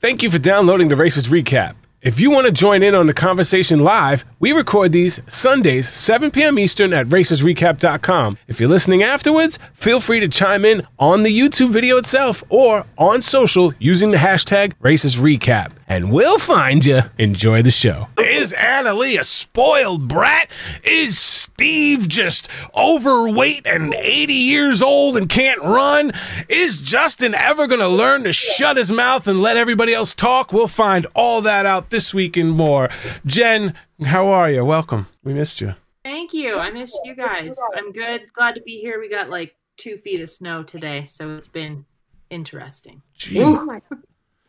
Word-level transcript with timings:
Thank 0.00 0.22
you 0.22 0.30
for 0.30 0.38
downloading 0.38 0.88
the 0.88 0.96
Racers 0.96 1.28
Recap. 1.28 1.74
If 2.00 2.20
you 2.20 2.30
want 2.30 2.46
to 2.46 2.52
join 2.52 2.82
in 2.82 2.94
on 2.94 3.06
the 3.06 3.12
conversation 3.12 3.80
live, 3.80 4.24
we 4.38 4.52
record 4.52 4.92
these 4.92 5.20
Sundays, 5.26 5.86
7 5.90 6.30
p.m. 6.30 6.58
Eastern 6.58 6.94
at 6.94 7.06
racersrecap.com. 7.08 8.38
If 8.48 8.58
you're 8.58 8.70
listening 8.70 9.02
afterwards, 9.02 9.58
feel 9.74 10.00
free 10.00 10.18
to 10.20 10.28
chime 10.28 10.64
in 10.64 10.86
on 10.98 11.22
the 11.22 11.38
YouTube 11.38 11.70
video 11.70 11.98
itself 11.98 12.42
or 12.48 12.86
on 12.96 13.20
social 13.20 13.74
using 13.78 14.10
the 14.10 14.16
hashtag 14.16 14.72
Racers 14.80 15.16
Recap. 15.16 15.72
And 15.90 16.12
we'll 16.12 16.38
find 16.38 16.86
you. 16.86 17.02
Enjoy 17.18 17.62
the 17.62 17.72
show. 17.72 18.06
Is 18.16 18.52
Anna 18.52 18.94
Leigh 18.94 19.16
a 19.16 19.24
spoiled 19.24 20.06
brat? 20.06 20.48
Is 20.84 21.18
Steve 21.18 22.06
just 22.06 22.48
overweight 22.76 23.66
and 23.66 23.92
80 23.92 24.32
years 24.32 24.82
old 24.82 25.16
and 25.16 25.28
can't 25.28 25.60
run? 25.60 26.12
Is 26.48 26.80
Justin 26.80 27.34
ever 27.34 27.66
going 27.66 27.80
to 27.80 27.88
learn 27.88 28.22
to 28.22 28.32
shut 28.32 28.76
his 28.76 28.92
mouth 28.92 29.26
and 29.26 29.42
let 29.42 29.56
everybody 29.56 29.92
else 29.92 30.14
talk? 30.14 30.52
We'll 30.52 30.68
find 30.68 31.08
all 31.12 31.40
that 31.40 31.66
out 31.66 31.90
this 31.90 32.14
week 32.14 32.36
and 32.36 32.52
more. 32.52 32.88
Jen, 33.26 33.74
how 34.04 34.28
are 34.28 34.48
you? 34.48 34.64
Welcome. 34.64 35.08
We 35.24 35.34
missed 35.34 35.60
you. 35.60 35.74
Thank 36.04 36.32
you. 36.32 36.54
I 36.54 36.70
missed 36.70 37.00
you 37.02 37.16
guys. 37.16 37.56
I'm 37.76 37.90
good. 37.90 38.32
Glad 38.32 38.54
to 38.54 38.62
be 38.62 38.78
here. 38.78 39.00
We 39.00 39.10
got 39.10 39.28
like 39.28 39.56
two 39.76 39.96
feet 39.96 40.20
of 40.20 40.30
snow 40.30 40.62
today, 40.62 41.06
so 41.06 41.34
it's 41.34 41.48
been 41.48 41.84
interesting. 42.30 43.02
Oh 43.34 43.64
my 43.64 43.82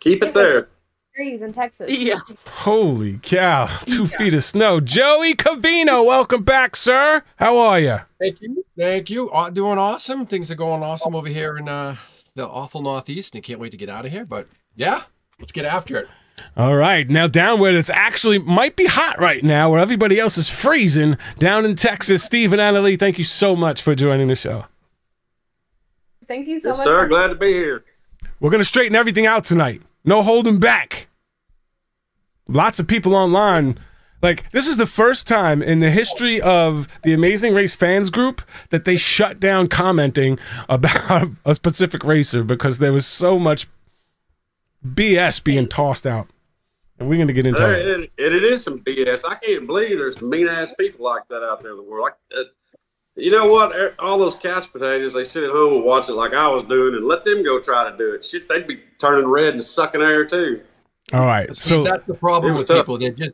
Keep 0.01 0.21
it 0.21 0.35
there. 0.35 0.67
Degrees 1.15 1.41
in 1.41 1.51
Texas. 1.51 1.89
Yeah. 1.89 2.19
Holy 2.47 3.17
cow. 3.21 3.67
Two 3.85 4.07
feet 4.07 4.33
of 4.33 4.43
snow. 4.43 4.79
Joey 4.79 5.33
Cavino, 5.35 6.05
welcome 6.05 6.43
back, 6.43 6.75
sir. 6.75 7.21
How 7.35 7.57
are 7.57 7.79
you? 7.79 7.97
Thank 8.19 8.41
you. 8.41 8.63
Thank 8.77 9.09
you. 9.09 9.29
Aw- 9.31 9.49
Doing 9.49 9.77
awesome. 9.77 10.25
Things 10.25 10.49
are 10.51 10.55
going 10.55 10.81
awesome 10.83 11.13
over 11.15 11.27
here 11.27 11.57
in 11.57 11.67
uh, 11.67 11.97
the 12.35 12.47
awful 12.47 12.81
Northeast, 12.81 13.35
and 13.35 13.43
can't 13.43 13.59
wait 13.59 13.71
to 13.71 13.77
get 13.77 13.89
out 13.89 14.05
of 14.05 14.11
here. 14.11 14.23
But 14.23 14.47
yeah, 14.75 15.03
let's 15.39 15.51
get 15.51 15.65
after 15.65 15.97
it. 15.97 16.07
All 16.55 16.75
right, 16.77 17.07
now 17.07 17.27
down 17.27 17.59
where 17.59 17.75
it's 17.77 17.89
actually 17.89 18.39
might 18.39 18.75
be 18.77 18.85
hot 18.85 19.19
right 19.19 19.43
now, 19.43 19.69
where 19.69 19.79
everybody 19.81 20.17
else 20.17 20.37
is 20.37 20.47
freezing, 20.49 21.17
down 21.37 21.65
in 21.65 21.75
Texas, 21.75 22.23
Steve 22.23 22.51
and 22.53 22.61
Anna 22.61 22.79
Leigh, 22.81 22.95
thank 22.95 23.17
you 23.19 23.23
so 23.25 23.55
much 23.55 23.81
for 23.81 23.93
joining 23.93 24.27
the 24.29 24.35
show. 24.35 24.65
Thank 26.25 26.47
you 26.47 26.59
so 26.59 26.69
Yes, 26.69 26.77
much. 26.77 26.83
sir. 26.85 27.07
Glad 27.09 27.27
to 27.27 27.35
be 27.35 27.51
here. 27.51 27.83
We're 28.39 28.49
gonna 28.49 28.63
straighten 28.65 28.95
everything 28.95 29.25
out 29.25 29.43
tonight. 29.43 29.81
No 30.03 30.23
holding 30.23 30.59
back. 30.59 31.07
Lots 32.47 32.79
of 32.79 32.87
people 32.87 33.15
online. 33.15 33.77
Like, 34.21 34.51
this 34.51 34.67
is 34.67 34.77
the 34.77 34.85
first 34.85 35.27
time 35.27 35.63
in 35.63 35.79
the 35.79 35.89
history 35.89 36.39
of 36.41 36.87
the 37.03 37.13
Amazing 37.13 37.55
Race 37.55 37.75
fans 37.75 38.09
group 38.11 38.41
that 38.69 38.85
they 38.85 38.95
shut 38.95 39.39
down 39.39 39.67
commenting 39.67 40.37
about 40.69 41.29
a 41.45 41.55
specific 41.55 42.03
racer 42.03 42.43
because 42.43 42.77
there 42.77 42.93
was 42.93 43.07
so 43.07 43.39
much 43.39 43.67
BS 44.85 45.43
being 45.43 45.67
tossed 45.67 46.05
out. 46.05 46.27
And 46.99 47.09
we're 47.09 47.17
gonna 47.17 47.33
get 47.33 47.47
into 47.47 47.59
There- 47.61 47.73
it. 47.73 47.87
it, 47.87 48.11
it, 48.17 48.33
it 48.35 48.43
is 48.43 48.63
some 48.63 48.79
BS. 48.81 49.23
I 49.27 49.33
can't 49.35 49.65
believe 49.65 49.97
there's 49.97 50.21
mean 50.21 50.47
ass 50.47 50.73
people 50.79 51.03
like 51.03 51.27
that 51.29 51.41
out 51.43 51.63
there 51.63 51.71
in 51.71 51.77
the 51.77 51.83
world. 51.83 52.03
Like, 52.03 52.17
uh, 52.37 52.43
you 53.21 53.29
know 53.31 53.47
what? 53.47 53.75
Er, 53.75 53.93
All 53.99 54.17
those 54.17 54.35
couch 54.35 54.71
potatoes, 54.71 55.13
they 55.13 55.23
sit 55.23 55.43
at 55.43 55.51
home 55.51 55.73
and 55.73 55.83
watch 55.83 56.09
it 56.09 56.13
like 56.13 56.33
I 56.33 56.47
was 56.47 56.63
doing, 56.63 56.95
and 56.95 57.05
let 57.07 57.23
them 57.25 57.43
go 57.43 57.59
try 57.59 57.89
to 57.89 57.97
do 57.97 58.13
it. 58.13 58.25
Shit, 58.25 58.47
they'd 58.49 58.67
be 58.67 58.81
turning 58.97 59.27
red 59.27 59.53
and 59.53 59.63
sucking 59.63 60.01
air 60.01 60.25
too. 60.25 60.61
All 61.13 61.25
right. 61.25 61.53
See, 61.55 61.69
So 61.69 61.83
that's 61.83 62.05
the 62.07 62.13
problem 62.13 62.55
with 62.55 62.67
tough. 62.67 62.77
people. 62.77 62.97
They're 62.97 63.11
just 63.11 63.33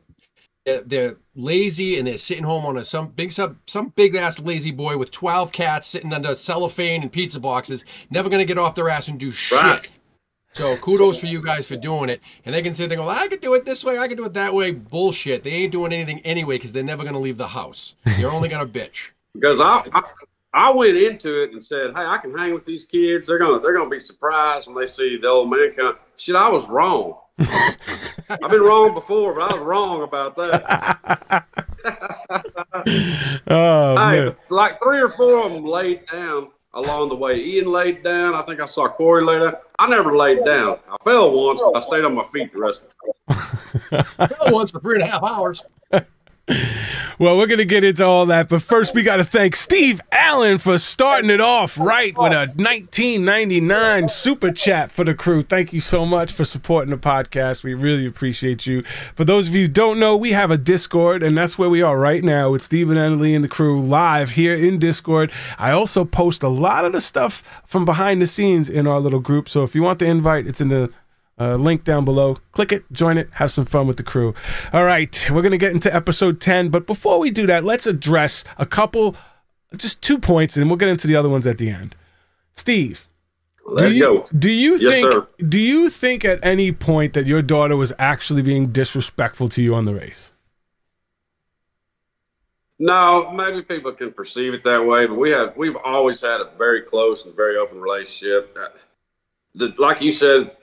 they're, 0.66 0.82
they're 0.82 1.16
lazy 1.36 1.98
and 2.00 2.08
they're 2.08 2.18
sitting 2.18 2.44
home 2.44 2.66
on 2.66 2.78
a 2.78 2.84
some 2.84 3.08
big 3.10 3.32
sub 3.32 3.56
some 3.68 3.90
big 3.96 4.16
ass 4.16 4.40
lazy 4.40 4.72
boy 4.72 4.98
with 4.98 5.12
12 5.12 5.52
cats 5.52 5.88
sitting 5.88 6.12
under 6.12 6.36
cellophane 6.36 7.02
and 7.04 7.12
pizza 7.12 7.40
boxes, 7.40 7.86
never 8.10 8.30
gonna 8.30 8.46
get 8.46 8.58
off 8.58 8.76
their 8.76 8.90
ass 8.90 9.08
and 9.08 9.20
do 9.20 9.32
shit. 9.32 9.58
Right. 9.58 9.90
So 10.54 10.76
kudos 10.78 11.20
for 11.20 11.28
you 11.28 11.42
guys 11.42 11.68
for 11.68 11.76
doing 11.78 12.10
it. 12.10 12.20
And 12.46 12.56
they 12.56 12.64
can 12.64 12.74
sit 12.74 12.90
there 12.90 12.98
and 12.98 13.06
go, 13.06 13.12
I 13.12 13.28
could 13.28 13.42
do 13.42 13.54
it 13.54 13.64
this 13.64 13.84
way, 13.86 14.00
I 14.00 14.08
could 14.08 14.18
do 14.18 14.26
it 14.26 14.34
that 14.34 14.54
way. 14.54 14.72
Bullshit. 14.72 15.44
They 15.44 15.52
ain't 15.52 15.72
doing 15.72 15.94
anything 15.94 16.20
anyway 16.22 16.58
because 16.58 16.72
they're 16.72 16.84
never 16.84 17.04
gonna 17.04 17.20
leave 17.20 17.38
the 17.38 17.48
house. 17.48 17.94
You're 18.18 18.32
only 18.32 18.50
gonna 18.50 18.66
bitch. 18.66 19.12
Because 19.40 19.60
I, 19.60 19.84
I 19.94 20.04
I 20.54 20.70
went 20.72 20.98
into 20.98 21.44
it 21.44 21.52
and 21.52 21.64
said, 21.64 21.92
"Hey, 21.96 22.04
I 22.06 22.18
can 22.18 22.36
hang 22.38 22.54
with 22.54 22.66
these 22.66 22.86
kids. 22.86 23.28
They're 23.28 23.38
gonna 23.38 23.60
they're 23.60 23.76
gonna 23.78 23.90
be 23.90 24.00
surprised 24.00 24.68
when 24.68 24.76
they 24.76 24.88
see 24.88 25.18
the 25.18 25.28
old 25.28 25.50
man 25.50 25.74
come." 25.78 25.96
Shit, 26.16 26.36
I 26.36 26.50
was 26.50 26.68
wrong. 26.68 27.20
I've 27.40 28.50
been 28.50 28.62
wrong 28.62 28.94
before, 28.96 29.34
but 29.36 29.52
I 29.52 29.54
was 29.54 29.62
wrong 29.62 30.02
about 30.04 30.36
that. 30.38 31.46
Oh 33.50 33.96
Hey, 33.96 34.26
man. 34.26 34.36
like 34.50 34.82
three 34.82 35.00
or 35.00 35.08
four 35.08 35.46
of 35.46 35.54
them 35.54 35.64
laid 35.66 36.06
down 36.08 36.50
along 36.74 37.10
the 37.10 37.16
way. 37.16 37.42
Ian 37.42 37.72
laid 37.72 38.04
down. 38.04 38.36
I 38.36 38.42
think 38.42 38.60
I 38.60 38.66
saw 38.66 38.88
Corey 38.90 39.24
lay 39.24 39.40
down. 39.40 39.54
I 39.80 39.88
never 39.88 40.16
laid 40.18 40.44
down. 40.44 40.80
I 40.92 40.98
fell 41.04 41.32
once, 41.32 41.62
but 41.62 41.78
I 41.78 41.80
stayed 41.80 42.04
on 42.04 42.14
my 42.16 42.24
feet 42.24 42.52
the 42.54 42.60
rest 42.60 42.84
of 42.86 42.90
the 43.30 43.34
time. 43.34 44.28
Fell 44.38 44.52
once 44.54 44.72
for 44.72 44.80
three 44.82 44.96
and 45.02 45.04
a 45.04 45.12
half 45.12 45.24
hours. 45.24 45.64
Well, 47.20 47.36
we're 47.36 47.48
going 47.48 47.58
to 47.58 47.66
get 47.66 47.84
into 47.84 48.06
all 48.06 48.28
that, 48.28 48.48
but 48.48 48.62
first 48.62 48.94
we 48.94 49.02
got 49.02 49.16
to 49.16 49.24
thank 49.24 49.56
Steve 49.56 50.00
Allen 50.12 50.60
for 50.60 50.78
starting 50.78 51.32
it 51.32 51.42
off 51.42 51.76
right 51.76 52.16
with 52.16 52.32
a 52.32 52.54
1999 52.56 54.08
super 54.08 54.52
chat 54.52 54.92
for 54.92 55.04
the 55.04 55.16
crew. 55.16 55.42
Thank 55.42 55.74
you 55.74 55.80
so 55.80 56.06
much 56.06 56.32
for 56.32 56.46
supporting 56.46 56.92
the 56.92 56.98
podcast. 56.98 57.64
We 57.64 57.74
really 57.74 58.06
appreciate 58.06 58.68
you. 58.68 58.84
For 59.16 59.26
those 59.26 59.48
of 59.48 59.56
you 59.56 59.68
don't 59.68 60.00
know, 60.00 60.16
we 60.16 60.34
have 60.34 60.52
a 60.52 60.60
Discord, 60.60 61.24
and 61.24 61.36
that's 61.36 61.58
where 61.58 61.72
we 61.72 61.82
are 61.82 61.98
right 61.98 62.24
now 62.24 62.52
with 62.52 62.72
and 62.72 63.00
Anna 63.00 63.16
Leigh 63.16 63.34
and 63.34 63.44
the 63.44 63.48
crew 63.48 63.82
live 63.82 64.30
here 64.30 64.54
in 64.54 64.78
Discord. 64.78 65.32
I 65.58 65.72
also 65.72 66.06
post 66.06 66.44
a 66.44 66.50
lot 66.50 66.86
of 66.86 66.92
the 66.92 67.02
stuff 67.02 67.42
from 67.66 67.84
behind 67.84 68.22
the 68.22 68.28
scenes 68.28 68.70
in 68.70 68.86
our 68.86 69.00
little 69.00 69.22
group, 69.22 69.50
so 69.50 69.64
if 69.64 69.74
you 69.74 69.82
want 69.82 69.98
the 69.98 70.06
invite, 70.06 70.46
it's 70.46 70.62
in 70.62 70.70
the 70.70 70.92
uh, 71.40 71.56
link 71.56 71.84
down 71.84 72.06
below. 72.06 72.38
Click 72.52 72.72
it, 72.72 72.84
join 72.92 73.18
it, 73.18 73.30
have 73.36 73.52
some 73.52 73.66
fun 73.66 73.88
with 73.88 73.98
the 73.98 74.04
crew. 74.04 74.34
All 74.74 74.86
right, 74.86 75.28
we're 75.32 75.42
going 75.42 75.52
to 75.52 75.58
get 75.58 75.72
into 75.74 75.94
episode 75.94 76.40
10. 76.42 76.70
But 76.70 76.88
before 76.88 77.20
we 77.20 77.32
do 77.32 77.46
that, 77.48 77.64
let's 77.64 77.88
address 77.88 78.44
a 78.58 78.66
couple, 78.66 79.16
just 79.76 80.02
two 80.02 80.18
points, 80.20 80.58
and 80.58 80.70
we'll 80.70 80.78
get 80.78 80.90
into 80.90 81.08
the 81.08 81.16
other 81.16 81.30
ones 81.30 81.46
at 81.48 81.58
the 81.58 81.70
end. 81.70 81.96
Steve, 82.54 83.08
Let's 83.66 83.92
do 83.92 83.98
you, 83.98 84.04
go. 84.04 84.28
Do 84.38 84.50
you 84.50 84.78
Yes, 84.78 84.94
think? 84.94 85.12
sir. 85.12 85.28
Do 85.48 85.60
you 85.60 85.90
think 85.90 86.24
at 86.26 86.40
any 86.44 86.72
point 86.72 87.14
that 87.14 87.26
your 87.28 87.42
daughter 87.42 87.76
was 87.76 87.94
actually 88.00 88.42
being 88.42 88.68
disrespectful 88.68 89.50
to 89.50 89.62
you 89.62 89.76
on 89.76 89.86
the 89.86 89.94
race? 89.94 90.32
No, 92.80 93.32
maybe 93.32 93.64
people 93.64 93.92
can 93.92 94.12
perceive 94.14 94.54
it 94.54 94.64
that 94.64 94.86
way, 94.86 95.08
but 95.08 95.16
we 95.16 95.32
have 95.32 95.58
we've 95.58 95.76
always 95.84 96.22
had 96.22 96.42
a 96.42 96.52
very 96.58 96.82
close 96.82 97.26
and 97.26 97.36
very 97.36 97.58
open 97.58 97.82
relationship. 97.82 98.56
The, 99.56 99.74
like 99.80 100.02
you 100.02 100.12
said 100.12 100.56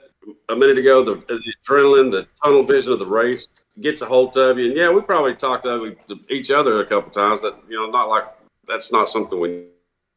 a 0.49 0.55
minute 0.55 0.77
ago, 0.77 1.03
the, 1.03 1.15
the 1.27 1.53
adrenaline, 1.65 2.11
the 2.11 2.27
tunnel 2.43 2.63
vision 2.63 2.91
of 2.91 2.99
the 2.99 3.05
race 3.05 3.47
gets 3.81 4.01
a 4.01 4.05
hold 4.05 4.35
of 4.37 4.57
you. 4.57 4.67
And 4.67 4.77
yeah, 4.77 4.89
we 4.89 5.01
probably 5.01 5.35
talked 5.35 5.63
to 5.65 5.95
each 6.29 6.51
other 6.51 6.79
a 6.79 6.85
couple 6.85 7.11
times. 7.11 7.41
That 7.41 7.55
you 7.69 7.75
know, 7.75 7.89
not 7.89 8.09
like 8.09 8.25
that's 8.67 8.91
not 8.91 9.09
something 9.09 9.39
we 9.39 9.65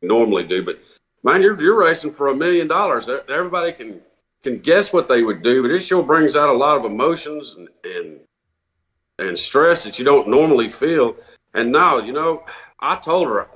normally 0.03 0.45
do, 0.45 0.65
but 0.65 0.79
man, 1.23 1.43
you're 1.43 1.61
you're 1.61 1.79
racing 1.79 2.11
for 2.11 2.29
a 2.29 2.35
million 2.35 2.69
dollars. 2.69 3.09
Everybody 3.29 3.73
can 3.73 4.01
can 4.43 4.59
guess 4.59 4.93
what 4.93 5.09
they 5.09 5.23
would 5.23 5.43
do, 5.43 5.63
but 5.63 5.71
it 5.71 5.81
sure 5.81 6.03
brings 6.03 6.37
out 6.37 6.49
a 6.49 6.53
lot 6.53 6.79
of 6.79 6.85
emotions 6.85 7.57
and 7.59 7.69
and, 7.85 8.21
and 9.19 9.39
stress 9.39 9.85
that 9.85 9.99
you 9.99 10.05
don't 10.05 10.29
normally 10.29 10.69
feel. 10.69 11.17
And 11.55 11.73
now, 11.73 11.99
you 11.99 12.13
know, 12.13 12.45
I 12.81 12.97
told 12.97 13.27
her 13.29 13.49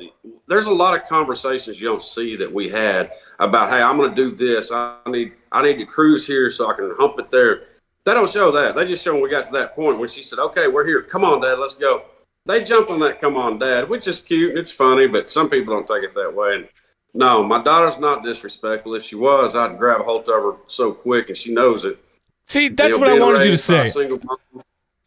there's 0.49 0.67
a 0.67 0.73
lot 0.73 0.97
of 0.97 1.07
conversations 1.07 1.81
you 1.81 1.87
don't 1.87 2.03
see 2.03 2.37
that 2.37 2.53
we 2.53 2.69
had 2.69 3.13
about, 3.39 3.71
hey, 3.71 3.81
I'm 3.81 3.97
going 3.97 4.11
to 4.11 4.17
do 4.17 4.35
this. 4.35 4.73
I 4.73 4.97
need 5.07 5.35
I 5.53 5.63
need 5.63 5.77
to 5.79 5.87
cruise 5.87 6.27
here 6.27 6.51
so 6.51 6.71
I 6.71 6.75
can 6.75 6.95
hump 6.99 7.19
it 7.19 7.31
there. 7.31 7.65
They 8.05 8.15
don't 8.15 8.31
show 8.31 8.51
that. 8.53 8.75
They 8.75 8.87
just 8.87 9.05
show 9.05 9.13
when 9.13 9.23
we 9.23 9.31
got 9.31 9.47
to 9.47 9.53
that 9.53 9.77
point 9.77 9.99
when 9.99 10.09
she 10.09 10.23
said, 10.23 10.39
okay, 10.39 10.67
we're 10.67 10.87
here. 10.87 11.03
Come 11.03 11.25
on, 11.25 11.41
Dad, 11.41 11.59
let's 11.59 11.75
go. 11.75 12.05
They 12.47 12.65
jumped 12.65 12.91
on 12.91 12.99
that 13.01 13.21
come 13.21 13.37
on, 13.37 13.59
Dad, 13.59 13.89
which 13.89 14.09
is 14.09 14.21
cute 14.21 14.51
and 14.51 14.59
it's 14.59 14.71
funny, 14.71 15.07
but 15.07 15.31
some 15.31 15.49
people 15.49 15.75
don't 15.75 15.87
take 15.87 16.03
it 16.03 16.15
that 16.15 16.35
way. 16.35 16.57
And 16.57 16.69
no, 17.15 17.45
my 17.45 17.63
daughter's 17.63 17.99
not 17.99 18.25
disrespectful. 18.25 18.95
If 18.95 19.05
she 19.05 19.15
was, 19.15 19.55
I'd 19.55 19.79
grab 19.79 20.01
a 20.01 20.05
hold 20.05 20.23
of 20.23 20.29
her 20.29 20.57
so 20.67 20.93
quick, 20.93 21.29
and 21.29 21.37
she 21.37 21.53
knows 21.55 21.85
it. 21.85 21.99
See, 22.47 22.69
that's 22.69 22.95
You 22.95 23.01
know, 23.01 23.07
what 23.07 23.17
I 23.17 23.19
wanted 23.21 23.45
you 23.45 23.51
to 23.53 23.57
say. 23.57 23.93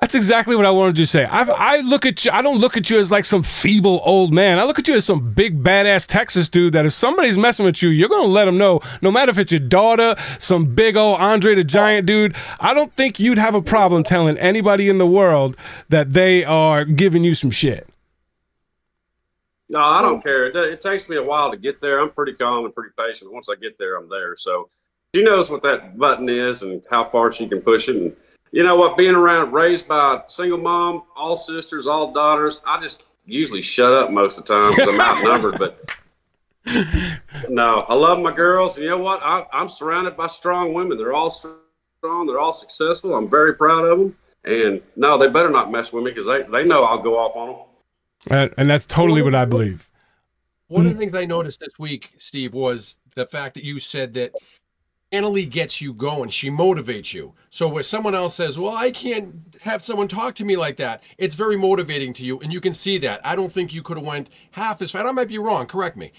That's 0.01 0.13
exactly 0.13 0.55
what 0.55 0.65
I 0.65 0.71
wanted 0.71 0.97
to 0.97 1.05
say. 1.05 1.23
I've, 1.23 1.49
I 1.49 1.77
look 1.77 2.05
at 2.05 2.25
you. 2.25 2.31
I 2.31 2.41
don't 2.41 2.59
look 2.59 2.75
at 2.75 2.89
you 2.89 2.99
as 2.99 3.11
like 3.11 3.23
some 3.25 3.43
feeble 3.43 4.01
old 4.03 4.33
man. 4.33 4.59
I 4.59 4.65
look 4.65 4.77
at 4.77 4.87
you 4.87 4.95
as 4.95 5.05
some 5.05 5.33
big 5.33 5.63
badass 5.63 6.05
Texas 6.05 6.49
dude. 6.49 6.73
That 6.73 6.85
if 6.85 6.93
somebody's 6.93 7.37
messing 7.37 7.65
with 7.65 7.81
you, 7.81 7.89
you're 7.89 8.09
gonna 8.09 8.27
let 8.27 8.45
them 8.45 8.57
know. 8.57 8.81
No 9.01 9.09
matter 9.09 9.31
if 9.31 9.37
it's 9.37 9.51
your 9.51 9.61
daughter, 9.61 10.15
some 10.37 10.75
big 10.75 10.97
old 10.97 11.19
Andre 11.19 11.55
the 11.55 11.63
Giant 11.63 12.05
dude. 12.05 12.35
I 12.59 12.73
don't 12.73 12.93
think 12.93 13.19
you'd 13.19 13.37
have 13.37 13.55
a 13.55 13.61
problem 13.61 14.03
telling 14.03 14.37
anybody 14.37 14.89
in 14.89 14.97
the 14.97 15.07
world 15.07 15.55
that 15.89 16.13
they 16.13 16.43
are 16.43 16.83
giving 16.83 17.23
you 17.23 17.33
some 17.33 17.49
shit. 17.49 17.87
No, 19.69 19.79
I 19.79 20.01
don't 20.01 20.21
care. 20.21 20.45
It, 20.45 20.55
it 20.55 20.81
takes 20.81 21.09
me 21.09 21.15
a 21.15 21.23
while 21.23 21.49
to 21.51 21.57
get 21.57 21.81
there. 21.81 21.99
I'm 21.99 22.11
pretty 22.11 22.33
calm 22.33 22.65
and 22.65 22.75
pretty 22.75 22.93
patient. 22.97 23.31
Once 23.31 23.49
I 23.49 23.55
get 23.55 23.77
there, 23.79 23.95
I'm 23.95 24.09
there. 24.09 24.35
So 24.37 24.69
she 25.15 25.23
knows 25.23 25.49
what 25.49 25.63
that 25.63 25.97
button 25.97 26.29
is 26.29 26.61
and 26.61 26.83
how 26.91 27.03
far 27.03 27.31
she 27.31 27.47
can 27.47 27.61
push 27.61 27.89
it. 27.89 27.95
And 27.95 28.15
you 28.55 28.63
know 28.63 28.77
what? 28.77 28.95
Being 28.95 29.15
around, 29.15 29.51
raised 29.51 29.85
by 29.85 30.15
a 30.15 30.29
single 30.29 30.57
mom, 30.57 31.03
all 31.13 31.35
sisters, 31.35 31.87
all 31.87 32.13
daughters, 32.13 32.61
I 32.65 32.79
just 32.79 33.03
usually 33.25 33.61
shut 33.61 33.91
up 33.91 34.11
most 34.11 34.37
of 34.37 34.45
the 34.45 34.53
time 34.53 34.73
because 34.73 34.93
I'm 34.93 35.01
outnumbered. 35.01 35.59
But 35.59 35.91
no, 37.49 37.81
I 37.89 37.93
love 37.93 38.17
my 38.19 38.31
girls. 38.33 38.77
And 38.77 38.85
you 38.85 38.91
know 38.91 38.97
what? 38.97 39.19
I, 39.21 39.45
I'm 39.51 39.67
surrounded 39.67 40.15
by 40.15 40.27
strong 40.27 40.73
women. 40.73 40.97
They're 40.97 41.11
all 41.11 41.31
strong. 41.31 42.27
They're 42.27 42.39
all 42.39 42.53
successful. 42.53 43.13
I'm 43.13 43.29
very 43.29 43.55
proud 43.55 43.83
of 43.83 43.99
them. 43.99 44.15
And 44.45 44.81
no, 44.95 45.17
they 45.17 45.27
better 45.27 45.49
not 45.49 45.69
mess 45.69 45.91
with 45.91 46.05
me 46.05 46.11
because 46.11 46.25
they, 46.25 46.43
they 46.43 46.63
know 46.63 46.85
I'll 46.85 46.99
go 46.99 47.19
off 47.19 47.35
on 47.35 47.47
them. 47.49 47.57
And, 48.27 48.53
and 48.57 48.69
that's 48.69 48.85
totally 48.85 49.21
what 49.21 49.35
I 49.35 49.43
believe. 49.43 49.89
One 50.67 50.85
of 50.85 50.93
the 50.93 50.97
things 50.97 51.13
I 51.13 51.25
noticed 51.25 51.59
this 51.59 51.77
week, 51.77 52.11
Steve, 52.19 52.53
was 52.53 52.99
the 53.15 53.25
fact 53.25 53.55
that 53.55 53.65
you 53.65 53.79
said 53.79 54.13
that 54.13 54.31
Anna 55.11 55.29
Leigh 55.29 55.45
gets 55.45 55.81
you 55.81 55.93
going. 55.93 56.29
She 56.29 56.49
motivates 56.49 57.13
you. 57.13 57.33
So 57.49 57.67
when 57.67 57.83
someone 57.83 58.15
else 58.15 58.35
says, 58.35 58.57
"Well, 58.57 58.75
I 58.75 58.91
can't 58.91 59.35
have 59.61 59.83
someone 59.83 60.07
talk 60.07 60.35
to 60.35 60.45
me 60.45 60.57
like 60.57 60.77
that," 60.77 61.03
it's 61.17 61.35
very 61.35 61.57
motivating 61.57 62.11
to 62.13 62.25
you, 62.25 62.39
and 62.39 62.51
you 62.51 62.59
can 62.59 62.73
see 62.73 62.97
that. 62.99 63.21
I 63.23 63.35
don't 63.35 63.51
think 63.51 63.73
you 63.73 63.83
could 63.83 63.97
have 63.97 64.05
went 64.05 64.29
half 64.51 64.81
as 64.81 64.91
far. 64.91 65.07
I 65.07 65.11
might 65.11 65.27
be 65.27 65.37
wrong. 65.37 65.67
Correct 65.67 65.95
me. 65.95 66.11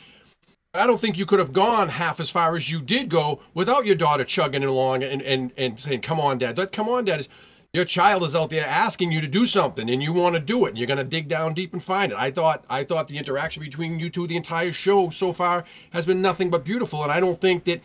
I 0.72 0.86
don't 0.86 1.00
think 1.00 1.18
you 1.18 1.26
could 1.26 1.38
have 1.38 1.52
gone 1.52 1.88
half 1.88 2.20
as 2.20 2.30
far 2.30 2.54
as 2.54 2.70
you 2.70 2.80
did 2.80 3.08
go 3.08 3.40
without 3.54 3.86
your 3.86 3.96
daughter 3.96 4.24
chugging 4.24 4.64
along 4.64 5.02
and 5.02 5.20
and 5.22 5.52
and 5.56 5.80
saying, 5.80 6.02
"Come 6.02 6.20
on, 6.20 6.38
Dad." 6.38 6.56
"Come 6.72 6.88
on, 6.88 7.04
Dad" 7.04 7.26
your 7.72 7.84
child 7.84 8.22
is 8.22 8.34
out 8.34 8.48
there 8.48 8.64
asking 8.64 9.12
you 9.12 9.20
to 9.20 9.26
do 9.26 9.44
something, 9.44 9.90
and 9.90 10.02
you 10.02 10.10
want 10.10 10.34
to 10.34 10.40
do 10.40 10.64
it, 10.64 10.70
and 10.70 10.78
you're 10.78 10.86
going 10.86 10.96
to 10.96 11.04
dig 11.04 11.28
down 11.28 11.52
deep 11.52 11.74
and 11.74 11.82
find 11.82 12.10
it. 12.12 12.18
I 12.18 12.30
thought 12.30 12.64
I 12.70 12.84
thought 12.84 13.08
the 13.08 13.18
interaction 13.18 13.62
between 13.62 13.98
you 13.98 14.08
two, 14.08 14.26
the 14.26 14.36
entire 14.36 14.72
show 14.72 15.10
so 15.10 15.32
far, 15.34 15.64
has 15.90 16.06
been 16.06 16.22
nothing 16.22 16.48
but 16.48 16.64
beautiful, 16.64 17.02
and 17.02 17.12
I 17.12 17.20
don't 17.20 17.38
think 17.38 17.64
that 17.64 17.82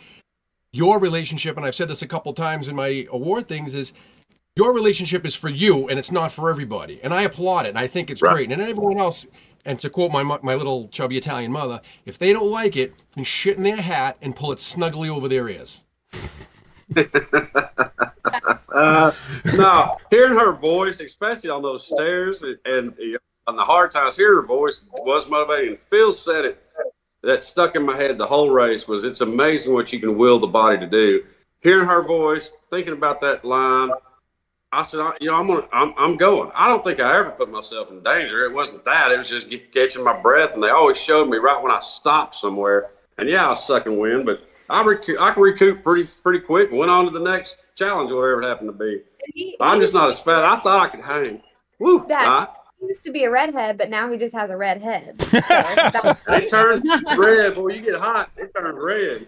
your 0.73 0.99
relationship, 0.99 1.57
and 1.57 1.65
I've 1.65 1.75
said 1.75 1.87
this 1.89 2.01
a 2.01 2.07
couple 2.07 2.33
times 2.33 2.67
in 2.67 2.75
my 2.75 3.07
award 3.11 3.47
things, 3.47 3.75
is 3.75 3.93
your 4.55 4.73
relationship 4.73 5.25
is 5.25 5.35
for 5.35 5.49
you 5.49 5.89
and 5.89 5.99
it's 5.99 6.11
not 6.11 6.31
for 6.31 6.49
everybody. 6.49 6.99
And 7.03 7.13
I 7.13 7.23
applaud 7.23 7.65
it 7.65 7.69
and 7.69 7.79
I 7.79 7.87
think 7.87 8.09
it's 8.09 8.21
Right. 8.21 8.33
great. 8.33 8.51
And 8.51 8.61
everyone 8.61 8.97
else, 8.97 9.25
and 9.65 9.79
to 9.79 9.89
quote 9.89 10.11
my 10.11 10.23
my 10.23 10.55
little 10.55 10.87
chubby 10.89 11.17
Italian 11.17 11.51
mother, 11.51 11.81
if 12.05 12.17
they 12.17 12.33
don't 12.33 12.49
like 12.49 12.75
it, 12.77 12.93
can 13.13 13.23
shit 13.23 13.57
in 13.57 13.63
their 13.63 13.75
hat 13.81 14.17
and 14.21 14.35
pull 14.35 14.51
it 14.51 14.59
snugly 14.59 15.09
over 15.09 15.27
their 15.27 15.49
ears. 15.49 15.83
Uh, 18.73 19.11
no, 19.53 19.97
hearing 20.09 20.39
her 20.39 20.53
voice, 20.53 21.01
especially 21.01 21.49
on 21.49 21.61
those 21.61 21.85
stairs 21.85 22.41
and, 22.41 22.57
and 22.65 22.93
you 22.97 23.19
on 23.47 23.55
the 23.57 23.63
hard 23.63 23.91
times, 23.91 24.15
hearing 24.15 24.35
her 24.35 24.47
voice 24.47 24.81
was 24.93 25.27
motivating. 25.27 25.69
And 25.71 25.79
Phil 25.79 26.13
said 26.13 26.45
it 26.45 26.63
that 27.23 27.43
stuck 27.43 27.75
in 27.75 27.85
my 27.85 27.95
head 27.95 28.17
the 28.17 28.25
whole 28.25 28.49
race 28.49 28.87
was 28.87 29.03
it's 29.03 29.21
amazing 29.21 29.73
what 29.73 29.93
you 29.93 29.99
can 29.99 30.17
will 30.17 30.39
the 30.39 30.47
body 30.47 30.77
to 30.79 30.87
do. 30.87 31.23
Hearing 31.59 31.87
her 31.87 32.01
voice, 32.01 32.51
thinking 32.69 32.93
about 32.93 33.21
that 33.21 33.45
line, 33.45 33.91
I 34.71 34.83
said, 34.83 35.01
I, 35.01 35.13
you 35.19 35.29
know, 35.29 35.35
I'm 35.35 35.47
gonna, 35.47 35.67
I'm, 35.73 35.93
I'm 35.97 36.17
going. 36.17 36.49
I 36.55 36.67
don't 36.67 36.83
think 36.83 36.99
I 36.99 37.17
ever 37.17 37.31
put 37.31 37.51
myself 37.51 37.91
in 37.91 38.01
danger. 38.01 38.45
It 38.45 38.53
wasn't 38.53 38.85
that. 38.85 39.11
It 39.11 39.17
was 39.17 39.29
just 39.29 39.47
catching 39.73 40.03
my 40.03 40.19
breath, 40.19 40.53
and 40.53 40.63
they 40.63 40.69
always 40.69 40.97
showed 40.97 41.29
me 41.29 41.37
right 41.37 41.61
when 41.61 41.71
I 41.71 41.81
stopped 41.81 42.35
somewhere. 42.35 42.91
And 43.17 43.27
yeah, 43.27 43.45
I 43.45 43.49
was 43.49 43.65
sucking 43.65 43.99
wind, 43.99 44.25
but 44.25 44.41
I 44.69 44.83
recoup, 44.83 45.19
I 45.19 45.33
can 45.33 45.43
recoup 45.43 45.83
pretty 45.83 46.09
pretty 46.23 46.39
quick 46.39 46.69
and 46.69 46.79
went 46.79 46.89
on 46.89 47.03
to 47.05 47.11
the 47.11 47.19
next 47.19 47.57
challenge, 47.75 48.11
whatever 48.11 48.41
it 48.41 48.47
happened 48.47 48.69
to 48.69 48.73
be. 48.73 49.01
He, 49.33 49.57
I'm 49.59 49.81
just 49.81 49.93
not 49.93 50.07
as 50.07 50.19
fat. 50.19 50.43
I 50.45 50.57
thought 50.59 50.79
I 50.79 50.87
could 50.87 51.01
hang. 51.01 51.43
Woo! 51.77 52.07
Dad. 52.07 52.47
I- 52.81 52.85
He 52.85 52.87
used 52.87 53.03
to 53.03 53.11
be 53.11 53.23
a 53.23 53.31
redhead, 53.31 53.77
but 53.77 53.89
now 53.89 54.11
he 54.11 54.17
just 54.17 54.33
has 54.33 54.49
a 54.49 54.57
red 54.57 54.81
head. 54.81 55.15
So 55.91 56.17
it 56.33 56.49
turns 56.49 56.81
red. 57.17 57.55
Boy, 57.55 57.69
you 57.73 57.81
get 57.81 57.99
hot, 57.99 58.29
it 58.37 58.51
turns 58.57 58.77
red. 58.77 59.27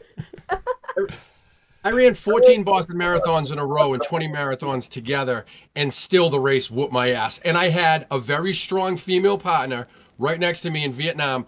I 1.85 1.91
ran 1.91 2.15
14 2.15 2.63
Boston 2.63 2.95
marathons 2.95 3.51
in 3.51 3.59
a 3.59 3.65
row 3.65 3.93
and 3.93 4.01
20 4.01 4.29
marathons 4.29 4.89
together, 4.89 5.45
and 5.75 5.93
still 5.93 6.29
the 6.29 6.39
race 6.39 6.71
whooped 6.71 6.93
my 6.93 7.11
ass. 7.11 7.39
And 7.43 7.57
I 7.57 7.67
had 7.69 8.07
a 8.09 8.19
very 8.19 8.53
strong 8.53 8.95
female 8.95 9.37
partner 9.37 9.87
right 10.17 10.39
next 10.39 10.61
to 10.61 10.69
me 10.69 10.85
in 10.85 10.93
Vietnam, 10.93 11.45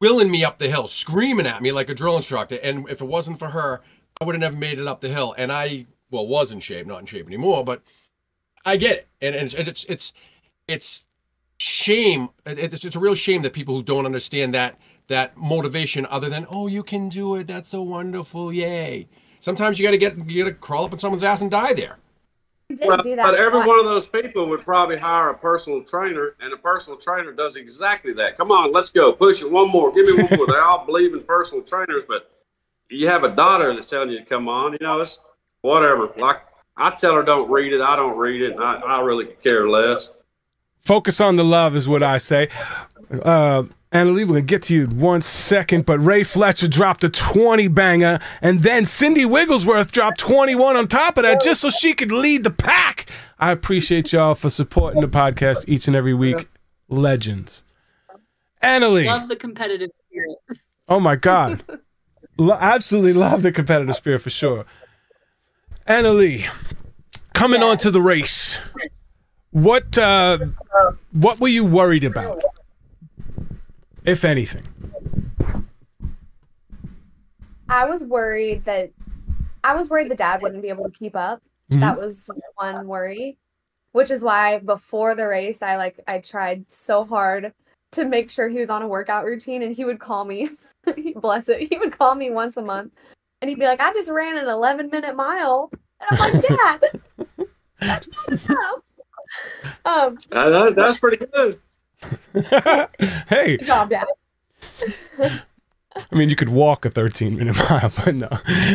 wheeling 0.00 0.30
me 0.30 0.42
up 0.44 0.58
the 0.58 0.68
hill, 0.68 0.88
screaming 0.88 1.46
at 1.46 1.60
me 1.60 1.70
like 1.70 1.90
a 1.90 1.94
drill 1.94 2.16
instructor. 2.16 2.58
And 2.62 2.88
if 2.88 3.02
it 3.02 3.06
wasn't 3.06 3.38
for 3.38 3.48
her, 3.48 3.82
I 4.20 4.24
would 4.24 4.34
have 4.34 4.40
never 4.40 4.56
made 4.56 4.78
it 4.78 4.86
up 4.86 5.02
the 5.02 5.08
hill. 5.10 5.34
And 5.36 5.52
I, 5.52 5.84
well, 6.10 6.26
was 6.26 6.50
in 6.50 6.60
shape, 6.60 6.86
not 6.86 7.00
in 7.00 7.06
shape 7.06 7.26
anymore, 7.26 7.62
but 7.64 7.82
I 8.64 8.78
get 8.78 8.96
it. 8.96 9.08
And, 9.20 9.34
and 9.34 9.44
it's, 9.48 9.68
it's, 9.68 9.84
it's, 9.84 10.12
it's 10.66 11.04
shame. 11.58 12.28
It- 12.46 12.58
It's, 12.58 12.84
it's 12.84 12.96
a 12.96 13.00
real 13.00 13.14
shame 13.14 13.42
that 13.42 13.52
people 13.52 13.76
who 13.76 13.82
don't 13.82 14.06
understand 14.06 14.54
that 14.54 14.78
that 15.08 15.36
motivation, 15.38 16.06
other 16.10 16.28
than 16.28 16.46
oh, 16.50 16.66
you 16.66 16.82
can 16.82 17.08
do 17.08 17.36
it, 17.36 17.46
that's 17.46 17.70
so 17.70 17.82
wonderful, 17.82 18.52
yay. 18.52 19.08
Sometimes 19.40 19.78
you 19.78 19.84
got 19.86 19.92
to 19.92 19.98
get 19.98 20.16
you 20.28 20.44
got 20.44 20.50
to 20.50 20.54
crawl 20.56 20.84
up 20.84 20.92
in 20.92 20.98
someone's 20.98 21.24
ass 21.24 21.40
and 21.40 21.50
die 21.50 21.72
there. 21.72 21.96
Did 22.68 22.80
Well, 22.86 22.98
do 22.98 23.16
that. 23.16 23.22
but 23.24 23.34
every 23.34 23.60
one 23.60 23.78
of 23.78 23.86
those 23.86 24.04
people 24.04 24.46
would 24.50 24.60
probably 24.60 24.98
hire 24.98 25.30
a 25.30 25.38
personal 25.38 25.82
trainer, 25.82 26.34
and 26.40 26.52
a 26.52 26.56
personal 26.58 26.98
trainer 26.98 27.32
does 27.32 27.56
exactly 27.56 28.12
that. 28.14 28.36
Come 28.36 28.50
on, 28.52 28.72
let's 28.72 28.90
go. 28.90 29.10
Push 29.12 29.40
it 29.40 29.50
one 29.50 29.70
more. 29.70 29.90
Give 29.90 30.04
me 30.06 30.22
one 30.22 30.36
more. 30.36 30.46
they 30.46 30.58
all 30.58 30.84
believe 30.84 31.14
in 31.14 31.22
personal 31.22 31.62
trainers, 31.64 32.04
but 32.06 32.30
you 32.90 33.08
have 33.08 33.24
a 33.24 33.34
daughter 33.34 33.72
that's 33.72 33.86
telling 33.86 34.10
you 34.10 34.18
to 34.18 34.24
come 34.26 34.48
on. 34.48 34.72
You 34.72 34.78
know, 34.82 35.00
it's 35.00 35.18
whatever. 35.62 36.10
Like 36.18 36.42
I 36.76 36.90
tell 36.90 37.14
her, 37.14 37.22
don't 37.22 37.50
read 37.50 37.72
it. 37.72 37.80
I 37.80 37.96
don't 37.96 38.18
read 38.18 38.42
it. 38.42 38.52
And 38.52 38.62
I, 38.62 38.74
I 38.80 39.00
really 39.00 39.26
care 39.42 39.66
less. 39.66 40.10
Focus 40.88 41.20
on 41.20 41.36
the 41.36 41.44
love 41.44 41.76
is 41.76 41.86
what 41.86 42.02
I 42.02 42.16
say. 42.16 42.48
Uh, 43.22 43.64
Anna 43.92 44.10
Leigh, 44.10 44.24
we're 44.24 44.28
gonna 44.36 44.40
get 44.40 44.62
to 44.62 44.74
you 44.74 44.84
in 44.84 44.98
one 44.98 45.20
second, 45.20 45.84
but 45.84 45.98
Ray 45.98 46.22
Fletcher 46.22 46.66
dropped 46.66 47.04
a 47.04 47.10
20 47.10 47.68
banger, 47.68 48.18
and 48.40 48.62
then 48.62 48.86
Cindy 48.86 49.26
Wigglesworth 49.26 49.92
dropped 49.92 50.18
21 50.18 50.78
on 50.78 50.88
top 50.88 51.18
of 51.18 51.24
that 51.24 51.42
just 51.42 51.60
so 51.60 51.68
she 51.68 51.92
could 51.92 52.10
lead 52.10 52.42
the 52.42 52.50
pack. 52.50 53.04
I 53.38 53.52
appreciate 53.52 54.14
y'all 54.14 54.34
for 54.34 54.48
supporting 54.48 55.02
the 55.02 55.08
podcast 55.08 55.68
each 55.68 55.88
and 55.88 55.94
every 55.94 56.14
week. 56.14 56.48
Legends. 56.88 57.64
Anna 58.62 58.88
Leigh. 58.88 59.08
Love 59.08 59.28
the 59.28 59.36
competitive 59.36 59.90
spirit. 59.92 60.38
Oh 60.88 61.00
my 61.00 61.16
God. 61.16 61.62
Lo- 62.38 62.56
absolutely 62.58 63.12
love 63.12 63.42
the 63.42 63.52
competitive 63.52 63.94
spirit 63.94 64.22
for 64.22 64.30
sure. 64.30 64.64
Anna 65.86 66.12
Leigh, 66.14 66.46
coming 67.34 67.62
on 67.62 67.76
to 67.76 67.90
the 67.90 68.00
race. 68.00 68.58
What 69.50 69.96
uh, 69.96 70.38
what 71.12 71.40
were 71.40 71.48
you 71.48 71.64
worried 71.64 72.04
about? 72.04 72.42
If 74.04 74.24
anything. 74.24 74.64
I 77.68 77.84
was 77.84 78.02
worried 78.02 78.64
that 78.64 78.90
I 79.64 79.74
was 79.74 79.88
worried 79.88 80.10
the 80.10 80.14
dad 80.14 80.42
wouldn't 80.42 80.62
be 80.62 80.68
able 80.68 80.84
to 80.84 80.90
keep 80.90 81.16
up. 81.16 81.42
Mhm. 81.70 81.80
That 81.80 81.98
was 81.98 82.30
one 82.54 82.86
worry, 82.86 83.38
which 83.92 84.10
is 84.10 84.22
why 84.22 84.58
before 84.58 85.14
the 85.14 85.26
race, 85.26 85.62
I 85.62 85.76
like 85.76 86.00
I 86.06 86.18
tried 86.18 86.70
so 86.70 87.04
hard 87.04 87.52
to 87.92 88.04
make 88.04 88.30
sure 88.30 88.48
he 88.48 88.58
was 88.58 88.70
on 88.70 88.82
a 88.82 88.88
workout 88.88 89.24
routine, 89.24 89.62
and 89.62 89.74
he 89.74 89.84
would 89.84 89.98
call 89.98 90.24
me. 90.24 90.50
bless 91.16 91.48
it, 91.48 91.68
he 91.68 91.78
would 91.78 91.98
call 91.98 92.14
me 92.14 92.30
once 92.30 92.56
a 92.56 92.62
month, 92.62 92.92
and 93.40 93.48
he'd 93.50 93.58
be 93.58 93.66
like, 93.66 93.80
"I 93.80 93.92
just 93.92 94.08
ran 94.08 94.38
an 94.38 94.48
11 94.48 94.88
minute 94.90 95.16
mile," 95.16 95.70
and 96.00 96.20
I'm 96.20 96.32
like, 96.32 96.48
"Dad, 96.48 96.80
that's 97.80 98.08
not 98.08 98.28
enough." 98.50 98.82
Um, 99.84 100.16
Uh, 100.32 100.50
that, 100.50 100.76
that's 100.76 100.98
pretty 100.98 101.24
good. 101.26 101.60
hey, 103.28 103.56
good 103.56 103.66
job, 103.66 103.90
Dad. 103.90 104.06
I 105.18 106.14
mean, 106.14 106.28
you 106.28 106.36
could 106.36 106.48
walk 106.48 106.84
a 106.84 106.90
13 106.90 107.36
minute 107.36 107.56
mile, 107.70 107.92
but 108.04 108.14
no. 108.14 108.28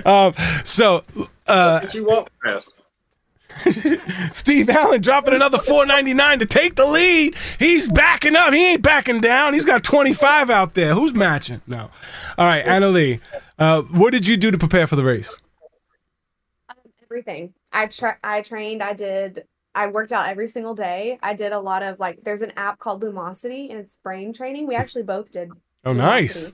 Um, 0.05 0.33
so, 0.65 1.03
uh, 1.47 1.81
But 1.81 1.93
you 1.93 2.05
walk 2.05 2.29
fast. 2.43 2.69
Steve 4.35 4.67
Allen 4.69 4.99
dropping 4.99 5.33
another 5.35 5.59
499 5.59 6.39
to 6.39 6.45
take 6.47 6.75
the 6.75 6.85
lead. 6.87 7.35
He's 7.59 7.87
backing 7.87 8.35
up. 8.35 8.51
He 8.51 8.65
ain't 8.65 8.81
backing 8.81 9.21
down. 9.21 9.53
He's 9.53 9.63
got 9.63 9.83
25 9.83 10.49
out 10.49 10.73
there. 10.73 10.95
Who's 10.95 11.13
matching? 11.13 11.61
No. 11.67 11.91
All 12.37 12.47
right, 12.47 12.65
Anna 12.65 12.87
Leigh, 12.87 13.19
uh, 13.59 13.83
what 13.83 14.11
did 14.11 14.25
you 14.25 14.37
do 14.37 14.49
to 14.51 14.57
prepare 14.57 14.87
for 14.87 14.95
the 14.95 15.03
race? 15.03 15.35
Um, 16.67 16.75
everything. 17.03 17.53
I 17.71 17.85
tra- 17.87 18.17
I 18.23 18.41
trained. 18.41 18.81
I 18.81 18.93
did. 18.93 19.45
I 19.75 19.87
worked 19.87 20.11
out 20.11 20.29
every 20.29 20.47
single 20.47 20.75
day. 20.75 21.17
I 21.23 21.33
did 21.33 21.51
a 21.51 21.59
lot 21.59 21.83
of 21.83 21.99
like. 21.99 22.23
There's 22.23 22.41
an 22.41 22.53
app 22.57 22.79
called 22.79 23.01
Lumosity, 23.03 23.69
and 23.69 23.79
it's 23.79 23.97
brain 24.03 24.33
training. 24.33 24.67
We 24.67 24.75
actually 24.75 25.03
both 25.03 25.31
did. 25.31 25.49
Oh, 25.85 25.93
nice. 25.93 26.51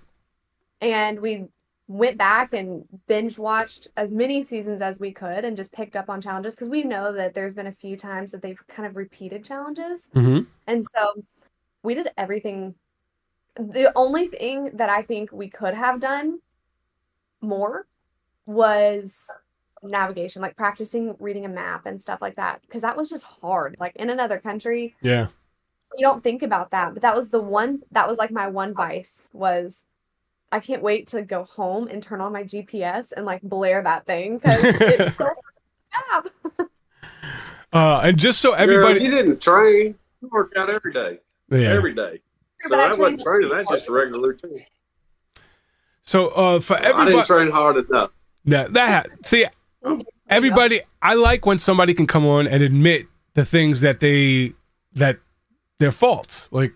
And 0.82 1.20
we 1.20 1.46
went 1.88 2.18
back 2.18 2.54
and 2.54 2.86
binge 3.08 3.38
watched 3.38 3.88
as 3.98 4.12
many 4.12 4.44
seasons 4.44 4.80
as 4.82 5.00
we 5.00 5.12
could, 5.12 5.44
and 5.44 5.58
just 5.58 5.74
picked 5.74 5.96
up 5.96 6.10
on 6.10 6.22
challenges 6.22 6.56
because 6.56 6.70
we 6.70 6.84
know 6.84 7.12
that 7.12 7.34
there's 7.34 7.54
been 7.56 7.68
a 7.68 7.72
few 7.72 7.98
times 7.98 8.32
that 8.32 8.42
they've 8.42 8.62
kind 8.68 8.88
of 8.88 8.96
repeated 8.96 9.44
challenges, 9.44 10.08
Mm-hmm. 10.16 10.44
and 10.68 10.86
so 10.96 11.24
we 11.84 11.96
did 11.96 12.10
everything. 12.18 12.76
The 13.56 13.92
only 13.96 14.28
thing 14.28 14.72
that 14.76 14.90
I 14.90 15.02
think 15.02 15.32
we 15.32 15.50
could 15.50 15.74
have 15.74 16.00
done 16.00 16.40
more 17.42 17.88
was 18.46 19.28
navigation, 19.84 20.42
like 20.42 20.56
practicing 20.56 21.16
reading 21.20 21.46
a 21.46 21.50
map 21.50 21.86
and 21.86 22.00
stuff 22.00 22.22
like 22.22 22.36
that, 22.36 22.62
because 22.62 22.82
that 22.82 22.98
was 22.98 23.10
just 23.10 23.24
hard. 23.24 23.76
Like 23.80 23.96
in 23.96 24.10
another 24.10 24.40
country, 24.40 24.96
Yeah. 25.02 25.28
you 25.98 26.06
don't 26.06 26.24
think 26.24 26.42
about 26.44 26.72
that, 26.72 26.94
but 26.94 27.02
that 27.02 27.16
was 27.16 27.30
the 27.30 27.42
one 27.42 27.82
that 27.92 28.08
was 28.08 28.18
like 28.18 28.32
my 28.32 28.48
one 28.48 28.74
vice 28.74 29.30
was 29.34 29.86
I 30.52 30.60
can't 30.60 30.82
wait 30.82 31.08
to 31.10 31.22
go 31.22 31.44
home 31.44 31.88
and 31.88 32.02
turn 32.02 32.22
on 32.22 32.34
my 32.34 32.44
GPS 32.44 33.12
and 33.16 33.26
like 33.26 33.42
blare 33.44 33.84
that 33.84 34.06
thing 34.06 34.38
because 34.40 34.60
it's 34.64 35.18
so 35.18 35.30
map. 36.12 36.28
Uh, 37.72 38.02
and 38.04 38.18
just 38.18 38.42
so 38.42 38.54
Everybody, 38.54 38.96
everybody, 38.96 39.06
you 39.06 39.12
didn't 39.12 39.42
train. 39.42 39.94
You 40.24 40.30
worked 40.32 40.58
out 40.58 40.72
every 40.72 40.92
day. 40.92 41.20
yeah. 41.52 41.72
Every 41.72 41.94
day. 41.94 42.20
So 42.62 42.70
But 42.72 42.80
I 42.80 42.90
that 42.90 42.98
wasn't 42.98 43.22
training. 43.22 43.50
That's 43.50 43.70
just 43.70 43.88
a 43.88 43.92
regular 43.92 44.30
routine. 44.30 44.66
So 46.02 46.30
uh, 46.30 46.60
for 46.60 46.78
I 46.78 47.06
didn't 47.06 47.26
train 47.26 47.52
hard 47.52 47.78
enough. 47.78 48.10
Yeah, 48.44 48.68
that 48.72 49.08
see, 49.24 49.46
everybody 50.30 50.82
i 51.02 51.14
like 51.14 51.46
when 51.46 51.58
somebody 51.58 51.94
can 51.94 52.06
come 52.06 52.26
on 52.26 52.46
and 52.48 52.62
admit 52.62 53.08
the 53.34 53.46
things 53.46 53.82
that 53.82 54.00
they 54.00 54.54
that 54.94 55.18
their 55.80 55.92
faults. 55.92 56.50
Like 56.52 56.74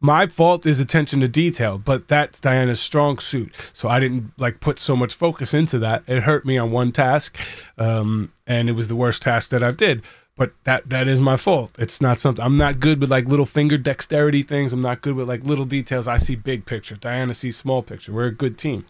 my 0.00 0.28
fault 0.28 0.64
is 0.64 0.78
attention 0.78 1.20
to 1.20 1.28
detail 1.28 1.76
but 1.76 2.06
that's 2.06 2.38
diana's 2.38 2.80
strong 2.80 3.18
suit. 3.18 3.52
So 3.72 3.88
i 3.88 3.98
didn't 3.98 4.32
like 4.38 4.60
put 4.60 4.78
so 4.78 4.94
much 4.94 5.14
focus 5.14 5.52
into 5.52 5.78
that. 5.80 6.04
It 6.06 6.22
hurt 6.22 6.46
me 6.46 6.56
on 6.56 6.70
one 6.70 6.92
task 6.92 7.36
um, 7.76 8.32
and 8.46 8.68
it 8.68 8.72
was 8.72 8.88
the 8.88 8.96
worst 8.96 9.22
task 9.22 9.50
that 9.50 9.62
i've 9.62 9.76
did. 9.76 10.02
But 10.36 10.52
that 10.62 10.88
that 10.88 11.08
is 11.08 11.20
my 11.20 11.36
fault. 11.36 11.74
It's 11.78 12.00
not 12.00 12.20
something 12.20 12.44
i'm 12.44 12.54
not 12.54 12.78
good 12.78 13.00
with 13.00 13.10
like 13.10 13.26
little 13.26 13.46
finger 13.46 13.76
dexterity 13.76 14.42
things. 14.42 14.72
I'm 14.72 14.82
not 14.82 15.02
good 15.02 15.16
with 15.16 15.28
like 15.28 15.42
little 15.44 15.64
details. 15.64 16.06
I 16.06 16.18
see 16.18 16.36
big 16.36 16.64
picture. 16.64 16.94
Diana 16.94 17.34
sees 17.34 17.56
small 17.56 17.82
picture. 17.82 18.12
We're 18.12 18.26
a 18.26 18.32
good 18.32 18.56
team. 18.56 18.86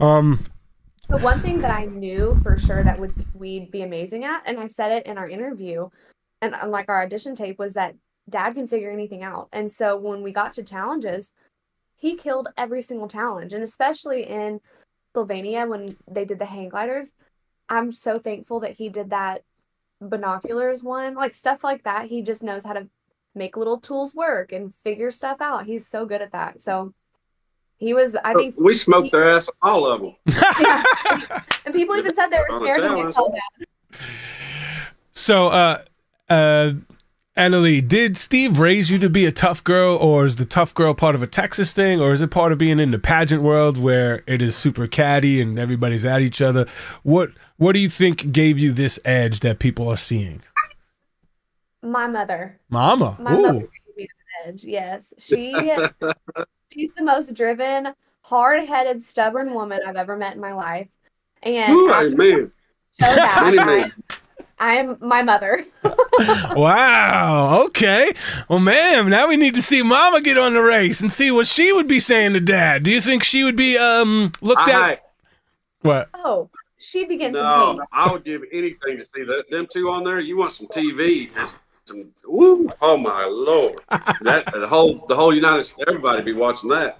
Um 0.00 0.46
The 1.12 1.18
one 1.18 1.40
thing 1.40 1.60
that 1.60 1.70
I 1.70 1.84
knew 1.84 2.40
for 2.42 2.58
sure 2.58 2.82
that 2.82 2.98
would 2.98 3.12
we'd 3.34 3.70
be 3.70 3.82
amazing 3.82 4.24
at, 4.24 4.44
and 4.46 4.58
I 4.58 4.64
said 4.64 4.92
it 4.92 5.04
in 5.04 5.18
our 5.18 5.28
interview, 5.28 5.90
and 6.40 6.54
on 6.54 6.70
like 6.70 6.88
our 6.88 7.02
audition 7.02 7.34
tape, 7.34 7.58
was 7.58 7.74
that 7.74 7.96
Dad 8.30 8.54
can 8.54 8.66
figure 8.66 8.90
anything 8.90 9.22
out. 9.22 9.50
And 9.52 9.70
so 9.70 9.94
when 9.94 10.22
we 10.22 10.32
got 10.32 10.54
to 10.54 10.62
challenges, 10.62 11.34
he 11.96 12.16
killed 12.16 12.48
every 12.56 12.80
single 12.80 13.08
challenge, 13.08 13.52
and 13.52 13.62
especially 13.62 14.22
in 14.22 14.60
Slovenia 15.14 15.68
when 15.68 15.98
they 16.10 16.24
did 16.24 16.38
the 16.38 16.46
hang 16.46 16.70
gliders, 16.70 17.12
I'm 17.68 17.92
so 17.92 18.18
thankful 18.18 18.60
that 18.60 18.78
he 18.78 18.88
did 18.88 19.10
that 19.10 19.42
binoculars 20.00 20.82
one, 20.82 21.14
like 21.14 21.34
stuff 21.34 21.62
like 21.62 21.84
that. 21.84 22.06
He 22.06 22.22
just 22.22 22.42
knows 22.42 22.64
how 22.64 22.72
to 22.72 22.88
make 23.34 23.58
little 23.58 23.78
tools 23.78 24.14
work 24.14 24.50
and 24.50 24.74
figure 24.76 25.10
stuff 25.10 25.42
out. 25.42 25.66
He's 25.66 25.86
so 25.86 26.06
good 26.06 26.22
at 26.22 26.32
that. 26.32 26.62
So 26.62 26.94
he 27.82 27.94
was, 27.94 28.14
I 28.24 28.32
think, 28.34 28.54
we 28.56 28.74
smoked 28.74 29.10
their 29.10 29.28
ass, 29.28 29.50
all 29.60 29.84
of 29.86 30.00
them. 30.00 30.14
yeah. 30.60 30.84
and 31.64 31.74
people 31.74 31.96
even 31.96 32.14
said 32.14 32.28
they 32.28 32.38
were 32.38 32.60
scared 32.60 32.80
when 32.80 32.94
they 32.94 33.12
challenge. 33.12 33.14
saw 33.16 33.28
that. 33.28 34.00
So, 35.10 35.48
uh, 35.48 35.82
uh, 36.30 36.72
Anna 37.34 37.56
Leigh, 37.58 37.80
did 37.80 38.16
Steve 38.16 38.60
raise 38.60 38.88
you 38.88 39.00
to 39.00 39.10
be 39.10 39.26
a 39.26 39.32
tough 39.32 39.64
girl, 39.64 39.96
or 39.96 40.24
is 40.24 40.36
the 40.36 40.44
tough 40.44 40.72
girl 40.74 40.94
part 40.94 41.16
of 41.16 41.22
a 41.24 41.26
Texas 41.26 41.72
thing, 41.72 42.00
or 42.00 42.12
is 42.12 42.22
it 42.22 42.30
part 42.30 42.52
of 42.52 42.58
being 42.58 42.78
in 42.78 42.92
the 42.92 43.00
pageant 43.00 43.42
world 43.42 43.76
where 43.76 44.22
it 44.28 44.40
is 44.40 44.54
super 44.54 44.86
catty 44.86 45.40
and 45.40 45.58
everybody's 45.58 46.06
at 46.06 46.20
each 46.20 46.40
other? 46.40 46.66
What 47.02 47.32
What 47.56 47.72
do 47.72 47.80
you 47.80 47.88
think 47.88 48.30
gave 48.30 48.60
you 48.60 48.72
this 48.72 49.00
edge 49.04 49.40
that 49.40 49.58
people 49.58 49.88
are 49.88 49.96
seeing? 49.96 50.42
My 51.82 52.06
mother. 52.06 52.60
Mama, 52.70 53.16
My 53.18 53.32
mother 53.32 53.58
gave 53.58 53.96
me 53.96 54.08
the 54.44 54.48
edge. 54.48 54.62
Yes. 54.62 55.12
She 55.18 55.52
she's 56.72 56.90
the 56.96 57.04
most 57.04 57.34
driven, 57.34 57.92
hard-headed, 58.22 59.02
stubborn 59.02 59.54
woman 59.54 59.80
I've 59.86 59.96
ever 59.96 60.16
met 60.16 60.34
in 60.34 60.40
my 60.40 60.52
life. 60.52 60.88
And 61.42 61.72
Ooh, 61.72 61.90
after. 61.90 62.22
I 62.22 62.26
showed 62.26 63.16
that, 63.16 63.40
Many 63.44 63.58
I, 63.58 63.64
men. 63.64 63.92
I 64.58 64.74
am 64.74 64.96
my 65.00 65.22
mother. 65.22 65.64
wow, 66.54 67.64
okay. 67.66 68.12
Well, 68.48 68.60
ma'am, 68.60 69.10
now 69.10 69.26
we 69.26 69.36
need 69.36 69.54
to 69.54 69.62
see 69.62 69.82
Mama 69.82 70.20
get 70.20 70.38
on 70.38 70.54
the 70.54 70.62
race 70.62 71.00
and 71.00 71.10
see 71.10 71.32
what 71.32 71.48
she 71.48 71.72
would 71.72 71.88
be 71.88 71.98
saying 71.98 72.34
to 72.34 72.40
Dad. 72.40 72.84
Do 72.84 72.92
you 72.92 73.00
think 73.00 73.24
she 73.24 73.42
would 73.42 73.56
be 73.56 73.76
um 73.76 74.30
looked 74.40 74.68
at? 74.68 74.74
I, 74.74 75.00
What? 75.80 76.10
Oh, 76.14 76.48
she 76.78 77.04
begins 77.04 77.34
no, 77.34 77.72
hate. 77.72 77.80
I 77.92 78.12
would 78.12 78.24
give 78.24 78.42
anything 78.52 78.98
to 78.98 79.04
see 79.04 79.24
that 79.24 79.50
them 79.50 79.66
two 79.68 79.90
on 79.90 80.04
there. 80.04 80.20
You 80.20 80.36
want 80.36 80.52
some 80.52 80.68
TV? 80.68 81.34
Just 81.34 81.56
some, 81.84 82.10
woo, 82.26 82.70
oh 82.80 82.96
my 82.96 83.24
lord! 83.24 83.80
That 84.22 84.44
the 84.52 84.66
whole 84.66 85.04
the 85.08 85.16
whole 85.16 85.34
United 85.34 85.64
States, 85.64 85.84
everybody 85.86 86.22
be 86.22 86.32
watching 86.32 86.70
that. 86.70 86.98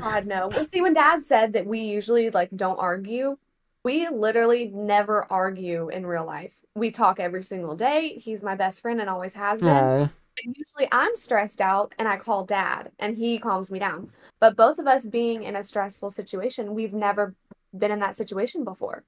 God, 0.00 0.26
no. 0.26 0.48
Well, 0.48 0.64
see, 0.64 0.80
when 0.80 0.94
Dad 0.94 1.24
said 1.24 1.52
that 1.54 1.66
we 1.66 1.80
usually 1.80 2.30
like 2.30 2.50
don't 2.54 2.78
argue, 2.78 3.36
we 3.84 4.08
literally 4.08 4.70
never 4.74 5.26
argue 5.30 5.88
in 5.88 6.06
real 6.06 6.24
life. 6.24 6.52
We 6.74 6.90
talk 6.90 7.20
every 7.20 7.44
single 7.44 7.76
day. 7.76 8.18
He's 8.18 8.42
my 8.42 8.54
best 8.54 8.82
friend 8.82 9.00
and 9.00 9.08
always 9.08 9.34
has 9.34 9.60
been. 9.60 9.70
Aw. 9.70 10.08
And 10.44 10.56
usually 10.56 10.88
I'm 10.92 11.16
stressed 11.16 11.60
out 11.60 11.94
and 11.98 12.06
I 12.06 12.16
call 12.16 12.44
dad 12.44 12.92
and 12.98 13.16
he 13.16 13.38
calms 13.38 13.70
me 13.70 13.78
down. 13.78 14.10
But 14.40 14.56
both 14.56 14.78
of 14.78 14.86
us 14.86 15.04
being 15.04 15.42
in 15.42 15.56
a 15.56 15.62
stressful 15.62 16.10
situation, 16.10 16.74
we've 16.74 16.94
never 16.94 17.34
been 17.76 17.90
in 17.90 17.98
that 18.00 18.16
situation 18.16 18.62
before. 18.62 19.04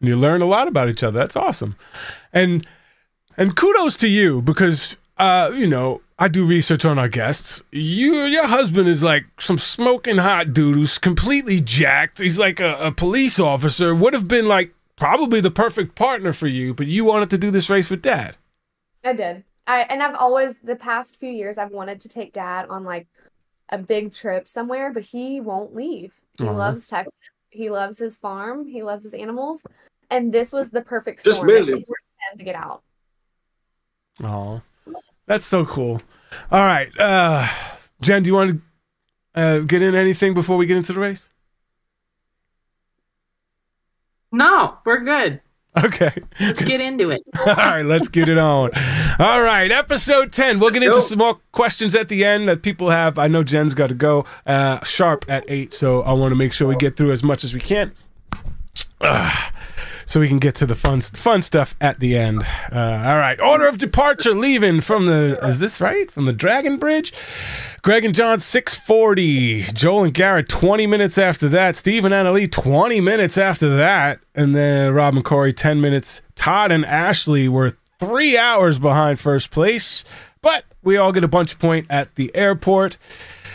You 0.00 0.16
learn 0.16 0.40
a 0.40 0.46
lot 0.46 0.68
about 0.68 0.88
each 0.88 1.02
other. 1.02 1.18
That's 1.18 1.36
awesome. 1.36 1.76
And 2.32 2.66
and 3.36 3.56
kudos 3.56 3.96
to 3.98 4.08
you 4.08 4.42
because 4.42 4.96
uh, 5.20 5.52
you 5.54 5.66
know, 5.66 6.00
I 6.18 6.28
do 6.28 6.44
research 6.44 6.86
on 6.86 6.98
our 6.98 7.08
guests. 7.08 7.62
You 7.70 8.24
your 8.24 8.46
husband 8.46 8.88
is 8.88 9.02
like 9.02 9.26
some 9.38 9.58
smoking 9.58 10.16
hot 10.16 10.54
dude 10.54 10.76
who's 10.76 10.96
completely 10.96 11.60
jacked. 11.60 12.20
He's 12.20 12.38
like 12.38 12.58
a, 12.58 12.74
a 12.76 12.90
police 12.90 13.38
officer. 13.38 13.94
Would 13.94 14.14
have 14.14 14.26
been 14.26 14.48
like 14.48 14.74
probably 14.96 15.42
the 15.42 15.50
perfect 15.50 15.94
partner 15.94 16.32
for 16.32 16.46
you, 16.46 16.72
but 16.72 16.86
you 16.86 17.04
wanted 17.04 17.28
to 17.30 17.38
do 17.38 17.50
this 17.50 17.68
race 17.68 17.90
with 17.90 18.00
dad. 18.00 18.38
I 19.04 19.12
did. 19.12 19.44
I 19.66 19.82
and 19.82 20.02
I've 20.02 20.14
always 20.14 20.56
the 20.64 20.76
past 20.76 21.16
few 21.16 21.30
years 21.30 21.58
I've 21.58 21.70
wanted 21.70 22.00
to 22.00 22.08
take 22.08 22.32
dad 22.32 22.70
on 22.70 22.84
like 22.84 23.06
a 23.68 23.76
big 23.76 24.14
trip 24.14 24.48
somewhere, 24.48 24.90
but 24.90 25.02
he 25.02 25.42
won't 25.42 25.74
leave. 25.74 26.18
He 26.38 26.48
Aw. 26.48 26.52
loves 26.52 26.88
Texas. 26.88 27.12
He 27.50 27.68
loves 27.68 27.98
his 27.98 28.16
farm. 28.16 28.66
He 28.66 28.82
loves 28.82 29.04
his 29.04 29.12
animals. 29.12 29.66
And 30.08 30.32
this 30.32 30.50
was 30.50 30.70
the 30.70 30.80
perfect 30.80 31.20
storm. 31.20 31.46
It 31.50 31.52
busy. 31.52 31.72
forced 31.72 32.04
him 32.32 32.38
to 32.38 32.44
get 32.44 32.54
out. 32.54 32.82
Oh, 34.22 34.60
that's 35.26 35.46
so 35.46 35.64
cool. 35.64 36.00
All 36.50 36.64
right, 36.64 36.90
uh, 36.98 37.46
Jen, 38.00 38.22
do 38.22 38.28
you 38.28 38.34
want 38.34 38.50
to 39.34 39.40
uh, 39.40 39.58
get 39.60 39.82
in 39.82 39.94
anything 39.94 40.34
before 40.34 40.56
we 40.56 40.66
get 40.66 40.76
into 40.76 40.92
the 40.92 41.00
race? 41.00 41.28
No, 44.32 44.78
we're 44.84 45.00
good. 45.00 45.40
Okay. 45.76 46.12
Let's 46.40 46.62
get 46.64 46.80
into 46.80 47.10
it. 47.10 47.22
All 47.46 47.54
right, 47.54 47.84
let's 47.84 48.08
get 48.08 48.28
it 48.28 48.38
on. 48.38 48.70
All 49.18 49.42
right, 49.42 49.70
episode 49.70 50.32
10. 50.32 50.58
We'll 50.58 50.70
get 50.70 50.82
into 50.82 50.96
go. 50.96 51.00
some 51.00 51.18
more 51.18 51.38
questions 51.52 51.94
at 51.94 52.08
the 52.08 52.24
end 52.24 52.48
that 52.48 52.62
people 52.62 52.90
have. 52.90 53.18
I 53.18 53.28
know 53.28 53.44
Jen's 53.44 53.74
got 53.74 53.88
to 53.88 53.94
go 53.94 54.24
uh, 54.46 54.82
sharp 54.84 55.24
at 55.28 55.44
8, 55.48 55.72
so 55.72 56.02
I 56.02 56.12
want 56.12 56.32
to 56.32 56.36
make 56.36 56.52
sure 56.52 56.66
we 56.66 56.76
get 56.76 56.96
through 56.96 57.12
as 57.12 57.22
much 57.22 57.44
as 57.44 57.54
we 57.54 57.60
can. 57.60 57.92
Ah, 59.00 59.52
so 60.10 60.18
we 60.18 60.26
can 60.26 60.40
get 60.40 60.56
to 60.56 60.66
the 60.66 60.74
fun 60.74 61.00
fun 61.00 61.40
stuff 61.40 61.76
at 61.80 62.00
the 62.00 62.16
end. 62.16 62.42
Uh, 62.72 63.04
all 63.06 63.16
right, 63.16 63.40
order 63.40 63.68
of 63.68 63.78
departure 63.78 64.34
leaving 64.34 64.80
from 64.80 65.06
the 65.06 65.38
is 65.46 65.60
this 65.60 65.80
right? 65.80 66.10
From 66.10 66.24
the 66.24 66.32
Dragon 66.32 66.78
Bridge. 66.78 67.12
Greg 67.82 68.04
and 68.04 68.12
John 68.12 68.40
640. 68.40 69.62
Joel 69.72 70.04
and 70.04 70.12
Garrett 70.12 70.48
20 70.48 70.88
minutes 70.88 71.16
after 71.16 71.48
that. 71.50 71.76
Steve 71.76 72.04
and 72.04 72.12
Anna 72.12 72.32
Leigh 72.32 72.48
20 72.48 73.00
minutes 73.00 73.38
after 73.38 73.76
that. 73.76 74.18
And 74.34 74.52
then 74.52 74.92
Rob 74.92 75.14
and 75.14 75.24
Corey 75.24 75.52
10 75.52 75.80
minutes. 75.80 76.22
Todd 76.34 76.72
and 76.72 76.84
Ashley 76.84 77.48
were 77.48 77.70
three 78.00 78.36
hours 78.36 78.80
behind 78.80 79.20
first 79.20 79.52
place. 79.52 80.04
But 80.42 80.64
we 80.82 80.96
all 80.96 81.12
get 81.12 81.22
a 81.22 81.28
bunch 81.28 81.56
point 81.60 81.86
at 81.88 82.16
the 82.16 82.34
airport. 82.34 82.96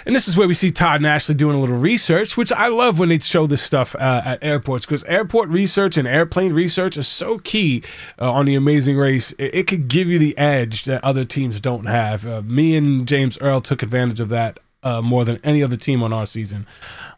And 0.05 0.15
this 0.15 0.27
is 0.27 0.37
where 0.37 0.47
we 0.47 0.53
see 0.53 0.69
Todd 0.69 0.97
and 0.97 1.07
Ashley 1.07 1.33
doing 1.33 1.55
a 1.55 1.59
little 1.59 1.77
research, 1.77 2.37
which 2.37 2.51
I 2.51 2.67
love 2.67 2.99
when 2.99 3.09
they 3.09 3.17
show 3.17 3.47
this 3.47 3.61
stuff 3.61 3.95
uh, 3.95 4.21
at 4.23 4.43
airports 4.43 4.85
because 4.85 5.03
airport 5.05 5.49
research 5.49 5.97
and 5.97 6.07
airplane 6.07 6.53
research 6.53 6.95
is 6.95 7.07
so 7.07 7.39
key 7.39 7.83
uh, 8.21 8.31
on 8.31 8.45
the 8.45 8.53
Amazing 8.53 8.97
Race. 8.97 9.31
It, 9.39 9.55
it 9.55 9.67
could 9.67 9.87
give 9.87 10.07
you 10.07 10.19
the 10.19 10.37
edge 10.37 10.83
that 10.85 11.03
other 11.03 11.25
teams 11.25 11.59
don't 11.59 11.85
have. 11.85 12.27
Uh, 12.27 12.41
me 12.43 12.75
and 12.75 13.07
James 13.07 13.39
Earl 13.39 13.61
took 13.61 13.81
advantage 13.81 14.19
of 14.19 14.29
that 14.29 14.59
uh, 14.83 15.01
more 15.01 15.25
than 15.25 15.39
any 15.43 15.63
other 15.63 15.77
team 15.77 16.03
on 16.03 16.13
our 16.13 16.27
season. 16.27 16.67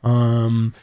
Um, 0.03 0.73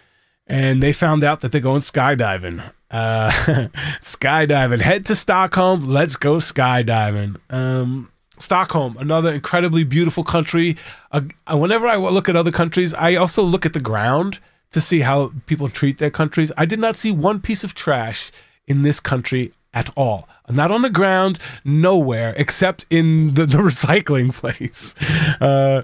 and 0.46 0.82
they 0.82 0.92
found 0.92 1.24
out 1.24 1.40
that 1.40 1.52
they're 1.52 1.60
going 1.60 1.80
skydiving. 1.80 2.62
Uh, 2.90 3.30
skydiving. 4.02 4.80
Head 4.80 5.06
to 5.06 5.16
Stockholm. 5.16 5.88
Let's 5.88 6.16
go 6.16 6.36
skydiving. 6.36 7.40
Um, 7.50 8.10
Stockholm, 8.44 8.96
another 8.98 9.32
incredibly 9.32 9.84
beautiful 9.84 10.22
country. 10.22 10.76
Uh, 11.10 11.22
whenever 11.50 11.86
I 11.86 11.96
look 11.96 12.28
at 12.28 12.36
other 12.36 12.52
countries, 12.52 12.94
I 12.94 13.16
also 13.16 13.42
look 13.42 13.64
at 13.66 13.72
the 13.72 13.80
ground 13.80 14.38
to 14.70 14.80
see 14.80 15.00
how 15.00 15.32
people 15.46 15.68
treat 15.68 15.98
their 15.98 16.10
countries. 16.10 16.52
I 16.56 16.66
did 16.66 16.78
not 16.78 16.96
see 16.96 17.10
one 17.10 17.40
piece 17.40 17.64
of 17.64 17.74
trash 17.74 18.30
in 18.66 18.82
this 18.82 19.00
country 19.00 19.52
at 19.72 19.90
all. 19.96 20.28
Not 20.48 20.70
on 20.70 20.82
the 20.82 20.90
ground, 20.90 21.38
nowhere, 21.64 22.34
except 22.36 22.86
in 22.90 23.34
the, 23.34 23.46
the 23.46 23.58
recycling 23.70 24.32
place. 24.32 24.94
Uh, 25.40 25.82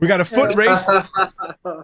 we 0.00 0.08
got 0.08 0.20
a 0.20 0.24
foot 0.24 0.54
race. 0.54 0.88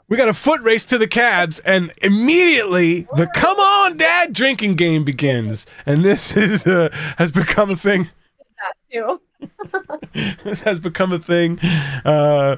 We 0.08 0.16
got 0.16 0.28
a 0.28 0.34
foot 0.34 0.62
race 0.62 0.84
to 0.86 0.98
the 0.98 1.08
cabs, 1.08 1.58
and 1.58 1.92
immediately 2.00 3.06
the 3.16 3.26
"Come 3.34 3.58
on, 3.58 3.96
Dad" 3.96 4.32
drinking 4.32 4.76
game 4.76 5.04
begins, 5.04 5.66
and 5.84 6.04
this 6.04 6.36
is 6.36 6.66
uh, 6.66 6.88
has 7.18 7.30
become 7.32 7.70
a 7.70 7.76
thing. 7.76 8.04
That 8.04 8.74
too. 8.90 9.20
this 10.44 10.62
has 10.62 10.80
become 10.80 11.12
a 11.12 11.18
thing, 11.18 11.58
uh, 12.04 12.56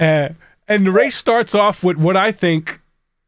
and, 0.00 0.36
and 0.68 0.86
the 0.86 0.90
race 0.90 1.16
starts 1.16 1.54
off 1.54 1.82
with 1.82 1.96
what 1.96 2.16
I 2.16 2.32
think 2.32 2.80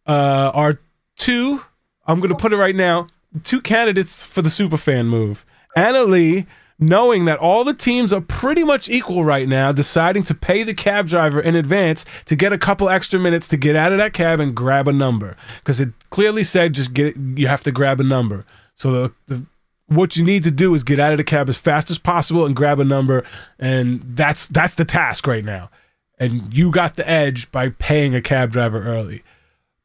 uh, 0.07 0.51
are 0.55 0.81
two. 1.17 1.63
I'm 2.07 2.19
going 2.21 2.31
to 2.31 2.37
put 2.37 2.53
it 2.53 2.57
right 2.57 2.77
now: 2.77 3.09
two 3.45 3.61
candidates 3.61 4.25
for 4.25 4.43
the 4.43 4.49
superfan 4.49 5.07
move. 5.07 5.45
Anna 5.75 6.05
Leigh, 6.05 6.47
knowing 6.79 7.25
that 7.25 7.39
all 7.39 7.65
the 7.65 7.75
teams 7.75 8.13
are 8.13 8.21
pretty 8.21 8.65
much 8.65 8.89
equal 8.89 9.25
right 9.25 9.49
now, 9.49 9.73
deciding 9.73 10.23
to 10.25 10.35
pay 10.35 10.63
the 10.63 10.75
cab 10.75 11.07
driver 11.07 11.41
in 11.41 11.57
advance 11.57 12.05
to 12.27 12.37
get 12.37 12.53
a 12.53 12.59
couple 12.59 12.89
extra 12.89 13.19
minutes 13.19 13.49
to 13.49 13.57
get 13.57 13.77
out 13.77 13.93
of 13.93 13.99
that 13.99 14.13
cab 14.13 14.41
and 14.41 14.55
grab 14.55 14.89
a 14.89 14.93
number 14.93 15.37
because 15.61 15.81
it 15.81 15.91
clearly 16.11 16.45
said 16.45 16.75
just 16.75 16.93
get 16.93 17.17
you 17.17 17.49
have 17.49 17.63
to 17.65 17.73
grab 17.73 18.01
a 18.01 18.05
number. 18.05 18.45
So 18.75 18.93
the, 18.93 19.13
the 19.27 19.47
what 19.97 20.17
you 20.17 20.25
need 20.25 20.45
to 20.45 20.51
do 20.51 20.75
is 20.75 20.83
get 20.83 20.99
out 20.99 21.13
of 21.13 21.19
the 21.19 21.25
cab 21.25 21.49
as 21.49 21.57
fast 21.57 21.91
as 21.91 21.99
possible 21.99 22.47
and 22.47 22.57
grab 22.57 22.81
a 22.81 22.85
number, 22.85 23.25
and 23.59 24.03
that's 24.17 24.47
that's 24.47 24.75
the 24.75 24.85
task 24.85 25.27
right 25.27 25.45
now. 25.45 25.71
And 26.19 26.57
you 26.57 26.71
got 26.71 26.95
the 26.95 27.09
edge 27.09 27.51
by 27.51 27.71
paying 27.71 28.15
a 28.15 28.23
cab 28.23 28.53
driver 28.53 28.83
early. 28.83 29.23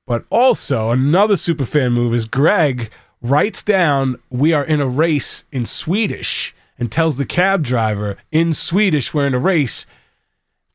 But 0.05 0.25
also 0.29 0.91
another 0.91 1.35
superfan 1.35 1.93
move 1.93 2.13
is 2.13 2.25
Greg 2.25 2.91
writes 3.21 3.63
down 3.63 4.17
we 4.29 4.53
are 4.53 4.63
in 4.63 4.79
a 4.79 4.87
race 4.87 5.45
in 5.51 5.65
Swedish 5.65 6.55
and 6.79 6.91
tells 6.91 7.17
the 7.17 7.25
cab 7.25 7.63
driver 7.63 8.17
in 8.31 8.53
Swedish 8.53 9.13
we're 9.13 9.27
in 9.27 9.33
a 9.33 9.39
race. 9.39 9.85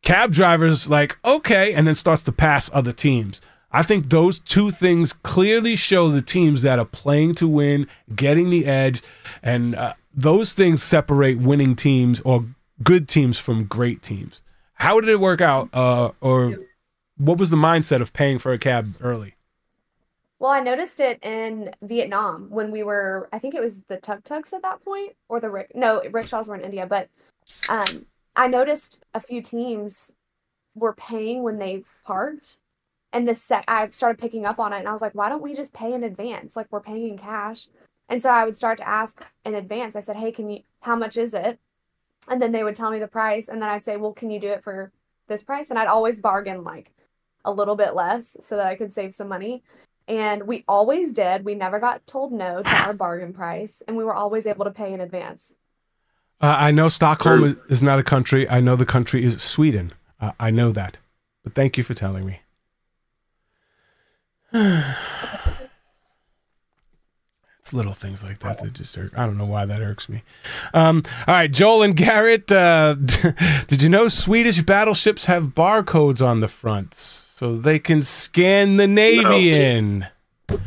Cab 0.03 0.33
driver's 0.33 0.91
like, 0.91 1.17
okay, 1.25 1.73
and 1.73 1.87
then 1.87 1.95
starts 1.95 2.23
to 2.25 2.33
pass 2.33 2.69
other 2.75 2.93
teams. 2.93 3.41
I 3.73 3.83
think 3.83 4.11
those 4.11 4.39
two 4.39 4.71
things 4.71 5.13
clearly 5.13 5.77
show 5.77 6.11
the 6.11 6.23
teams 6.23 6.63
that 6.63 6.79
are 6.79 6.85
playing 6.85 7.35
to 7.37 7.49
win, 7.49 7.87
getting 8.15 8.51
the 8.51 8.67
edge, 8.67 9.03
and 9.43 9.75
uh, 9.75 9.95
those 10.15 10.53
things 10.53 10.83
separate 10.83 11.39
winning 11.39 11.75
teams 11.75 12.21
or 12.21 12.45
good 12.83 13.09
teams 13.09 13.39
from 13.39 13.65
great 13.65 14.03
teams. 14.03 14.43
How 14.75 15.01
did 15.01 15.09
it 15.09 15.21
work 15.21 15.41
out, 15.41 15.71
uh, 15.73 16.11
or 16.21 16.59
what 17.17 17.39
was 17.39 17.51
the 17.51 17.57
mindset 17.57 18.01
of 18.01 18.13
paying 18.13 18.39
for 18.39 18.53
a 18.53 18.59
cab 18.59 18.95
early? 19.01 19.37
Well, 20.39 20.51
I 20.51 20.61
noticed 20.61 20.99
it 20.99 21.23
in 21.23 21.71
Vietnam 21.83 22.49
when 22.51 22.73
we 22.73 22.83
were, 22.83 23.29
I 23.33 23.39
think 23.39 23.55
it 23.55 23.61
was 23.61 23.83
the 23.83 23.97
tuk 23.99 24.25
tuks 24.25 24.53
at 24.53 24.63
that 24.63 24.85
point, 24.85 25.15
or 25.29 25.39
the 25.39 25.49
rick. 25.49 25.71
No, 25.75 26.03
rickshaws 26.11 26.49
were 26.49 26.57
in 26.57 26.63
India, 26.63 26.85
but 26.85 27.09
um, 27.69 28.07
I 28.35 28.49
noticed 28.49 29.05
a 29.15 29.21
few 29.21 29.41
teams 29.41 30.11
were 30.75 30.95
paying 30.95 31.45
when 31.45 31.59
they 31.59 31.85
parked, 32.05 32.59
and 33.13 33.29
the 33.29 33.35
sec 33.35 33.65
I 33.69 33.89
started 33.91 34.21
picking 34.21 34.47
up 34.47 34.59
on 34.59 34.73
it, 34.73 34.79
and 34.79 34.89
I 34.89 34.93
was 34.93 35.03
like, 35.03 35.15
why 35.15 35.29
don't 35.29 35.43
we 35.43 35.55
just 35.55 35.75
pay 35.75 35.93
in 35.93 36.05
advance? 36.05 36.57
Like 36.57 36.67
we're 36.71 36.81
paying 36.81 37.09
in 37.09 37.19
cash, 37.19 37.69
and 38.09 38.23
so 38.23 38.31
I 38.31 38.45
would 38.45 38.57
start 38.57 38.79
to 38.79 38.89
ask 38.89 39.25
in 39.45 39.55
advance. 39.55 39.97
I 39.97 40.01
said, 40.01 40.17
hey, 40.17 40.33
can 40.33 40.49
you? 40.51 40.61
How 40.81 40.97
much 40.97 41.17
is 41.17 41.35
it? 41.35 41.59
And 42.29 42.41
then 42.41 42.53
they 42.53 42.65
would 42.65 42.77
tell 42.77 42.91
me 42.91 42.99
the 42.99 43.09
price, 43.09 43.49
and 43.49 43.61
then 43.61 43.69
I'd 43.69 43.85
say, 43.85 43.97
well, 43.97 44.13
can 44.13 44.31
you 44.31 44.41
do 44.41 44.49
it 44.49 44.63
for 44.63 44.93
this 45.29 45.43
price? 45.43 45.71
And 45.71 45.79
I'd 45.79 45.89
always 45.89 46.21
bargain 46.21 46.65
like 46.65 46.93
a 47.45 47.53
little 47.53 47.77
bit 47.77 47.95
less 47.95 48.37
so 48.41 48.57
that 48.57 48.67
I 48.67 48.77
could 48.77 48.93
save 48.93 49.15
some 49.15 49.29
money. 49.29 49.63
And 50.09 50.47
we 50.49 50.65
always 50.67 51.13
did. 51.13 51.45
We 51.45 51.55
never 51.55 51.79
got 51.79 52.07
told 52.07 52.33
no 52.33 52.63
to 52.63 52.71
our 52.71 52.93
bargain 52.93 53.33
price, 53.33 53.83
and 53.87 53.97
we 53.97 54.05
were 54.05 54.15
always 54.15 54.47
able 54.47 54.65
to 54.65 54.71
pay 54.71 54.93
in 54.93 55.01
advance. 55.01 55.55
Uh, 56.41 56.57
I 56.59 56.73
know 56.73 56.89
Stockholm 56.89 57.45
is, 57.45 57.57
is 57.69 57.83
not 57.83 58.01
a 58.01 58.03
country. 58.03 58.49
I 58.49 58.61
know 58.61 58.75
the 58.75 58.85
country 58.85 59.25
is 59.25 59.41
Sweden. 59.41 59.93
Uh, 60.21 60.33
I 60.41 60.51
know 60.51 60.73
that. 60.73 60.99
But 61.45 61.55
thank 61.55 61.79
you 61.79 61.85
for 61.85 61.95
telling 61.95 62.27
me. 62.27 62.41
it's 67.59 67.73
little 67.73 67.93
things 67.93 68.23
like 68.25 68.39
that 68.41 68.59
that 68.63 68.73
just 68.75 68.97
irk. 68.99 69.17
I 69.17 69.25
don't 69.27 69.39
know 69.39 69.47
why 69.47 69.65
that 69.67 69.81
irks 69.81 70.09
me. 70.09 70.23
Um, 70.75 71.03
all 71.27 71.35
right, 71.35 71.51
Joel 71.51 71.83
and 71.83 71.97
Garrett, 71.97 72.51
uh, 72.53 72.95
did 73.69 73.83
you 73.83 73.89
know 73.89 74.09
Swedish 74.09 74.61
battleships 74.63 75.27
have 75.27 75.49
barcodes 75.49 76.25
on 76.27 76.41
the 76.41 76.49
fronts 76.49 77.25
so 77.35 77.57
they 77.57 77.79
can 77.79 78.03
scan 78.03 78.77
the 78.77 78.87
Navy 78.87 79.23
No. 79.23 79.37
in? 79.37 80.07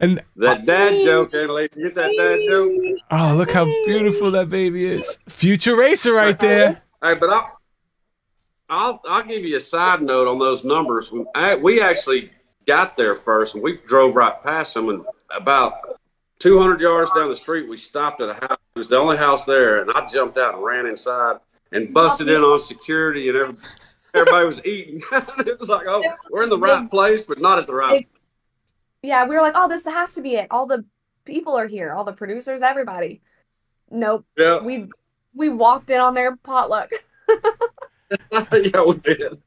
and 0.00 0.20
That 0.36 0.64
dad 0.64 1.02
joke, 1.04 1.34
Annalise. 1.34 1.68
Get 1.80 1.94
that 1.94 2.12
dad 2.16 2.38
joke. 2.48 2.98
oh, 3.10 3.34
look 3.36 3.50
how 3.52 3.64
beautiful 3.86 4.30
that 4.32 4.48
baby 4.48 4.86
is. 4.86 5.18
Future 5.28 5.76
racer 5.76 6.12
right 6.12 6.38
there. 6.38 6.80
Hey, 7.02 7.14
but 7.14 7.30
I'll, 7.30 7.57
I'll 8.68 9.00
I'll 9.08 9.24
give 9.24 9.44
you 9.44 9.56
a 9.56 9.60
side 9.60 10.02
note 10.02 10.28
on 10.28 10.38
those 10.38 10.64
numbers. 10.64 11.10
We, 11.10 11.24
I, 11.34 11.56
we 11.56 11.80
actually 11.80 12.30
got 12.66 12.96
there 12.96 13.16
first, 13.16 13.54
and 13.54 13.62
we 13.62 13.78
drove 13.86 14.14
right 14.14 14.42
past 14.42 14.74
them. 14.74 14.88
And 14.90 15.04
about 15.34 15.98
200 16.38 16.80
yards 16.80 17.10
down 17.12 17.30
the 17.30 17.36
street, 17.36 17.68
we 17.68 17.76
stopped 17.76 18.20
at 18.20 18.28
a 18.28 18.34
house. 18.34 18.58
It 18.74 18.78
was 18.78 18.88
the 18.88 18.98
only 18.98 19.16
house 19.16 19.44
there, 19.44 19.80
and 19.80 19.90
I 19.90 20.06
jumped 20.06 20.38
out 20.38 20.54
and 20.54 20.62
ran 20.62 20.86
inside 20.86 21.36
and 21.72 21.92
busted 21.92 22.28
in 22.28 22.42
on 22.42 22.60
security, 22.60 23.28
and 23.28 23.38
every, 23.38 23.56
everybody 24.14 24.46
was 24.46 24.64
eating. 24.64 25.00
it 25.12 25.58
was 25.58 25.68
like, 25.68 25.86
oh, 25.88 26.02
we're 26.30 26.44
in 26.44 26.50
the 26.50 26.58
right 26.58 26.88
place, 26.90 27.24
but 27.24 27.40
not 27.40 27.58
at 27.58 27.66
the 27.66 27.74
right. 27.74 28.06
Yeah, 29.02 29.26
we 29.26 29.34
were 29.34 29.42
like, 29.42 29.54
oh, 29.56 29.68
this 29.68 29.84
has 29.84 30.14
to 30.14 30.22
be 30.22 30.34
it. 30.34 30.48
All 30.50 30.66
the 30.66 30.84
people 31.24 31.56
are 31.56 31.66
here, 31.66 31.92
all 31.92 32.04
the 32.04 32.12
producers, 32.12 32.62
everybody. 32.62 33.22
Nope. 33.90 34.26
Yeah, 34.36 34.60
We 34.60 34.88
we 35.34 35.48
walked 35.48 35.90
in 35.90 36.00
on 36.00 36.14
their 36.14 36.36
potluck. 36.36 36.90
yeah, 38.32 38.82
we 38.84 38.94
did. 38.96 39.40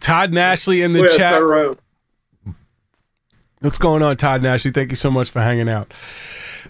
Todd 0.00 0.32
Nashley 0.32 0.84
in 0.84 0.92
the 0.92 1.02
We 1.02 1.08
chat. 1.08 1.40
What's 3.60 3.78
going 3.78 4.02
on, 4.02 4.16
Todd 4.16 4.40
and 4.40 4.46
Ashley? 4.46 4.70
Thank 4.70 4.90
you 4.90 4.96
so 4.96 5.10
much 5.10 5.30
for 5.30 5.40
hanging 5.40 5.68
out. 5.68 5.92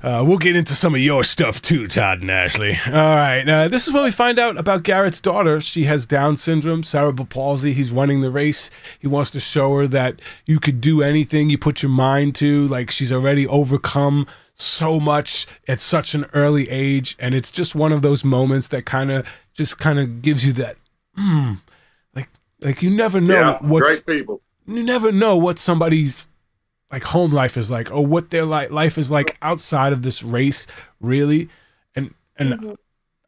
Uh, 0.02 0.24
we'll 0.26 0.38
get 0.38 0.56
into 0.56 0.74
some 0.74 0.94
of 0.94 1.00
your 1.00 1.24
stuff 1.24 1.60
too, 1.60 1.86
Todd 1.86 2.20
and 2.20 2.30
Ashley. 2.30 2.78
All 2.86 2.92
right. 2.92 3.48
Uh, 3.48 3.68
this 3.68 3.88
is 3.88 3.92
when 3.92 4.04
we 4.04 4.10
find 4.10 4.38
out 4.38 4.56
about 4.56 4.82
Garrett's 4.82 5.20
daughter. 5.20 5.60
She 5.60 5.84
has 5.84 6.06
Down 6.06 6.36
syndrome, 6.36 6.84
cerebral 6.84 7.26
palsy. 7.26 7.72
He's 7.72 7.90
running 7.90 8.20
the 8.20 8.30
race. 8.30 8.70
He 9.00 9.08
wants 9.08 9.30
to 9.32 9.40
show 9.40 9.74
her 9.76 9.86
that 9.88 10.20
you 10.44 10.60
could 10.60 10.80
do 10.80 11.02
anything 11.02 11.50
you 11.50 11.58
put 11.58 11.82
your 11.82 11.90
mind 11.90 12.34
to. 12.36 12.68
Like 12.68 12.90
she's 12.90 13.12
already 13.12 13.46
overcome 13.46 14.26
so 14.54 15.00
much 15.00 15.46
at 15.66 15.80
such 15.80 16.14
an 16.14 16.26
early 16.34 16.68
age. 16.70 17.16
And 17.18 17.34
it's 17.34 17.50
just 17.50 17.74
one 17.74 17.92
of 17.92 18.02
those 18.02 18.24
moments 18.24 18.68
that 18.68 18.86
kind 18.86 19.10
of 19.10 19.26
just 19.54 19.78
kind 19.78 19.98
of 19.98 20.22
gives 20.22 20.46
you 20.46 20.52
that, 20.54 20.76
mm, 21.16 21.58
like, 22.14 22.28
like 22.60 22.82
you 22.82 22.90
never 22.90 23.20
know 23.20 23.34
Yeah, 23.34 23.58
what's 23.60 24.02
great 24.02 24.18
people. 24.18 24.40
you 24.66 24.82
never 24.82 25.12
know 25.12 25.36
what 25.36 25.58
somebody's 25.58 26.26
like 26.90 27.04
home 27.04 27.30
life 27.32 27.56
is 27.56 27.70
like 27.70 27.90
or 27.90 28.06
what 28.06 28.30
their 28.30 28.44
like 28.44 28.70
life 28.70 28.96
is 28.98 29.10
like 29.10 29.36
outside 29.42 29.92
of 29.92 30.02
this 30.02 30.22
race 30.22 30.66
really 31.00 31.48
and 31.94 32.14
and 32.36 32.54
Mhm. 32.60 32.76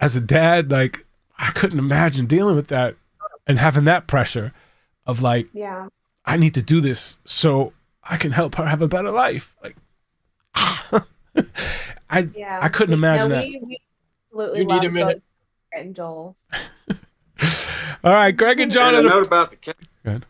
as 0.00 0.14
a 0.16 0.20
dad 0.20 0.70
like 0.70 1.04
i 1.38 1.50
couldn't 1.50 1.78
imagine 1.80 2.26
dealing 2.26 2.54
with 2.56 2.68
that 2.68 2.94
and 3.46 3.58
having 3.58 3.84
that 3.84 4.06
pressure 4.06 4.52
of 5.06 5.22
like 5.22 5.48
Yeah. 5.52 5.88
i 6.24 6.36
need 6.36 6.54
to 6.54 6.62
do 6.62 6.80
this 6.80 7.18
so 7.24 7.72
i 8.04 8.16
can 8.16 8.30
help 8.32 8.54
her 8.56 8.66
have 8.66 8.80
a 8.82 8.88
better 8.88 9.10
life 9.10 9.56
like 9.62 9.76
i 12.10 12.28
Yeah. 12.34 12.58
I 12.62 12.68
couldn't 12.68 12.94
We- 12.96 13.00
no, 13.00 13.08
imagine 13.08 13.30
that. 13.30 13.44
we, 13.44 13.60
we 13.64 13.78
absolutely 14.30 14.58
You 14.60 14.64
need 14.66 14.74
love 14.74 14.84
a 14.84 14.90
minute. 14.90 15.22
and 15.72 15.94
Joel. 15.96 16.36
all 18.04 18.12
right 18.12 18.36
greg 18.36 18.60
and 18.60 18.72
john 18.72 18.94
And 18.94 19.06
a 19.06 19.10
note 19.10 19.26
about 19.26 19.50
the 19.50 19.56
cast. 19.56 19.78
Go 20.04 20.10
ahead. 20.10 20.26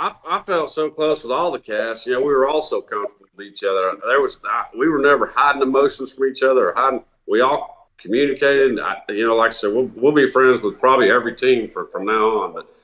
I, 0.00 0.14
I 0.26 0.42
felt 0.42 0.70
so 0.70 0.88
close 0.90 1.22
with 1.22 1.30
all 1.30 1.50
the 1.50 1.58
cast. 1.58 2.06
You 2.06 2.14
know, 2.14 2.20
we 2.20 2.32
were 2.32 2.48
all 2.48 2.62
so 2.62 2.80
comfortable 2.80 3.26
with 3.36 3.46
each 3.46 3.62
other. 3.62 3.92
There 4.06 4.20
was 4.20 4.38
I, 4.44 4.64
we 4.76 4.88
were 4.88 4.98
never 4.98 5.26
hiding 5.26 5.60
emotions 5.60 6.12
from 6.12 6.28
each 6.28 6.42
other 6.42 6.70
or 6.70 6.74
hiding. 6.74 7.04
We 7.28 7.42
all 7.42 7.88
communicated. 7.98 8.80
I, 8.80 9.02
you 9.10 9.26
know, 9.26 9.36
like 9.36 9.50
I 9.50 9.52
said, 9.52 9.72
we'll, 9.72 9.90
we'll 9.94 10.12
be 10.12 10.26
friends 10.26 10.62
with 10.62 10.80
probably 10.80 11.10
every 11.10 11.36
team 11.36 11.68
for, 11.68 11.86
from 11.88 12.06
now 12.06 12.40
on. 12.40 12.54
But 12.54 12.74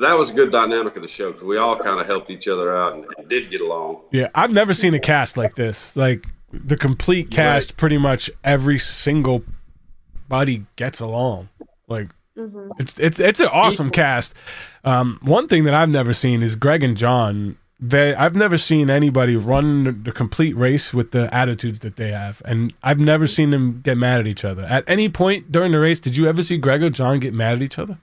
that 0.00 0.14
was 0.14 0.30
a 0.30 0.32
good 0.32 0.50
dynamic 0.50 0.96
of 0.96 1.02
the 1.02 1.08
show 1.08 1.30
because 1.30 1.46
we 1.46 1.58
all 1.58 1.76
kind 1.78 2.00
of 2.00 2.06
helped 2.06 2.30
each 2.30 2.48
other 2.48 2.74
out 2.74 2.94
and, 2.94 3.06
and 3.18 3.28
did 3.28 3.50
get 3.50 3.60
along. 3.60 4.00
Yeah, 4.10 4.28
I've 4.34 4.52
never 4.52 4.72
seen 4.72 4.94
a 4.94 4.98
cast 4.98 5.36
like 5.36 5.56
this. 5.56 5.94
Like 5.94 6.26
the 6.52 6.76
complete 6.76 7.30
cast, 7.30 7.76
pretty 7.76 7.98
much 7.98 8.30
every 8.44 8.78
single 8.78 9.44
body 10.26 10.64
gets 10.76 11.00
along. 11.00 11.50
Like 11.86 12.08
hmm 12.36 12.68
it's 12.78 12.98
it's 12.98 13.18
it's 13.18 13.40
an 13.40 13.48
awesome 13.48 13.90
cast. 13.90 14.34
Um, 14.84 15.18
one 15.22 15.48
thing 15.48 15.64
that 15.64 15.74
I've 15.74 15.88
never 15.88 16.12
seen 16.12 16.42
is 16.42 16.54
Greg 16.54 16.82
and 16.82 16.96
John. 16.96 17.56
They 17.80 18.14
I've 18.14 18.34
never 18.34 18.56
seen 18.58 18.88
anybody 18.88 19.36
run 19.36 19.84
the, 19.84 19.92
the 19.92 20.12
complete 20.12 20.56
race 20.56 20.94
with 20.94 21.10
the 21.10 21.32
attitudes 21.34 21.80
that 21.80 21.96
they 21.96 22.12
have, 22.12 22.40
and 22.44 22.72
I've 22.82 22.98
never 22.98 23.26
seen 23.26 23.50
them 23.50 23.80
get 23.82 23.96
mad 23.98 24.20
at 24.20 24.26
each 24.26 24.44
other. 24.44 24.64
At 24.64 24.84
any 24.86 25.08
point 25.08 25.50
during 25.50 25.72
the 25.72 25.80
race, 25.80 26.00
did 26.00 26.16
you 26.16 26.28
ever 26.28 26.42
see 26.42 26.56
Greg 26.56 26.82
or 26.82 26.90
John 26.90 27.18
get 27.18 27.34
mad 27.34 27.54
at 27.54 27.62
each 27.62 27.78
other? 27.78 27.98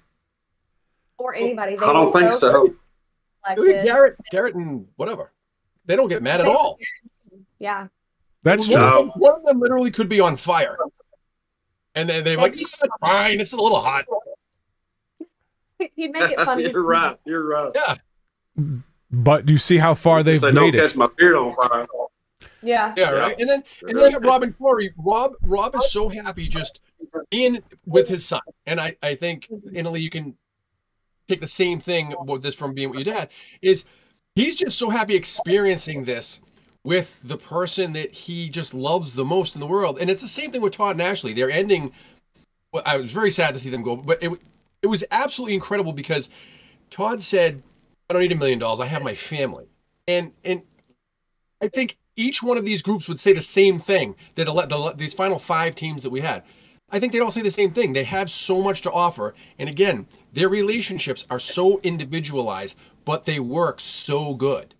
Or 1.17 1.33
anybody. 1.33 1.75
They 1.75 1.85
I 1.85 1.93
don't 1.93 2.11
think 2.11 2.33
so. 2.33 2.75
collected. 3.43 3.83
Garrett, 3.83 4.15
Garrett, 4.31 4.55
and 4.55 4.87
whatever. 4.95 5.31
They 5.85 5.95
don't 5.95 6.07
get 6.07 6.21
mad 6.21 6.39
at 6.39 6.47
all. 6.47 6.77
Yeah. 7.59 7.87
That's 8.43 8.67
one, 8.67 8.77
true. 8.77 8.85
Of 8.85 8.93
them, 8.93 9.11
one 9.17 9.35
of 9.35 9.43
them 9.43 9.59
literally 9.59 9.91
could 9.91 10.09
be 10.09 10.19
on 10.19 10.37
fire, 10.37 10.77
and 11.95 12.09
then 12.09 12.23
they're 12.23 12.37
like, 12.37 12.59
"Yeah, 12.59 12.67
"Fine, 12.99 13.39
it's 13.39 13.53
a 13.53 13.61
little 13.61 13.81
hot." 13.81 14.05
He'd 15.95 16.11
make 16.11 16.31
it 16.31 16.39
funny. 16.45 16.63
You're 16.69 16.83
right. 16.83 17.17
You're 17.25 17.47
right. 17.47 17.71
Yeah, 17.75 17.95
But 19.11 19.49
you 19.49 19.57
see 19.57 19.77
how 19.77 19.93
far 19.93 20.23
they've 20.23 20.39
Say, 20.39 20.51
don't 20.51 20.65
made 20.65 20.75
it. 20.75 20.79
catch 20.79 20.95
my 20.95 21.07
beard 21.17 21.35
on 21.35 21.53
fire. 21.55 21.85
Yeah. 22.61 22.93
yeah, 22.95 23.11
Yeah. 23.11 23.11
right. 23.19 23.39
And 23.39 23.49
then 23.49 23.63
and 23.83 23.97
then 23.97 24.11
you 24.11 24.19
got 24.19 24.25
Rob 24.25 24.43
and 24.43 24.57
Corey. 24.57 24.93
Rob, 24.97 25.33
Rob 25.43 25.75
is 25.75 25.91
so 25.91 26.07
happy 26.09 26.47
just 26.47 26.79
in 27.31 27.61
with 27.85 28.07
his 28.07 28.25
son, 28.25 28.41
and 28.65 28.79
I, 28.79 28.95
I 29.03 29.15
think 29.15 29.47
mm-hmm. 29.51 29.75
Italy, 29.75 29.99
you 30.01 30.09
can 30.09 30.35
take 31.27 31.41
the 31.41 31.47
same 31.47 31.79
thing 31.79 32.13
with 32.25 32.41
this 32.41 32.55
from 32.55 32.73
being 32.73 32.89
with 32.89 33.05
your 33.05 33.13
dad. 33.13 33.29
Is 33.61 33.85
he's 34.35 34.55
just 34.55 34.77
so 34.77 34.89
happy 34.89 35.15
experiencing 35.15 36.05
this 36.05 36.39
with 36.85 37.15
the 37.23 37.37
person 37.37 37.93
that 37.93 38.11
he 38.11 38.49
just 38.49 38.73
loves 38.73 39.13
the 39.13 39.25
most 39.25 39.55
in 39.55 39.61
the 39.61 39.67
world, 39.67 39.99
and 39.99 40.09
it's 40.09 40.21
the 40.21 40.27
same 40.27 40.51
thing 40.51 40.61
with 40.61 40.73
Todd 40.73 40.91
and 40.95 41.01
Ashley. 41.01 41.33
They're 41.33 41.51
ending. 41.51 41.91
Well, 42.71 42.83
I 42.85 42.97
was 42.97 43.11
very 43.11 43.29
sad 43.29 43.53
to 43.53 43.59
see 43.59 43.69
them 43.69 43.83
go, 43.83 43.95
but 43.97 44.23
it 44.23 44.31
it 44.83 44.87
was 44.87 45.03
absolutely 45.09 45.55
incredible 45.55 45.93
because 45.93 46.29
Todd 46.91 47.23
said, 47.23 47.63
"I 48.09 48.13
don't 48.13 48.21
need 48.21 48.31
a 48.31 48.35
million 48.35 48.59
dollars. 48.59 48.79
I 48.79 48.85
have 48.85 49.01
my 49.01 49.15
family." 49.15 49.67
and 50.07 50.33
and 50.43 50.61
I 51.61 51.67
think 51.69 51.95
each 52.15 52.43
one 52.43 52.57
of 52.57 52.65
these 52.65 52.81
groups 52.81 53.07
would 53.07 53.19
say 53.19 53.33
the 53.33 53.41
same 53.41 53.79
thing 53.79 54.15
that 54.35 54.47
ele- 54.47 54.67
the, 54.67 54.93
these 54.95 55.13
final 55.13 55.39
five 55.39 55.75
teams 55.75 56.03
that 56.03 56.09
we 56.09 56.19
had. 56.19 56.43
I 56.89 56.99
think 56.99 57.11
they'd 57.11 57.21
all 57.21 57.31
say 57.31 57.41
the 57.41 57.49
same 57.49 57.71
thing. 57.71 57.93
They 57.93 58.03
have 58.03 58.29
so 58.29 58.61
much 58.61 58.81
to 58.81 58.91
offer, 58.91 59.33
and 59.57 59.67
again, 59.67 60.05
their 60.33 60.49
relationships 60.49 61.25
are 61.29 61.39
so 61.39 61.79
individualized, 61.79 62.77
but 63.05 63.25
they 63.25 63.39
work 63.39 63.79
so 63.79 64.33
good. 64.33 64.75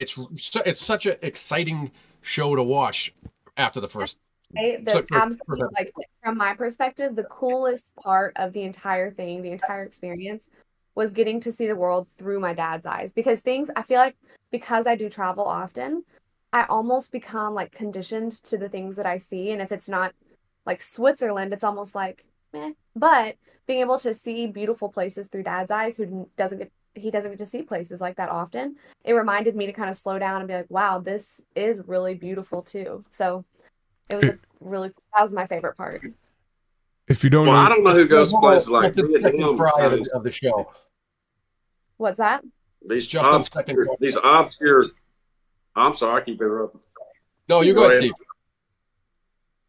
It's 0.00 0.18
it's 0.64 0.84
such 0.84 1.06
an 1.06 1.16
exciting 1.22 1.90
show 2.22 2.56
to 2.56 2.62
watch 2.62 3.12
after 3.56 3.80
the 3.80 3.88
first. 3.88 4.16
Right? 4.54 4.84
The 4.84 5.04
for- 5.08 5.70
like 5.72 5.92
from 6.22 6.38
my 6.38 6.54
perspective, 6.54 7.14
the 7.14 7.24
coolest 7.24 7.94
part 7.96 8.32
of 8.36 8.52
the 8.52 8.62
entire 8.62 9.10
thing, 9.10 9.42
the 9.42 9.52
entire 9.52 9.82
experience, 9.82 10.50
was 10.94 11.10
getting 11.12 11.38
to 11.40 11.52
see 11.52 11.66
the 11.66 11.76
world 11.76 12.08
through 12.16 12.40
my 12.40 12.54
dad's 12.54 12.86
eyes. 12.86 13.12
Because 13.12 13.40
things, 13.40 13.70
I 13.76 13.82
feel 13.82 13.98
like, 13.98 14.16
because 14.50 14.86
I 14.86 14.96
do 14.96 15.08
travel 15.08 15.44
often, 15.44 16.04
I 16.52 16.64
almost 16.64 17.12
become 17.12 17.54
like 17.54 17.72
conditioned 17.72 18.32
to 18.44 18.56
the 18.56 18.68
things 18.68 18.96
that 18.96 19.06
I 19.06 19.18
see. 19.18 19.50
And 19.50 19.60
if 19.60 19.70
it's 19.70 19.88
not 19.88 20.14
like 20.64 20.82
Switzerland, 20.82 21.52
it's 21.52 21.64
almost 21.64 21.94
like, 21.94 22.24
meh. 22.52 22.72
But 22.96 23.36
being 23.66 23.80
able 23.80 23.98
to 24.00 24.14
see 24.14 24.46
beautiful 24.46 24.88
places 24.88 25.28
through 25.28 25.42
dad's 25.42 25.70
eyes, 25.70 25.96
who 25.96 26.28
doesn't 26.36 26.58
get 26.58 26.72
he 26.94 27.10
doesn't 27.12 27.30
get 27.30 27.38
to 27.38 27.46
see 27.46 27.62
places 27.62 28.00
like 28.00 28.16
that 28.16 28.28
often. 28.28 28.74
It 29.04 29.12
reminded 29.12 29.54
me 29.54 29.66
to 29.66 29.72
kind 29.72 29.88
of 29.88 29.96
slow 29.96 30.18
down 30.18 30.40
and 30.40 30.48
be 30.48 30.54
like, 30.54 30.70
wow, 30.70 30.98
this 30.98 31.40
is 31.54 31.80
really 31.86 32.14
beautiful 32.14 32.62
too. 32.62 33.04
So 33.12 33.44
it 34.10 34.16
was 34.16 34.24
a 34.30 34.38
really 34.60 34.90
that 35.14 35.22
was 35.22 35.32
my 35.32 35.46
favorite 35.46 35.76
part. 35.76 36.02
If 37.08 37.24
you 37.24 37.30
don't 37.30 37.46
Well, 37.46 37.56
know, 37.56 37.62
I 37.62 37.68
don't 37.68 37.84
know 37.84 37.94
who 37.94 38.06
goes 38.06 38.30
to 38.32 38.38
places 38.38 38.68
like 38.68 38.82
that's 38.94 38.96
the- 38.96 39.02
the 39.04 39.18
Vietnam. 39.30 39.60
of, 40.14 40.22
the- 40.24 40.32
show. 40.32 40.70
What's 41.96 42.18
that? 42.18 42.44
These 42.86 43.08
Just 43.08 43.24
on 43.28 43.40
obscure, 43.40 43.62
second 43.66 43.88
these 44.00 44.16
obscure. 44.22 44.86
I'm 45.74 45.96
sorry, 45.96 46.22
I 46.22 46.24
keep 46.24 46.40
interrupting. 46.40 46.80
No, 47.48 47.62
you 47.62 47.72
Go 47.74 47.80
go 47.80 47.86
ahead, 47.86 47.98
ahead. 48.02 48.10
Steve. 48.14 48.26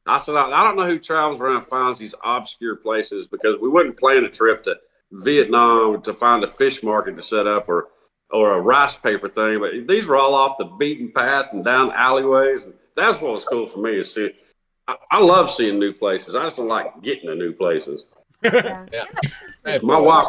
I 0.05 0.17
said 0.17 0.35
I, 0.35 0.49
I 0.61 0.63
don't 0.63 0.75
know 0.75 0.85
who 0.87 0.99
travels 0.99 1.39
around 1.39 1.57
and 1.57 1.65
finds 1.67 1.97
these 1.99 2.15
obscure 2.23 2.75
places 2.75 3.27
because 3.27 3.57
we 3.61 3.69
wouldn't 3.69 3.97
plan 3.97 4.25
a 4.25 4.29
trip 4.29 4.63
to 4.63 4.77
Vietnam 5.11 6.01
to 6.01 6.13
find 6.13 6.43
a 6.43 6.47
fish 6.47 6.83
market 6.83 7.15
to 7.15 7.21
set 7.21 7.47
up 7.47 7.67
or 7.69 7.89
or 8.31 8.53
a 8.53 8.59
rice 8.61 8.95
paper 8.95 9.27
thing. 9.29 9.59
But 9.59 9.87
these 9.87 10.05
were 10.05 10.17
all 10.17 10.35
off 10.35 10.57
the 10.57 10.65
beaten 10.65 11.11
path 11.11 11.53
and 11.53 11.63
down 11.63 11.91
alleyways, 11.93 12.65
and 12.65 12.73
that's 12.99 13.21
what 13.21 13.33
was 13.33 13.45
cool 13.45 13.67
for 13.67 13.79
me 13.79 13.97
is 13.97 14.13
see. 14.13 14.31
I, 14.87 14.95
I 15.11 15.19
love 15.19 15.51
seeing 15.51 15.79
new 15.79 15.93
places. 15.93 16.35
I 16.35 16.43
just 16.43 16.57
don't 16.57 16.67
like 16.67 17.01
getting 17.01 17.29
to 17.29 17.35
new 17.35 17.53
places. 17.53 18.05
Yeah. 18.41 18.85
Yeah. 18.91 19.03
And 19.65 19.83
My 19.83 19.99
wife, 19.99 20.27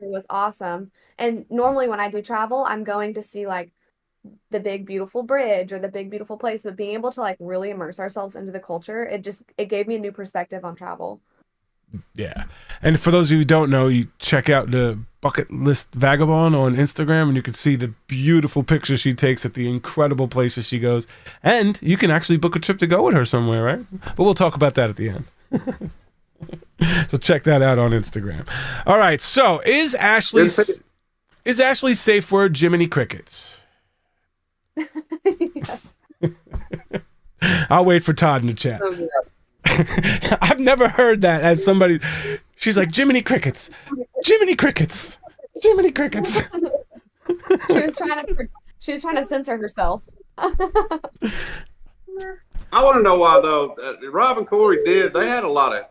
It 0.00 0.08
was 0.08 0.24
awesome. 0.30 0.92
And 1.18 1.44
normally 1.50 1.88
when 1.88 1.98
I 1.98 2.08
do 2.08 2.22
travel, 2.22 2.64
I'm 2.64 2.84
going 2.84 3.14
to 3.14 3.24
see 3.24 3.46
like 3.46 3.72
the 4.50 4.60
big 4.60 4.86
beautiful 4.86 5.22
bridge 5.22 5.72
or 5.72 5.78
the 5.78 5.88
big 5.88 6.10
beautiful 6.10 6.36
place, 6.36 6.62
but 6.62 6.76
being 6.76 6.94
able 6.94 7.10
to 7.12 7.20
like 7.20 7.36
really 7.40 7.70
immerse 7.70 7.98
ourselves 7.98 8.36
into 8.36 8.52
the 8.52 8.60
culture, 8.60 9.04
it 9.04 9.22
just 9.22 9.42
it 9.58 9.66
gave 9.66 9.88
me 9.88 9.96
a 9.96 9.98
new 9.98 10.12
perspective 10.12 10.64
on 10.64 10.76
travel. 10.76 11.20
Yeah. 12.14 12.44
And 12.82 13.00
for 13.00 13.10
those 13.10 13.28
of 13.28 13.32
you 13.32 13.38
who 13.38 13.44
don't 13.44 13.70
know, 13.70 13.88
you 13.88 14.08
check 14.18 14.48
out 14.48 14.70
the 14.70 14.98
Bucket 15.20 15.50
List 15.50 15.92
Vagabond 15.92 16.56
on 16.56 16.76
Instagram 16.76 17.28
and 17.28 17.36
you 17.36 17.42
can 17.42 17.52
see 17.52 17.76
the 17.76 17.88
beautiful 18.06 18.62
pictures 18.62 19.00
she 19.00 19.12
takes 19.12 19.44
at 19.44 19.54
the 19.54 19.68
incredible 19.68 20.28
places 20.28 20.66
she 20.66 20.78
goes. 20.78 21.06
And 21.42 21.78
you 21.82 21.96
can 21.96 22.10
actually 22.10 22.38
book 22.38 22.56
a 22.56 22.58
trip 22.58 22.78
to 22.78 22.86
go 22.86 23.02
with 23.02 23.14
her 23.14 23.24
somewhere, 23.24 23.62
right? 23.62 23.84
But 24.16 24.20
we'll 24.24 24.34
talk 24.34 24.54
about 24.54 24.74
that 24.76 24.88
at 24.88 24.96
the 24.96 25.10
end. 25.10 25.24
so 27.08 27.18
check 27.18 27.44
that 27.44 27.60
out 27.60 27.78
on 27.78 27.90
Instagram. 27.90 28.48
All 28.86 28.98
right. 28.98 29.20
So 29.20 29.60
is 29.60 29.94
Ashley 29.94 30.48
is 31.44 31.60
Ashley's 31.60 32.00
safe 32.00 32.32
word 32.32 32.56
Jiminy 32.56 32.86
Crickets? 32.86 33.62
yes. 34.76 35.80
I'll 37.70 37.84
wait 37.84 38.02
for 38.02 38.12
Todd 38.12 38.42
in 38.42 38.48
the 38.48 38.54
chat. 38.54 38.80
So 38.80 38.90
good. 38.90 39.08
I've 40.40 40.58
never 40.60 40.88
heard 40.88 41.20
that 41.22 41.42
as 41.42 41.64
somebody. 41.64 42.00
She's 42.56 42.76
like 42.76 42.94
Jiminy 42.94 43.22
Crickets, 43.22 43.70
Jiminy 44.24 44.54
Crickets, 44.56 45.18
Jiminy 45.62 45.92
Crickets. 45.92 46.40
She 47.70 47.80
was 47.80 47.94
trying 47.96 48.26
to 48.26 48.48
she 48.80 48.92
was 48.92 49.02
trying 49.02 49.16
to 49.16 49.24
censor 49.24 49.56
herself. 49.56 50.02
I 50.38 50.52
want 52.84 52.96
to 52.98 53.02
know 53.02 53.18
why 53.18 53.40
though. 53.40 53.74
Uh, 53.74 54.10
Rob 54.10 54.38
and 54.38 54.46
Corey 54.46 54.82
did. 54.84 55.12
They 55.12 55.26
had 55.26 55.44
a 55.44 55.48
lot 55.48 55.74
of 55.74 55.86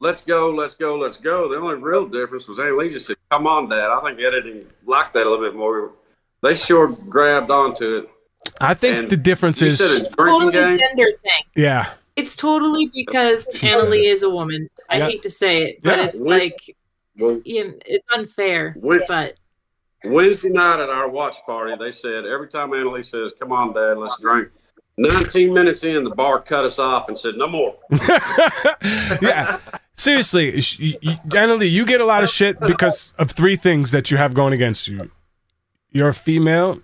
"Let's 0.00 0.22
go, 0.24 0.50
let's 0.50 0.74
go, 0.74 0.96
let's 0.96 1.16
go." 1.16 1.48
The 1.48 1.56
only 1.56 1.74
real 1.76 2.06
difference 2.06 2.48
was 2.48 2.58
Anna 2.58 2.74
Leigh 2.74 2.90
just 2.90 3.06
said, 3.06 3.16
"Come 3.30 3.46
on, 3.46 3.68
Dad." 3.68 3.90
I 3.90 4.00
think 4.02 4.20
editing 4.20 4.66
liked 4.86 5.14
that 5.14 5.26
a 5.26 5.30
little 5.30 5.44
bit 5.44 5.54
more. 5.54 5.92
They 6.42 6.54
sure 6.54 6.88
grabbed 6.88 7.50
onto 7.50 7.96
it. 7.98 8.10
I 8.60 8.74
think 8.74 8.98
And 8.98 9.10
the 9.10 9.16
difference 9.16 9.62
is, 9.62 9.78
said 9.78 10.00
it's 10.00 10.08
drinking 10.08 10.50
Totally 10.52 10.58
a 10.58 10.70
game. 10.70 10.78
gender 10.78 11.06
thing. 11.22 11.44
yeah, 11.56 11.90
It's 12.16 12.36
totally 12.36 12.90
because 12.94 13.48
She 13.52 13.68
said 13.68 13.80
Anna 13.80 13.90
Leigh 13.90 14.06
is 14.06 14.22
a 14.22 14.30
woman. 14.30 14.70
I 14.88 14.98
Yeah. 14.98 15.06
hate 15.08 15.22
to 15.24 15.30
say 15.30 15.64
it, 15.64 15.82
but 15.82 15.98
Yeah. 15.98 16.04
it's 16.06 16.20
When- 16.20 16.38
like 16.38 16.76
Well, 17.18 17.38
you 17.44 17.64
know, 17.68 17.74
it's 17.86 18.06
unfair. 18.14 18.74
When- 18.80 19.02
But 19.06 19.34
Wednesday 20.04 20.50
night 20.50 20.80
at 20.80 20.88
our 20.90 21.08
watch 21.08 21.36
party, 21.46 21.74
they 21.78 21.92
said 21.92 22.24
every 22.26 22.48
time 22.48 22.72
Anna 22.74 22.90
Leigh 22.90 23.02
says, 23.02 23.32
"Come 23.38 23.52
on, 23.52 23.72
Dad, 23.72 23.98
let's 23.98 24.18
drink." 24.20 24.48
19 24.96 25.52
minutes 25.52 25.82
in, 25.82 26.04
the 26.04 26.10
bar 26.10 26.40
cut 26.40 26.64
us 26.64 26.78
off 26.78 27.08
and 27.08 27.18
said, 27.18 27.36
"No 27.36 27.46
more." 27.48 27.74
yeah. 29.22 29.58
Seriously, 29.94 30.60
sh- 30.60 30.80
y- 30.80 30.98
y- 31.04 31.38
Anna 31.40 31.54
Leigh, 31.54 31.66
you 31.68 31.86
get 31.86 32.00
a 32.00 32.04
lot 32.04 32.22
of 32.22 32.28
shit 32.28 32.58
because 32.60 33.14
of 33.18 33.30
three 33.30 33.56
things 33.56 33.90
that 33.92 34.10
you 34.10 34.16
have 34.16 34.34
going 34.34 34.52
against 34.52 34.88
you. 34.88 35.10
You're 35.90 36.08
a 36.08 36.14
female, 36.14 36.80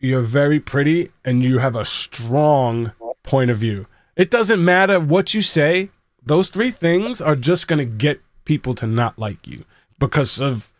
you're 0.00 0.22
very 0.22 0.58
pretty, 0.60 1.10
and 1.24 1.42
you 1.42 1.58
have 1.58 1.76
a 1.76 1.84
strong 1.84 2.92
point 3.22 3.50
of 3.50 3.58
view. 3.58 3.86
It 4.16 4.30
doesn't 4.30 4.64
matter 4.64 4.98
what 4.98 5.34
you 5.34 5.42
say; 5.42 5.90
those 6.22 6.48
three 6.48 6.70
things 6.70 7.20
are 7.20 7.36
just 7.36 7.68
gonna 7.68 7.84
get 7.84 8.20
people 8.44 8.74
to 8.76 8.86
not 8.86 9.18
like 9.18 9.46
you 9.46 9.64
because 9.98 10.40
of 10.40 10.72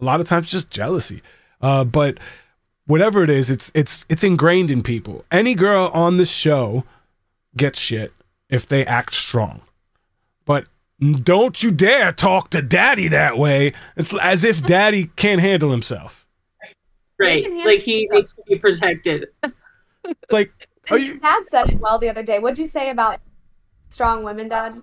a 0.00 0.04
lot 0.04 0.20
of 0.20 0.26
times 0.28 0.50
just 0.50 0.70
jealousy. 0.70 1.22
Uh, 1.60 1.84
but 1.84 2.18
whatever 2.86 3.22
it 3.22 3.30
is, 3.30 3.50
it's 3.50 3.70
it's 3.74 4.04
it's 4.08 4.24
ingrained 4.24 4.70
in 4.70 4.82
people. 4.82 5.24
Any 5.30 5.54
girl 5.54 5.90
on 5.94 6.16
this 6.16 6.30
show 6.30 6.84
gets 7.56 7.78
shit 7.78 8.12
if 8.48 8.66
they 8.66 8.84
act 8.84 9.14
strong. 9.14 9.62
But 10.44 10.66
don't 11.22 11.62
you 11.62 11.70
dare 11.70 12.12
talk 12.12 12.50
to 12.50 12.62
daddy 12.62 13.08
that 13.08 13.38
way. 13.38 13.72
It's 13.96 14.12
as 14.20 14.44
if 14.44 14.62
daddy 14.64 15.06
can't 15.16 15.40
handle 15.40 15.70
himself. 15.70 16.26
right, 17.18 17.50
like 17.64 17.80
he 17.80 18.08
needs 18.10 18.34
to 18.34 18.42
be 18.48 18.58
protected. 18.58 19.28
Like, 20.30 20.52
are 20.90 20.96
And 20.96 21.06
you 21.06 21.18
Dad 21.20 21.46
said 21.46 21.70
it 21.70 21.80
well 21.80 21.98
the 21.98 22.08
other 22.08 22.22
day. 22.22 22.38
What'd 22.38 22.58
you 22.58 22.66
say 22.66 22.90
about 22.90 23.20
strong 23.88 24.24
women, 24.24 24.48
Dad? 24.48 24.80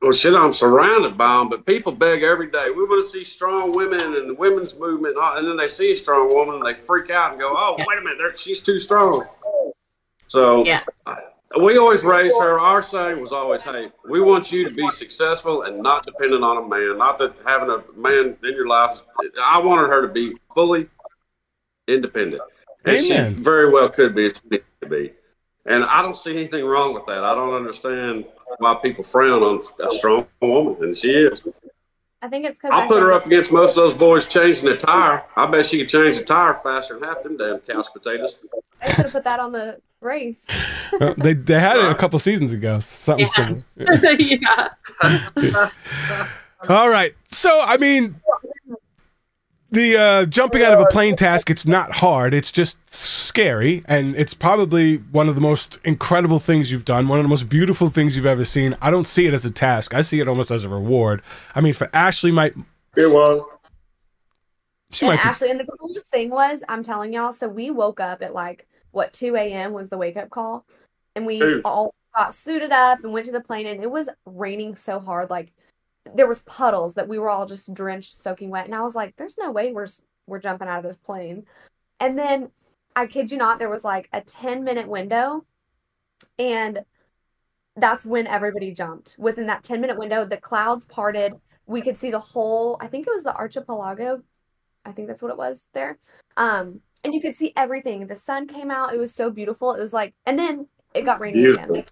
Well, 0.00 0.12
shit, 0.12 0.34
I'm 0.34 0.52
surrounded 0.52 1.16
by 1.16 1.38
them, 1.38 1.48
but 1.48 1.64
people 1.64 1.92
beg 1.92 2.24
every 2.24 2.50
day. 2.50 2.70
We 2.70 2.82
want 2.82 3.04
to 3.04 3.08
see 3.08 3.24
strong 3.24 3.72
women 3.72 4.00
and 4.16 4.28
the 4.28 4.34
women's 4.34 4.74
movement, 4.74 5.16
uh, 5.16 5.34
and 5.36 5.46
then 5.46 5.56
they 5.56 5.68
see 5.68 5.92
a 5.92 5.96
strong 5.96 6.28
woman 6.28 6.56
and 6.56 6.66
they 6.66 6.74
freak 6.74 7.10
out 7.10 7.30
and 7.30 7.40
go, 7.40 7.54
"Oh, 7.56 7.76
Yeah. 7.78 7.84
wait 7.86 7.98
a 7.98 8.00
minute, 8.02 8.36
she's 8.36 8.58
too 8.58 8.80
strong." 8.80 9.28
So 10.26 10.64
Yeah. 10.64 10.82
we 11.60 11.78
always 11.78 12.02
raised 12.02 12.36
her. 12.40 12.58
Our 12.58 12.82
saying 12.82 13.20
was 13.20 13.30
always, 13.30 13.62
"Hey, 13.62 13.92
we 14.08 14.20
want 14.20 14.50
you 14.50 14.68
to 14.68 14.74
be 14.74 14.90
successful 14.90 15.62
and 15.62 15.80
not 15.80 16.04
dependent 16.04 16.42
on 16.42 16.56
a 16.56 16.66
man. 16.66 16.98
Not 16.98 17.18
that 17.20 17.34
having 17.46 17.70
a 17.70 17.84
man 17.94 18.36
in 18.42 18.54
your 18.54 18.66
life. 18.66 19.02
I 19.40 19.60
wanted 19.60 19.86
her 19.88 20.02
to 20.02 20.08
be 20.08 20.34
fully 20.52 20.88
independent, 21.86 22.42
and 22.84 22.96
Amen. 22.96 23.36
she 23.36 23.42
very 23.42 23.70
well 23.70 23.88
could 23.88 24.14
be 24.14 24.26
if 24.26 24.36
she 24.36 24.42
needed 24.50 24.64
to 24.80 24.88
be. 24.88 25.12
And 25.66 25.84
I 25.84 26.02
don't 26.02 26.16
see 26.16 26.32
anything 26.32 26.64
wrong 26.64 26.92
with 26.94 27.06
that. 27.06 27.22
I 27.24 27.34
don't 27.34 27.54
understand 27.54 28.24
why 28.58 28.74
people 28.82 29.04
frown 29.04 29.42
on 29.42 29.62
a 29.80 29.90
strong 29.92 30.26
woman, 30.40 30.76
and 30.82 30.96
she 30.96 31.10
is. 31.12 31.40
I 32.20 32.28
think 32.28 32.44
it's 32.46 32.58
because 32.58 32.72
I'll 32.72 32.86
put 32.88 33.00
her 33.00 33.12
up 33.12 33.26
against 33.26 33.50
most 33.50 33.70
of 33.76 33.82
those 33.84 33.94
boys 33.94 34.26
changing 34.28 34.64
the 34.68 34.76
tire. 34.76 35.24
I 35.36 35.46
bet 35.46 35.66
she 35.66 35.78
could 35.78 35.88
change 35.88 36.16
the 36.18 36.24
tire 36.24 36.54
faster 36.54 36.94
than 36.94 37.02
half 37.08 37.22
them 37.22 37.36
damn 37.36 37.58
couch 37.60 37.86
potatoes. 37.92 38.36
I 38.80 38.88
should 38.88 38.96
have 39.06 39.12
put 39.12 39.24
that 39.24 39.40
on 39.40 39.52
the 39.52 39.80
race. 40.00 40.44
They 41.16 41.34
they 41.34 41.58
had 41.58 41.78
it 41.78 41.90
a 41.90 41.94
couple 41.94 42.18
seasons 42.18 42.52
ago. 42.52 42.78
Something 42.80 43.26
Yeah. 43.76 43.96
similar. 43.96 44.14
yeah. 45.40 45.70
All 46.68 46.88
right. 46.88 47.14
So 47.28 47.60
I 47.60 47.76
mean, 47.78 48.14
the 49.72 49.96
uh, 49.96 50.26
jumping 50.26 50.62
out 50.62 50.74
of 50.74 50.80
a 50.80 50.86
plane 50.86 51.16
task. 51.16 51.50
It's 51.50 51.66
not 51.66 51.94
hard. 51.96 52.34
It's 52.34 52.52
just 52.52 52.78
scary, 52.88 53.82
and 53.86 54.14
it's 54.16 54.34
probably 54.34 54.96
one 54.98 55.28
of 55.28 55.34
the 55.34 55.40
most 55.40 55.78
incredible 55.84 56.38
things 56.38 56.70
you've 56.70 56.84
done. 56.84 57.08
One 57.08 57.18
of 57.18 57.24
the 57.24 57.28
most 57.28 57.48
beautiful 57.48 57.88
things 57.88 58.14
you've 58.16 58.26
ever 58.26 58.44
seen. 58.44 58.76
I 58.80 58.90
don't 58.90 59.06
see 59.06 59.26
it 59.26 59.34
as 59.34 59.44
a 59.44 59.50
task. 59.50 59.94
I 59.94 60.02
see 60.02 60.20
it 60.20 60.28
almost 60.28 60.50
as 60.50 60.64
a 60.64 60.68
reward. 60.68 61.22
I 61.54 61.60
mean, 61.60 61.74
for 61.74 61.88
Ashley, 61.92 62.30
might 62.30 62.54
It 62.96 63.10
was. 63.10 63.44
she 64.90 65.06
and 65.06 65.16
might 65.16 65.22
be 65.22 65.28
Ashley, 65.28 65.50
and 65.50 65.58
the 65.58 65.66
coolest 65.66 66.08
thing 66.08 66.30
was, 66.30 66.62
I'm 66.68 66.82
telling 66.82 67.12
y'all, 67.12 67.32
so 67.32 67.48
we 67.48 67.70
woke 67.70 67.98
up 68.00 68.22
at 68.22 68.34
like 68.34 68.66
what 68.90 69.12
2 69.14 69.34
a.m. 69.36 69.72
was 69.72 69.88
the 69.88 69.96
wake 69.98 70.16
up 70.18 70.28
call, 70.30 70.66
and 71.16 71.24
we 71.26 71.38
Two. 71.38 71.62
all 71.64 71.94
got 72.14 72.34
suited 72.34 72.72
up 72.72 73.02
and 73.02 73.12
went 73.12 73.24
to 73.26 73.32
the 73.32 73.40
plane, 73.40 73.66
and 73.66 73.82
it 73.82 73.90
was 73.90 74.10
raining 74.26 74.76
so 74.76 75.00
hard, 75.00 75.30
like 75.30 75.52
there 76.14 76.28
was 76.28 76.42
puddles 76.42 76.94
that 76.94 77.08
we 77.08 77.18
were 77.18 77.30
all 77.30 77.46
just 77.46 77.72
drenched, 77.72 78.14
soaking 78.14 78.50
wet, 78.50 78.66
and 78.66 78.74
I 78.74 78.82
was 78.82 78.94
like, 78.94 79.16
"There's 79.16 79.38
no 79.38 79.50
way 79.50 79.72
we're 79.72 79.88
we're 80.26 80.40
jumping 80.40 80.68
out 80.68 80.78
of 80.78 80.84
this 80.84 80.96
plane." 80.96 81.46
And 82.00 82.18
then 82.18 82.50
I 82.96 83.06
kid 83.06 83.30
you 83.30 83.38
not, 83.38 83.58
there 83.58 83.70
was 83.70 83.84
like 83.84 84.08
a 84.12 84.20
10 84.20 84.64
minute 84.64 84.88
window, 84.88 85.44
and 86.38 86.84
that's 87.76 88.04
when 88.04 88.26
everybody 88.26 88.72
jumped. 88.72 89.16
Within 89.18 89.46
that 89.46 89.64
10 89.64 89.80
minute 89.80 89.98
window, 89.98 90.24
the 90.24 90.36
clouds 90.36 90.84
parted. 90.84 91.32
We 91.66 91.80
could 91.80 91.98
see 91.98 92.10
the 92.10 92.20
whole, 92.20 92.76
I 92.80 92.86
think 92.86 93.06
it 93.06 93.14
was 93.14 93.22
the 93.22 93.34
archipelago. 93.34 94.22
I 94.84 94.92
think 94.92 95.08
that's 95.08 95.22
what 95.22 95.30
it 95.30 95.38
was 95.38 95.64
there. 95.72 95.98
Um, 96.36 96.80
and 97.04 97.14
you 97.14 97.20
could 97.20 97.34
see 97.34 97.52
everything. 97.56 98.06
The 98.06 98.16
sun 98.16 98.46
came 98.46 98.70
out. 98.70 98.94
It 98.94 98.98
was 98.98 99.14
so 99.14 99.30
beautiful. 99.30 99.72
It 99.74 99.80
was 99.80 99.92
like, 99.92 100.14
and 100.26 100.38
then 100.38 100.66
it 100.92 101.02
got 101.02 101.20
rainy 101.20 101.38
Beautiful. 101.38 101.76
again. 101.76 101.84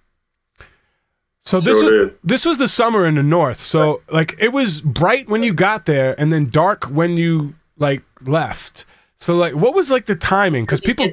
So 1.42 1.60
this 1.60 1.80
Sure 1.80 2.04
was, 2.04 2.14
this 2.22 2.44
was 2.44 2.58
the 2.58 2.68
summer 2.68 3.06
in 3.06 3.14
the 3.14 3.22
north. 3.22 3.60
So 3.60 4.02
like 4.10 4.36
it 4.38 4.52
was 4.52 4.80
bright 4.80 5.28
when 5.28 5.42
you 5.42 5.52
got 5.54 5.86
there 5.86 6.18
and 6.20 6.32
then 6.32 6.50
dark 6.50 6.84
when 6.84 7.16
you 7.16 7.54
like 7.78 8.02
left. 8.22 8.84
So 9.16 9.36
like 9.36 9.54
what 9.54 9.74
was 9.74 9.90
like 9.90 10.06
the 10.06 10.16
timing? 10.16 10.64
Because 10.64 10.80
people 10.80 11.08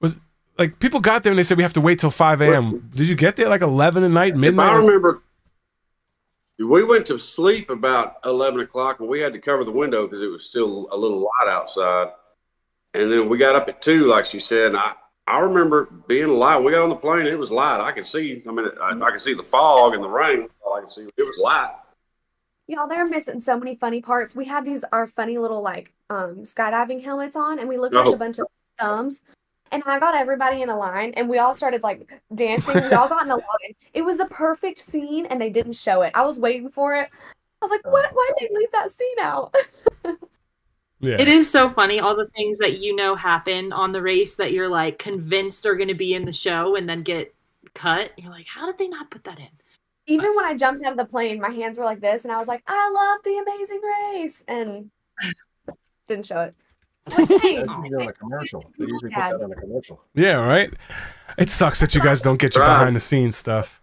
was 0.00 0.18
like 0.58 0.78
people 0.78 1.00
got 1.00 1.22
there 1.22 1.32
and 1.32 1.38
they 1.38 1.42
said 1.42 1.56
we 1.56 1.62
have 1.62 1.72
to 1.74 1.80
wait 1.80 1.98
till 1.98 2.10
five 2.10 2.40
a.m. 2.40 2.90
Did 2.94 3.08
you 3.08 3.14
get 3.14 3.36
there 3.36 3.48
like 3.48 3.62
eleven 3.62 4.04
at 4.04 4.10
night, 4.10 4.34
If 4.36 4.58
I 4.58 4.76
remember, 4.76 5.22
we 6.58 6.84
went 6.84 7.06
to 7.06 7.18
sleep 7.18 7.70
about 7.70 8.16
eleven 8.24 8.60
o'clock, 8.60 9.00
and 9.00 9.08
we 9.08 9.20
had 9.20 9.32
to 9.32 9.38
cover 9.38 9.64
the 9.64 9.72
window 9.72 10.06
because 10.06 10.20
it 10.20 10.26
was 10.26 10.44
still 10.44 10.88
a 10.92 10.96
little 10.96 11.20
light 11.20 11.48
outside. 11.50 12.08
And 12.94 13.10
then 13.12 13.28
we 13.28 13.38
got 13.38 13.54
up 13.54 13.68
at 13.68 13.80
two, 13.80 14.06
like 14.06 14.24
she 14.24 14.40
said. 14.40 14.68
And 14.68 14.76
I 14.76 14.94
I 15.28 15.38
remember 15.40 15.84
being 16.06 16.28
light. 16.28 16.58
We 16.58 16.72
got 16.72 16.82
on 16.82 16.88
the 16.88 16.96
plane; 16.96 17.26
it 17.26 17.38
was 17.38 17.50
light. 17.50 17.80
I 17.80 17.92
could 17.92 18.06
see. 18.06 18.42
I 18.48 18.50
mean, 18.50 18.66
I, 18.80 18.98
I 19.00 19.10
could 19.10 19.20
see 19.20 19.34
the 19.34 19.42
fog 19.42 19.94
and 19.94 20.02
the 20.02 20.08
rain. 20.08 20.48
All 20.64 20.74
I 20.74 20.80
could 20.80 20.90
see 20.90 21.08
it 21.16 21.22
was 21.22 21.38
light. 21.38 21.74
Y'all, 22.66 22.86
they're 22.88 23.06
missing 23.06 23.40
so 23.40 23.58
many 23.58 23.74
funny 23.74 24.00
parts. 24.00 24.34
We 24.34 24.44
had 24.44 24.64
these 24.64 24.84
our 24.92 25.06
funny 25.06 25.38
little 25.38 25.62
like 25.62 25.92
um 26.10 26.44
skydiving 26.44 27.02
helmets 27.04 27.36
on, 27.36 27.58
and 27.58 27.68
we 27.68 27.78
looked 27.78 27.94
like 27.94 28.06
Oh. 28.06 28.14
a 28.14 28.16
bunch 28.16 28.38
of 28.38 28.46
thumbs. 28.78 29.22
And 29.70 29.82
I 29.84 29.98
got 29.98 30.14
everybody 30.14 30.62
in 30.62 30.70
a 30.70 30.76
line, 30.76 31.12
and 31.14 31.28
we 31.28 31.38
all 31.38 31.54
started 31.54 31.82
like 31.82 32.08
dancing. 32.34 32.74
We 32.74 32.92
all 32.92 33.06
got 33.08 33.26
in 33.26 33.30
a 33.30 33.36
line. 33.36 33.74
It 33.92 34.02
was 34.02 34.16
the 34.16 34.24
perfect 34.26 34.78
scene, 34.78 35.26
and 35.26 35.38
they 35.38 35.50
didn't 35.50 35.74
show 35.74 36.00
it. 36.02 36.12
I 36.14 36.24
was 36.24 36.38
waiting 36.38 36.70
for 36.70 36.94
it. 36.94 37.10
I 37.60 37.64
was 37.66 37.70
like, 37.70 37.84
"What? 37.92 38.08
Why 38.14 38.30
did 38.38 38.48
they 38.50 38.56
leave 38.56 38.72
that 38.72 38.90
scene 38.90 39.18
out?" 39.20 39.54
yeah. 41.00 41.16
It 41.18 41.28
is 41.28 41.50
so 41.50 41.70
funny 41.70 42.00
all 42.00 42.16
the 42.16 42.28
things 42.36 42.58
that 42.58 42.78
you 42.78 42.94
know 42.96 43.14
happen 43.14 43.72
on 43.72 43.92
the 43.92 44.02
race 44.02 44.34
that 44.34 44.52
you're 44.52 44.68
like 44.68 44.98
convinced 44.98 45.64
are 45.66 45.76
going 45.76 45.88
to 45.88 45.94
be 45.94 46.14
in 46.14 46.24
the 46.24 46.32
show 46.32 46.74
and 46.76 46.88
then 46.88 47.02
get 47.02 47.34
cut. 47.74 48.10
You're 48.16 48.32
like, 48.32 48.46
how 48.46 48.66
did 48.66 48.78
they 48.78 48.88
not 48.88 49.10
put 49.10 49.24
that 49.24 49.38
in? 49.38 49.48
Even 50.06 50.34
when 50.34 50.44
I 50.44 50.54
jumped 50.56 50.82
out 50.84 50.92
of 50.92 50.98
the 50.98 51.04
plane, 51.04 51.40
my 51.40 51.50
hands 51.50 51.76
were 51.76 51.84
like 51.84 52.00
this, 52.00 52.24
and 52.24 52.32
I 52.32 52.38
was 52.38 52.48
like, 52.48 52.62
"I 52.66 52.90
love 52.90 53.22
the 53.24 53.38
Amazing 53.46 53.80
Race," 53.82 54.44
and 54.48 54.90
didn't 56.08 56.24
show 56.26 56.40
it. 56.40 56.54
Like, 57.16 57.28
dang, 57.42 57.68
on 57.68 58.08
a 58.08 58.12
commercial. 58.14 58.64
They 58.78 58.86
usually 58.86 59.10
put 59.10 59.18
that 59.18 59.34
on 59.34 59.52
a 59.52 59.54
commercial. 59.54 60.02
Yeah, 60.14 60.36
right. 60.36 60.72
It 61.36 61.50
sucks 61.50 61.80
that 61.80 61.94
you 61.94 62.00
guys 62.00 62.22
don't 62.22 62.40
get 62.40 62.54
your 62.54 62.64
behind 62.64 62.96
the 62.96 63.00
scenes 63.00 63.36
stuff. 63.36 63.82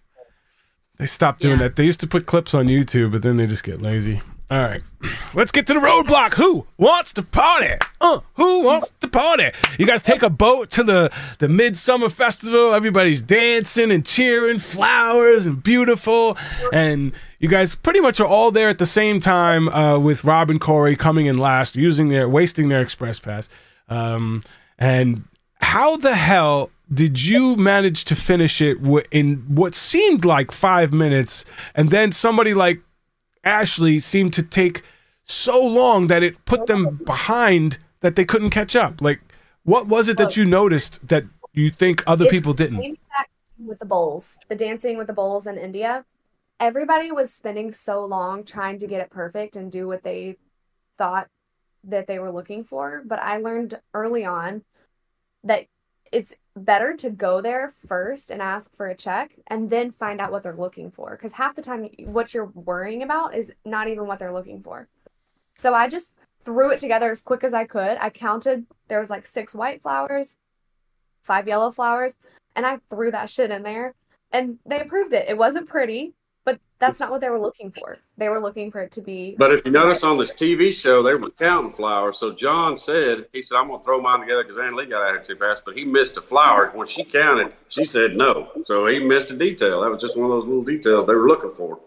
They 0.97 1.05
stopped 1.05 1.41
doing 1.41 1.59
Yeah. 1.59 1.67
that. 1.67 1.75
They 1.75 1.85
used 1.85 1.99
to 2.01 2.07
put 2.07 2.25
clips 2.25 2.53
on 2.53 2.65
YouTube, 2.67 3.11
but 3.11 3.21
then 3.21 3.37
they 3.37 3.45
just 3.47 3.63
get 3.63 3.81
lazy. 3.81 4.21
All 4.51 4.59
right, 4.59 4.81
let's 5.33 5.51
get 5.51 5.65
to 5.67 5.73
the 5.73 5.79
roadblock. 5.79 6.35
Who 6.35 6.67
wants 6.77 7.11
to 7.13 7.23
party? 7.23 7.73
Uh, 7.99 8.19
who 8.35 8.63
wants 8.63 8.91
to 9.01 9.07
party? 9.07 9.49
You 9.79 9.87
guys 9.87 10.03
take 10.03 10.21
a 10.21 10.29
boat 10.29 10.69
to 10.71 10.83
the 10.83 11.11
the 11.39 11.49
midsummer 11.49 12.09
festival. 12.09 12.73
Everybody's 12.75 13.23
dancing 13.23 13.91
and 13.91 14.05
cheering, 14.05 14.59
flowers 14.59 15.47
and 15.47 15.63
beautiful, 15.63 16.37
and 16.71 17.13
you 17.39 17.49
guys 17.49 17.73
pretty 17.73 18.01
much 18.01 18.19
are 18.19 18.27
all 18.27 18.51
there 18.51 18.69
at 18.69 18.77
the 18.77 18.85
same 18.85 19.19
time 19.19 19.67
uh, 19.69 19.97
with 19.97 20.23
Rob 20.23 20.51
and 20.51 20.61
Corey 20.61 20.95
coming 20.95 21.25
in 21.25 21.39
last, 21.39 21.75
using 21.75 22.09
their 22.09 22.29
wasting 22.29 22.69
their 22.69 22.81
express 22.81 23.17
pass. 23.17 23.49
Um, 23.89 24.43
and 24.77 25.23
how 25.59 25.97
the 25.97 26.13
hell 26.13 26.69
did 26.93 27.23
you 27.23 27.55
manage 27.55 28.05
to 28.05 28.15
finish 28.15 28.61
it 28.61 28.77
in 29.09 29.37
what 29.55 29.73
seemed 29.73 30.23
like 30.23 30.51
five 30.51 30.93
minutes, 30.93 31.45
and 31.73 31.89
then 31.89 32.11
somebody 32.11 32.53
like 32.53 32.81
Ashley 33.45 33.99
seemed 33.99 34.33
to 34.33 34.43
take 34.43 34.81
so 35.23 35.63
long 35.63 36.07
that 36.07 36.23
it 36.23 36.43
put 36.45 36.67
them 36.67 36.87
oh. 36.87 36.91
behind 37.05 37.77
that 38.01 38.15
they 38.15 38.25
couldn't 38.25 38.49
catch 38.49 38.75
up? 38.75 39.01
Like, 39.01 39.21
what 39.63 39.87
was 39.87 40.09
it 40.09 40.17
that 40.17 40.35
you 40.35 40.45
noticed 40.45 41.07
that 41.07 41.23
you 41.53 41.69
think 41.69 42.03
other 42.05 42.25
It's 42.25 42.31
people 42.31 42.53
didn't? 42.53 42.81
same 42.81 42.93
exact 42.93 43.31
thing 43.57 43.67
with 43.67 43.79
the 43.79 43.85
bowls, 43.85 44.37
the 44.49 44.55
dancing 44.55 44.97
with 44.97 45.07
the 45.07 45.13
bowls 45.13 45.47
in 45.47 45.57
India. 45.57 46.05
Everybody 46.59 47.11
was 47.11 47.33
spending 47.33 47.73
so 47.73 48.05
long 48.05 48.43
trying 48.43 48.79
to 48.79 48.87
get 48.87 49.01
it 49.01 49.09
perfect 49.09 49.55
and 49.55 49.71
do 49.71 49.87
what 49.87 50.03
they 50.03 50.37
thought 50.97 51.27
that 51.83 52.07
they 52.07 52.19
were 52.19 52.31
looking 52.31 52.63
for. 52.63 53.03
But 53.05 53.19
I 53.19 53.37
learned 53.37 53.79
early 53.93 54.25
on 54.25 54.63
that 55.43 55.65
it's 56.11 56.33
better 56.55 56.95
to 56.95 57.09
go 57.09 57.41
there 57.41 57.73
first 57.87 58.31
and 58.31 58.41
ask 58.41 58.75
for 58.75 58.87
a 58.87 58.95
check 58.95 59.33
and 59.47 59.69
then 59.69 59.91
find 59.91 60.21
out 60.21 60.31
what 60.31 60.43
they're 60.43 60.55
looking 60.55 60.89
for. 60.89 61.11
Because 61.11 61.33
half 61.33 61.55
the 61.55 61.61
time, 61.61 61.89
what 62.05 62.33
you're 62.33 62.51
worrying 62.53 63.03
about 63.03 63.35
is 63.35 63.53
not 63.65 63.87
even 63.87 64.07
what 64.07 64.19
they're 64.19 64.33
looking 64.33 64.61
for. 64.61 64.87
So 65.57 65.73
I 65.73 65.89
just 65.89 66.13
threw 66.43 66.71
it 66.71 66.79
together 66.79 67.11
as 67.11 67.21
quick 67.21 67.43
as 67.43 67.53
I 67.53 67.65
could. 67.65 67.97
I 67.99 68.09
counted, 68.09 68.65
there 68.87 68.99
was 68.99 69.09
like 69.09 69.25
six 69.25 69.53
white 69.53 69.81
flowers, 69.81 70.35
five 71.23 71.47
yellow 71.47 71.71
flowers, 71.71 72.15
and 72.55 72.65
I 72.65 72.79
threw 72.89 73.11
that 73.11 73.29
shit 73.29 73.51
in 73.51 73.63
there 73.63 73.95
and 74.31 74.59
they 74.65 74.79
approved 74.79 75.13
it. 75.13 75.27
It 75.27 75.37
wasn't 75.37 75.69
pretty, 75.69 76.13
but 76.45 76.59
that's 76.79 76.99
not 76.99 77.09
what 77.09 77.21
they 77.21 77.29
were 77.29 77.39
looking 77.39 77.71
for. 77.71 77.97
They 78.17 78.29
were 78.29 78.39
looking 78.39 78.71
for 78.71 78.81
it 78.81 78.91
to 78.93 79.01
be 79.01 79.35
But 79.37 79.51
if 79.51 79.65
you 79.65 79.71
notice 79.71 80.03
on 80.03 80.17
this 80.17 80.31
TV 80.31 80.71
show, 80.71 81.01
they 81.01 81.15
were 81.15 81.31
counting 81.31 81.71
flowers. 81.71 82.19
So 82.19 82.31
John 82.31 82.77
said, 82.77 83.25
he 83.33 83.41
said, 83.41 83.57
I'm 83.57 83.67
going 83.67 83.79
to 83.79 83.83
throw 83.83 83.99
mine 83.99 84.21
together 84.21 84.43
because 84.43 84.59
Anna 84.59 84.75
Leigh 84.75 84.85
got 84.85 85.01
out 85.01 85.15
here 85.15 85.23
too 85.23 85.35
fast. 85.35 85.63
But 85.65 85.75
he 85.75 85.83
missed 85.83 86.17
a 86.17 86.21
flower. 86.21 86.69
When 86.73 86.87
she 86.87 87.03
counted, 87.03 87.51
she 87.67 87.83
said 87.83 88.15
no. 88.15 88.51
So 88.65 88.85
he 88.85 88.99
missed 88.99 89.31
a 89.31 89.35
detail. 89.35 89.81
That 89.81 89.89
was 89.89 90.01
just 90.01 90.15
one 90.15 90.25
of 90.25 90.31
those 90.31 90.45
little 90.45 90.63
details 90.63 91.07
they 91.07 91.15
were 91.15 91.27
looking 91.27 91.51
for. 91.51 91.79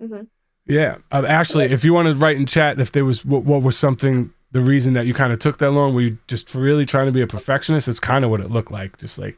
Mhm. 0.00 0.28
Yeah, 0.64 0.98
uh, 1.10 1.24
actually, 1.26 1.72
if 1.72 1.84
you 1.84 1.92
want 1.92 2.06
to 2.06 2.14
write 2.14 2.36
in 2.36 2.46
chat 2.46 2.78
if 2.78 2.92
there 2.92 3.04
was 3.04 3.24
what, 3.24 3.42
what 3.42 3.62
was 3.62 3.76
something 3.76 4.32
the 4.52 4.60
reason 4.60 4.92
that 4.92 5.06
you 5.06 5.14
kind 5.14 5.32
of 5.32 5.40
took 5.40 5.58
that 5.58 5.72
long, 5.72 5.92
were 5.92 6.02
you 6.02 6.18
just 6.28 6.54
really 6.54 6.86
trying 6.86 7.06
to 7.06 7.12
be 7.12 7.22
a 7.22 7.26
perfectionist? 7.26 7.88
It's 7.88 7.98
kind 7.98 8.24
of 8.24 8.30
what 8.30 8.40
it 8.40 8.50
looked 8.50 8.70
like, 8.70 8.98
just 8.98 9.18
like 9.18 9.36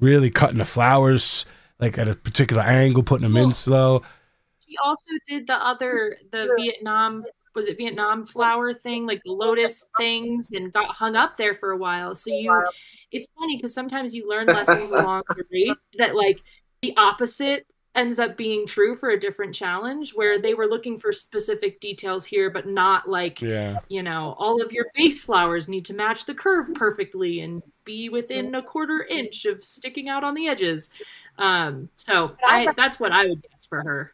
really 0.00 0.30
cutting 0.30 0.58
the 0.58 0.66
flowers 0.66 1.46
like 1.78 1.98
at 1.98 2.08
a 2.08 2.14
particular 2.14 2.62
angle, 2.62 3.02
putting 3.02 3.22
them 3.22 3.36
in 3.36 3.52
slow. 3.52 4.02
She 4.68 4.76
also 4.84 5.10
did 5.28 5.46
the 5.46 5.54
other, 5.54 6.16
the 6.32 6.54
Vietnam, 6.58 7.24
was 7.54 7.66
it 7.66 7.76
Vietnam 7.76 8.24
flower 8.24 8.74
thing, 8.74 9.06
like 9.06 9.22
the 9.24 9.32
lotus 9.32 9.84
things, 9.96 10.48
and 10.52 10.72
got 10.72 10.94
hung 10.94 11.16
up 11.16 11.36
there 11.36 11.54
for 11.54 11.70
a 11.70 11.76
while. 11.76 12.14
So 12.14 12.30
you, 12.30 12.64
it's 13.12 13.28
funny 13.38 13.56
because 13.56 13.74
sometimes 13.74 14.14
you 14.14 14.28
learn 14.28 14.46
lessons 14.46 14.90
along 14.90 15.22
the 15.30 15.44
race 15.50 15.84
that 15.98 16.16
like 16.16 16.40
the 16.82 16.94
opposite 16.96 17.66
ends 17.94 18.18
up 18.18 18.36
being 18.36 18.66
true 18.66 18.94
for 18.94 19.10
a 19.10 19.18
different 19.18 19.54
challenge 19.54 20.12
where 20.14 20.38
they 20.38 20.52
were 20.52 20.66
looking 20.66 20.98
for 20.98 21.12
specific 21.12 21.80
details 21.80 22.26
here, 22.26 22.50
but 22.50 22.66
not 22.66 23.08
like 23.08 23.40
Yeah, 23.40 23.78
you 23.88 24.02
know, 24.02 24.34
all 24.38 24.62
of 24.62 24.72
your 24.72 24.86
base 24.94 25.24
flowers 25.24 25.68
need 25.68 25.84
to 25.86 25.94
match 25.94 26.26
the 26.26 26.34
curve 26.34 26.68
perfectly 26.74 27.40
and 27.40 27.62
be 27.86 28.10
within 28.10 28.54
a 28.54 28.62
quarter 28.62 29.02
inch 29.08 29.46
of 29.46 29.64
sticking 29.64 30.10
out 30.10 30.22
on 30.22 30.34
the 30.34 30.48
edges. 30.48 30.90
Um, 31.38 31.88
so 31.96 32.36
I, 32.46 32.66
that's 32.76 33.00
what 33.00 33.12
I 33.12 33.26
would 33.26 33.42
guess 33.42 33.64
for 33.64 33.82
her. 33.82 34.12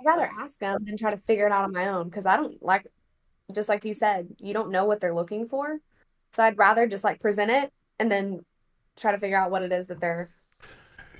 I'd 0.00 0.04
rather 0.04 0.28
ask 0.40 0.58
them 0.58 0.84
than 0.84 0.96
try 0.96 1.12
to 1.12 1.16
figure 1.18 1.46
it 1.46 1.52
out 1.52 1.62
on 1.62 1.72
my 1.72 1.88
own 1.88 2.08
because 2.08 2.26
I 2.26 2.36
don't 2.36 2.60
like, 2.60 2.88
just 3.52 3.68
like 3.68 3.84
you 3.84 3.94
said, 3.94 4.26
you 4.38 4.52
don't 4.52 4.72
know 4.72 4.84
what 4.86 5.00
they're 5.00 5.14
looking 5.14 5.46
for. 5.46 5.78
So 6.32 6.42
I'd 6.42 6.58
rather 6.58 6.88
just 6.88 7.04
like 7.04 7.20
present 7.20 7.50
it 7.52 7.72
and 8.00 8.10
then 8.10 8.44
try 8.96 9.12
to 9.12 9.18
figure 9.18 9.36
out 9.36 9.52
what 9.52 9.62
it 9.62 9.70
is 9.70 9.86
that 9.86 10.00
they're 10.00 10.30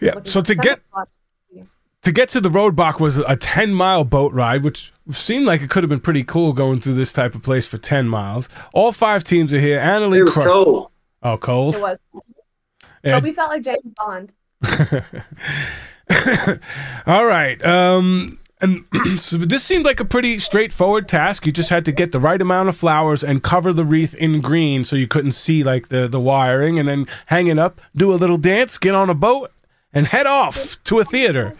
yeah. 0.01 0.15
So 0.25 0.43
to 0.43 0.55
get 0.57 0.81
to 2.03 2.11
get 2.13 2.29
to 2.31 2.41
the 2.41 2.49
roadblock 2.49 2.99
was 2.99 3.19
a 3.19 3.37
10 3.37 3.73
mile 3.73 4.05
boat 4.05 4.33
ride, 4.33 4.65
which 4.65 4.93
seemed 5.13 5.47
like 5.47 5.63
it 5.63 5.71
could 5.71 5.85
have 5.85 5.91
been 5.91 6.01
pretty 6.01 6.25
cool 6.25 6.53
going 6.53 6.81
through 6.81 6.95
this 6.95 7.13
type 7.13 7.35
of 7.37 7.43
place 7.43 7.65
for 7.65 7.79
10 7.79 8.09
miles. 8.09 8.49
All 8.73 8.91
five 8.91 9.23
teams 9.23 9.55
are 9.55 9.61
here. 9.61 9.79
It 9.79 9.83
Anna 9.83 10.09
Leigh 10.09 10.23
was 10.23 10.35
Cro- 10.35 10.45
cold. 10.45 10.92
Oh, 11.23 11.35
it 11.35 11.81
was, 11.81 11.99
Yeah. 13.03 13.17
but 13.17 13.23
we 13.23 13.33
felt 13.33 13.51
like 13.51 13.63
James 13.63 13.93
Bond. 13.97 14.33
All 17.07 17.25
right. 17.27 17.65
Um, 17.65 18.39
and 18.61 18.85
so 19.19 19.37
this 19.39 19.65
seemed 19.65 19.85
like 19.85 20.01
a 20.01 20.05
pretty 20.05 20.39
straightforward 20.39 21.09
task. 21.09 21.47
You 21.47 21.53
just 21.53 21.71
had 21.71 21.85
to 21.87 21.93
get 21.93 22.13
the 22.13 22.21
right 22.21 22.41
amount 22.41 22.69
of 22.69 22.77
flowers 22.77 23.25
and 23.25 23.43
cover 23.43 23.73
the 23.73 23.85
wreath 23.85 24.15
in 24.15 24.41
green 24.41 24.85
so 24.85 24.97
you 24.97 25.09
couldn't 25.09 25.33
see 25.33 25.65
like 25.65 25.89
the, 25.89 26.07
the 26.09 26.21
wiring, 26.21 26.79
and 26.79 26.89
then 26.89 27.07
hang 27.27 27.47
it 27.49 27.59
up, 27.59 27.81
do 27.97 28.13
a 28.13 28.17
little 28.17 28.37
dance, 28.39 28.79
get 28.79 28.95
on 28.95 29.11
a 29.11 29.15
boat, 29.15 29.51
and 29.93 30.07
head 30.07 30.27
off 30.27 30.83
to 30.85 31.01
a 31.01 31.05
theater. 31.05 31.53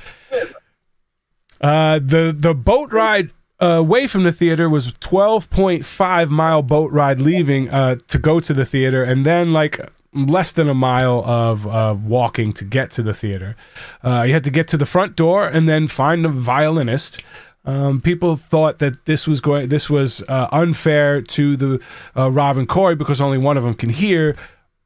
Uh, 1.61 1.99
the 2.03 2.35
the 2.37 2.55
boat 2.55 2.93
ride 2.93 3.31
away 3.67 4.07
from 4.07 4.25
the 4.25 4.33
theater 4.33 4.69
was 4.69 4.93
12.5 4.95 6.29
mile 6.29 6.63
boat 6.63 6.91
ride 6.93 7.21
leaving 7.21 7.71
uh, 7.71 7.97
to 8.09 8.19
go 8.19 8.41
to 8.41 8.53
the 8.53 8.65
theater 8.65 9.05
and 9.05 9.25
then 9.25 9.53
like 9.53 9.81
less 10.15 10.53
than 10.53 10.69
a 10.69 10.75
mile 10.75 11.25
of 11.25 11.67
uh, 11.67 11.97
walking 12.05 12.53
to 12.53 12.65
get 12.65 12.91
to 12.91 13.03
the 13.03 13.15
theater 13.15 13.57
uh, 14.05 14.23
you 14.27 14.33
had 14.33 14.45
to 14.45 14.51
get 14.51 14.69
to 14.69 14.77
the 14.77 14.87
front 14.87 15.17
door 15.17 15.47
and 15.47 15.69
then 15.69 15.87
find 15.87 16.27
a 16.27 16.29
violinist 16.29 17.23
Um, 17.65 18.01
people 18.01 18.35
thought 18.37 18.79
that 18.81 19.05
this 19.05 19.29
was 19.29 19.41
going, 19.41 19.69
this 19.69 19.89
was 19.89 20.23
uh, 20.29 20.49
unfair 20.51 21.23
to 21.23 21.57
the 21.57 21.81
uh, 22.17 22.29
Rob 22.31 22.59
and 22.59 22.69
Corey 22.69 22.97
because 22.97 23.21
only 23.21 23.39
one 23.39 23.57
of 23.57 23.63
them 23.63 23.75
can 23.75 23.91
hear. 23.91 24.35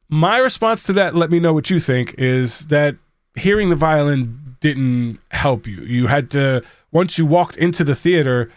My 0.09 0.37
response 0.37 0.83
to 0.83 0.93
that, 0.93 1.15
let 1.15 1.31
me 1.31 1.39
know 1.39 1.53
what 1.53 1.69
you 1.69 1.79
think, 1.79 2.13
is 2.17 2.67
that 2.67 2.95
hearing 3.35 3.69
the 3.69 3.75
violin 3.75 4.55
didn't 4.59 5.19
help 5.31 5.65
you. 5.67 5.77
You 5.81 6.07
had 6.07 6.29
to 6.31 6.63
once 6.91 7.17
you 7.17 7.25
walked 7.25 7.57
into 7.57 7.83
the 7.83 7.95
theater. 7.95 8.51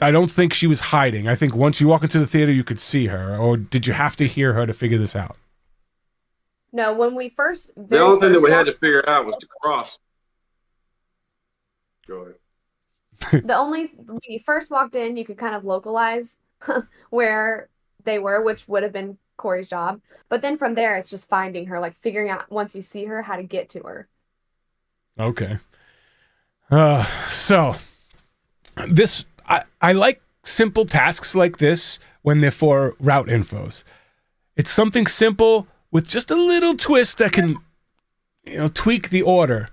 I 0.00 0.08
I 0.08 0.10
don't 0.10 0.30
think 0.30 0.52
she 0.52 0.66
was 0.66 0.80
hiding. 0.80 1.28
I 1.28 1.34
think 1.34 1.54
once 1.54 1.80
you 1.80 1.88
walk 1.88 2.02
into 2.02 2.18
the 2.18 2.26
theater, 2.26 2.52
you 2.52 2.64
could 2.64 2.80
see 2.80 3.06
her. 3.06 3.36
Or 3.36 3.56
did 3.56 3.86
you 3.86 3.94
have 3.94 4.16
to 4.16 4.26
hear 4.26 4.52
her 4.52 4.66
to 4.66 4.72
figure 4.72 4.98
this 4.98 5.16
out? 5.16 5.36
No, 6.72 6.92
when 6.92 7.14
we 7.14 7.28
first 7.30 7.70
The 7.76 8.00
only 8.00 8.20
thing 8.20 8.32
that 8.32 8.42
we 8.42 8.50
had 8.50 8.66
to 8.66 8.72
figure 8.72 9.08
out 9.08 9.24
was 9.24 9.36
to 9.36 9.46
cross. 9.46 9.98
Go 12.06 12.34
ahead. 13.22 13.46
the 13.46 13.56
only 13.56 13.86
when 13.96 14.20
you 14.28 14.38
first 14.38 14.70
walked 14.70 14.94
in, 14.94 15.16
you 15.16 15.24
could 15.24 15.38
kind 15.38 15.54
of 15.54 15.64
localize 15.64 16.38
where 17.10 17.68
they 18.04 18.18
were, 18.18 18.42
which 18.42 18.68
would 18.68 18.82
have 18.82 18.92
been 18.92 19.18
Corey's 19.36 19.68
job. 19.68 20.00
But 20.28 20.42
then 20.42 20.58
from 20.58 20.74
there, 20.74 20.96
it's 20.96 21.10
just 21.10 21.28
finding 21.28 21.66
her, 21.66 21.80
like 21.80 21.94
figuring 21.94 22.28
out 22.30 22.50
once 22.50 22.74
you 22.74 22.82
see 22.82 23.04
her 23.06 23.22
how 23.22 23.36
to 23.36 23.42
get 23.42 23.70
to 23.70 23.80
her. 23.84 24.08
Okay. 25.18 25.58
Uh, 26.70 27.04
so 27.26 27.76
this 28.88 29.24
I, 29.46 29.62
I 29.80 29.92
like 29.92 30.20
simple 30.42 30.84
tasks 30.84 31.34
like 31.34 31.58
this 31.58 31.98
when 32.22 32.40
they're 32.40 32.50
for 32.50 32.94
route 33.00 33.28
infos. 33.28 33.84
It's 34.56 34.70
something 34.70 35.06
simple 35.06 35.68
with 35.90 36.08
just 36.08 36.30
a 36.30 36.36
little 36.36 36.76
twist 36.76 37.18
that 37.18 37.32
can 37.32 37.56
you 38.44 38.58
know 38.58 38.68
tweak 38.68 39.10
the 39.10 39.22
order. 39.22 39.68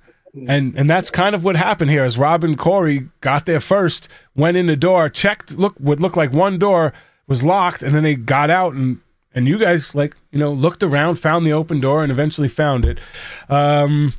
And 0.47 0.75
and 0.75 0.89
that's 0.89 1.11
kind 1.11 1.35
of 1.35 1.43
what 1.43 1.55
happened 1.55 1.91
here 1.91 2.03
as 2.03 2.17
Rob 2.17 2.43
and 2.43 2.57
Corey 2.57 3.07
got 3.21 3.45
there 3.45 3.59
first, 3.59 4.09
went 4.35 4.57
in 4.57 4.65
the 4.65 4.75
door, 4.75 5.07
checked 5.07 5.57
look 5.57 5.75
would 5.79 5.99
look 6.01 6.15
like 6.15 6.33
one 6.33 6.57
door 6.57 6.91
was 7.27 7.43
locked, 7.43 7.83
and 7.83 7.93
then 7.95 8.03
they 8.03 8.15
got 8.15 8.49
out 8.49 8.73
and 8.73 8.99
and 9.35 9.47
you 9.47 9.57
guys 9.57 9.95
like, 9.95 10.15
you 10.31 10.39
know, 10.39 10.51
looked 10.51 10.83
around, 10.83 11.15
found 11.15 11.45
the 11.45 11.53
open 11.53 11.79
door 11.79 12.03
and 12.03 12.11
eventually 12.11 12.47
found 12.47 12.85
it. 12.85 12.99
Um 13.47 14.13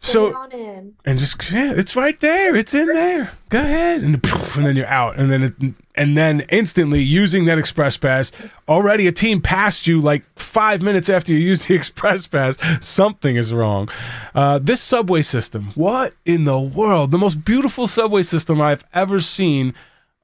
so 0.00 0.28
Get 0.28 0.36
on 0.36 0.52
in. 0.52 0.94
and 1.04 1.18
just 1.18 1.50
yeah, 1.50 1.72
it's 1.76 1.96
right 1.96 2.18
there. 2.20 2.54
It's 2.54 2.72
in 2.74 2.86
there. 2.86 3.32
Go 3.48 3.58
ahead, 3.58 4.02
and 4.02 4.22
poof, 4.22 4.56
and 4.56 4.64
then 4.64 4.76
you're 4.76 4.86
out, 4.86 5.18
and 5.18 5.30
then 5.30 5.42
it, 5.42 5.54
and 5.96 6.16
then 6.16 6.40
instantly 6.50 7.00
using 7.00 7.46
that 7.46 7.58
express 7.58 7.96
pass. 7.96 8.30
Already 8.68 9.06
a 9.08 9.12
team 9.12 9.40
passed 9.40 9.86
you 9.86 10.00
like 10.00 10.24
five 10.36 10.82
minutes 10.82 11.08
after 11.10 11.32
you 11.32 11.38
used 11.38 11.66
the 11.68 11.74
express 11.80 12.26
pass. 12.26 12.56
Something 12.80 13.36
is 13.36 13.52
wrong. 13.52 13.88
Uh, 14.34 14.58
this 14.58 14.80
subway 14.80 15.22
system. 15.22 15.72
What 15.74 16.14
in 16.24 16.44
the 16.44 16.58
world? 16.60 17.10
The 17.10 17.18
most 17.18 17.44
beautiful 17.44 17.86
subway 17.88 18.22
system 18.22 18.60
I've 18.60 18.84
ever 18.94 19.20
seen. 19.20 19.74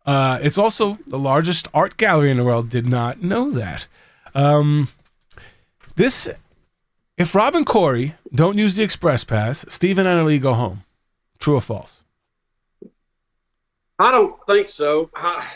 Uh, 0.06 0.38
it's 0.42 0.58
also 0.58 0.98
the 1.06 1.18
largest 1.18 1.66
art 1.74 1.96
gallery 1.96 2.30
in 2.30 2.36
the 2.36 2.44
world. 2.44 2.68
Did 2.68 2.86
not 2.86 3.22
know 3.22 3.50
that. 3.50 3.86
Um, 4.34 4.88
this 5.96 6.28
if 7.16 7.34
Rob 7.34 7.54
and 7.54 7.66
Corey 7.66 8.14
don't 8.34 8.58
use 8.58 8.76
the 8.76 8.82
express 8.82 9.24
pass, 9.24 9.64
Steve 9.68 9.98
and 9.98 10.08
Anna 10.08 10.24
Leigh 10.24 10.38
go 10.38 10.54
home. 10.54 10.84
True 11.38 11.56
or 11.56 11.60
false? 11.60 12.02
I 13.98 14.10
don't 14.10 14.34
think 14.46 14.68
so. 14.68 15.10
I, 15.14 15.46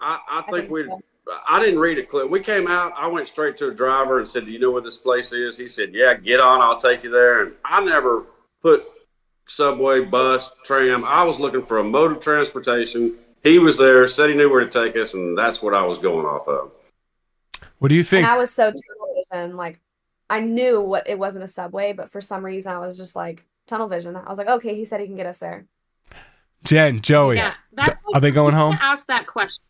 I, 0.00 0.18
I 0.28 0.38
I 0.38 0.42
think 0.42 0.52
think 0.52 0.70
we. 0.70 0.84
so. 0.88 1.00
I 1.48 1.58
didn't 1.58 1.80
read 1.80 1.98
it 1.98 2.10
clear. 2.10 2.26
We 2.26 2.40
came 2.40 2.66
out. 2.66 2.92
I 2.96 3.06
went 3.06 3.28
straight 3.28 3.56
to 3.58 3.68
a 3.68 3.74
driver 3.74 4.18
and 4.18 4.28
said, 4.28 4.44
"Do 4.44 4.50
you 4.50 4.58
know 4.58 4.70
where 4.70 4.82
this 4.82 4.96
place 4.96 5.32
is?" 5.32 5.56
He 5.56 5.68
said, 5.68 5.94
"Yeah, 5.94 6.14
get 6.14 6.40
on. 6.40 6.60
I'll 6.60 6.76
take 6.76 7.04
you 7.04 7.10
there." 7.10 7.42
And 7.42 7.54
I 7.64 7.82
never 7.82 8.24
put 8.60 8.84
subway, 9.46 10.00
bus, 10.00 10.50
tram. 10.64 11.04
I 11.04 11.22
was 11.22 11.38
looking 11.38 11.62
for 11.62 11.78
a 11.78 11.84
mode 11.84 12.12
of 12.12 12.20
transportation. 12.20 13.16
He 13.42 13.58
was 13.58 13.76
there, 13.76 14.08
said 14.08 14.30
he 14.30 14.36
knew 14.36 14.50
where 14.50 14.64
to 14.64 14.70
take 14.70 14.96
us, 14.96 15.14
and 15.14 15.36
that's 15.36 15.62
what 15.62 15.74
I 15.74 15.84
was 15.84 15.98
going 15.98 16.26
off 16.26 16.48
of. 16.48 16.72
What 17.78 17.88
do 17.88 17.94
you 17.94 18.04
think? 18.04 18.24
And 18.24 18.32
I 18.32 18.38
was 18.38 18.50
so 18.50 18.72
tunnel 19.30 19.56
like 19.56 19.78
I 20.30 20.40
knew 20.40 20.80
what 20.80 21.08
it 21.08 21.18
wasn't 21.18 21.44
a 21.44 21.48
subway, 21.48 21.92
but 21.92 22.10
for 22.10 22.20
some 22.20 22.44
reason 22.44 22.72
I 22.72 22.78
was 22.78 22.96
just 22.96 23.14
like 23.14 23.44
tunnel 23.66 23.88
vision. 23.88 24.16
I 24.16 24.28
was 24.28 24.38
like, 24.38 24.48
okay, 24.48 24.74
he 24.74 24.84
said 24.84 25.00
he 25.00 25.06
can 25.06 25.16
get 25.16 25.26
us 25.26 25.38
there. 25.38 25.66
Jen, 26.64 27.00
Joey, 27.00 27.36
Yeah, 27.36 27.54
that's 27.72 28.02
are 28.14 28.20
they 28.20 28.30
going 28.30 28.54
home? 28.54 28.78
ask 28.80 29.06
that 29.08 29.26
question. 29.26 29.62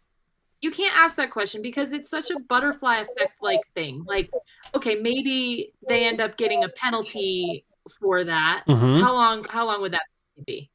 You 0.61 0.71
can't 0.71 0.97
ask 0.97 1.17
that 1.17 1.31
question 1.31 1.61
because 1.61 1.93
it's 1.93 2.09
such 2.09 2.31
a 2.31 2.39
butterfly 2.39 2.97
effect 2.99 3.43
like 3.43 3.61
thing. 3.75 4.05
Like, 4.07 4.31
okay, 4.75 4.95
maybe 4.95 5.73
they 5.89 6.07
end 6.07 6.21
up 6.21 6.37
getting 6.37 6.65
a 6.65 6.69
penalty 6.71 7.65
for 8.01 8.25
that. 8.25 8.65
Mhm. 8.67 9.01
How 9.01 9.13
long? 9.13 9.45
How 9.51 9.67
long 9.67 9.83
would 9.83 9.93
that 9.93 10.05
be? 10.47 10.71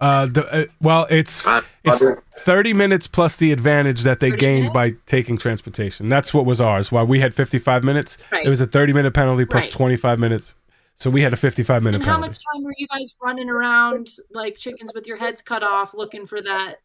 Uh, 0.00 0.26
the, 0.26 0.46
uh, 0.52 0.64
well, 0.80 1.06
it's 1.10 1.46
it's 1.84 2.02
30 2.38 2.72
minutes 2.72 3.06
plus 3.06 3.36
the 3.36 3.52
advantage 3.52 4.02
that 4.02 4.20
they 4.20 4.30
gained 4.30 4.72
minutes? 4.72 4.72
by 4.74 4.90
taking 5.06 5.36
transportation. 5.36 6.08
That's 6.08 6.32
what 6.32 6.46
was 6.46 6.60
ours. 6.60 6.90
While 6.90 7.06
we 7.06 7.20
had 7.20 7.34
55 7.34 7.84
minutes, 7.84 8.16
Right. 8.32 8.46
it 8.46 8.48
was 8.48 8.60
a 8.62 8.66
30 8.66 8.92
minute 8.94 9.12
penalty 9.12 9.44
plus 9.44 9.64
Right. 9.64 9.72
25 9.72 10.18
minutes. 10.18 10.54
So 10.96 11.08
we 11.10 11.22
had 11.22 11.32
a 11.32 11.36
55 11.36 11.82
minute 11.82 11.96
And 11.96 12.04
how 12.06 12.12
penalty. 12.16 12.28
much 12.30 12.38
time 12.54 12.62
were 12.64 12.74
you 12.76 12.86
guys 12.88 13.14
running 13.22 13.48
around 13.50 14.08
like 14.32 14.56
chickens 14.58 14.92
with 14.94 15.06
your 15.06 15.16
heads 15.16 15.40
cut 15.42 15.62
off 15.62 15.94
looking 15.94 16.26
for 16.26 16.40
that 16.42 16.80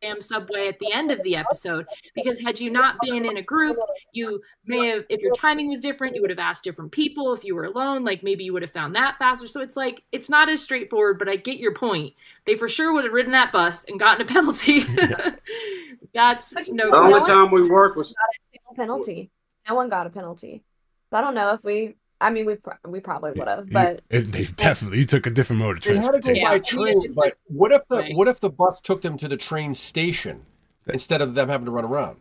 damn 0.00 0.20
subway 0.20 0.68
at 0.68 0.78
the 0.78 0.92
end 0.92 1.10
of 1.10 1.22
the 1.22 1.36
episode? 1.36 1.86
Because 2.14 2.40
had 2.40 2.58
you 2.60 2.70
not 2.70 2.96
been 3.00 3.24
in 3.24 3.36
a 3.36 3.42
group, 3.42 3.76
you 4.12 4.40
may 4.64 4.88
have, 4.88 5.04
if 5.08 5.20
your 5.20 5.34
timing 5.34 5.68
was 5.68 5.80
different, 5.80 6.14
you 6.14 6.20
would 6.20 6.30
have 6.30 6.38
asked 6.38 6.64
different 6.64 6.92
people. 6.92 7.32
If 7.32 7.44
you 7.44 7.54
were 7.54 7.64
alone, 7.64 8.04
like 8.04 8.22
maybe 8.22 8.44
you 8.44 8.52
would 8.52 8.62
have 8.62 8.70
found 8.70 8.94
that 8.94 9.18
faster. 9.18 9.46
So 9.46 9.60
it's 9.60 9.76
like, 9.76 10.02
it's 10.12 10.28
not 10.28 10.48
as 10.48 10.62
straightforward, 10.62 11.18
but 11.18 11.28
I 11.28 11.36
get 11.36 11.58
your 11.58 11.74
point. 11.74 12.14
They 12.46 12.54
for 12.54 12.68
sure 12.68 12.92
would 12.92 13.04
have 13.04 13.12
ridden 13.12 13.32
that 13.32 13.52
bus 13.52 13.84
and 13.84 13.98
gotten 13.98 14.22
a 14.22 14.28
penalty. 14.28 14.80
That's 16.14 16.54
But 16.54 16.68
no 16.72 16.90
the 16.90 16.96
only 16.96 17.20
No 17.20 17.26
time 17.26 17.50
we 17.50 17.68
worked 17.68 17.96
was 17.96 18.14
Single 18.52 18.74
penalty. 18.74 19.30
No 19.68 19.74
one 19.74 19.88
got 19.88 20.06
a 20.06 20.10
penalty. 20.10 20.62
So 21.10 21.18
I 21.18 21.20
don't 21.20 21.34
know 21.34 21.52
if 21.52 21.62
we. 21.64 21.94
I 22.20 22.30
mean, 22.30 22.46
we 22.46 22.54
pro- 22.56 22.74
we 22.90 23.00
probably 23.00 23.32
would 23.32 23.46
have, 23.48 23.68
but 23.70 24.00
it, 24.10 24.32
they 24.32 24.44
definitely 24.44 25.04
took 25.04 25.26
a 25.26 25.30
different 25.30 25.60
mode 25.60 25.76
of 25.76 25.82
transportation. 25.82 26.34
They 26.34 26.40
had 26.40 26.64
to 26.64 26.74
go 26.76 26.82
by 26.82 26.84
train, 26.92 27.04
it's 27.04 27.16
but 27.16 27.34
what 27.48 27.72
if 27.72 27.82
the 27.88 27.96
Right. 27.98 28.16
what 28.16 28.28
if 28.28 28.40
the 28.40 28.48
bus 28.50 28.80
took 28.82 29.02
them 29.02 29.18
to 29.18 29.28
the 29.28 29.36
train 29.36 29.74
station 29.74 30.40
instead 30.86 31.20
of 31.20 31.34
them 31.34 31.48
having 31.48 31.66
to 31.66 31.70
run 31.70 31.84
around? 31.84 32.16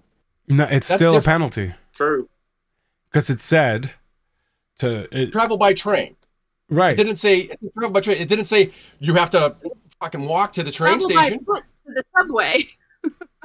No, 0.47 0.65
it's 0.65 0.87
That's 0.89 0.99
still 0.99 1.15
a 1.15 1.21
penalty 1.21 1.73
true. 1.93 2.27
because 3.09 3.29
it 3.29 3.39
said 3.39 3.91
to 4.79 5.07
it, 5.17 5.31
Travel 5.31 5.57
by 5.57 5.73
train. 5.73 6.15
It 6.69 6.75
right. 6.75 6.97
didn't 6.97 7.15
say 7.17 7.47
travel 7.77 7.91
by 7.91 8.01
train. 8.01 8.17
It 8.17 8.27
didn't 8.27 8.45
say 8.45 8.71
you 8.99 9.13
have 9.15 9.29
to 9.31 9.55
fucking 10.01 10.25
walk 10.27 10.51
to 10.53 10.63
the 10.63 10.71
train 10.71 10.99
travel 10.99 11.15
by 11.15 11.25
station. 11.27 11.45
foot 11.45 11.63
to 11.85 11.93
the 11.93 12.03
subway. 12.03 12.67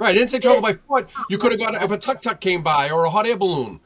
Right. 0.00 0.16
It 0.16 0.18
didn't 0.18 0.30
say 0.30 0.38
travel 0.40 0.62
by 0.68 0.72
foot. 0.88 1.08
You 1.28 1.38
could 1.38 1.52
have 1.52 1.60
got 1.60 1.80
if 1.80 1.90
a 1.90 1.98
tuk 1.98 2.20
tuk 2.22 2.40
came 2.40 2.62
by 2.62 2.90
or 2.90 3.04
a 3.04 3.10
hot 3.10 3.26
air 3.26 3.36
balloon. 3.36 3.78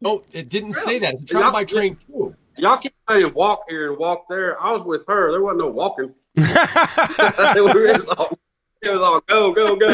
No, 0.00 0.22
it 0.32 0.48
didn't 0.48 0.74
say 0.74 0.98
that. 0.98 1.14
It's 1.14 1.30
travel 1.30 1.52
by 1.52 1.64
train 1.64 1.96
too. 2.06 2.34
Y'all 2.56 2.76
keep 2.78 2.94
saying 3.08 3.32
walk 3.34 3.62
here 3.68 3.90
and 3.90 3.98
walk 3.98 4.26
there. 4.28 4.60
I 4.62 4.72
was 4.72 4.82
with 4.82 5.06
her. 5.08 5.30
There 5.30 5.42
wasn't 5.42 5.60
no 5.60 5.68
walking. 5.68 6.14
it, 6.36 7.98
was 7.98 8.08
all, 8.08 8.38
it 8.82 8.90
was 8.90 9.02
all 9.02 9.20
go, 9.20 9.52
go, 9.52 9.76
go. 9.76 9.86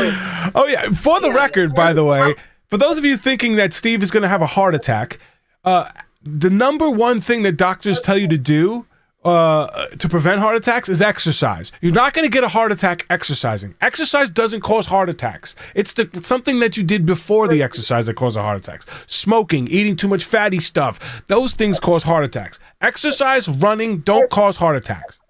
oh 0.54 0.66
yeah. 0.66 0.90
For 0.90 1.20
the 1.20 1.28
Yeah. 1.28 1.34
record, 1.34 1.74
by 1.74 1.92
the 1.92 2.04
way, 2.04 2.34
for 2.68 2.76
those 2.78 2.98
of 2.98 3.04
you 3.04 3.16
thinking 3.16 3.56
that 3.56 3.72
Steve 3.72 4.02
is 4.02 4.10
going 4.10 4.22
to 4.22 4.28
have 4.28 4.42
a 4.42 4.46
heart 4.46 4.74
attack, 4.74 5.18
uh, 5.64 5.90
the 6.22 6.50
number 6.50 6.88
one 6.90 7.20
thing 7.20 7.42
that 7.42 7.56
doctors 7.56 8.00
tell 8.00 8.16
you 8.18 8.28
to 8.28 8.38
do 8.38 8.86
uh, 9.24 9.86
to 9.86 10.08
prevent 10.08 10.40
heart 10.40 10.56
attacks 10.56 10.88
is 10.88 11.00
exercise. 11.00 11.70
You're 11.80 11.92
not 11.92 12.12
going 12.12 12.24
to 12.24 12.30
get 12.30 12.42
a 12.42 12.48
heart 12.48 12.72
attack 12.72 13.06
exercising. 13.08 13.74
Exercise 13.80 14.28
doesn't 14.28 14.62
cause 14.62 14.86
heart 14.86 15.08
attacks. 15.08 15.54
It's 15.74 15.92
the 15.92 16.08
something 16.22 16.60
that 16.60 16.76
you 16.76 16.82
did 16.82 17.06
before 17.06 17.48
the 17.48 17.62
exercise 17.62 18.06
that 18.06 18.14
causes 18.14 18.36
a 18.36 18.42
heart 18.42 18.58
attacks. 18.58 18.86
Smoking, 19.06 19.68
eating 19.68 19.96
too 19.96 20.08
much 20.08 20.24
fatty 20.24 20.60
stuff, 20.60 21.22
those 21.26 21.52
things 21.54 21.78
cause 21.78 22.02
heart 22.02 22.24
attacks. 22.24 22.58
Exercise, 22.80 23.48
running 23.48 23.98
don't 23.98 24.28
cause 24.30 24.56
heart 24.56 24.76
attacks. 24.76 25.20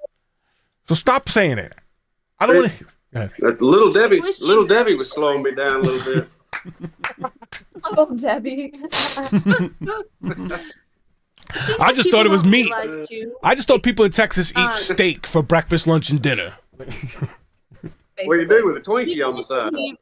So 0.85 0.95
stop 0.95 1.29
saying 1.29 1.59
it. 1.59 1.75
I 2.41 2.47
don't 2.47 2.57
want 2.57 2.73
to. 2.73 2.87
Little 3.61 3.93
Debbie, 3.93 4.21
little 4.41 4.65
Debbie 4.67 4.95
was 4.95 5.11
slowing 5.11 5.43
me 5.43 5.55
down 5.55 5.81
a 5.81 5.83
little 5.83 6.15
bit. 6.15 6.29
oh 7.85 8.17
Debbie. 8.17 8.73
I 11.79 11.93
just 11.93 12.11
thought 12.11 12.27
it 12.27 12.31
was 12.31 12.45
meat. 12.45 12.73
Too, 13.09 13.35
I 13.43 13.55
just 13.55 13.69
thought 13.69 13.83
people 13.83 14.05
in 14.05 14.11
Texas 14.11 14.51
eat 14.53 14.57
Uh, 14.57 14.73
steak 14.73 15.27
for 15.27 15.43
breakfast, 15.43 15.87
lunch, 15.87 16.11
and 16.11 16.23
dinner. 16.23 16.55
What 16.77 16.89
do 18.37 18.41
you 18.43 18.49
do 18.49 18.67
with 18.67 18.77
a 18.77 18.81
Twinkie 18.81 19.09
even 19.09 19.25
on 19.25 19.37
the 19.37 19.43
side? 19.43 19.73
Steve- 19.73 19.97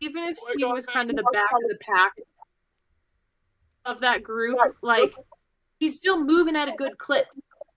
even 0.00 0.24
if 0.24 0.36
Steve 0.36 0.68
was 0.68 0.86
kind 0.86 1.08
of 1.10 1.16
the 1.16 1.24
back 1.32 1.50
of 1.52 1.68
the 1.68 1.78
pack 1.80 2.12
of 3.86 4.00
that 4.00 4.22
group, 4.22 4.58
like 4.82 5.14
he's 5.78 5.98
still 5.98 6.22
moving 6.22 6.54
at 6.56 6.68
a 6.68 6.72
good 6.72 6.98
clip. 6.98 7.26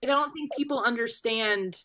Like, 0.02 0.10
I 0.10 0.14
don't 0.14 0.32
think 0.32 0.54
people 0.56 0.82
understand 0.82 1.82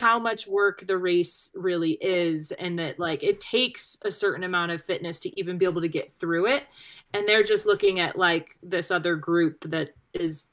how 0.00 0.18
much 0.18 0.46
work 0.48 0.84
the 0.86 0.98
race 0.98 1.50
really 1.54 1.92
is 1.92 2.50
and 2.52 2.78
that 2.78 2.98
like 2.98 3.22
it 3.22 3.40
takes 3.40 3.96
a 4.04 4.10
certain 4.10 4.42
amount 4.42 4.72
of 4.72 4.82
fitness 4.82 5.20
to 5.20 5.40
even 5.40 5.58
be 5.58 5.64
able 5.64 5.80
to 5.80 5.88
get 5.88 6.12
through 6.14 6.46
it 6.46 6.64
and 7.14 7.28
they're 7.28 7.44
just 7.44 7.66
looking 7.66 8.00
at 8.00 8.18
like 8.18 8.56
this 8.64 8.90
other 8.90 9.14
group 9.14 9.62
that 9.70 9.90
is 10.14 10.48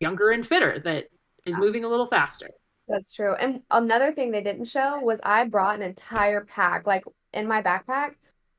younger 0.00 0.30
and 0.30 0.46
fitter 0.46 0.78
that 0.80 1.08
is 1.46 1.54
Yeah. 1.54 1.58
moving 1.58 1.84
a 1.84 1.88
little 1.88 2.06
faster 2.06 2.50
That's 2.88 3.10
true. 3.12 3.34
And 3.34 3.62
another 3.72 4.12
thing 4.12 4.30
they 4.30 4.42
didn't 4.42 4.66
show 4.66 5.00
was 5.00 5.18
I 5.24 5.44
brought 5.44 5.74
an 5.74 5.82
entire 5.82 6.44
pack, 6.44 6.86
like 6.86 7.04
in 7.32 7.48
my 7.48 7.60
backpack, 7.60 8.14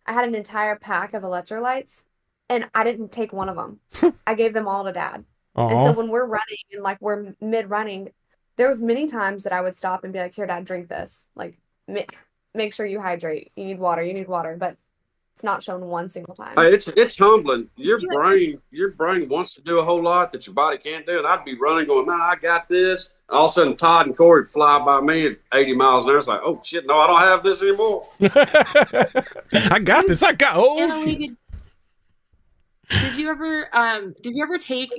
I 0.05 0.11
had 0.11 0.27
an 0.27 0.35
entire 0.35 0.75
pack 0.75 1.13
of 1.13 1.23
electrolytes 1.23 2.03
and 2.49 2.69
I 2.75 2.83
didn't 2.83 3.13
take 3.13 3.31
one 3.31 3.47
of 3.47 3.55
them. 3.55 3.79
I 4.27 4.33
gave 4.35 4.53
them 4.53 4.67
all 4.67 4.83
to 4.83 4.91
dad. 4.91 5.23
And 5.55 5.79
so 5.79 5.87
Oh, 5.87 5.91
when 5.93 6.09
we're 6.09 6.25
running 6.25 6.57
and 6.73 6.83
like 6.83 6.99
we're 7.01 7.35
mid 7.39 7.69
running, 7.69 8.11
there 8.57 8.67
was 8.67 8.81
many 8.81 9.07
times 9.07 9.43
that 9.43 9.53
I 9.53 9.61
would 9.61 9.75
stop 9.77 10.03
and 10.03 10.11
be 10.13 10.19
like, 10.19 10.35
"Here, 10.35 10.45
dad, 10.45 10.65
drink 10.65 10.87
this. 10.89 11.29
Like, 11.35 11.57
mi- 11.87 12.05
make 12.53 12.73
sure 12.73 12.85
you 12.85 13.01
hydrate. 13.01 13.51
You 13.55 13.63
need 13.65 13.79
water. 13.79 14.03
You 14.03 14.13
need 14.13 14.27
water." 14.27 14.55
But 14.59 14.77
it's 15.37 15.43
not 15.43 15.61
shown 15.61 15.85
one 15.85 16.09
single 16.09 16.33
time. 16.33 16.55
Hey, 16.57 16.73
it's 16.73 16.87
it's 16.87 17.15
humbling. 17.15 17.69
Your 17.75 17.99
brain, 18.09 18.59
your 18.71 18.89
brain 18.93 19.29
wants 19.29 19.53
to 19.53 19.61
do 19.61 19.77
a 19.77 19.83
whole 19.85 20.01
lot 20.01 20.31
that 20.31 20.47
your 20.47 20.55
body 20.55 20.79
can't 20.79 21.05
do. 21.05 21.19
And 21.19 21.27
I'd 21.27 21.45
be 21.45 21.53
running, 21.53 21.85
going, 21.85 22.07
"Man, 22.07 22.19
I 22.19 22.33
got 22.41 22.67
this." 22.67 23.09
And 23.29 23.37
All 23.37 23.45
of 23.45 23.51
a 23.51 23.53
sudden, 23.53 23.77
Todd 23.77 24.07
and 24.07 24.17
Corey 24.17 24.45
fly 24.45 24.83
by 24.83 24.99
me 24.99 25.27
at 25.27 25.37
80 25.53 25.75
miles 25.75 26.05
an 26.05 26.11
hour. 26.11 26.17
It's 26.17 26.27
like, 26.27 26.41
"Oh 26.43 26.59
shit, 26.63 26.87
no, 26.87 26.97
I 26.97 27.05
don't 27.05 27.19
have 27.21 27.43
this 27.43 27.61
anymore." 27.61 28.09
I 29.71 29.77
got 29.77 30.07
this. 30.07 30.23
I 30.23 30.33
got. 30.33 30.53
Oh, 30.55 30.79
Anna, 30.79 31.03
shit. 31.03 31.19
did, 31.19 31.37
did 33.01 33.17
you 33.17 33.29
ever 33.29 33.69
um 33.77 34.15
did 34.23 34.33
you 34.33 34.41
ever 34.43 34.57
take 34.57 34.89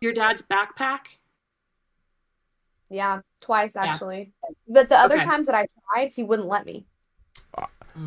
your 0.00 0.12
dad's 0.12 0.42
backpack? 0.42 1.02
Yeah, 2.90 3.20
twice 3.40 3.76
Yeah. 3.76 3.84
actually. 3.84 4.32
But 4.66 4.88
the 4.88 4.98
other 4.98 5.18
Okay. 5.18 5.24
times 5.24 5.46
that 5.46 5.54
I 5.54 5.68
tried, 5.92 6.08
he 6.08 6.24
wouldn't 6.24 6.48
let 6.48 6.66
me. 6.66 6.84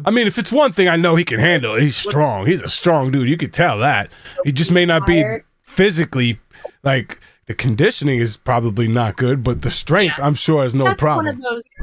I 0.06 0.12
mean, 0.12 0.28
if 0.28 0.38
it's 0.38 0.52
one 0.52 0.74
thing 0.74 0.88
I 0.88 0.96
know 0.98 1.16
he 1.16 1.24
can 1.24 1.40
handle, 1.40 1.76
he's 1.80 1.96
strong. 1.96 2.46
He's 2.46 2.62
a 2.62 2.68
strong 2.68 3.12
dude. 3.12 3.28
You 3.30 3.38
could 3.38 3.54
tell 3.54 3.78
that. 3.80 4.12
He 4.44 4.52
just 4.52 4.72
may 4.72 4.86
not 4.86 5.06
be 5.06 5.24
physically 5.64 6.40
like 6.84 7.20
the 7.46 7.54
conditioning 7.54 8.20
is 8.20 8.36
probably 8.38 8.88
not 8.88 9.16
good, 9.16 9.44
but 9.44 9.62
the 9.62 9.72
strength, 9.72 10.20
I'm 10.22 10.34
sure, 10.34 10.66
is 10.66 10.76
no 10.76 10.84
That's 10.86 11.02
one 11.02 11.24
problem. 11.24 11.36
of 11.38 11.42
those 11.42 11.74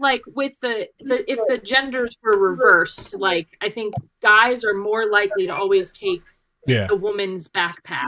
like 0.00 0.22
with 0.34 0.58
the, 0.60 0.88
the 1.00 1.30
if 1.30 1.38
the 1.48 1.58
genders 1.58 2.16
were 2.22 2.38
reversed, 2.38 3.16
like 3.18 3.48
I 3.60 3.68
think 3.70 3.94
guys 4.22 4.64
are 4.64 4.74
more 4.74 5.06
likely 5.10 5.46
to 5.46 5.54
always 5.54 5.92
take 5.92 6.22
Yeah. 6.66 6.86
a 6.90 6.94
woman's 6.94 7.48
backpack. 7.48 8.06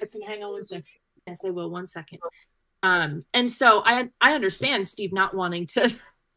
Let's 0.00 0.16
hang 0.26 0.42
on 0.44 0.52
one 0.52 0.64
second. 0.66 0.84
Yes, 1.26 1.40
I 1.44 1.50
will. 1.50 1.70
One 1.70 1.86
second. 1.86 2.20
Um, 2.82 3.24
and 3.34 3.50
so 3.50 3.82
I 3.84 4.08
I 4.20 4.32
understand 4.34 4.88
Steve 4.88 5.12
not 5.12 5.34
wanting 5.34 5.66
to 5.68 5.92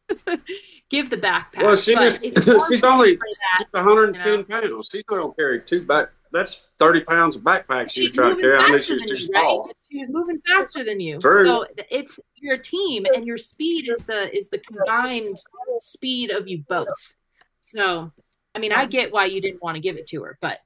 give 0.89 1.09
the 1.09 1.17
backpack. 1.17 1.63
Well, 1.63 1.75
she 1.75 1.93
but 1.95 2.01
just- 2.03 2.23
if 2.23 2.45
you 2.47 2.57
are 2.57 2.69
she's 2.69 2.83
only- 2.83 3.17
try 3.17 3.25
that, 3.59 3.65
She's 3.65 3.73
110 3.73 4.45
pounds. 4.45 4.89
She's 4.91 5.03
not 5.09 5.17
gonna 5.21 5.33
carry 5.33 5.61
two 5.61 5.85
back. 5.85 6.09
That's 6.33 6.69
30 6.79 7.01
pounds 7.01 7.35
of 7.35 7.41
backpack 7.41 7.91
she's 7.91 8.05
she's 8.05 8.15
trying 8.15 8.29
to 8.29 8.35
moving 8.35 8.49
carry. 8.51 8.57
I 8.57 8.67
knew 8.69 8.77
faster 8.77 8.85
she 8.87 8.93
was 8.93 9.01
than 9.01 9.07
too 9.09 9.13
you, 9.15 9.19
small. 9.19 9.65
right? 9.67 9.75
She 9.91 9.99
was 9.99 10.09
moving 10.09 10.41
faster 10.47 10.83
than 10.85 10.99
you. 11.01 11.19
True. 11.19 11.45
So 11.45 11.65
it's 11.89 12.19
your 12.35 12.57
team, 12.57 13.05
and 13.13 13.25
your 13.25 13.37
speed 13.37 13.89
is 13.89 13.97
the 14.05 14.33
is 14.35 14.47
the 14.49 14.59
combined 14.59 15.37
speed 15.81 16.31
of 16.31 16.47
you 16.47 16.63
both. 16.69 16.87
So, 17.59 18.11
I 18.55 18.59
mean, 18.59 18.71
I 18.71 18.85
get 18.85 19.11
why 19.11 19.25
you 19.25 19.41
didn't 19.41 19.61
want 19.61 19.75
to 19.75 19.81
give 19.81 19.97
it 19.97 20.07
to 20.07 20.23
her, 20.23 20.37
but 20.41 20.59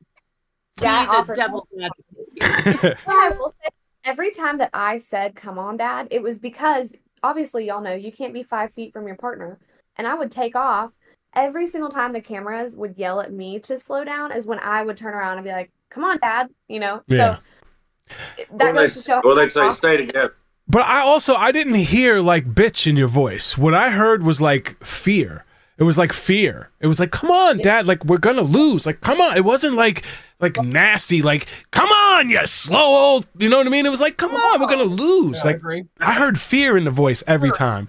Dad 0.77 1.05
be 1.05 1.11
the 1.11 1.17
offered- 1.17 1.35
devil's 1.35 1.67
advocate 1.81 2.97
I 3.07 3.29
will 3.31 3.49
say, 3.49 3.69
every 4.03 4.29
time 4.31 4.59
that 4.59 4.69
I 4.73 4.99
said, 4.99 5.35
come 5.35 5.57
on, 5.57 5.77
dad, 5.77 6.09
it 6.11 6.21
was 6.21 6.37
because 6.37 6.93
obviously, 7.25 7.65
y'all 7.65 7.81
know 7.81 7.93
you 7.93 8.11
can't 8.11 8.33
be 8.33 8.43
five 8.43 8.71
feet 8.73 8.93
from 8.93 9.07
your 9.07 9.15
partner. 9.17 9.59
And 9.97 10.05
I 10.07 10.13
would 10.13 10.31
take 10.31 10.55
off. 10.55 10.91
Every 11.33 11.67
single 11.67 11.89
time 11.89 12.13
the 12.13 12.21
cameras 12.21 12.75
would 12.77 12.97
yell 12.97 13.19
at 13.19 13.33
me 13.33 13.59
to 13.59 13.77
slow 13.77 14.03
down 14.05 14.31
is 14.31 14.45
when 14.45 14.59
I 14.59 14.83
would 14.83 14.95
turn 14.97 15.13
around 15.13 15.37
and 15.37 15.43
be 15.45 15.51
like, 15.51 15.71
come 15.89 16.03
on, 16.05 16.17
dad, 16.19 16.47
you 16.69 16.79
know? 16.79 17.01
Yeah. 17.07 17.37
So 17.37 18.45
that 18.57 18.69
Or 18.71 18.73
goes 18.73 18.93
they- 18.93 19.01
to 19.01 19.05
show 19.05 19.21
Well, 19.23 19.35
they'd 19.35 19.51
say, 19.51 19.69
"Stay 19.71 19.97
together." 19.97 20.35
But 20.67 20.83
I 20.83 21.01
also 21.01 21.35
I 21.35 21.51
didn't 21.51 21.75
hear 21.75 22.19
like 22.19 22.53
bitch 22.53 22.87
in 22.87 22.95
your 22.95 23.07
voice. 23.07 23.57
What 23.57 23.73
I 23.73 23.89
heard 23.91 24.23
was 24.23 24.39
like 24.41 24.83
fear. 24.83 25.43
It 25.77 25.83
was 25.83 25.97
like 25.97 26.13
fear. 26.13 26.69
It 26.79 26.87
was 26.87 26.99
like, 27.01 27.11
come 27.11 27.29
on, 27.31 27.57
dad, 27.57 27.85
like 27.85 28.05
we're 28.05 28.17
gonna 28.17 28.41
lose. 28.41 28.85
Like, 28.85 29.01
come 29.01 29.19
on. 29.19 29.35
It 29.35 29.43
wasn't 29.43 29.75
like 29.75 30.03
like 30.39 30.61
nasty, 30.61 31.21
like, 31.21 31.47
come 31.71 31.89
on, 31.89 32.29
you 32.29 32.39
slow 32.45 32.79
old 32.95 33.25
you 33.37 33.49
know 33.49 33.57
what 33.57 33.67
I 33.67 33.69
mean? 33.69 33.85
It 33.85 33.89
was 33.89 33.99
like, 34.01 34.17
come 34.17 34.33
on, 34.35 34.61
we're 34.61 34.67
gonna 34.67 34.83
lose. 34.83 35.37
Yeah, 35.37 35.43
Like 35.51 35.55
agree. 35.57 35.85
I 35.99 36.13
heard 36.13 36.39
fear 36.39 36.77
in 36.77 36.83
the 36.85 36.91
voice 36.91 37.23
every 37.27 37.51
time. 37.51 37.87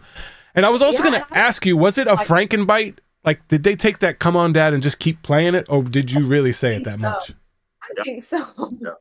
And 0.55 0.65
I 0.67 0.69
was 0.71 0.83
also 0.83 1.05
Yeah, 1.05 1.11
gonna 1.11 1.27
I- 1.31 1.39
ask 1.39 1.65
you, 1.67 1.77
was 1.77 1.97
it 1.99 2.07
a 2.09 2.15
Frankenbite? 2.17 2.99
Like, 3.25 3.47
did 3.49 3.63
they 3.65 3.75
take 3.77 3.99
that 4.01 4.19
come 4.21 4.37
on 4.37 4.53
dad 4.53 4.73
and 4.73 4.83
just 4.83 4.99
keep 4.99 5.23
playing 5.23 5.55
it? 5.55 5.67
Or 5.69 5.83
did 5.83 6.11
you 6.13 6.27
really 6.27 6.53
say 6.53 6.77
it 6.77 6.85
that 6.85 6.93
So. 6.93 6.97
much? 6.99 7.33
I 7.83 8.03
think 8.03 8.23
so. 8.25 8.47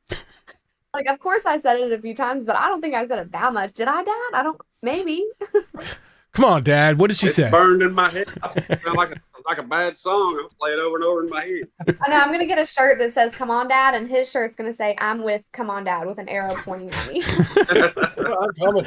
Like, 0.94 1.08
of 1.08 1.20
course, 1.20 1.46
I 1.46 1.58
said 1.58 1.78
it 1.78 1.92
a 1.92 2.00
few 2.00 2.16
times, 2.16 2.46
but 2.46 2.56
I 2.56 2.70
don't 2.70 2.80
think 2.80 2.96
I 2.96 3.06
said 3.06 3.20
it 3.20 3.32
that 3.34 3.52
much. 3.52 3.74
Did 3.74 3.90
I, 3.90 4.02
Dad? 4.02 4.30
I 4.34 4.44
don't. 4.44 4.58
Maybe. 4.82 5.26
Come 6.36 6.46
on, 6.46 6.64
dad. 6.64 7.00
What 7.00 7.08
did 7.08 7.18
she 7.18 7.28
It's 7.28 7.36
say? 7.36 7.50
burned 7.50 7.82
in 7.82 7.94
my 7.94 8.10
head. 8.10 8.28
Like 8.86 9.12
a, 9.12 9.22
like 9.48 9.58
a 9.58 9.64
bad 9.64 9.96
song. 9.98 10.40
I'll 10.42 10.50
play 10.60 10.72
it 10.72 10.80
over 10.80 10.96
and 10.98 11.04
over 11.06 11.24
in 11.24 11.30
my 11.30 11.44
head. 11.46 11.98
I 12.06 12.10
know. 12.10 12.18
I'm 12.20 12.32
gonna 12.32 12.46
get 12.46 12.60
a 12.60 12.66
shirt 12.66 13.00
that 13.00 13.12
says 13.12 13.34
"Come 13.34 13.50
on, 13.52 13.68
Dad," 13.68 13.94
and 13.96 14.10
his 14.10 14.30
shirt's 14.30 14.56
gonna 14.56 14.74
say 14.74 14.96
"I'm 15.00 15.24
with 15.24 15.44
Come 15.54 15.70
on, 15.70 15.84
Dad" 15.86 16.06
with 16.08 16.18
an 16.20 16.28
arrow 16.30 16.54
pointing 16.56 16.92
at 16.92 17.08
me. 17.12 17.24
I'm 17.26 18.54
coming. 18.60 18.86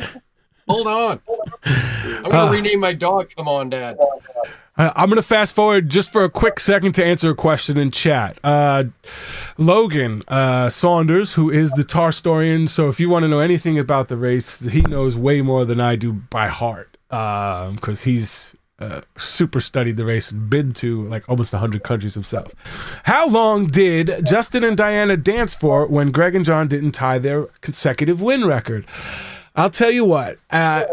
Hold 0.69 0.87
on. 0.87 1.21
I'm 1.65 2.23
gonna 2.25 2.47
Uh. 2.47 2.51
rename 2.53 2.81
my 2.81 2.93
dog. 2.93 3.29
Come 3.37 3.49
on, 3.49 3.71
Dad. 3.71 3.97
Uh, 4.77 4.93
I'm 4.95 5.09
going 5.09 5.17
to 5.17 5.25
fast 5.25 5.57
forward 5.57 5.89
just 5.89 6.13
for 6.13 6.23
a 6.23 6.31
quick 6.31 6.61
second 6.61 6.93
to 6.93 7.05
answer 7.05 7.31
a 7.31 7.35
question 7.35 7.77
in 7.79 7.91
chat. 7.91 8.39
Uh, 8.45 8.85
Logan 9.57 10.23
uh, 10.29 10.69
Saunders, 10.69 11.35
who 11.35 11.51
is 11.51 11.73
the 11.73 11.83
Tarstorian, 11.83 12.69
so 12.69 12.87
if 12.87 13.01
you 13.01 13.11
want 13.11 13.25
to 13.25 13.29
know 13.29 13.41
anything 13.41 13.77
about 13.77 14.07
the 14.07 14.17
race, 14.17 14.61
he 14.61 14.83
knows 14.83 15.17
way 15.17 15.41
more 15.43 15.65
than 15.65 15.81
I 15.81 15.97
do 15.97 16.13
by 16.13 16.47
heart 16.47 16.97
because 17.09 18.03
he's 18.03 18.55
uh, 18.79 19.01
super 19.17 19.61
studied 19.61 19.97
the 19.97 20.05
race 20.05 20.31
been 20.31 20.73
to 20.73 21.05
like 21.07 21.29
almost 21.29 21.53
100 21.53 21.83
countries 21.83 22.15
himself. 22.15 22.55
How 23.05 23.27
long 23.27 23.67
did 23.67 24.25
Justin 24.25 24.65
and 24.65 24.77
Diana 24.77 25.17
dance 25.17 25.55
for 25.55 25.87
when 25.87 26.11
Greg 26.11 26.35
and 26.35 26.45
John 26.45 26.69
didn't 26.69 26.93
tie 26.93 27.19
their 27.19 27.45
consecutive 27.61 28.23
win 28.23 28.47
record? 28.47 28.87
I'll 29.57 29.71
tell 29.71 29.91
you 29.91 30.05
what. 30.05 30.39
Uh, 30.51 30.85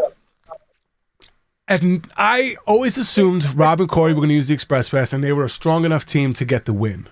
and 1.68 2.06
I 2.16 2.56
always 2.66 2.96
assumed 2.98 3.44
Rob 3.54 3.80
and 3.80 3.88
Corey 3.88 4.12
were 4.12 4.20
going 4.20 4.28
to 4.28 4.34
use 4.34 4.48
the 4.48 4.54
Express 4.54 4.88
Pass, 4.88 5.12
and 5.12 5.22
they 5.22 5.32
were 5.32 5.44
a 5.44 5.50
strong 5.50 5.84
enough 5.84 6.06
team 6.06 6.32
to 6.34 6.44
get 6.44 6.64
the 6.64 6.72
win. 6.72 7.08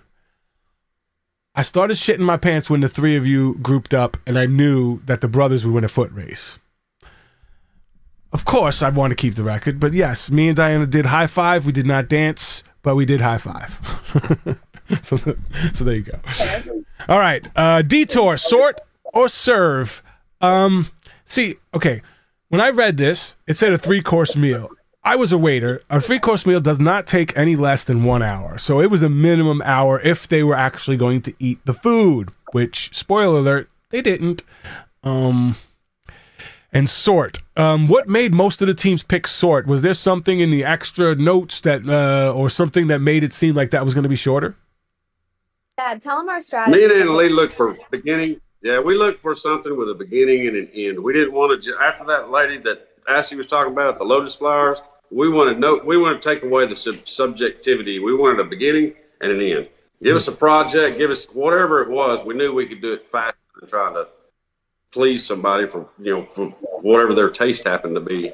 I 1.57 1.63
started 1.63 1.97
shitting 1.97 2.21
my 2.21 2.37
pants 2.37 2.69
when 2.69 2.81
the 2.81 2.89
three 2.89 3.17
of 3.17 3.27
you 3.27 3.55
grouped 3.57 3.95
up, 3.95 4.17
and 4.27 4.39
I 4.39 4.47
knew 4.47 5.01
that 5.07 5.21
the 5.21 5.29
brothers 5.29 5.65
would 5.65 5.75
win 5.75 5.85
a 5.85 5.89
foot 5.89 6.11
race. 6.13 6.59
Of 8.35 8.45
course, 8.45 8.83
I'd 8.83 8.97
want 8.97 9.13
to 9.13 9.15
keep 9.15 9.37
the 9.37 9.45
record, 9.45 9.79
but 9.79 9.95
yes, 9.95 10.29
me 10.29 10.49
and 10.49 10.57
Diana 10.57 10.87
did 10.87 11.07
high 11.07 11.29
five. 11.29 11.67
We 11.67 11.73
did 11.73 11.87
not 11.87 12.09
dance, 12.09 12.65
but 12.83 12.97
we 12.97 13.07
did 13.07 13.21
high 13.21 13.39
five. 13.39 13.79
so, 15.03 15.17
so 15.73 15.85
there 15.85 15.95
you 15.95 16.03
go. 16.03 16.19
All 17.09 17.21
right, 17.21 17.47
uh, 17.55 17.83
detour, 17.83 18.37
sort 18.37 18.81
or 19.05 19.29
serve. 19.29 20.03
Um, 20.41 20.89
see, 21.25 21.55
okay. 21.73 22.03
When 22.49 22.61
I 22.61 22.71
read 22.71 22.97
this, 22.97 23.37
it 23.47 23.57
said 23.57 23.73
a 23.73 23.79
three 23.79 24.03
course 24.03 24.37
meal. 24.37 24.69
I 25.05 25.15
was 25.15 25.31
a 25.33 25.39
waiter. 25.39 25.83
A 25.89 26.01
three 26.01 26.19
course 26.19 26.45
meal 26.45 26.61
does 26.61 26.81
not 26.81 27.07
take 27.07 27.37
any 27.39 27.55
less 27.55 27.85
than 27.85 28.03
one 28.03 28.23
hour. 28.23 28.59
So 28.59 28.81
it 28.81 28.91
was 28.91 29.05
a 29.05 29.09
minimum 29.09 29.63
hour 29.65 30.01
if 30.01 30.27
they 30.27 30.43
were 30.43 30.57
actually 30.57 30.97
going 30.97 31.23
to 31.23 31.35
eat 31.39 31.65
the 31.67 31.75
food, 31.75 32.31
which, 32.51 32.91
spoiler 32.97 33.39
alert, 33.39 33.69
they 33.91 34.03
didn't. 34.03 34.43
Um, 35.05 35.55
and 36.75 36.89
sort. 36.89 37.39
Um, 37.57 37.87
what 37.87 38.09
made 38.09 38.35
most 38.35 38.61
of 38.61 38.67
the 38.67 38.75
teams 38.75 39.03
pick 39.03 39.27
sort? 39.29 39.67
Was 39.67 39.83
there 39.83 39.95
something 39.95 40.41
in 40.41 40.51
the 40.51 40.65
extra 40.65 41.15
notes 41.15 41.61
that, 41.61 41.89
uh, 41.89 42.33
or 42.35 42.51
something 42.51 42.89
that 42.89 42.99
made 42.99 43.23
it 43.23 43.33
seem 43.33 43.55
like 43.55 43.71
that 43.71 43.85
was 43.85 43.95
going 43.95 44.03
to 44.03 44.09
be 44.09 44.17
shorter? 44.17 44.57
Dad, 45.79 46.03
tell 46.03 46.19
them 46.19 46.29
our 46.29 46.43
strategy. 46.43 46.77
Me 46.77 46.85
and 46.85 46.93
Anna 46.93 47.13
Leigh 47.13 47.29
looked 47.29 47.55
for 47.55 47.77
beginning. 47.91 48.41
Yeah, 48.61 48.81
we 48.81 48.97
looked 48.97 49.19
for 49.19 49.35
something 49.35 49.77
with 49.77 49.89
a 49.91 49.95
beginning 49.95 50.47
and 50.49 50.57
an 50.57 50.69
end. 50.75 50.99
We 51.03 51.13
didn't 51.13 51.33
want 51.33 51.63
to. 51.63 51.71
Ju- 51.71 51.79
after 51.81 52.05
that 52.07 52.31
lady 52.31 52.59
that 52.59 52.89
Ashley 53.09 53.37
was 53.37 53.47
talking 53.47 53.73
about 53.73 53.99
the 53.99 54.05
lotus 54.05 54.35
flowers, 54.35 54.83
we 55.11 55.29
wanted 55.29 55.59
no. 55.59 55.81
We 55.85 55.99
wanted 55.99 56.23
to 56.23 56.35
take 56.35 56.43
away 56.43 56.67
the 56.67 56.77
sub- 56.77 57.07
subjectivity. 57.07 57.99
We 57.99 58.15
wanted 58.15 58.41
a 58.41 58.45
beginning 58.45 58.95
and 59.21 59.33
an 59.33 59.41
end. 59.41 59.69
Give 60.03 60.17
us 60.17 60.29
a 60.29 60.33
project. 60.33 60.99
Give 60.99 61.11
us 61.11 61.27
whatever 61.27 61.83
it 61.83 61.91
was. 61.91 62.25
We 62.25 62.35
knew 62.35 62.55
we 62.55 62.67
could 62.67 62.81
do 62.81 62.93
it 62.93 63.03
faster 63.03 63.37
than 63.59 63.69
trying 63.69 63.95
to 63.95 64.09
please 64.95 65.27
somebody 65.27 65.67
for 65.67 65.89
you 65.99 66.15
know 66.15 66.25
for 66.25 66.47
whatever 66.81 67.15
their 67.15 67.29
taste 67.29 67.65
happened 67.65 67.97
to 67.97 68.01
be. 68.01 68.33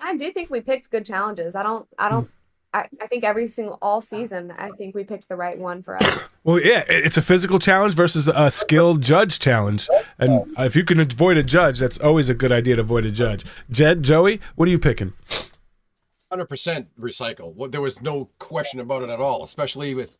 I 0.00 0.16
do 0.16 0.32
think 0.32 0.48
we 0.48 0.60
picked 0.60 0.88
good 0.90 1.04
challenges. 1.04 1.54
I 1.54 1.62
don't. 1.64 1.86
I 1.98 2.08
don't. 2.08 2.30
I, 2.72 2.86
I 3.02 3.06
think 3.06 3.24
every 3.24 3.48
single 3.48 3.78
all 3.80 4.00
season, 4.00 4.52
I 4.56 4.68
think 4.76 4.94
we 4.94 5.02
picked 5.02 5.28
the 5.28 5.36
right 5.36 5.58
one 5.58 5.82
for 5.82 5.96
us. 5.96 6.36
Well, 6.44 6.60
yeah, 6.60 6.84
it's 6.88 7.16
a 7.16 7.22
physical 7.22 7.58
challenge 7.58 7.94
versus 7.94 8.28
a 8.28 8.50
skilled 8.50 9.02
judge 9.02 9.38
challenge. 9.38 9.88
And 10.18 10.46
if 10.58 10.76
you 10.76 10.84
can 10.84 11.00
avoid 11.00 11.36
a 11.36 11.42
judge, 11.42 11.78
that's 11.78 11.98
always 11.98 12.30
a 12.30 12.34
good 12.34 12.52
idea 12.52 12.76
to 12.76 12.82
avoid 12.82 13.04
a 13.04 13.10
judge. 13.10 13.44
Jed, 13.70 14.02
Joey, 14.02 14.40
what 14.54 14.68
are 14.68 14.70
you 14.70 14.78
picking? 14.78 15.12
Hundred 16.30 16.46
percent 16.46 16.88
recycle. 17.00 17.54
Well, 17.54 17.68
there 17.70 17.80
was 17.80 18.00
no 18.00 18.28
question 18.38 18.80
about 18.80 19.02
it 19.02 19.08
at 19.08 19.18
all. 19.18 19.44
Especially 19.44 19.94
with 19.94 20.16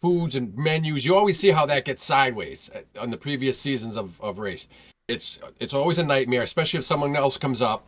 foods 0.00 0.34
and 0.36 0.56
menus, 0.56 1.04
you 1.04 1.14
always 1.14 1.38
see 1.38 1.50
how 1.50 1.66
that 1.66 1.84
gets 1.84 2.04
sideways 2.04 2.70
uh, 2.74 2.82
on 3.00 3.10
the 3.10 3.16
previous 3.16 3.58
seasons 3.58 3.96
of, 3.96 4.18
of 4.20 4.38
race. 4.38 4.68
it's 5.08 5.38
it's 5.60 5.74
always 5.74 5.98
a 5.98 6.04
nightmare, 6.04 6.42
especially 6.42 6.78
if 6.78 6.84
someone 6.84 7.16
else 7.16 7.36
comes 7.36 7.60
up. 7.62 7.86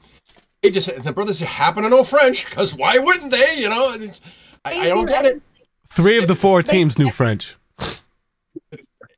They 0.62 0.70
just 0.70 0.90
the 1.02 1.12
brothers 1.12 1.40
happen 1.40 1.82
to 1.84 1.88
know 1.88 2.04
French 2.04 2.44
because 2.48 2.74
why 2.74 2.98
wouldn't 2.98 3.30
they? 3.30 3.54
You 3.58 3.68
know, 3.68 3.92
it's, 3.94 4.20
I, 4.64 4.74
I 4.80 4.88
don't 4.88 5.06
get 5.06 5.24
it. 5.24 5.42
Three 5.90 6.18
of 6.18 6.28
the 6.28 6.34
four 6.34 6.62
teams 6.62 6.98
knew 6.98 7.10
French. 7.10 7.56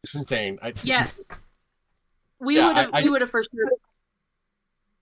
It's 0.05 0.14
insane. 0.14 0.59
I, 0.62 0.72
Yeah. 0.82 1.09
We 2.40 2.57
Yeah, 2.57 2.66
would 2.68 2.76
have 2.76 2.90
I- 2.95 2.99
I- 2.99 3.03
we 3.05 3.11
would 3.11 3.20
have 3.20 3.30
for 3.30 3.43
sure 3.43 3.70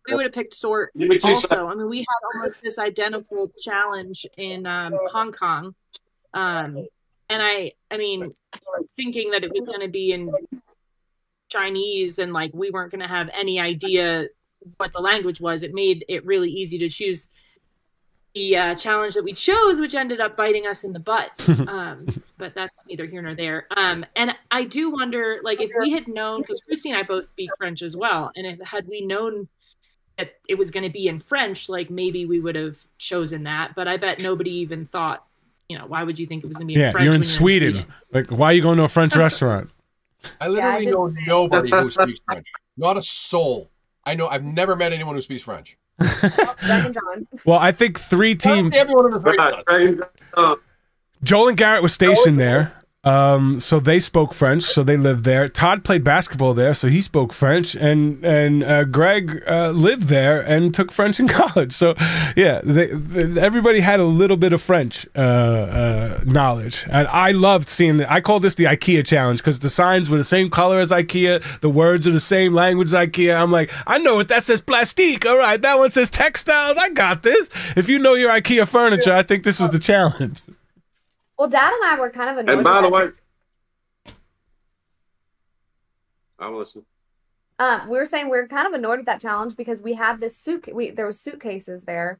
we 0.09 0.15
would 0.15 0.25
have 0.25 0.33
picked 0.33 0.55
sort 0.55 0.93
Give 0.97 1.09
me 1.09 1.17
two 1.19 1.35
seconds. 1.35 1.45
also. 1.53 1.69
I 1.69 1.75
mean 1.75 1.89
we 1.89 1.99
had 2.01 2.07
almost 2.35 2.61
this 2.63 2.79
identical 2.79 3.51
challenge 3.59 4.27
in 4.37 4.67
um, 4.67 4.95
Hong 5.13 5.33
Kong. 5.33 5.75
Um 6.35 6.87
and 7.31 7.43
I 7.43 7.73
I 7.91 7.97
mean 7.97 8.35
thinking 8.97 9.31
that 9.31 9.45
it 9.45 9.53
was 9.53 9.67
gonna 9.67 9.89
be 9.89 10.13
in 10.13 10.31
Chinese 11.49 12.19
and 12.19 12.33
like 12.33 12.51
we 12.53 12.71
weren't 12.71 12.93
gonna 12.93 13.09
have 13.09 13.31
any 13.33 13.59
idea 13.59 14.27
what 14.77 14.93
the 14.93 15.01
language 15.01 15.41
was, 15.41 15.63
it 15.63 15.73
made 15.73 16.05
it 16.09 16.25
really 16.27 16.51
easy 16.51 16.79
to 16.79 16.89
choose 16.89 17.29
the 18.35 18.57
uh, 18.57 18.75
challenge 18.75 19.15
that 19.15 19.25
we 19.25 19.33
chose, 19.33 19.81
which 19.81 19.95
ended 19.95 20.21
up 20.21 20.37
biting 20.37 20.67
us 20.67 20.85
in 20.85 20.93
the 20.93 21.01
butt. 21.01 21.31
Um, 21.71 22.07
but 22.37 22.55
that's 22.55 22.77
neither 22.89 23.07
here 23.07 23.23
nor 23.23 23.35
there. 23.35 23.67
Um, 23.77 24.05
and 24.17 24.35
I 24.51 24.65
do 24.65 24.91
wonder, 24.91 25.39
like, 25.45 25.61
if 25.61 25.71
we 25.79 25.93
had 25.93 26.09
known, 26.09 26.41
because 26.41 26.61
Christy 26.61 26.91
and 26.91 26.99
I 26.99 27.03
both 27.03 27.27
speak 27.27 27.51
French 27.57 27.83
as 27.83 27.97
well, 27.97 28.33
and 28.35 28.47
if 28.47 28.59
had 28.67 28.89
we 28.89 29.03
known 29.03 29.47
that 30.19 30.33
it 30.49 30.57
was 30.57 30.71
going 30.71 30.83
to 30.83 30.91
be 30.91 31.07
in 31.07 31.19
French, 31.19 31.69
like 31.69 31.91
maybe 31.91 32.27
we 32.27 32.41
would 32.41 32.57
have 32.57 32.79
chosen 32.99 33.45
that. 33.45 33.75
But 33.77 33.89
I 33.89 33.99
bet 33.99 34.21
nobody 34.21 34.51
even 34.51 34.87
thought, 34.87 35.25
you 35.71 35.79
know, 35.79 35.87
why 35.87 36.03
would 36.03 36.19
you 36.19 36.27
think 36.27 36.43
it 36.43 36.47
was 36.49 36.57
going 36.57 36.67
to 36.67 36.73
be 36.73 36.75
in 36.75 36.81
Yeah, 36.81 36.91
French? 36.93 37.05
you're 37.05 37.15
in 37.15 37.21
when 37.21 37.27
Sweden. 37.29 37.87
Like, 38.13 38.31
why 38.31 38.47
are 38.49 38.53
you 38.53 38.61
going 38.63 38.77
to 38.79 38.85
a 38.85 38.89
French 38.89 39.15
restaurant? 39.27 39.71
I 40.41 40.47
I 40.47 40.49
literally 40.49 40.85
did- 40.85 40.95
know 40.95 41.07
nobody 41.27 41.71
who 41.71 41.91
speaks 41.91 42.21
French. 42.27 42.49
Not 42.77 42.97
a 42.97 43.03
soul. 43.03 43.71
I 44.05 44.15
know. 44.15 44.27
I've 44.27 44.43
never 44.45 44.75
met 44.75 44.93
anyone 44.93 45.15
who 45.15 45.21
speaks 45.23 45.43
French. 45.45 45.77
John. 46.01 47.27
Well, 47.45 47.59
I 47.59 47.73
think 47.73 47.99
three 48.01 48.35
teams. 48.35 48.75
Everyone 48.75 49.07
in 49.07 49.11
the 49.13 49.21
race 49.21 49.37
Right, 49.39 49.53
does. 49.55 49.65
Dragon, 49.65 50.03
uh, 50.35 50.57
Joel 51.23 51.49
and 51.49 51.57
Garrett 51.57 51.83
was 51.83 51.93
stationed 51.93 52.41
there. 52.41 52.73
Um, 53.03 53.61
so 53.61 53.81
they 53.81 53.99
spoke 53.99 54.35
French, 54.35 54.63
so 54.63 54.83
they 54.83 54.99
lived 54.99 55.25
there. 55.25 55.49
Todd 55.49 55.85
played 55.85 56.05
basketball 56.05 56.53
there, 56.53 56.75
so 56.75 56.89
he 56.89 57.01
spoke 57.01 57.33
French, 57.33 57.75
and 57.75 58.23
and 58.23 58.63
uh, 58.63 58.85
Greg 58.85 59.43
uh, 59.49 59.71
lived 59.71 60.09
there 60.09 60.43
and 60.43 60.75
took 60.75 60.93
French 60.93 61.19
in 61.19 61.27
college. 61.41 61.73
So, 61.73 61.95
yeah, 62.37 62.61
they, 62.63 62.89
they, 62.89 63.41
everybody 63.41 63.81
had 63.81 64.01
a 64.01 64.05
little 64.05 64.37
bit 64.37 64.53
of 64.53 64.61
French 64.61 65.07
uh, 65.17 65.19
uh, 65.19 66.21
knowledge, 66.27 66.85
and 66.91 67.09
I 67.09 67.31
loved 67.31 67.69
seeing 67.69 67.97
that. 67.99 68.13
I 68.13 68.21
call 68.21 68.39
this 68.39 68.57
the 68.57 68.65
IKEA 68.65 69.07
challenge 69.07 69.41
because 69.41 69.61
the 69.61 69.71
signs 69.71 70.11
were 70.11 70.19
the 70.19 70.25
same 70.25 70.51
color 70.51 70.79
as 70.79 70.91
IKEA, 70.91 71.43
the 71.61 71.71
words 71.71 72.07
are 72.07 72.13
the 72.13 72.21
same 72.21 72.53
language 72.53 72.89
as 72.89 72.95
IKEA. 72.95 73.35
I'm 73.35 73.51
like, 73.51 73.73
I 73.87 73.97
know 73.97 74.17
what 74.17 74.29
that 74.29 74.45
says, 74.45 74.61
plastique. 74.61 75.25
All 75.25 75.39
right, 75.39 75.61
that 75.63 75.79
one 75.79 75.91
says 75.91 76.11
textiles. 76.11 76.77
I 76.77 76.91
got 76.91 77.23
this. 77.23 77.49
If 77.77 77.89
you 77.89 77.99
know 77.99 78.13
your 78.13 78.31
IKEA 78.31 78.69
furniture, 78.69 79.15
I 79.15 79.23
think 79.23 79.45
this 79.45 79.59
was 79.59 79.71
the 79.71 79.79
challenge. 79.79 80.43
Well, 81.41 81.49
Dad 81.49 81.73
and 81.73 81.83
I 81.87 81.99
were 81.99 82.11
kind 82.11 82.29
of 82.29 82.37
annoyed. 82.37 82.57
and 82.59 82.65
by 82.65 82.83
the 82.83 82.91
way, 82.91 83.07
I'm 86.39 86.55
listening. 86.55 86.85
Um, 87.59 87.89
we 87.89 87.97
were 87.97 88.05
saying 88.05 88.29
we 88.29 88.37
are 88.37 88.47
kind 88.47 88.67
of 88.67 88.75
annoyed 88.75 88.99
at 88.99 89.07
that 89.07 89.23
challenge 89.23 89.57
because 89.57 89.81
we 89.81 89.95
had 89.95 90.21
this 90.21 90.37
suit. 90.37 90.69
We 90.71 90.91
there 90.91 91.07
was 91.07 91.19
suitcases 91.19 91.85
there, 91.85 92.19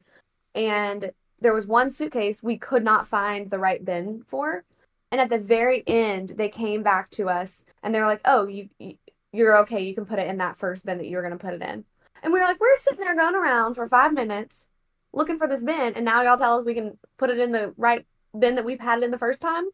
and 0.55 1.11
there 1.39 1.53
was 1.53 1.67
one 1.67 1.91
suitcase 1.91 2.41
we 2.41 2.57
could 2.57 2.83
not 2.83 3.07
find 3.07 3.51
the 3.51 3.59
right 3.59 3.85
bin 3.85 4.23
for. 4.27 4.63
And 5.11 5.21
at 5.21 5.29
the 5.29 5.37
very 5.37 5.83
end, 5.85 6.29
they 6.29 6.49
came 6.49 6.81
back 6.81 7.11
to 7.11 7.29
us 7.29 7.63
and 7.83 7.93
they 7.93 7.99
were 7.99 8.07
like, 8.07 8.21
"Oh, 8.25 8.47
you 8.47 8.69
you- 8.79 8.97
you're 9.31 9.59
okay. 9.59 9.81
You 9.83 9.93
can 9.93 10.07
put 10.07 10.17
it 10.17 10.25
in 10.27 10.37
that 10.39 10.57
first 10.57 10.83
bin 10.83 10.97
that 10.97 11.05
you 11.05 11.15
were 11.15 11.21
going 11.21 11.37
to 11.37 11.45
put 11.45 11.53
it 11.53 11.61
in." 11.61 11.85
And 12.23 12.33
we 12.33 12.39
were 12.39 12.45
like, 12.45 12.59
"We're 12.59 12.75
sitting 12.77 13.03
there 13.05 13.15
going 13.15 13.35
around 13.35 13.75
for 13.75 13.87
five 13.87 14.13
minutes 14.13 14.67
looking 15.13 15.37
for 15.37 15.47
this 15.47 15.61
bin, 15.61 15.93
and 15.93 16.05
now 16.05 16.23
y'all 16.23 16.39
tell 16.39 16.57
us 16.57 16.65
we 16.65 16.73
can 16.73 16.97
put 17.19 17.29
it 17.29 17.37
in 17.37 17.51
the 17.51 17.75
right 17.77 18.07
bin 18.37 18.55
that 18.55 18.65
we've 18.65 18.79
had 18.79 18.99
it 18.99 19.03
in 19.05 19.11
the 19.11 19.17
first 19.17 19.41
time." 19.41 19.65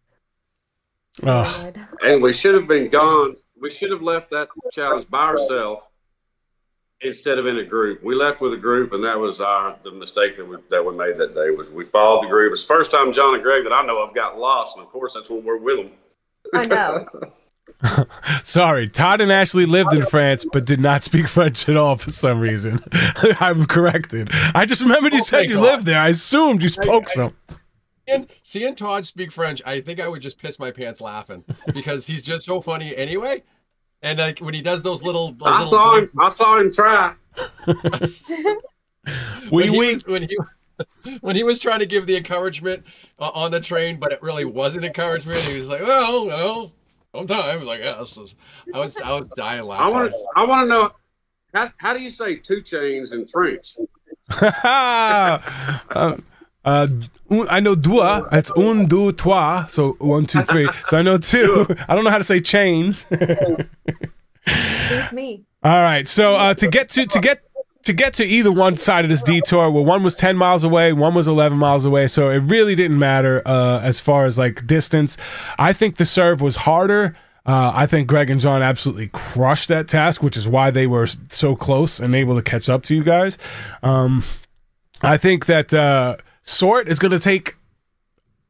We 1.21 1.27
were 1.27 1.33
Ugh. 1.33 1.55
annoyed. 1.59 1.87
And 2.03 2.21
we 2.21 2.33
should 2.33 2.55
have 2.55 2.67
been 2.67 2.89
gone. 2.89 3.35
We 3.59 3.69
should 3.71 3.91
have 3.91 4.01
left 4.03 4.29
that 4.31 4.49
challenge 4.71 5.09
by 5.09 5.23
ourselves 5.25 5.83
instead 7.01 7.37
of 7.39 7.45
in 7.47 7.57
a 7.57 7.63
group. 7.63 8.03
We 8.03 8.13
left 8.15 8.39
with 8.41 8.53
a 8.53 8.57
group, 8.57 8.93
and 8.93 9.03
that 9.03 9.17
was 9.19 9.41
our 9.41 9.75
the 9.83 9.91
mistake 9.91 10.37
that 10.37 10.45
we 10.45 10.57
that 10.69 10.85
we 10.85 10.93
made 10.95 11.17
that 11.17 11.33
day. 11.33 11.49
Was 11.51 11.69
we 11.69 11.85
followed 11.85 12.23
the 12.23 12.27
group. 12.29 12.51
It's 12.53 12.65
the 12.65 12.73
first 12.73 12.91
time 12.91 13.11
John 13.13 13.33
and 13.33 13.43
Greg 13.43 13.63
that 13.63 13.73
I 13.73 13.83
know 13.85 13.97
of 14.01 14.13
got 14.13 14.37
lost, 14.37 14.77
and 14.77 14.85
of 14.85 14.91
course 14.91 15.13
that's 15.15 15.29
when 15.29 15.43
we're 15.43 15.57
with 15.57 15.77
them. 15.77 15.91
I 16.53 16.65
know. 16.67 17.07
Sorry, 18.43 18.87
Todd 18.87 19.21
and 19.21 19.31
Ashley 19.31 19.65
lived 19.65 19.93
in 19.93 20.03
France 20.05 20.45
but 20.51 20.65
did 20.65 20.79
not 20.79 21.03
speak 21.03 21.27
French 21.27 21.67
at 21.69 21.75
all 21.77 21.97
for 21.97 22.09
some 22.11 22.39
reason. 22.39 22.79
I'm 23.39 23.65
corrected. 23.67 24.29
I 24.33 24.65
just 24.65 24.81
remembered 24.81 25.13
you 25.13 25.19
Oh 25.21 25.23
said 25.25 25.49
you 25.49 25.55
God. 25.55 25.61
lived 25.63 25.85
there. 25.85 25.99
I 25.99 26.09
assumed 26.09 26.63
you 26.63 26.69
spoke 26.69 27.05
I- 27.09 27.13
some. 27.13 27.35
And 28.07 28.27
seeing 28.43 28.75
Todd 28.75 29.05
speak 29.05 29.31
French, 29.31 29.61
I 29.65 29.81
think 29.81 29.99
I 29.99 30.07
would 30.07 30.21
just 30.21 30.39
piss 30.39 30.59
my 30.59 30.71
pants 30.71 31.01
laughing 31.01 31.43
because 31.73 32.07
he's 32.07 32.23
just 32.23 32.45
so 32.45 32.61
funny 32.61 32.95
anyway. 32.95 33.43
And 34.01 34.19
like 34.19 34.39
when 34.39 34.53
he 34.53 34.61
does 34.61 34.81
those 34.81 35.03
little, 35.03 35.33
those 35.33 35.47
I 35.47 35.59
little 35.59 35.69
saw 35.69 35.97
him. 35.97 36.11
I 36.19 36.29
saw 36.29 36.59
him 36.59 36.71
try. 36.71 37.13
We 39.51 39.63
when, 39.63 39.63
he 39.63 39.79
we 39.79 39.93
was, 39.93 40.05
when 40.05 40.21
he 40.23 40.37
when 41.21 41.35
he 41.35 41.43
was 41.43 41.59
trying 41.59 41.79
to 41.79 41.85
give 41.85 42.05
the 42.05 42.17
encouragement 42.17 42.83
uh, 43.19 43.29
on 43.33 43.51
the 43.51 43.61
train, 43.61 43.99
but 43.99 44.11
it 44.11 44.21
really 44.21 44.45
wasn't 44.45 44.85
encouragement. 44.85 45.39
He 45.39 45.59
was 45.59 45.69
like, 45.69 45.81
"Well, 45.81 46.25
well, 46.25 46.71
sometimes 47.15 47.63
like 47.63 47.79
yes." 47.79 48.17
I 48.73 48.79
was 48.79 48.97
I 48.97 49.19
was 49.19 49.29
dying 49.35 49.63
laughing." 49.63 49.85
I 49.85 49.89
want 49.89 50.11
to. 50.11 50.27
I 50.35 50.45
want 50.45 50.65
to 50.65 50.69
know 50.69 50.91
how 51.53 51.71
how 51.77 51.93
do 51.93 52.01
you 52.01 52.09
say 52.09 52.35
two 52.35 52.61
chains 52.61 53.13
in 53.13 53.27
French? 53.27 53.77
uh, 54.41 55.37
uh, 56.67 56.87
un- 57.31 57.47
I 57.49 57.61
know 57.61 57.75
deux. 57.75 58.27
It's 58.33 58.51
un, 58.57 58.85
deux, 58.87 59.13
trois. 59.13 59.67
So 59.67 59.93
one, 59.99 60.25
two, 60.25 60.41
three. 60.41 60.69
So 60.87 60.97
I 60.97 61.01
know 61.01 61.17
two. 61.17 61.65
I 61.87 61.95
don't 61.95 62.03
know 62.03 62.09
how 62.09 62.17
to 62.17 62.25
say 62.25 62.41
chains. 62.41 63.05
Beats 64.45 65.13
me. 65.13 65.45
All 65.63 65.81
right. 65.81 66.05
So 66.07 66.35
uh, 66.35 66.53
to 66.55 66.67
get 66.67 66.89
to 66.89 67.05
to 67.05 67.19
get 67.21 67.41
to 67.83 67.93
get 67.93 68.13
to 68.15 68.25
either 68.25 68.51
one 68.51 68.75
side 68.75 69.05
of 69.05 69.09
this 69.09 69.23
detour, 69.23 69.71
well, 69.71 69.85
one 69.85 70.03
was 70.03 70.13
ten 70.13 70.35
miles 70.35 70.65
away, 70.65 70.91
one 70.91 71.15
was 71.15 71.29
eleven 71.29 71.57
miles 71.57 71.85
away. 71.85 72.07
So 72.07 72.29
it 72.29 72.39
really 72.39 72.75
didn't 72.75 72.99
matter 72.99 73.41
uh, 73.45 73.79
as 73.81 74.01
far 74.01 74.25
as 74.25 74.37
like 74.37 74.67
distance. 74.67 75.17
I 75.57 75.71
think 75.71 75.95
the 75.95 76.05
serve 76.05 76.41
was 76.41 76.57
harder. 76.57 77.15
Uh, 77.45 77.71
I 77.73 77.85
think 77.85 78.09
Greg 78.09 78.29
and 78.29 78.41
John 78.41 78.61
absolutely 78.61 79.07
crushed 79.07 79.69
that 79.69 79.87
task, 79.87 80.21
which 80.21 80.35
is 80.35 80.49
why 80.49 80.69
they 80.69 80.85
were 80.85 81.07
so 81.29 81.55
close 81.55 82.01
and 82.01 82.13
able 82.13 82.35
to 82.35 82.41
catch 82.41 82.67
up 82.67 82.83
to 82.83 82.95
you 82.95 83.05
guys. 83.05 83.37
Um, 83.81 84.23
I 85.01 85.15
think 85.15 85.45
that 85.45 85.73
uh, 85.73 86.17
sort 86.47 86.87
is 86.87 86.99
going 86.99 87.11
to 87.11 87.19
take 87.19 87.55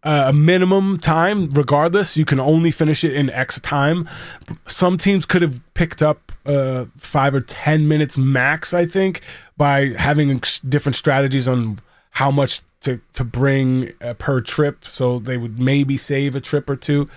a 0.03 0.31
minimum 0.31 0.97
time 0.99 1.49
regardless. 1.51 2.15
You 2.15 2.25
can 2.25 2.39
only 2.39 2.71
finish 2.71 3.03
it 3.03 3.13
in 3.13 3.29
x 3.31 3.59
time. 3.59 4.07
Some 4.67 4.97
teams 4.97 5.25
could 5.25 5.41
have 5.41 5.59
picked 5.73 6.01
up 6.01 6.31
uh, 6.45 6.85
five 6.97 7.35
or 7.35 7.41
ten 7.41 7.89
minutes 7.89 8.15
max 8.17 8.73
i 8.73 8.85
think 8.85 9.21
by 9.57 9.89
having 9.97 10.41
different 10.69 10.95
strategies 10.95 11.45
on 11.45 11.77
how 12.11 12.31
much 12.31 12.61
to, 12.79 13.01
to 13.13 13.25
bring 13.25 13.91
uh, 14.01 14.13
per 14.13 14.39
trip. 14.39 14.85
So 14.85 15.19
they 15.19 15.35
would 15.35 15.59
maybe 15.59 15.97
save 15.97 16.37
a 16.37 16.39
trip 16.39 16.69
or 16.69 16.77
two. 16.77 17.09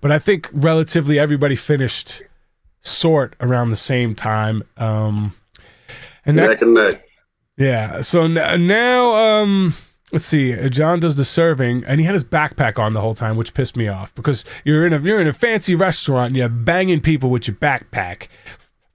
But 0.00 0.10
i 0.10 0.18
think 0.18 0.48
relatively 0.52 1.18
everybody 1.18 1.54
finished 1.54 2.22
sort 2.80 3.36
around 3.40 3.68
the 3.68 3.76
same 3.76 4.14
time. 4.14 4.62
Um, 4.76 5.34
and 6.24 6.38
that 6.38 6.62
and 6.62 6.74
neck. 6.74 7.06
yeah. 7.56 8.00
So 8.00 8.26
now, 8.26 9.14
um, 9.14 9.74
let's 10.12 10.26
see. 10.26 10.58
uh, 10.58 10.68
John 10.68 11.00
does 11.00 11.16
the 11.16 11.24
serving, 11.24 11.84
and 11.84 12.00
he 12.00 12.06
had 12.06 12.14
his 12.14 12.24
backpack 12.24 12.78
on 12.78 12.92
the 12.92 13.00
whole 13.00 13.14
time, 13.14 13.36
which 13.36 13.54
pissed 13.54 13.76
me 13.76 13.88
off 13.88 14.14
because 14.14 14.44
you're 14.64 14.86
in 14.86 14.92
a 14.92 15.00
you're 15.00 15.20
in 15.20 15.26
a 15.26 15.32
fancy 15.32 15.74
restaurant 15.74 16.28
and 16.28 16.36
you're 16.36 16.48
banging 16.48 17.00
people 17.00 17.30
with 17.30 17.46
your 17.48 17.56
backpack. 17.56 18.28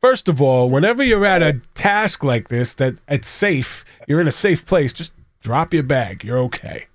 First 0.01 0.27
of 0.27 0.41
all, 0.41 0.69
whenever 0.69 1.01
you're 1.01 1.25
at 1.25 1.41
a 1.41 1.61
task 1.75 2.23
like 2.23 2.49
this, 2.49 2.73
that 2.75 2.95
it's 3.07 3.29
safe, 3.29 3.85
you're 4.07 4.19
in 4.19 4.27
a 4.27 4.31
safe 4.31 4.65
place. 4.65 4.91
Just 4.91 5.13
drop 5.41 5.73
your 5.73 5.83
bag. 5.83 6.23
You're 6.23 6.39
okay. 6.39 6.87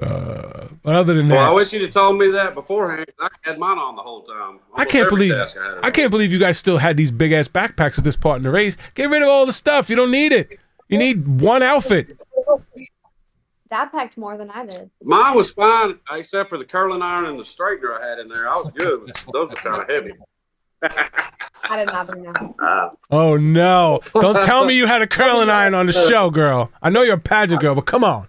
Uh, 0.00 0.68
but 0.82 0.94
other 0.94 1.12
than 1.12 1.28
that, 1.28 1.34
Well, 1.34 1.50
I 1.50 1.52
wish 1.52 1.74
you'd 1.74 1.82
have 1.82 1.90
told 1.90 2.18
me 2.18 2.28
that 2.30 2.54
beforehand. 2.54 3.04
I 3.20 3.28
had 3.42 3.58
mine 3.58 3.76
on 3.76 3.96
the 3.96 4.02
whole 4.02 4.22
time. 4.22 4.60
I 4.74 4.86
can't 4.86 5.10
believe 5.10 5.32
I, 5.34 5.80
I 5.82 5.90
can't 5.90 6.10
believe 6.10 6.32
you 6.32 6.38
guys 6.38 6.56
still 6.56 6.78
had 6.78 6.96
these 6.96 7.10
big 7.10 7.32
ass 7.32 7.48
backpacks 7.48 7.98
at 7.98 8.04
this 8.04 8.16
part 8.16 8.38
in 8.38 8.44
the 8.44 8.50
race. 8.50 8.78
Get 8.94 9.10
rid 9.10 9.20
of 9.20 9.28
all 9.28 9.44
the 9.44 9.52
stuff. 9.52 9.90
You 9.90 9.96
don't 9.96 10.10
need 10.10 10.32
it. 10.32 10.58
You 10.88 10.96
need 10.96 11.40
one 11.42 11.62
outfit. 11.62 12.16
Dad 13.72 13.90
packed 13.90 14.18
more 14.18 14.36
than 14.36 14.50
I 14.50 14.66
did. 14.66 14.90
Mine 15.02 15.34
was 15.34 15.50
fine, 15.54 15.98
except 16.10 16.50
for 16.50 16.58
the 16.58 16.64
curling 16.66 17.00
iron 17.00 17.24
and 17.24 17.38
the 17.38 17.42
straightener 17.42 17.98
I 17.98 18.06
had 18.06 18.18
in 18.18 18.28
there. 18.28 18.46
I 18.46 18.56
was 18.56 18.70
good. 18.76 19.00
but 19.06 19.32
Those 19.32 19.48
were 19.48 19.56
kind 19.56 19.80
of 19.80 19.88
heavy. 19.88 20.12
I 21.70 21.76
did 21.78 21.86
not 21.86 22.06
bring 22.06 22.24
that. 22.24 22.54
Uh, 22.62 22.90
Oh 23.10 23.38
no! 23.38 24.00
Don't 24.12 24.44
tell 24.44 24.66
me 24.66 24.74
you 24.74 24.86
had 24.86 25.00
a 25.00 25.06
curling 25.06 25.48
iron 25.48 25.72
on 25.72 25.86
the 25.86 25.92
show, 26.10 26.30
girl. 26.30 26.70
I 26.82 26.90
know 26.90 27.00
you're 27.00 27.14
a 27.14 27.18
pageant 27.18 27.62
girl, 27.62 27.74
but 27.74 27.86
come 27.86 28.04
on. 28.04 28.26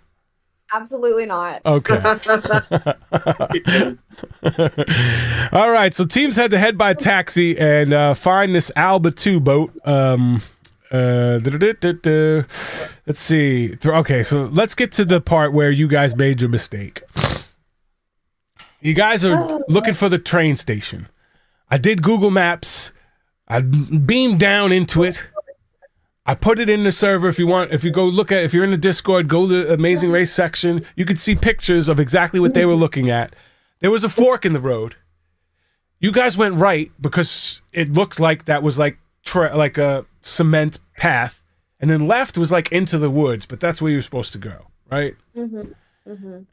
Absolutely 0.71 1.25
not. 1.25 1.61
Okay. 1.65 1.95
All 5.51 5.71
right. 5.71 5.93
So 5.93 6.05
teams 6.05 6.37
had 6.37 6.51
to 6.51 6.57
head 6.57 6.77
by 6.77 6.93
taxi 6.93 7.59
and 7.59 7.91
uh, 7.91 8.13
find 8.13 8.55
this 8.55 8.71
Alba 8.77 9.11
2 9.11 9.41
boat. 9.41 9.73
Um, 9.83 10.41
uh, 10.93 11.39
let's 13.05 13.19
see. 13.19 13.75
Okay. 13.83 14.23
So 14.23 14.45
let's 14.45 14.75
get 14.75 14.91
to 14.93 15.05
the 15.05 15.19
part 15.19 15.51
where 15.51 15.71
you 15.71 15.87
guys 15.87 16.15
made 16.15 16.39
your 16.39 16.49
mistake. 16.49 17.01
You 18.79 18.93
guys 18.93 19.25
are 19.25 19.61
looking 19.67 19.93
for 19.93 20.09
the 20.09 20.19
train 20.19 20.57
station. 20.57 21.07
I 21.71 21.77
did 21.77 22.03
Google 22.03 22.31
Maps. 22.31 22.91
I 23.47 23.61
beamed 23.61 24.39
down 24.39 24.71
into 24.71 25.03
it. 25.03 25.23
I 26.25 26.35
put 26.35 26.59
it 26.59 26.69
in 26.69 26.83
the 26.83 26.91
server 26.91 27.27
if 27.27 27.37
you 27.39 27.47
want. 27.47 27.71
If 27.71 27.83
you 27.83 27.91
go 27.91 28.05
look 28.05 28.31
at, 28.31 28.43
if 28.43 28.53
you're 28.53 28.63
in 28.63 28.71
the 28.71 28.77
Discord, 28.77 29.27
go 29.27 29.47
to 29.47 29.65
the 29.65 29.73
Amazing 29.73 30.11
Race 30.11 30.31
section. 30.31 30.85
You 30.95 31.05
can 31.05 31.17
see 31.17 31.35
pictures 31.35 31.89
of 31.89 31.99
exactly 31.99 32.39
what 32.39 32.53
they 32.53 32.65
were 32.65 32.75
looking 32.75 33.09
at. 33.09 33.35
There 33.79 33.91
was 33.91 34.03
a 34.03 34.09
fork 34.09 34.45
in 34.45 34.53
the 34.53 34.59
road. 34.59 34.95
You 35.99 36.11
guys 36.11 36.37
went 36.37 36.55
right 36.55 36.91
because 36.99 37.61
it 37.71 37.91
looked 37.91 38.19
like 38.19 38.45
that 38.45 38.63
was 38.63 38.77
like 38.79 38.97
tra- 39.23 39.55
like 39.55 39.77
a 39.77 40.05
cement 40.21 40.79
path, 40.97 41.43
and 41.79 41.89
then 41.89 42.07
left 42.07 42.37
was 42.37 42.51
like 42.51 42.71
into 42.71 42.97
the 42.97 43.09
woods. 43.09 43.45
But 43.45 43.59
that's 43.59 43.81
where 43.81 43.91
you're 43.91 44.01
supposed 44.01 44.31
to 44.33 44.37
go, 44.37 44.67
right? 44.91 45.15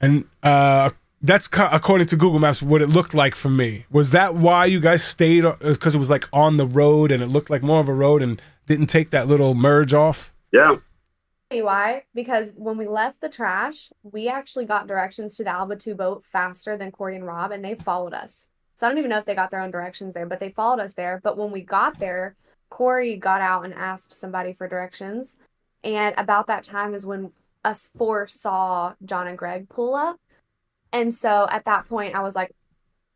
And 0.01 0.25
uh, 0.43 0.91
that's 1.23 1.49
co- 1.49 1.69
according 1.71 2.07
to 2.09 2.17
Google 2.17 2.39
Maps 2.39 2.63
what 2.63 2.83
it 2.83 2.89
looked 2.89 3.15
like 3.15 3.35
for 3.35 3.49
me. 3.51 3.85
Was 3.91 4.11
that 4.11 4.35
why 4.35 4.67
you 4.67 4.81
guys 4.81 5.05
stayed? 5.05 5.45
Because 5.61 5.95
it 5.95 5.99
was 5.99 6.11
like 6.11 6.29
on 6.33 6.57
the 6.57 6.67
road 6.67 7.13
and 7.13 7.23
it 7.23 7.27
looked 7.27 7.51
like 7.51 7.63
more 7.63 7.81
of 7.81 7.89
a 7.89 7.95
road 7.95 8.23
and 8.23 8.41
didn't 8.67 8.87
take 8.87 9.11
that 9.11 9.29
little 9.29 9.55
merge 9.55 9.93
off. 9.93 10.33
Yeah. 10.53 10.77
Why? 11.53 12.05
Because 12.15 12.53
when 12.55 12.79
we 12.79 12.87
left 12.87 13.21
the 13.21 13.29
trash, 13.29 13.91
we 14.05 14.29
actually 14.29 14.67
got 14.67 14.87
directions 14.87 15.37
to 15.37 15.45
the 15.45 15.51
Alba 15.51 15.75
2 15.77 15.97
boat 15.97 16.25
faster 16.25 16.77
than 16.77 16.93
Corey 16.93 17.17
and 17.17 17.27
Rob, 17.27 17.51
and 17.51 17.65
they 17.65 17.75
followed 17.75 18.15
us. 18.15 18.47
So 18.77 18.87
I 18.87 18.89
don't 18.89 18.99
even 18.99 19.11
know 19.11 19.19
if 19.19 19.25
they 19.25 19.35
got 19.35 19.51
their 19.51 19.61
own 19.61 19.73
directions 19.73 20.15
there, 20.15 20.27
but 20.27 20.39
they 20.39 20.51
followed 20.51 20.79
us 20.79 20.93
there. 20.93 21.21
But 21.23 21.37
when 21.37 21.51
we 21.51 21.61
got 21.61 21.99
there, 21.99 22.37
Corey 22.71 23.17
got 23.17 23.41
out 23.41 23.65
and 23.65 23.75
asked 23.75 24.15
somebody 24.15 24.53
for 24.53 24.69
directions. 24.69 25.37
And 25.85 26.15
about 26.17 26.47
that 26.47 26.65
time 26.65 26.95
is 26.95 27.05
when 27.05 27.33
us 27.65 27.91
four 27.97 28.27
saw 28.29 28.95
John 29.05 29.27
and 29.27 29.37
Greg 29.37 29.69
pull 29.69 29.95
up. 29.95 30.19
And 30.93 31.15
so 31.15 31.47
at 31.51 31.65
that 31.67 31.89
point, 31.89 32.15
I 32.15 32.21
was 32.21 32.35
like, 32.35 32.55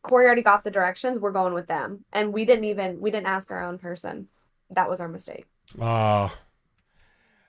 Corey 0.03 0.27
already 0.27 0.43
got 0.43 0.65
the 0.65 0.71
directions. 0.71 1.19
We're 1.19 1.33
going 1.33 1.55
with 1.55 1.67
them. 1.67 2.05
And 2.13 2.33
we 2.33 2.45
didn't 2.45 2.65
even, 2.65 3.01
we 3.01 3.11
didn't 3.11 3.27
ask 3.27 3.51
our 3.51 3.63
own 3.63 3.79
person. 3.79 4.29
That 4.71 4.91
was 4.91 5.01
our 5.01 5.09
mistake. 5.09 5.47
Oh. 5.81 6.33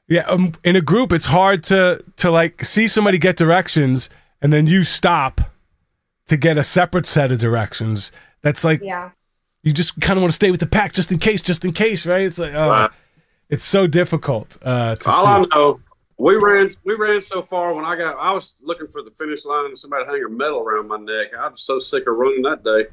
Yeah, 0.07 0.21
um, 0.27 0.53
in 0.63 0.75
a 0.75 0.81
group, 0.81 1.11
it's 1.11 1.25
hard 1.25 1.63
to 1.63 2.03
to 2.17 2.29
like 2.29 2.63
see 2.63 2.87
somebody 2.87 3.17
get 3.17 3.37
directions 3.37 4.09
and 4.41 4.53
then 4.53 4.67
you 4.67 4.83
stop 4.83 5.41
to 6.27 6.37
get 6.37 6.57
a 6.57 6.63
separate 6.63 7.07
set 7.07 7.31
of 7.31 7.39
directions. 7.39 8.11
That's 8.41 8.63
like 8.63 8.81
Yeah. 8.83 9.11
You 9.65 9.73
just 9.73 9.99
kind 9.99 10.17
of 10.17 10.21
want 10.21 10.31
to 10.31 10.35
stay 10.35 10.51
with 10.51 10.59
the 10.61 10.67
pack 10.67 10.93
just 10.93 11.11
in 11.11 11.17
case, 11.17 11.41
just 11.41 11.65
in 11.65 11.73
case, 11.73 12.05
right? 12.05 12.21
It's 12.21 12.37
like 12.37 12.53
oh, 12.53 12.69
Right. 12.69 12.91
it's 13.49 13.65
so 13.65 13.87
difficult 13.87 14.57
uh, 14.61 14.95
to 14.95 15.09
All 15.09 15.23
see. 15.25 15.49
I 15.51 15.57
know, 15.57 15.79
we 16.17 16.35
ran 16.35 16.75
we 16.85 16.93
ran 16.93 17.21
so 17.21 17.41
far 17.41 17.73
when 17.73 17.83
I 17.83 17.95
got 17.97 18.15
I 18.17 18.31
was 18.31 18.53
looking 18.61 18.87
for 18.87 19.01
the 19.01 19.11
finish 19.11 19.43
line 19.43 19.65
and 19.65 19.77
somebody 19.77 20.05
hang 20.05 20.23
a 20.23 20.29
medal 20.29 20.59
around 20.59 20.87
my 20.87 20.97
neck. 20.97 21.29
I 21.37 21.49
was 21.49 21.61
so 21.63 21.79
sick 21.79 22.07
of 22.07 22.15
running 22.15 22.43
that 22.43 22.63
day. 22.63 22.85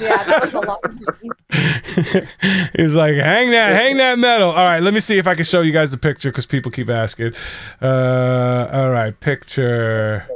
Yeah, 0.00 0.24
that 0.24 0.52
was 0.52 0.54
a 0.54 0.58
lot. 0.58 0.84
he 2.76 2.82
was 2.82 2.96
like, 2.96 3.14
"Hang 3.14 3.52
that, 3.52 3.72
hang 3.72 3.98
that 3.98 4.18
medal." 4.18 4.50
All 4.50 4.56
right, 4.56 4.82
let 4.82 4.92
me 4.92 4.98
see 4.98 5.16
if 5.16 5.28
I 5.28 5.36
can 5.36 5.44
show 5.44 5.60
you 5.60 5.70
guys 5.70 5.92
the 5.92 5.96
picture 5.96 6.30
because 6.30 6.44
people 6.44 6.72
keep 6.72 6.90
asking. 6.90 7.34
Uh, 7.80 8.68
all 8.72 8.90
right, 8.90 9.18
picture. 9.20 10.26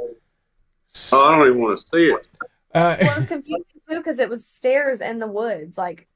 Oh, 1.11 1.27
I 1.27 1.37
don't 1.37 1.47
even 1.47 1.61
want 1.61 1.77
to 1.77 1.85
see 1.85 2.05
it. 2.05 2.27
Uh, 2.73 2.95
well, 3.01 3.11
it 3.11 3.15
was 3.17 3.25
confusing 3.25 3.74
too 3.89 3.97
because 3.97 4.19
it 4.19 4.29
was 4.29 4.45
stairs 4.45 5.01
in 5.01 5.19
the 5.19 5.27
woods. 5.27 5.77
Like, 5.77 6.07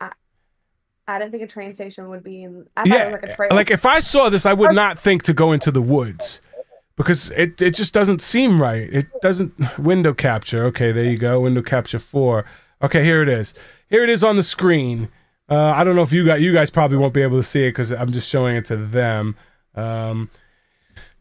I, 0.00 0.12
I 1.06 1.18
didn't 1.18 1.32
think 1.32 1.42
a 1.42 1.46
train 1.46 1.74
station 1.74 2.08
would 2.08 2.24
be 2.24 2.42
in. 2.42 2.66
I 2.76 2.82
thought 2.82 2.86
it 2.86 2.98
yeah, 2.98 3.04
was 3.04 3.12
like 3.12 3.22
a 3.22 3.34
trail. 3.34 3.48
like 3.52 3.70
if 3.70 3.86
I 3.86 4.00
saw 4.00 4.28
this, 4.28 4.46
I 4.46 4.52
would 4.52 4.74
not 4.74 4.98
think 4.98 5.22
to 5.24 5.34
go 5.34 5.52
into 5.52 5.70
the 5.70 5.82
woods 5.82 6.40
because 6.96 7.30
it 7.32 7.60
it 7.60 7.74
just 7.74 7.94
doesn't 7.94 8.22
seem 8.22 8.60
right. 8.60 8.88
It 8.92 9.06
doesn't 9.20 9.78
window 9.78 10.14
capture. 10.14 10.64
Okay, 10.66 10.92
there 10.92 11.04
you 11.04 11.18
go. 11.18 11.40
Window 11.40 11.62
capture 11.62 11.98
four. 11.98 12.44
Okay, 12.82 13.04
here 13.04 13.22
it 13.22 13.28
is. 13.28 13.54
Here 13.88 14.02
it 14.02 14.10
is 14.10 14.24
on 14.24 14.36
the 14.36 14.42
screen. 14.42 15.08
Uh, 15.48 15.72
I 15.76 15.84
don't 15.84 15.94
know 15.94 16.02
if 16.02 16.12
you 16.12 16.26
got 16.26 16.40
you 16.40 16.52
guys 16.52 16.70
probably 16.70 16.96
won't 16.96 17.14
be 17.14 17.22
able 17.22 17.38
to 17.38 17.42
see 17.42 17.64
it 17.64 17.70
because 17.70 17.92
I'm 17.92 18.10
just 18.10 18.28
showing 18.28 18.56
it 18.56 18.64
to 18.66 18.76
them. 18.76 19.36
Um, 19.74 20.30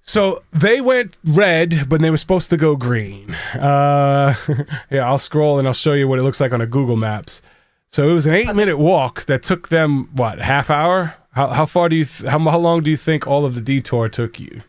so 0.08 0.44
they 0.54 0.82
went 0.82 1.18
red, 1.26 1.90
but 1.90 2.00
they 2.00 2.12
were 2.12 2.18
supposed 2.18 2.52
to 2.52 2.58
go 2.58 2.76
green. 2.76 3.34
Uh, 3.56 4.36
yeah, 4.92 5.08
I'll 5.08 5.18
scroll 5.18 5.58
and 5.58 5.68
I'll 5.68 5.74
show 5.74 5.94
you 5.94 6.08
what 6.08 6.20
it 6.20 6.22
looks 6.22 6.40
like 6.40 6.54
on 6.54 6.62
a 6.62 6.68
Google 6.68 6.96
Maps. 6.96 7.42
So 7.88 8.08
it 8.08 8.14
was 8.14 8.28
an 8.28 8.36
eight-minute 8.36 8.78
walk 8.78 9.26
that 9.26 9.42
took 9.42 9.70
them 9.70 10.10
what 10.14 10.40
half 10.40 10.70
hour? 10.70 11.16
How 11.32 11.48
how 11.48 11.66
far 11.66 11.90
do 11.90 11.96
you 11.96 12.06
th- 12.06 12.30
how 12.30 12.38
how 12.40 12.60
long 12.60 12.84
do 12.84 12.92
you 12.92 12.98
think 12.98 13.26
all 13.26 13.46
of 13.46 13.56
the 13.56 13.62
detour 13.62 14.08
took 14.08 14.40
you? 14.40 14.62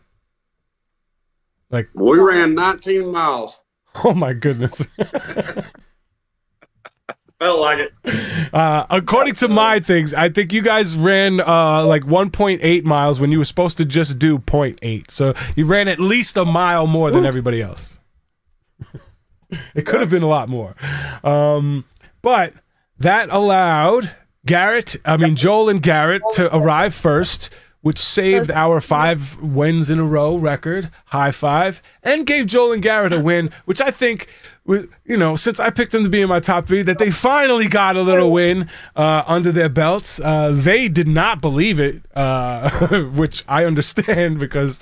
Like 1.70 1.91
We 1.93 2.18
ran 2.18 2.55
19 2.55 3.12
miles. 3.12 3.61
oh 4.05 4.14
my 4.14 4.32
goodness. 4.32 4.80
Felt 7.39 7.61
like 7.61 7.78
it. 7.78 7.93
Uh, 8.55 8.87
according 8.89 9.34
to 9.34 9.49
my 9.49 9.78
things, 9.80 10.14
I 10.14 10.30
think 10.30 10.53
you 10.53 10.62
guys 10.62 10.97
ran 10.97 11.41
uh, 11.41 11.84
like 11.84 12.05
1.8 12.05 12.84
miles 12.84 13.20
when 13.20 13.30
you 13.30 13.39
were 13.39 13.45
supposed 13.45 13.76
to 13.76 13.84
just 13.84 14.18
do 14.18 14.39
0.8. 14.39 15.11
So 15.11 15.34
you 15.55 15.66
ran 15.66 15.89
at 15.89 16.01
least 16.01 16.37
a 16.39 16.45
mile 16.47 16.87
more 16.87 17.11
than 17.11 17.26
everybody 17.26 17.61
else. 17.61 17.99
it 19.74 19.82
could 19.84 20.01
have 20.01 20.09
been 20.11 20.22
a 20.22 20.26
lot 20.28 20.49
more. 20.49 20.74
Um, 21.22 21.84
but 22.22 22.55
that 22.99 23.28
allowed 23.30 24.14
Garrett, 24.47 24.97
I 25.05 25.16
mean, 25.18 25.37
Joel 25.37 25.68
and 25.68 25.82
Garrett 25.82 26.22
to 26.34 26.55
arrive 26.57 26.95
first, 26.95 27.53
which 27.82 27.99
saved 27.99 28.51
our 28.51 28.80
five 28.80 29.39
wins 29.43 29.91
in 29.91 29.99
a 29.99 30.05
row 30.05 30.37
record. 30.37 30.91
High 31.07 31.32
five. 31.32 31.82
And 32.03 32.26
gave 32.26 32.47
Joel 32.47 32.72
and 32.72 32.82
Garrett 32.82 33.12
a 33.12 33.20
win, 33.20 33.51
which 33.66 33.80
I 33.82 33.91
think, 33.91 34.28
was- 34.28 34.32
you 34.69 35.17
know, 35.17 35.37
since 35.37 35.61
I 35.61 35.71
picked 35.71 35.93
them 35.93 36.03
to 36.03 36.09
be 36.09 36.21
in 36.21 36.29
my 36.29 36.41
top 36.41 36.67
three, 36.67 36.83
that 36.83 36.99
they 36.99 37.11
finally 37.11 37.69
got 37.69 37.97
a 37.97 38.03
little 38.03 38.33
win 38.33 38.69
uh, 38.97 39.23
under 39.27 39.53
their 39.53 39.69
belts. 39.69 40.21
Uh, 40.21 40.53
they 40.55 40.89
did 40.89 41.09
not 41.09 41.41
believe 41.41 41.79
it, 41.79 42.03
uh, 42.14 42.71
which 43.14 43.45
I 43.49 43.64
understand 43.64 44.39
because 44.41 44.81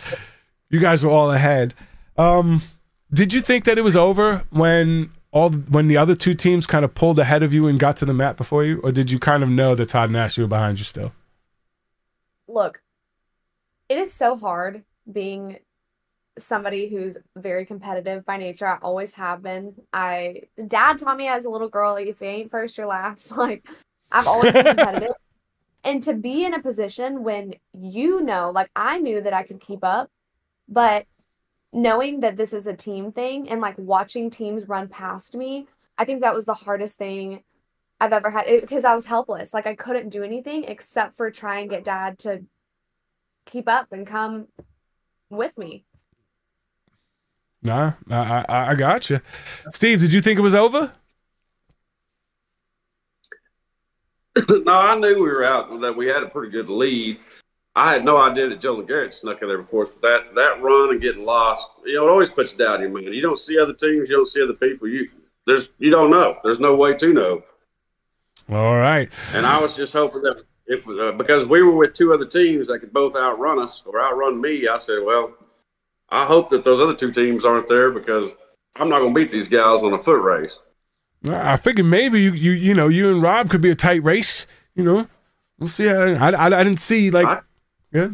you 0.70 0.80
guys 0.80 1.04
were 1.04 1.10
all 1.10 1.30
ahead. 1.30 1.74
Um, 2.16 2.62
did 3.12 3.32
you 3.32 3.40
think 3.40 3.64
that 3.64 3.78
it 3.78 3.82
was 3.82 3.96
over 3.96 4.44
when 4.50 5.10
all 5.30 5.50
when 5.50 5.88
the 5.88 5.96
other 5.96 6.14
two 6.14 6.34
teams 6.34 6.66
kind 6.66 6.84
of 6.84 6.94
pulled 6.94 7.18
ahead 7.18 7.42
of 7.42 7.52
you 7.52 7.66
and 7.66 7.78
got 7.78 7.96
to 7.98 8.04
the 8.04 8.14
map 8.14 8.36
before 8.36 8.64
you, 8.64 8.80
or 8.80 8.92
did 8.92 9.10
you 9.10 9.18
kind 9.18 9.42
of 9.42 9.48
know 9.48 9.74
that 9.74 9.90
Todd 9.90 10.08
and 10.08 10.16
Ashley 10.16 10.44
were 10.44 10.48
behind 10.48 10.78
you 10.78 10.84
still? 10.84 11.12
Look, 12.48 12.82
it 13.88 13.98
is 13.98 14.12
so 14.12 14.36
hard 14.36 14.84
being 15.10 15.58
somebody 16.38 16.88
who's 16.88 17.16
very 17.36 17.64
competitive 17.64 18.24
by 18.24 18.36
nature. 18.36 18.66
I 18.66 18.78
always 18.82 19.14
have 19.14 19.42
been. 19.42 19.74
I 19.92 20.42
dad 20.66 20.98
taught 20.98 21.16
me 21.16 21.28
as 21.28 21.44
a 21.44 21.50
little 21.50 21.68
girl, 21.68 21.92
like, 21.92 22.06
if 22.06 22.20
you 22.20 22.26
ain't 22.26 22.50
first, 22.50 22.76
you're 22.78 22.86
last. 22.86 23.32
Like 23.36 23.66
I've 24.10 24.26
always 24.26 24.52
been 24.52 24.64
competitive. 24.64 25.12
and 25.84 26.02
to 26.04 26.14
be 26.14 26.44
in 26.44 26.54
a 26.54 26.62
position 26.62 27.24
when 27.24 27.54
you 27.72 28.22
know, 28.22 28.50
like 28.50 28.70
I 28.74 28.98
knew 28.98 29.20
that 29.20 29.34
I 29.34 29.42
could 29.42 29.60
keep 29.60 29.80
up, 29.82 30.10
but 30.68 31.06
knowing 31.72 32.20
that 32.20 32.36
this 32.36 32.52
is 32.52 32.66
a 32.66 32.74
team 32.74 33.10
thing 33.12 33.50
and 33.50 33.60
like 33.60 33.76
watching 33.76 34.30
teams 34.30 34.68
run 34.68 34.88
past 34.88 35.36
me, 35.36 35.66
I 35.98 36.04
think 36.04 36.20
that 36.20 36.34
was 36.34 36.44
the 36.44 36.54
hardest 36.54 36.96
thing 36.96 37.42
I've 38.00 38.12
ever 38.12 38.30
had 38.30 38.46
because 38.60 38.84
I 38.84 38.94
was 38.94 39.06
helpless. 39.06 39.52
Like 39.52 39.66
I 39.66 39.74
couldn't 39.74 40.10
do 40.10 40.22
anything 40.22 40.64
except 40.64 41.16
for 41.16 41.30
try 41.30 41.60
and 41.60 41.70
get 41.70 41.84
dad 41.84 42.18
to 42.20 42.42
keep 43.46 43.68
up 43.68 43.92
and 43.92 44.06
come 44.06 44.46
with 45.30 45.56
me. 45.58 45.84
Nah, 47.64 47.94
I 48.10 48.44
I, 48.48 48.70
I 48.70 48.74
got 48.74 49.10
you. 49.10 49.20
Steve, 49.70 50.00
did 50.00 50.12
you 50.12 50.20
think 50.20 50.38
it 50.38 50.42
was 50.42 50.54
over? 50.54 50.92
no, 54.48 54.72
I 54.72 54.96
knew 54.98 55.14
we 55.14 55.22
were 55.22 55.44
out, 55.44 55.80
that 55.80 55.96
we 55.96 56.06
had 56.06 56.22
a 56.22 56.28
pretty 56.28 56.50
good 56.50 56.68
lead. 56.68 57.18
I 57.76 57.92
had 57.92 58.04
no 58.04 58.18
idea 58.18 58.48
that 58.48 58.62
and 58.62 58.86
Garrett 58.86 59.14
snuck 59.14 59.42
in 59.42 59.48
there 59.48 59.58
before 59.58 59.82
us, 59.82 59.90
but 59.90 60.02
that, 60.02 60.34
that 60.36 60.62
run 60.62 60.90
and 60.90 61.00
getting 61.00 61.24
lost, 61.24 61.68
you 61.84 61.96
know, 61.96 62.06
it 62.06 62.10
always 62.10 62.30
puts 62.30 62.52
doubt 62.52 62.76
in 62.76 62.82
your 62.82 62.90
mind. 62.90 63.14
You 63.14 63.22
don't 63.22 63.38
see 63.38 63.58
other 63.58 63.72
teams, 63.72 64.08
you 64.08 64.16
don't 64.16 64.28
see 64.28 64.42
other 64.42 64.52
people. 64.52 64.86
You 64.86 65.08
there's 65.46 65.68
you 65.78 65.90
don't 65.90 66.10
know. 66.10 66.38
There's 66.42 66.60
no 66.60 66.74
way 66.74 66.94
to 66.94 67.12
know. 67.12 67.42
All 68.50 68.76
right. 68.76 69.10
And 69.32 69.44
I 69.44 69.60
was 69.60 69.76
just 69.76 69.92
hoping 69.92 70.22
that 70.22 70.42
if 70.66 70.88
uh, 70.88 71.12
because 71.12 71.46
we 71.46 71.62
were 71.62 71.74
with 71.74 71.94
two 71.94 72.12
other 72.12 72.26
teams 72.26 72.68
that 72.68 72.78
could 72.78 72.92
both 72.92 73.16
outrun 73.16 73.58
us 73.58 73.82
or 73.86 74.00
outrun 74.00 74.40
me, 74.40 74.68
I 74.68 74.78
said, 74.78 75.00
well, 75.04 75.34
I 76.14 76.24
hope 76.26 76.48
that 76.50 76.62
those 76.62 76.78
other 76.78 76.94
two 76.94 77.10
teams 77.10 77.44
aren't 77.44 77.68
there 77.68 77.90
because 77.90 78.34
I'm 78.76 78.88
not 78.88 79.00
going 79.00 79.12
to 79.12 79.20
beat 79.20 79.32
these 79.32 79.48
guys 79.48 79.82
on 79.82 79.92
a 79.92 79.98
foot 79.98 80.22
race. 80.22 80.56
I 81.28 81.56
figured 81.56 81.86
maybe 81.86 82.20
you 82.20 82.32
you 82.32 82.52
you 82.52 82.74
know 82.74 82.86
you 82.88 83.10
and 83.10 83.20
Rob 83.20 83.50
could 83.50 83.60
be 83.60 83.70
a 83.70 83.74
tight 83.74 84.04
race. 84.04 84.46
You 84.76 84.84
know, 84.84 85.06
we'll 85.58 85.68
see. 85.68 85.86
How, 85.86 86.02
I, 86.02 86.30
I 86.30 86.46
I 86.46 86.62
didn't 86.62 86.80
see 86.80 87.10
like 87.10 87.26
I- 87.26 87.40
yeah. 87.92 88.08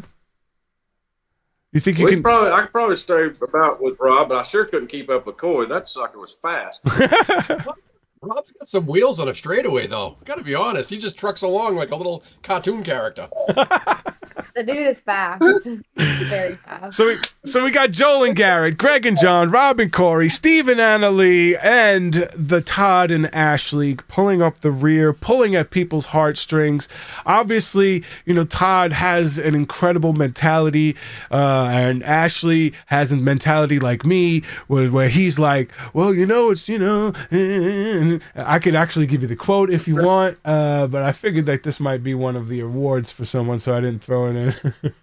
You 1.73 1.79
think 1.79 1.99
you 1.99 2.07
can? 2.07 2.23
probably 2.23 2.51
I 2.51 2.61
could 2.61 2.71
probably 2.71 2.95
stay 2.95 3.29
about 3.41 3.81
with 3.81 3.97
Rob, 3.99 4.29
but 4.29 4.37
I 4.37 4.43
sure 4.43 4.65
couldn't 4.65 4.87
keep 4.87 5.09
up 5.09 5.25
with 5.25 5.37
Corey. 5.37 5.67
That 5.67 5.87
sucker 5.87 6.19
was 6.19 6.33
fast. 6.41 6.81
Rob's 8.23 8.51
got 8.51 8.67
some 8.67 8.85
wheels 8.85 9.19
on 9.19 9.29
a 9.29 9.35
straightaway, 9.35 9.87
though. 9.87 10.17
Gotta 10.25 10.43
be 10.43 10.53
honest, 10.53 10.89
he 10.89 10.97
just 10.97 11.17
trucks 11.17 11.43
along 11.43 11.75
like 11.75 11.91
a 11.91 11.95
little 11.95 12.23
cartoon 12.43 12.83
character. 12.83 13.29
The 14.55 14.63
dude 14.63 14.87
is 14.87 14.99
fast. 15.01 15.41
Very 15.95 16.55
fast. 16.55 16.97
So 16.97 17.07
we, 17.07 17.19
so 17.45 17.63
we 17.63 17.71
got 17.71 17.91
Joel 17.91 18.23
and 18.25 18.35
Garrett, 18.35 18.77
Greg 18.77 19.05
and 19.05 19.17
John, 19.17 19.49
Rob 19.49 19.79
and 19.79 19.91
Corey, 19.91 20.29
Steve 20.29 20.67
and 20.67 20.79
Anna 20.79 21.09
Leigh, 21.09 21.55
and 21.57 22.13
the 22.35 22.61
Todd 22.61 23.11
and 23.11 23.33
Ashley 23.33 23.95
pulling 24.07 24.41
up 24.41 24.61
the 24.61 24.71
rear, 24.71 25.13
pulling 25.13 25.55
at 25.55 25.69
people's 25.71 26.07
heartstrings. 26.07 26.89
Obviously, 27.25 28.03
you 28.25 28.33
know, 28.33 28.43
Todd 28.43 28.91
has 28.91 29.39
an 29.39 29.55
incredible 29.55 30.13
mentality, 30.13 30.95
uh, 31.31 31.69
and 31.71 32.03
Ashley 32.03 32.73
has 32.87 33.11
a 33.11 33.17
mentality 33.17 33.79
like 33.79 34.05
me, 34.05 34.41
where, 34.67 34.89
where 34.91 35.09
he's 35.09 35.39
like, 35.39 35.71
well, 35.93 36.13
you 36.13 36.25
know, 36.25 36.51
it's, 36.51 36.67
you 36.67 36.79
know, 36.79 37.13
I 38.35 38.59
could 38.59 38.75
actually 38.75 39.07
give 39.07 39.21
you 39.21 39.27
the 39.27 39.35
quote 39.35 39.73
if 39.73 39.87
you 39.87 39.95
want, 39.95 40.37
uh, 40.45 40.87
but 40.87 41.03
I 41.03 41.11
figured 41.11 41.45
that 41.45 41.63
this 41.63 41.79
might 41.79 42.03
be 42.03 42.13
one 42.13 42.35
of 42.35 42.47
the 42.47 42.59
awards 42.59 43.11
for 43.11 43.25
someone, 43.25 43.59
so 43.59 43.75
I 43.75 43.81
didn't 43.81 44.03
throw 44.03 44.27
it 44.27 44.35
in. 44.35 44.40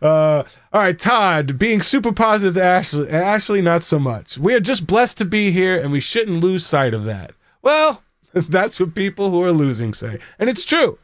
Uh, 0.00 0.42
all 0.72 0.80
right, 0.80 0.98
Todd, 0.98 1.58
being 1.58 1.82
super 1.82 2.12
positive 2.12 2.54
to 2.54 2.64
Ashley. 2.64 3.08
Ashley, 3.10 3.60
not 3.60 3.84
so 3.84 3.98
much. 3.98 4.38
We 4.38 4.54
are 4.54 4.60
just 4.60 4.86
blessed 4.86 5.18
to 5.18 5.24
be 5.24 5.52
here, 5.52 5.78
and 5.78 5.92
we 5.92 6.00
shouldn't 6.00 6.42
lose 6.42 6.64
sight 6.66 6.94
of 6.94 7.04
that. 7.04 7.32
Well, 7.60 8.02
that's 8.32 8.80
what 8.80 8.94
people 8.94 9.30
who 9.30 9.42
are 9.42 9.52
losing 9.52 9.92
say, 9.94 10.18
and 10.38 10.48
it's 10.48 10.64
true. 10.64 10.98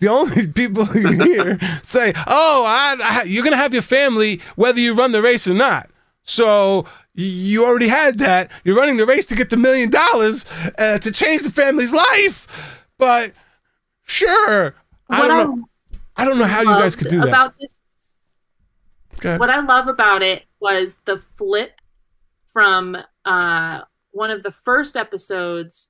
The 0.00 0.08
only 0.08 0.46
people 0.52 0.86
you 0.94 1.08
hear 1.08 1.58
say, 1.82 2.12
"Oh, 2.26 2.64
I, 2.66 2.96
I, 3.00 3.22
you're 3.24 3.44
gonna 3.44 3.56
have 3.56 3.72
your 3.72 3.82
family 3.82 4.40
whether 4.54 4.78
you 4.78 4.94
run 4.94 5.12
the 5.12 5.22
race 5.22 5.48
or 5.48 5.54
not." 5.54 5.88
So 6.22 6.86
you 7.14 7.64
already 7.64 7.88
had 7.88 8.18
that. 8.18 8.50
You're 8.64 8.76
running 8.76 8.96
the 8.96 9.06
race 9.06 9.26
to 9.26 9.34
get 9.34 9.50
the 9.50 9.56
million 9.56 9.90
dollars 9.90 10.44
uh, 10.78 10.98
to 10.98 11.10
change 11.10 11.42
the 11.42 11.50
family's 11.50 11.92
life. 11.92 12.78
But 12.98 13.32
sure, 14.04 14.74
I 15.08 15.20
What 15.20 15.28
don't 15.28 15.58
know. 15.58 15.68
I 16.22 16.24
don't 16.24 16.38
know 16.38 16.44
how 16.44 16.60
you 16.60 16.68
guys 16.68 16.94
could 16.94 17.08
do 17.08 17.20
that. 17.20 17.52
This, 17.60 19.38
what 19.38 19.50
I 19.50 19.58
love 19.60 19.88
about 19.88 20.22
it 20.22 20.44
was 20.60 20.98
the 21.04 21.18
flip 21.36 21.80
from 22.46 22.96
uh, 23.24 23.80
one 24.12 24.30
of 24.30 24.44
the 24.44 24.52
first 24.52 24.96
episodes 24.96 25.88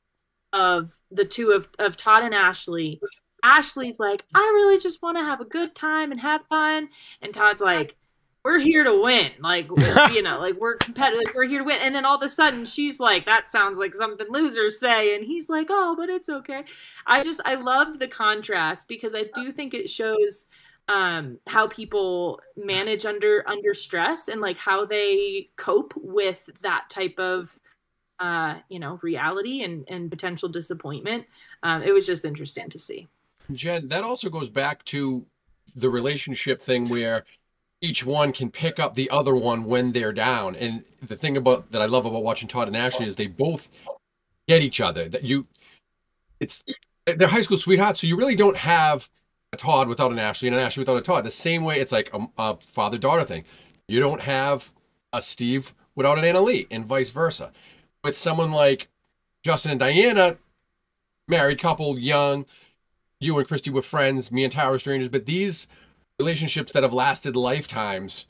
of 0.54 0.96
the 1.10 1.26
two 1.26 1.50
of, 1.50 1.68
of 1.78 1.98
Todd 1.98 2.24
and 2.24 2.34
Ashley. 2.34 2.98
Ashley's 3.42 4.00
like, 4.00 4.24
I 4.34 4.38
really 4.38 4.78
just 4.78 5.02
want 5.02 5.18
to 5.18 5.22
have 5.22 5.40
a 5.42 5.44
good 5.44 5.74
time 5.74 6.12
and 6.12 6.20
have 6.20 6.46
fun. 6.48 6.88
And 7.20 7.34
Todd's 7.34 7.60
like, 7.60 7.96
we're 8.44 8.58
here 8.58 8.84
to 8.84 9.00
win. 9.00 9.32
Like, 9.40 9.68
you 10.12 10.22
know, 10.22 10.40
like 10.40 10.56
we're 10.56 10.76
competitive. 10.76 11.34
We're 11.34 11.46
here 11.46 11.60
to 11.60 11.64
win. 11.64 11.78
And 11.80 11.94
then 11.94 12.04
all 12.04 12.16
of 12.16 12.22
a 12.22 12.28
sudden 12.28 12.64
she's 12.64 12.98
like, 12.98 13.26
that 13.26 13.50
sounds 13.50 13.78
like 13.78 13.94
something 13.94 14.26
losers 14.30 14.80
say. 14.80 15.14
And 15.14 15.24
he's 15.24 15.48
like, 15.48 15.68
oh, 15.70 15.94
but 15.96 16.08
it's 16.08 16.28
okay. 16.28 16.64
I 17.06 17.22
just, 17.22 17.40
I 17.44 17.54
loved 17.54 17.98
the 17.98 18.08
contrast 18.08 18.88
because 18.88 19.14
I 19.14 19.24
do 19.34 19.52
think 19.52 19.74
it 19.74 19.88
shows 19.88 20.46
um 20.88 21.38
how 21.46 21.68
people 21.68 22.40
manage 22.56 23.06
under 23.06 23.48
under 23.48 23.72
stress 23.72 24.26
and 24.26 24.40
like 24.40 24.58
how 24.58 24.84
they 24.84 25.48
cope 25.54 25.94
with 25.96 26.50
that 26.62 26.90
type 26.90 27.20
of 27.20 27.56
uh 28.18 28.56
you 28.68 28.80
know 28.80 28.98
reality 29.00 29.62
and 29.62 29.84
and 29.88 30.10
potential 30.10 30.48
disappointment 30.48 31.24
um 31.62 31.84
it 31.84 31.92
was 31.92 32.04
just 32.04 32.24
interesting 32.24 32.68
to 32.68 32.80
see 32.80 33.06
Jen, 33.52 33.88
that 33.88 34.02
also 34.02 34.28
goes 34.28 34.48
back 34.48 34.84
to 34.86 35.24
the 35.76 35.88
relationship 35.88 36.62
thing 36.62 36.88
where 36.88 37.24
each 37.82 38.06
one 38.06 38.32
can 38.32 38.50
pick 38.50 38.78
up 38.78 38.94
the 38.94 39.10
other 39.10 39.34
one 39.34 39.64
when 39.64 39.92
they're 39.92 40.12
down. 40.12 40.54
And 40.56 40.84
the 41.02 41.16
thing 41.16 41.36
about 41.36 41.70
that 41.72 41.82
I 41.82 41.86
love 41.86 42.06
about 42.06 42.22
watching 42.22 42.48
Todd 42.48 42.68
and 42.68 42.76
Ashley 42.76 43.06
is 43.06 43.16
they 43.16 43.26
both 43.26 43.68
get 44.48 44.62
each 44.62 44.80
other. 44.80 45.08
That 45.08 45.24
you, 45.24 45.46
it's 46.40 46.62
they're 47.04 47.28
high 47.28 47.42
school 47.42 47.58
sweethearts, 47.58 48.00
so 48.00 48.06
you 48.06 48.16
really 48.16 48.36
don't 48.36 48.56
have 48.56 49.06
a 49.52 49.56
Todd 49.56 49.88
without 49.88 50.12
an 50.12 50.20
Ashley 50.20 50.48
and 50.48 50.56
an 50.56 50.62
Ashley 50.62 50.82
without 50.82 50.96
a 50.96 51.02
Todd. 51.02 51.24
The 51.24 51.30
same 51.32 51.64
way 51.64 51.80
it's 51.80 51.92
like 51.92 52.10
a, 52.14 52.26
a 52.38 52.56
father 52.72 52.98
daughter 52.98 53.24
thing. 53.24 53.44
You 53.88 54.00
don't 54.00 54.20
have 54.20 54.66
a 55.12 55.20
Steve 55.20 55.74
without 55.96 56.18
an 56.18 56.24
Anna 56.24 56.40
Leigh, 56.40 56.68
and 56.70 56.86
vice 56.86 57.10
versa. 57.10 57.50
With 58.04 58.16
someone 58.16 58.52
like 58.52 58.88
Justin 59.42 59.72
and 59.72 59.80
Diana, 59.80 60.38
married 61.28 61.60
couple, 61.60 61.98
young, 61.98 62.46
you 63.20 63.36
and 63.38 63.46
Christy 63.46 63.70
were 63.70 63.82
friends, 63.82 64.30
me 64.30 64.44
and 64.44 64.54
were 64.54 64.78
strangers, 64.78 65.08
but 65.08 65.26
these 65.26 65.66
relationships 66.22 66.72
that 66.72 66.84
have 66.84 66.92
lasted 66.92 67.34
lifetimes 67.34 68.26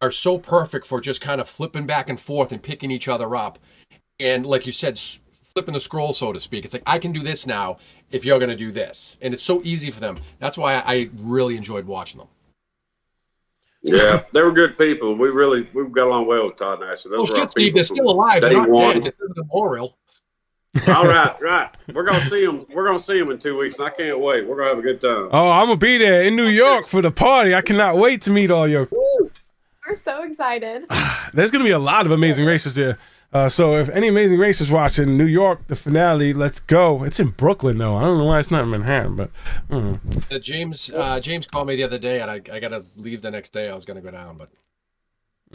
are 0.00 0.12
so 0.12 0.38
perfect 0.38 0.86
for 0.86 1.00
just 1.00 1.20
kind 1.20 1.40
of 1.40 1.48
flipping 1.48 1.84
back 1.84 2.08
and 2.08 2.20
forth 2.20 2.52
and 2.52 2.62
picking 2.62 2.92
each 2.92 3.08
other 3.08 3.34
up. 3.34 3.58
And 4.20 4.46
like 4.46 4.66
you 4.66 4.72
said, 4.72 5.00
flipping 5.52 5.74
the 5.74 5.80
scroll, 5.80 6.14
so 6.14 6.32
to 6.32 6.40
speak. 6.40 6.64
It's 6.64 6.72
like, 6.72 6.84
I 6.86 7.00
can 7.00 7.12
do 7.12 7.20
this 7.20 7.44
now 7.46 7.78
if 8.12 8.24
you're 8.24 8.38
going 8.38 8.50
to 8.50 8.56
do 8.56 8.70
this. 8.70 9.16
And 9.20 9.34
it's 9.34 9.42
so 9.42 9.60
easy 9.64 9.90
for 9.90 9.98
them. 9.98 10.20
That's 10.38 10.56
why 10.56 10.74
I 10.74 10.94
I 10.94 11.10
really 11.18 11.56
enjoyed 11.56 11.86
watching 11.86 12.18
them. 12.18 12.28
Yeah, 13.82 14.22
they 14.32 14.42
were 14.42 14.52
good 14.52 14.78
people. 14.78 15.16
We 15.16 15.28
really 15.28 15.68
we 15.74 15.84
got 15.88 16.06
along 16.06 16.26
well 16.26 16.46
with 16.46 16.56
Todd 16.56 16.80
and 16.80 16.90
Ashley. 16.90 17.10
Oh, 17.14 17.18
Those 17.18 17.30
were 17.30 17.36
shit, 17.36 17.50
Steve, 17.50 17.64
people 17.66 17.76
they're 17.78 17.84
still 17.84 18.10
alive. 18.10 18.40
They're 18.42 18.52
not 18.52 18.70
one. 18.70 18.94
dead. 18.94 19.06
It's 19.08 19.20
in 19.20 19.28
the 19.34 19.42
memorial. 19.42 19.96
All 20.86 21.06
right, 21.06 21.34
right. 21.40 21.70
We're 21.92 22.04
gonna 22.04 22.28
see 22.28 22.44
them. 22.44 22.64
We're 22.74 22.86
gonna 22.86 22.98
see 22.98 23.18
them 23.18 23.30
in 23.30 23.38
two 23.38 23.58
weeks, 23.58 23.78
and 23.78 23.86
I 23.86 23.90
can't 23.90 24.20
wait. 24.20 24.46
We're 24.46 24.56
gonna 24.56 24.68
have 24.68 24.78
a 24.78 24.82
good 24.82 25.00
time. 25.00 25.28
Oh, 25.32 25.50
I'm 25.50 25.66
gonna 25.66 25.76
be 25.76 25.98
there 25.98 26.24
in 26.24 26.36
New 26.36 26.46
York 26.46 26.88
for 26.88 27.00
the 27.00 27.10
party. 27.10 27.54
I 27.54 27.62
cannot 27.62 27.96
wait 27.96 28.22
to 28.22 28.30
meet 28.30 28.50
all 28.50 28.68
your. 28.68 28.88
We're 28.90 29.96
so 29.96 30.22
excited. 30.22 30.84
There's 31.32 31.50
gonna 31.50 31.64
be 31.64 31.70
a 31.70 31.78
lot 31.78 32.06
of 32.06 32.12
amazing 32.12 32.44
races 32.44 32.74
there. 32.74 32.98
Uh, 33.30 33.48
so 33.48 33.76
if 33.76 33.90
any 33.90 34.08
amazing 34.08 34.38
racers 34.38 34.72
watching 34.72 35.18
New 35.18 35.26
York, 35.26 35.66
the 35.66 35.76
finale, 35.76 36.32
let's 36.32 36.60
go. 36.60 37.04
It's 37.04 37.20
in 37.20 37.28
Brooklyn 37.28 37.76
though. 37.76 37.96
I 37.96 38.02
don't 38.02 38.18
know 38.18 38.24
why 38.24 38.38
it's 38.38 38.50
not 38.50 38.62
in 38.62 38.70
Manhattan, 38.70 39.16
but 39.16 39.30
mm. 39.70 40.32
Uh, 40.32 40.38
James 40.38 40.90
uh, 40.94 41.20
James 41.20 41.46
called 41.46 41.68
me 41.68 41.76
the 41.76 41.82
other 41.82 41.98
day, 41.98 42.22
and 42.22 42.30
I, 42.30 42.40
I 42.50 42.58
got 42.58 42.68
to 42.68 42.84
leave 42.96 43.20
the 43.20 43.30
next 43.30 43.52
day. 43.52 43.68
I 43.68 43.74
was 43.74 43.84
going 43.84 43.96
to 43.96 44.02
go 44.02 44.10
down, 44.10 44.38
but 44.38 44.48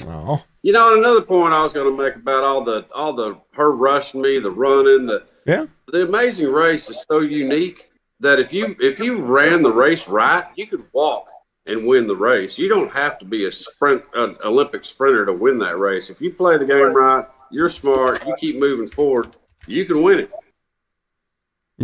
oh, 0.07 0.43
You 0.61 0.73
know, 0.73 0.93
and 0.93 0.99
another 0.99 1.21
point 1.21 1.53
I 1.53 1.63
was 1.63 1.73
gonna 1.73 1.91
make 1.91 2.15
about 2.15 2.43
all 2.43 2.63
the 2.63 2.85
all 2.93 3.13
the 3.13 3.39
her 3.53 3.73
rushing 3.73 4.21
me, 4.21 4.39
the 4.39 4.51
running, 4.51 5.05
the 5.05 5.25
yeah, 5.45 5.65
the 5.87 6.03
amazing 6.03 6.51
race 6.51 6.89
is 6.89 7.05
so 7.09 7.19
unique 7.19 7.89
that 8.19 8.39
if 8.39 8.53
you 8.53 8.75
if 8.79 8.99
you 8.99 9.17
ran 9.17 9.61
the 9.61 9.71
race 9.71 10.07
right, 10.07 10.45
you 10.55 10.67
could 10.67 10.85
walk 10.93 11.27
and 11.65 11.85
win 11.85 12.07
the 12.07 12.15
race. 12.15 12.57
You 12.57 12.67
don't 12.69 12.91
have 12.91 13.17
to 13.19 13.25
be 13.25 13.45
a 13.45 13.51
sprint 13.51 14.03
an 14.15 14.35
Olympic 14.43 14.83
sprinter 14.83 15.25
to 15.25 15.33
win 15.33 15.59
that 15.59 15.77
race. 15.77 16.09
If 16.09 16.21
you 16.21 16.31
play 16.31 16.57
the 16.57 16.65
game 16.65 16.93
right, 16.93 17.25
you're 17.51 17.69
smart, 17.69 18.25
you 18.25 18.35
keep 18.39 18.57
moving 18.57 18.87
forward, 18.87 19.35
you 19.67 19.85
can 19.85 20.01
win 20.01 20.19
it. 20.19 20.31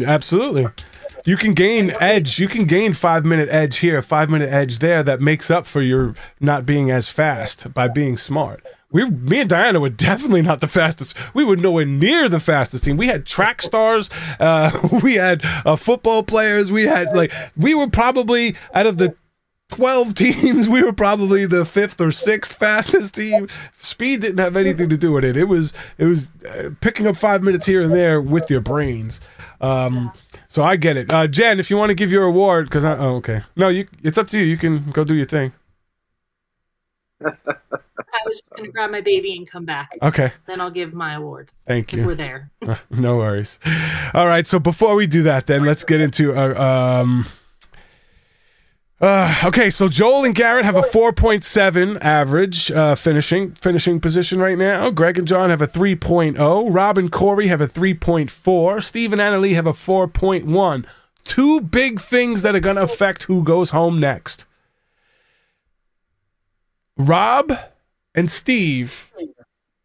absolutely. 0.05 0.67
You 1.25 1.37
can 1.37 1.53
gain 1.53 1.91
edge. 1.99 2.39
You 2.39 2.47
can 2.47 2.65
gain 2.65 2.93
five 2.93 3.25
minute 3.25 3.49
edge 3.49 3.77
here, 3.77 4.01
five 4.01 4.29
minute 4.29 4.49
edge 4.49 4.79
there. 4.79 5.03
That 5.03 5.21
makes 5.21 5.51
up 5.51 5.65
for 5.65 5.81
your 5.81 6.15
not 6.39 6.65
being 6.65 6.91
as 6.91 7.09
fast 7.09 7.73
by 7.73 7.87
being 7.87 8.17
smart. 8.17 8.63
We, 8.91 9.07
me 9.07 9.41
and 9.41 9.49
Diana 9.49 9.79
were 9.79 9.89
definitely 9.89 10.41
not 10.41 10.61
the 10.61 10.67
fastest. 10.67 11.15
We 11.35 11.43
were 11.43 11.55
nowhere 11.55 11.85
near 11.85 12.27
the 12.27 12.39
fastest 12.39 12.85
team. 12.85 12.97
We 12.97 13.07
had 13.07 13.25
track 13.25 13.61
stars. 13.61 14.09
Uh, 14.39 14.71
we 15.03 15.15
had 15.15 15.41
uh, 15.43 15.75
football 15.75 16.23
players. 16.23 16.71
We 16.71 16.85
had 16.87 17.15
like 17.15 17.31
we 17.55 17.75
were 17.75 17.89
probably 17.89 18.55
out 18.73 18.87
of 18.87 18.97
the 18.97 19.15
12 19.69 20.13
teams, 20.15 20.67
we 20.67 20.83
were 20.83 20.93
probably 20.93 21.45
the 21.45 21.63
fifth 21.63 22.01
or 22.01 22.11
sixth 22.11 22.57
fastest 22.57 23.15
team. 23.15 23.47
Speed 23.81 24.21
didn't 24.21 24.39
have 24.39 24.57
anything 24.57 24.89
to 24.89 24.97
do 24.97 25.11
with 25.11 25.23
it. 25.23 25.37
It 25.37 25.45
was 25.45 25.73
it 25.97 26.05
was 26.05 26.29
uh, 26.49 26.71
picking 26.81 27.07
up 27.07 27.15
five 27.15 27.43
minutes 27.43 27.65
here 27.65 27.81
and 27.81 27.93
there 27.93 28.19
with 28.19 28.49
your 28.49 28.61
brains. 28.61 29.21
Um, 29.61 30.11
so 30.49 30.63
I 30.63 30.75
get 30.75 30.97
it. 30.97 31.13
Uh, 31.13 31.27
Jen, 31.27 31.59
if 31.59 31.69
you 31.69 31.77
want 31.77 31.89
to 31.91 31.95
give 31.95 32.11
your 32.11 32.25
award, 32.25 32.65
because 32.65 32.83
I 32.83 32.97
oh, 32.97 33.15
okay, 33.17 33.41
no, 33.55 33.69
you 33.69 33.87
it's 34.03 34.17
up 34.17 34.27
to 34.29 34.37
you. 34.37 34.43
You 34.43 34.57
can 34.57 34.91
go 34.91 35.03
do 35.05 35.15
your 35.15 35.25
thing. 35.25 35.53
i 37.25 38.21
was 38.25 38.39
just 38.39 38.49
gonna 38.55 38.69
grab 38.69 38.89
my 38.89 39.01
baby 39.01 39.35
and 39.35 39.49
come 39.49 39.65
back 39.65 39.89
Okay, 40.01 40.31
then 40.47 40.61
i'll 40.61 40.71
give 40.71 40.93
my 40.93 41.15
award 41.15 41.51
thank 41.67 41.93
if 41.93 41.99
you. 41.99 42.05
we're 42.05 42.15
there 42.15 42.49
no 42.89 43.17
worries. 43.17 43.59
All 44.13 44.27
right, 44.27 44.47
so 44.47 44.57
before 44.57 44.95
we 44.95 45.05
do 45.05 45.23
that, 45.23 45.45
then 45.47 45.65
let's 45.65 45.83
get 45.83 45.99
into 46.01 46.33
uh, 46.35 46.53
um. 47.01 47.25
Uh, 49.01 49.33
okay, 49.45 49.69
so 49.69 49.87
Joel 49.87 50.25
and 50.25 50.35
Garrett 50.35 50.65
have 50.65 50.75
a 50.75 50.81
4.7 50.81 52.01
average 52.01 52.69
uh, 52.71 52.95
finishing 52.95 53.51
finishing 53.53 54.01
position 54.01 54.39
right 54.39 54.57
now. 54.57 54.89
Greg 54.89 55.17
and 55.17 55.27
John 55.27 55.49
have 55.49 55.61
a 55.61 55.67
3.0. 55.67 56.73
Rob 56.73 56.97
and 56.97 57.09
Corey 57.09 57.47
have 57.47 57.61
a 57.61 57.67
3.4. 57.67 58.83
Steve 58.83 59.13
and 59.13 59.21
Anna 59.21 59.37
Leigh 59.37 59.53
have 59.53 59.67
a 59.67 59.71
4.1. 59.71 60.85
Two 61.23 61.61
big 61.61 62.01
things 62.01 62.41
that 62.41 62.55
are 62.55 62.59
going 62.59 62.75
to 62.75 62.81
affect 62.81 63.23
who 63.23 63.41
goes 63.41 63.69
home 63.69 64.01
next. 64.01 64.45
Rob 66.97 67.57
and 68.13 68.29
Steve, 68.29 69.09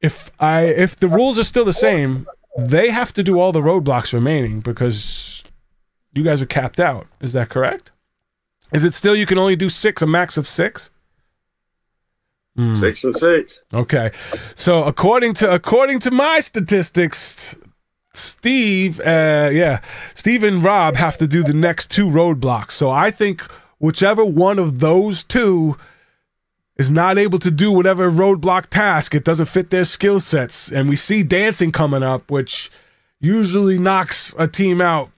if 0.00 0.32
I 0.40 0.62
if 0.62 0.96
the 0.96 1.06
rules 1.06 1.38
are 1.38 1.44
still 1.44 1.64
the 1.64 1.72
same, 1.72 2.26
they 2.58 2.90
have 2.90 3.12
to 3.12 3.22
do 3.22 3.38
all 3.38 3.52
the 3.52 3.60
roadblocks 3.60 4.12
remaining 4.12 4.58
because 4.58 5.44
you 6.14 6.24
guys 6.24 6.42
are 6.42 6.46
capped 6.46 6.80
out. 6.80 7.06
Is 7.20 7.32
that 7.34 7.48
correct? 7.48 7.92
Is 8.74 8.84
it 8.84 8.92
still 8.92 9.14
you 9.14 9.24
can 9.24 9.38
only 9.38 9.56
do 9.56 9.68
six, 9.68 10.02
a 10.02 10.06
max 10.06 10.36
of 10.36 10.46
six? 10.48 10.90
Hmm. 12.56 12.74
Six 12.74 13.04
and 13.04 13.16
six. 13.16 13.60
Okay. 13.72 14.10
So 14.54 14.84
according 14.84 15.34
to 15.34 15.52
according 15.52 16.00
to 16.00 16.10
my 16.10 16.40
statistics, 16.40 17.56
Steve, 18.14 19.00
uh, 19.00 19.50
yeah, 19.52 19.80
Steve 20.14 20.42
and 20.42 20.62
Rob 20.62 20.96
have 20.96 21.18
to 21.18 21.26
do 21.26 21.42
the 21.42 21.52
next 21.54 21.90
two 21.90 22.06
roadblocks. 22.06 22.72
So 22.72 22.90
I 22.90 23.10
think 23.10 23.42
whichever 23.78 24.24
one 24.24 24.58
of 24.58 24.80
those 24.80 25.24
two 25.24 25.76
is 26.76 26.90
not 26.90 27.18
able 27.18 27.38
to 27.40 27.50
do 27.50 27.70
whatever 27.70 28.10
roadblock 28.10 28.66
task, 28.66 29.14
it 29.14 29.24
doesn't 29.24 29.46
fit 29.46 29.70
their 29.70 29.84
skill 29.84 30.18
sets. 30.18 30.70
And 30.70 30.88
we 30.88 30.96
see 30.96 31.22
dancing 31.22 31.70
coming 31.70 32.02
up, 32.02 32.30
which 32.30 32.70
usually 33.20 33.78
knocks 33.78 34.34
a 34.38 34.48
team 34.48 34.80
out. 34.80 35.10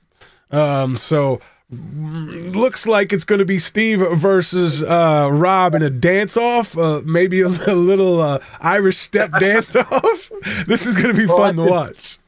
Um, 0.51 0.97
so 0.97 1.37
mm, 1.37 1.43
looks 1.71 2.87
like 2.87 3.13
it's 3.13 3.25
going 3.25 3.41
to 3.41 3.45
be 3.45 3.59
Steve 3.59 3.99
versus 4.13 4.83
uh, 4.83 5.29
Rob 5.33 5.75
in 5.75 5.83
a 5.83 5.91
dance 5.91 6.37
off, 6.37 6.77
uh, 6.79 7.03
maybe 7.05 7.41
a, 7.43 7.49
a 7.49 7.75
little 7.75 8.21
uh, 8.21 8.39
Irish 8.61 8.99
step 8.99 9.33
dance 9.41 9.75
off. 9.75 10.31
this 10.67 10.87
is 10.87 10.97
going 10.97 11.15
to 11.15 11.21
be 11.21 11.27
Well, 11.27 11.39
fun 11.39 11.57
to 11.57 11.65
watch. 11.65 12.19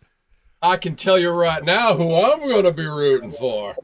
I 0.61 0.77
can 0.77 0.97
tell 0.97 1.19
you 1.19 1.31
right 1.31 1.63
now 1.63 1.95
who 1.95 2.15
I'm 2.15 2.41
going 2.41 2.65
to 2.65 2.73
be 2.73 2.87
rooting 2.87 3.33
for. 3.33 3.77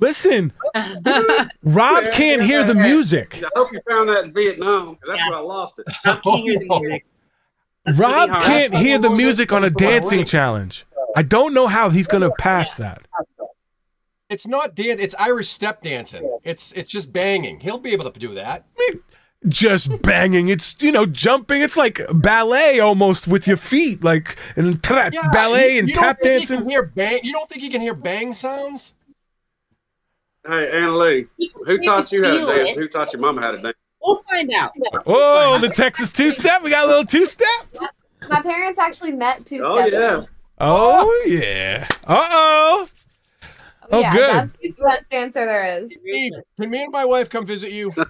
Listen, 0.00 0.52
Rob 1.62 2.04
can't 2.12 2.42
hear 2.42 2.64
the 2.64 2.74
music. 2.74 3.40
I 3.44 3.48
hope 3.54 3.72
you 3.72 3.80
found 3.88 4.08
that 4.08 4.24
in 4.24 4.32
Vietnam. 4.32 4.98
That's 5.06 5.24
where 5.26 5.34
I 5.34 5.40
lost 5.40 5.78
it. 5.78 5.86
Can 6.24 6.38
you 6.38 6.58
hear 6.58 6.58
the 6.58 6.78
music? 6.80 7.04
Rob 7.96 8.32
can't 8.40 8.74
hear 8.74 8.98
the 8.98 9.10
music 9.10 9.52
on 9.52 9.62
a 9.62 9.70
dancing 9.70 10.24
challenge. 10.24 10.86
I 11.14 11.22
don't 11.22 11.54
know 11.54 11.66
how 11.66 11.90
he's 11.90 12.06
going 12.06 12.22
to 12.22 12.32
pass 12.38 12.74
that. 12.74 13.02
It's 14.32 14.46
not 14.46 14.74
dance. 14.74 15.00
It's 15.00 15.14
Irish 15.18 15.48
step 15.48 15.82
dancing. 15.82 16.38
It's 16.42 16.72
it's 16.72 16.90
just 16.90 17.12
banging. 17.12 17.60
He'll 17.60 17.78
be 17.78 17.90
able 17.92 18.10
to 18.10 18.18
do 18.18 18.34
that. 18.34 18.64
Just 19.46 20.00
banging. 20.02 20.48
It's, 20.48 20.76
you 20.80 20.92
know, 20.92 21.04
jumping. 21.04 21.62
It's 21.62 21.76
like 21.76 22.00
ballet 22.12 22.78
almost 22.80 23.26
with 23.28 23.46
your 23.46 23.56
feet, 23.56 24.02
like 24.04 24.36
and 24.56 24.82
tra- 24.82 25.10
ballet 25.32 25.74
you- 25.74 25.78
and 25.80 25.88
you 25.88 25.94
tap 25.94 26.20
think 26.20 26.32
he 26.32 26.38
dancing. 26.38 26.58
can 26.60 26.70
hear 26.70 26.82
bang. 26.84 27.20
You 27.24 27.32
don't 27.32 27.48
think 27.48 27.60
he 27.60 27.68
can 27.68 27.80
hear 27.80 27.94
bang 27.94 28.34
sounds? 28.34 28.92
Hey, 30.46 30.70
Anna 30.72 30.96
Leigh, 30.96 31.26
who 31.66 31.78
taught 31.82 32.10
you 32.10 32.24
how 32.24 32.32
to 32.34 32.46
dance? 32.56 32.70
Who 32.70 32.88
taught 32.88 33.12
your 33.12 33.20
mama 33.20 33.40
how 33.42 33.50
to 33.52 33.58
dance? 33.62 33.76
We'll 34.02 34.22
find 34.28 34.50
out. 34.52 34.72
Oh, 35.06 35.58
the 35.58 35.68
Texas 35.68 36.10
two 36.10 36.30
step. 36.32 36.62
We 36.62 36.70
got 36.70 36.86
a 36.86 36.88
little 36.88 37.04
two 37.04 37.26
step. 37.26 37.46
My 38.28 38.40
parents 38.42 38.78
actually 38.78 39.12
met 39.12 39.44
two 39.46 39.60
Oh, 39.62 39.76
steppers. 39.86 39.92
yeah. 40.24 40.24
Oh, 40.58 41.24
yeah. 41.26 41.88
Uh 42.04 42.28
oh. 42.30 42.88
Oh, 43.92 44.00
yeah, 44.00 44.12
good. 44.12 44.34
That's 44.34 44.52
the 44.52 44.84
best 44.84 45.12
answer 45.12 45.44
there 45.44 45.78
is. 45.78 45.94
Steve, 45.94 46.32
can 46.58 46.70
me 46.70 46.82
and 46.82 46.92
my 46.92 47.04
wife 47.04 47.28
come 47.28 47.46
visit 47.46 47.72
you? 47.72 47.92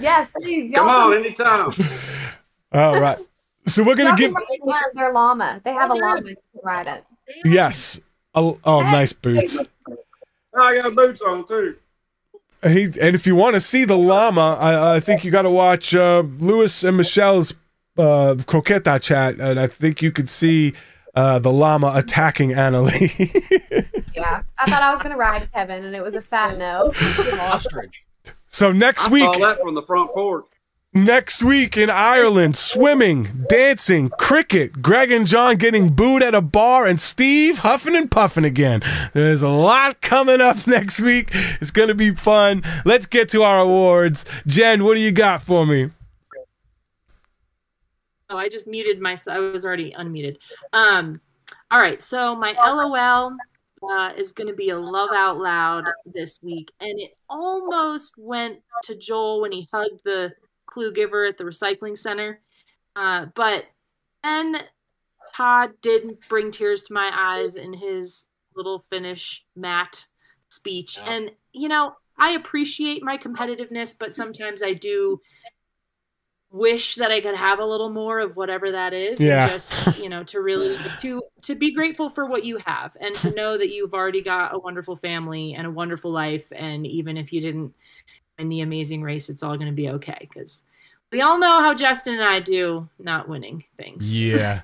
Yes, 0.00 0.30
please. 0.34 0.74
Come 0.74 0.86
y'all 0.86 1.12
on, 1.12 1.18
anytime. 1.18 1.70
All 2.72 2.98
right. 2.98 3.18
So 3.66 3.82
we're 3.82 3.94
going 3.94 4.14
to 4.14 4.16
give. 4.16 4.32
ride 4.32 4.44
one 4.60 4.82
of 4.88 4.94
their 4.94 5.12
llama. 5.12 5.60
They 5.64 5.72
have 5.74 5.90
a 5.90 5.94
llama. 5.94 6.30
You 6.30 6.34
can 6.34 6.60
ride 6.64 6.86
it. 6.86 7.04
Yes. 7.44 8.00
Oh, 8.34 8.58
oh 8.64 8.80
nice 8.80 9.12
boots. 9.12 9.58
Oh, 9.88 9.96
I 10.54 10.76
got 10.76 10.94
boots 10.94 11.20
on 11.20 11.46
too. 11.46 11.76
He's, 12.62 12.96
and 12.96 13.14
if 13.14 13.26
you 13.26 13.34
want 13.34 13.54
to 13.54 13.60
see 13.60 13.84
the 13.84 13.98
llama, 13.98 14.56
I, 14.58 14.96
I 14.96 15.00
think 15.00 15.24
you 15.24 15.30
got 15.30 15.42
to 15.42 15.50
watch 15.50 15.94
uh, 15.94 16.22
Lewis 16.38 16.82
and 16.82 16.96
Michelle's 16.96 17.54
uh, 17.98 18.34
Croqueta 18.38 19.00
chat, 19.00 19.38
and 19.38 19.60
I 19.60 19.66
think 19.66 20.00
you 20.00 20.10
could 20.10 20.28
see 20.28 20.72
uh, 21.14 21.38
the 21.38 21.52
llama 21.52 21.92
attacking 21.94 22.54
Anna 22.54 22.82
Leigh. 22.82 23.32
Yeah. 24.16 24.42
I 24.58 24.70
thought 24.70 24.82
I 24.82 24.90
was 24.90 25.00
gonna 25.02 25.16
ride 25.16 25.50
Kevin, 25.52 25.84
and 25.84 25.94
it 25.94 26.02
was 26.02 26.14
a 26.14 26.22
fat 26.22 26.56
no. 26.58 26.92
Ostrich. 27.40 28.04
so 28.46 28.72
next 28.72 29.08
I 29.08 29.12
week, 29.12 29.24
saw 29.34 29.38
that 29.40 29.60
from 29.60 29.74
the 29.74 29.82
front 29.82 30.12
porch. 30.14 30.46
next 30.94 31.44
week 31.44 31.76
in 31.76 31.90
Ireland, 31.90 32.56
swimming, 32.56 33.44
dancing, 33.50 34.08
cricket, 34.18 34.80
Greg 34.80 35.10
and 35.12 35.26
John 35.26 35.56
getting 35.56 35.90
booed 35.90 36.22
at 36.22 36.34
a 36.34 36.40
bar, 36.40 36.86
and 36.86 36.98
Steve 36.98 37.58
huffing 37.58 37.94
and 37.94 38.10
puffing 38.10 38.44
again. 38.46 38.80
There's 39.12 39.42
a 39.42 39.48
lot 39.50 40.00
coming 40.00 40.40
up 40.40 40.66
next 40.66 41.00
week. 41.00 41.28
It's 41.60 41.70
gonna 41.70 41.94
be 41.94 42.12
fun. 42.12 42.62
Let's 42.86 43.04
get 43.06 43.28
to 43.30 43.42
our 43.42 43.60
awards. 43.60 44.24
Jen, 44.46 44.82
what 44.84 44.94
do 44.94 45.00
you 45.02 45.12
got 45.12 45.42
for 45.42 45.66
me? 45.66 45.90
Oh, 48.28 48.36
I 48.38 48.48
just 48.48 48.66
muted 48.66 49.00
myself. 49.00 49.36
I 49.36 49.40
was 49.40 49.64
already 49.64 49.92
unmuted. 49.92 50.38
Um, 50.72 51.20
all 51.70 51.80
right. 51.80 52.02
So 52.02 52.34
my 52.34 52.52
LOL 52.52 53.36
uh, 53.82 54.10
is 54.16 54.32
going 54.32 54.48
to 54.48 54.54
be 54.54 54.70
a 54.70 54.78
love 54.78 55.10
out 55.14 55.38
loud 55.38 55.84
this 56.06 56.38
week, 56.42 56.72
and 56.80 56.98
it 56.98 57.12
almost 57.28 58.14
went 58.18 58.60
to 58.84 58.94
Joel 58.96 59.40
when 59.42 59.52
he 59.52 59.68
hugged 59.72 60.00
the 60.04 60.32
clue 60.66 60.92
giver 60.92 61.24
at 61.24 61.38
the 61.38 61.44
recycling 61.44 61.96
center, 61.96 62.40
uh, 62.96 63.26
but 63.34 63.64
then 64.22 64.56
Todd 65.34 65.72
did 65.82 66.18
bring 66.28 66.50
tears 66.50 66.82
to 66.84 66.92
my 66.94 67.10
eyes 67.14 67.56
in 67.56 67.72
his 67.72 68.26
little 68.54 68.78
finish 68.78 69.44
mat 69.54 70.04
speech, 70.48 70.96
Yeah. 70.98 71.12
and 71.12 71.30
you 71.52 71.68
know 71.68 71.94
I 72.18 72.30
appreciate 72.30 73.02
my 73.02 73.18
competitiveness, 73.18 73.94
but 73.98 74.14
sometimes 74.14 74.62
I 74.62 74.72
do 74.72 75.20
wish 76.56 76.94
that 76.96 77.10
I 77.10 77.20
could 77.20 77.34
have 77.34 77.58
a 77.58 77.64
little 77.64 77.90
more 77.90 78.18
of 78.18 78.36
whatever 78.36 78.72
that 78.72 78.92
is. 78.92 79.20
Yeah. 79.20 79.42
And 79.42 79.52
just, 79.52 79.98
you 79.98 80.08
know, 80.08 80.24
to 80.24 80.40
really 80.40 80.76
to 81.00 81.22
to 81.42 81.54
be 81.54 81.72
grateful 81.72 82.10
for 82.10 82.26
what 82.26 82.44
you 82.44 82.58
have 82.58 82.96
and 83.00 83.14
to 83.16 83.30
know 83.32 83.58
that 83.58 83.70
you've 83.70 83.94
already 83.94 84.22
got 84.22 84.54
a 84.54 84.58
wonderful 84.58 84.96
family 84.96 85.54
and 85.54 85.66
a 85.66 85.70
wonderful 85.70 86.10
life. 86.10 86.50
And 86.54 86.86
even 86.86 87.16
if 87.16 87.32
you 87.32 87.40
didn't 87.40 87.74
win 88.38 88.48
the 88.48 88.62
amazing 88.62 89.02
race, 89.02 89.28
it's 89.28 89.42
all 89.42 89.56
gonna 89.56 89.72
be 89.72 89.90
okay. 89.90 90.18
Because 90.20 90.64
we 91.12 91.20
all 91.20 91.38
know 91.38 91.60
how 91.60 91.74
Justin 91.74 92.14
and 92.14 92.24
I 92.24 92.40
do 92.40 92.88
not 92.98 93.28
winning 93.28 93.64
things. 93.76 94.16
Yeah. 94.16 94.62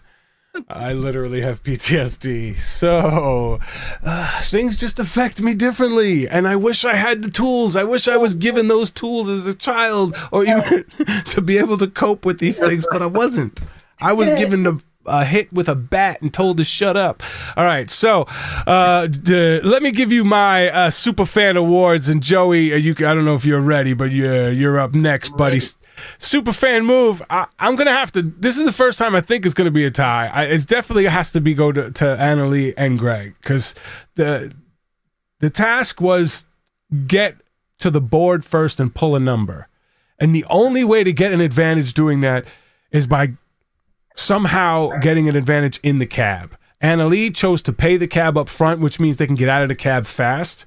I 0.68 0.92
literally 0.92 1.40
have 1.40 1.62
PTSD. 1.62 2.60
So, 2.60 3.58
uh, 4.04 4.40
things 4.42 4.76
just 4.76 4.98
affect 4.98 5.40
me 5.40 5.54
differently. 5.54 6.28
And 6.28 6.46
I 6.46 6.56
wish 6.56 6.84
I 6.84 6.94
had 6.94 7.22
the 7.22 7.30
tools. 7.30 7.74
I 7.74 7.84
wish 7.84 8.06
I 8.06 8.16
was 8.18 8.34
given 8.34 8.68
those 8.68 8.90
tools 8.90 9.28
as 9.30 9.46
a 9.46 9.54
child 9.54 10.14
or 10.30 10.44
even 10.44 10.84
to 11.28 11.40
be 11.40 11.56
able 11.58 11.78
to 11.78 11.86
cope 11.86 12.26
with 12.26 12.38
these 12.38 12.58
things, 12.58 12.86
but 12.90 13.00
I 13.00 13.06
wasn't. 13.06 13.60
I 13.98 14.12
was 14.12 14.30
given 14.32 14.66
a, 14.66 14.78
a 15.06 15.24
hit 15.24 15.50
with 15.52 15.68
a 15.68 15.74
bat 15.74 16.20
and 16.20 16.34
told 16.34 16.58
to 16.58 16.64
shut 16.64 16.96
up. 16.98 17.22
All 17.56 17.64
right. 17.64 17.90
So, 17.90 18.26
uh, 18.66 19.06
d- 19.06 19.60
let 19.62 19.82
me 19.82 19.90
give 19.90 20.12
you 20.12 20.22
my 20.24 20.68
uh, 20.70 20.90
super 20.90 21.24
fan 21.24 21.56
awards. 21.56 22.08
And 22.10 22.22
Joey, 22.22 22.74
uh, 22.74 22.76
you, 22.76 22.92
I 22.98 23.14
don't 23.14 23.24
know 23.24 23.36
if 23.36 23.46
you're 23.46 23.60
ready, 23.60 23.94
but 23.94 24.10
you're, 24.12 24.50
you're 24.50 24.78
up 24.78 24.94
next, 24.94 25.30
buddy. 25.30 25.60
ready. 25.60 25.66
Super 26.18 26.52
fan 26.52 26.84
move. 26.84 27.22
I, 27.30 27.46
I'm 27.58 27.76
gonna 27.76 27.92
have 27.92 28.12
to. 28.12 28.22
This 28.22 28.58
is 28.58 28.64
the 28.64 28.72
first 28.72 28.98
time 28.98 29.14
I 29.14 29.20
think 29.20 29.44
it's 29.44 29.54
gonna 29.54 29.70
be 29.70 29.84
a 29.84 29.90
tie. 29.90 30.28
I, 30.28 30.44
it's 30.44 30.64
definitely 30.64 31.06
has 31.06 31.32
to 31.32 31.40
be 31.40 31.54
go 31.54 31.72
to, 31.72 31.90
to 31.90 32.06
Anna 32.18 32.46
Leigh 32.46 32.74
and 32.76 32.98
Greg 32.98 33.34
because 33.40 33.74
the 34.14 34.52
the 35.40 35.50
task 35.50 36.00
was 36.00 36.46
get 37.06 37.36
to 37.78 37.90
the 37.90 38.00
board 38.00 38.44
first 38.44 38.80
and 38.80 38.94
pull 38.94 39.16
a 39.16 39.20
number, 39.20 39.68
and 40.18 40.34
the 40.34 40.44
only 40.50 40.84
way 40.84 41.04
to 41.04 41.12
get 41.12 41.32
an 41.32 41.40
advantage 41.40 41.94
doing 41.94 42.20
that 42.20 42.44
is 42.90 43.06
by 43.06 43.32
somehow 44.14 44.90
getting 45.00 45.28
an 45.28 45.36
advantage 45.36 45.80
in 45.82 45.98
the 45.98 46.06
cab. 46.06 46.56
Anna 46.80 47.06
Leigh 47.06 47.30
chose 47.30 47.62
to 47.62 47.72
pay 47.72 47.96
the 47.96 48.08
cab 48.08 48.36
up 48.36 48.48
front, 48.48 48.80
which 48.80 48.98
means 48.98 49.16
they 49.16 49.26
can 49.26 49.36
get 49.36 49.48
out 49.48 49.62
of 49.62 49.68
the 49.68 49.74
cab 49.74 50.04
fast. 50.04 50.66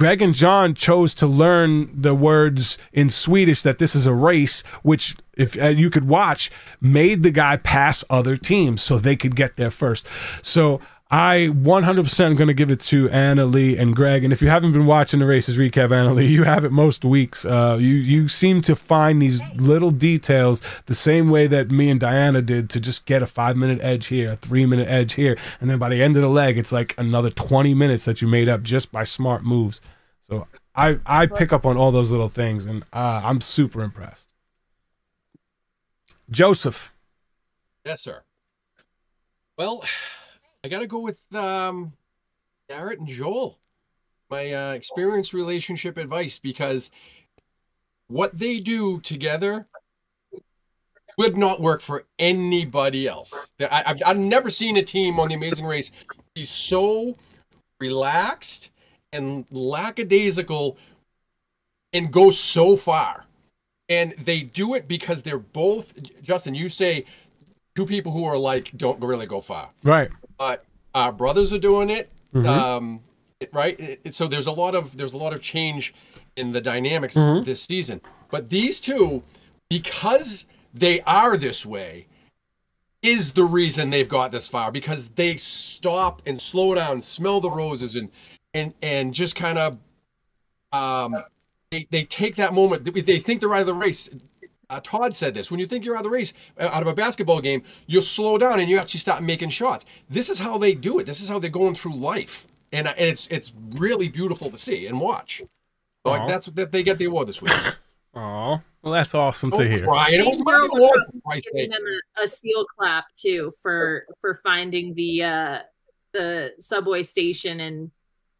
Greg 0.00 0.22
and 0.22 0.34
John 0.34 0.72
chose 0.72 1.14
to 1.16 1.26
learn 1.26 1.90
the 1.92 2.14
words 2.14 2.78
in 2.90 3.10
Swedish 3.10 3.60
that 3.60 3.76
this 3.76 3.94
is 3.94 4.06
a 4.06 4.14
race, 4.14 4.62
which, 4.82 5.14
if 5.36 5.60
uh, 5.60 5.66
you 5.66 5.90
could 5.90 6.08
watch, 6.08 6.50
made 6.80 7.22
the 7.22 7.30
guy 7.30 7.58
pass 7.58 8.02
other 8.08 8.38
teams 8.38 8.80
so 8.80 8.98
they 8.98 9.14
could 9.14 9.36
get 9.36 9.58
there 9.58 9.70
first. 9.70 10.06
So 10.40 10.80
I 11.12 11.48
100% 11.52 12.36
going 12.36 12.46
to 12.46 12.54
give 12.54 12.70
it 12.70 12.78
to 12.80 13.10
Anna 13.10 13.44
Leigh 13.44 13.76
and 13.76 13.96
Greg. 13.96 14.22
And 14.22 14.32
if 14.32 14.40
you 14.40 14.48
haven't 14.48 14.72
been 14.72 14.86
watching 14.86 15.18
the 15.18 15.26
Racers 15.26 15.58
Recap, 15.58 15.90
Anna 15.90 16.14
Leigh, 16.14 16.26
you 16.26 16.44
have 16.44 16.64
it 16.64 16.70
most 16.70 17.04
weeks. 17.04 17.44
Uh, 17.44 17.78
you 17.80 17.94
you 17.94 18.28
seem 18.28 18.62
to 18.62 18.76
find 18.76 19.20
these 19.20 19.42
little 19.56 19.90
details 19.90 20.62
the 20.86 20.94
same 20.94 21.28
way 21.28 21.48
that 21.48 21.72
me 21.72 21.90
and 21.90 21.98
Diana 21.98 22.42
did 22.42 22.70
to 22.70 22.80
just 22.80 23.06
get 23.06 23.22
a 23.22 23.26
five 23.26 23.56
minute 23.56 23.80
edge 23.82 24.06
here, 24.06 24.32
a 24.32 24.36
three 24.36 24.64
minute 24.66 24.88
edge 24.88 25.14
here, 25.14 25.36
and 25.60 25.68
then 25.68 25.80
by 25.80 25.88
the 25.88 26.00
end 26.00 26.14
of 26.14 26.22
the 26.22 26.28
leg, 26.28 26.56
it's 26.56 26.70
like 26.70 26.94
another 26.96 27.30
20 27.30 27.74
minutes 27.74 28.04
that 28.04 28.22
you 28.22 28.28
made 28.28 28.48
up 28.48 28.62
just 28.62 28.92
by 28.92 29.02
smart 29.02 29.42
moves. 29.42 29.80
So 30.28 30.46
I 30.76 31.00
I 31.04 31.26
pick 31.26 31.52
up 31.52 31.66
on 31.66 31.76
all 31.76 31.90
those 31.90 32.12
little 32.12 32.28
things, 32.28 32.66
and 32.66 32.84
uh, 32.92 33.22
I'm 33.24 33.40
super 33.40 33.82
impressed. 33.82 34.28
Joseph. 36.30 36.92
Yes, 37.84 38.02
sir. 38.02 38.22
Well, 39.58 39.82
I 40.62 40.68
got 40.68 40.80
to 40.80 40.86
go 40.86 40.98
with 40.98 41.20
um, 41.34 41.92
Garrett 42.68 42.98
and 42.98 43.08
Joel, 43.08 43.58
my 44.30 44.52
uh, 44.52 44.72
experience 44.72 45.32
relationship 45.32 45.96
advice, 45.96 46.38
because 46.38 46.90
what 48.08 48.36
they 48.38 48.60
do 48.60 49.00
together 49.00 49.66
would 51.16 51.36
not 51.36 51.60
work 51.60 51.80
for 51.82 52.04
anybody 52.18 53.08
else. 53.08 53.50
I, 53.60 53.82
I've, 53.86 53.96
I've 54.04 54.18
never 54.18 54.50
seen 54.50 54.76
a 54.76 54.82
team 54.82 55.18
on 55.18 55.28
The 55.28 55.34
Amazing 55.34 55.64
Race 55.64 55.90
be 56.34 56.44
so 56.44 57.16
relaxed 57.80 58.70
and 59.12 59.44
lackadaisical 59.50 60.76
and 61.92 62.12
go 62.12 62.30
so 62.30 62.76
far. 62.76 63.24
and 63.88 64.14
they 64.24 64.42
do 64.42 64.74
it 64.74 64.86
because 64.86 65.22
they're 65.22 65.38
both. 65.38 65.92
Justin, 66.22 66.54
you 66.54 66.68
say 66.68 67.04
two 67.74 67.84
people 67.86 68.12
who 68.12 68.24
are 68.24 68.38
like 68.38 68.70
don't 68.76 69.00
really 69.02 69.26
go 69.26 69.40
far, 69.40 69.70
Right. 69.82 70.10
But 70.40 70.64
our 70.94 71.12
brothers 71.12 71.52
are 71.52 71.58
doing 71.58 71.90
it. 71.90 72.08
Mhm. 72.34 72.46
Um, 72.46 73.00
right. 73.52 73.78
It- 73.78 74.00
it- 74.04 74.14
so 74.14 74.26
there's 74.26 74.46
a 74.46 74.52
lot 74.52 74.74
of 74.74 74.96
there's 74.96 75.12
a 75.12 75.16
lot 75.18 75.34
of 75.34 75.42
change 75.42 75.94
in 76.36 76.50
the 76.50 76.60
dynamics 76.60 77.14
Mhm. 77.14 77.44
this 77.44 77.62
season. 77.62 78.00
But 78.30 78.48
these 78.48 78.80
two, 78.80 79.22
because 79.68 80.46
they 80.72 81.00
are 81.02 81.36
this 81.36 81.66
way, 81.66 82.06
is 83.02 83.32
the 83.32 83.44
reason 83.44 83.90
they've 83.90 84.08
got 84.08 84.32
this 84.32 84.48
far 84.48 84.70
because 84.72 85.08
they 85.08 85.36
stop 85.36 86.22
and 86.26 86.40
slow 86.40 86.74
down, 86.74 87.00
smell 87.00 87.40
the 87.40 87.50
roses, 87.50 87.94
and 87.96 88.10
and 88.54 88.72
and 88.82 89.12
just 89.12 89.36
kind 89.36 89.58
of 89.58 89.78
um 90.72 91.14
they, 91.70 91.86
they 91.90 92.04
take 92.04 92.34
that 92.36 92.54
moment. 92.54 92.84
They 92.84 93.02
they 93.02 93.20
think 93.20 93.40
they're 93.40 93.54
out 93.54 93.60
of 93.60 93.66
the 93.66 93.74
race. 93.74 94.08
Uh, 94.70 94.80
Todd 94.82 95.14
said 95.14 95.34
this: 95.34 95.50
when 95.50 95.60
you 95.60 95.66
think 95.66 95.84
you're 95.84 95.96
out 95.96 96.00
of 96.00 96.04
the 96.04 96.10
race, 96.10 96.32
uh, 96.58 96.68
out 96.72 96.80
of 96.82 96.88
a 96.88 96.94
basketball 96.94 97.40
game, 97.40 97.62
you'll 97.86 98.02
slow 98.02 98.38
down 98.38 98.60
and 98.60 98.68
you 98.70 98.78
actually 98.78 99.00
start 99.00 99.22
making 99.22 99.50
shots. 99.50 99.84
This 100.08 100.30
is 100.30 100.38
how 100.38 100.56
they 100.58 100.74
do 100.74 100.98
it. 101.00 101.04
This 101.06 101.20
is 101.20 101.28
how 101.28 101.38
they're 101.38 101.50
going 101.50 101.74
through 101.74 101.94
life, 101.96 102.46
and, 102.72 102.86
uh, 102.86 102.94
and 102.96 103.06
it's 103.08 103.26
it's 103.28 103.52
really 103.72 104.08
beautiful 104.08 104.50
to 104.50 104.56
see 104.56 104.86
and 104.86 104.98
watch. 105.00 105.42
So, 106.06 106.12
like 106.12 106.26
that's 106.28 106.46
that 106.46 106.72
they 106.72 106.82
get 106.82 106.96
the 106.98 107.04
award 107.06 107.28
this 107.28 107.42
week. 107.42 107.52
Oh, 108.12 108.60
well, 108.82 108.92
that's 108.92 109.14
awesome 109.14 109.52
to 109.52 109.58
Don't 109.58 109.70
hear. 109.70 109.84
cry. 109.84 110.08
It 110.10 110.24
Thanks 110.24 110.38
was 110.40 110.46
my 110.46 110.52
so 110.68 110.76
award, 110.76 110.98
much 110.98 111.12
for 111.14 111.20
Christ's 111.28 111.48
giving 111.52 111.70
sake. 111.70 111.78
them 111.78 111.86
a, 112.18 112.22
a 112.24 112.26
seal 112.26 112.64
clap 112.76 113.04
too 113.14 113.52
for 113.62 114.04
for 114.20 114.40
finding 114.42 114.94
the 114.94 115.22
uh 115.22 115.58
the 116.12 116.50
subway 116.58 117.04
station 117.04 117.60
and 117.60 117.88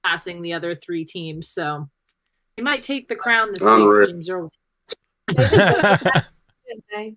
passing 0.05 0.43
the 0.43 0.53
other 0.55 0.74
three 0.74 1.05
teams. 1.05 1.51
So 1.51 1.89
they 2.57 2.64
might 2.64 2.83
take 2.83 3.07
the 3.07 3.14
crown 3.14 3.53
this 3.53 3.62
Unreal. 3.62 4.01
week. 4.01 4.09
James 4.09 4.28
Earl. 4.28 4.49
Good 5.37 6.83
day. 6.91 7.16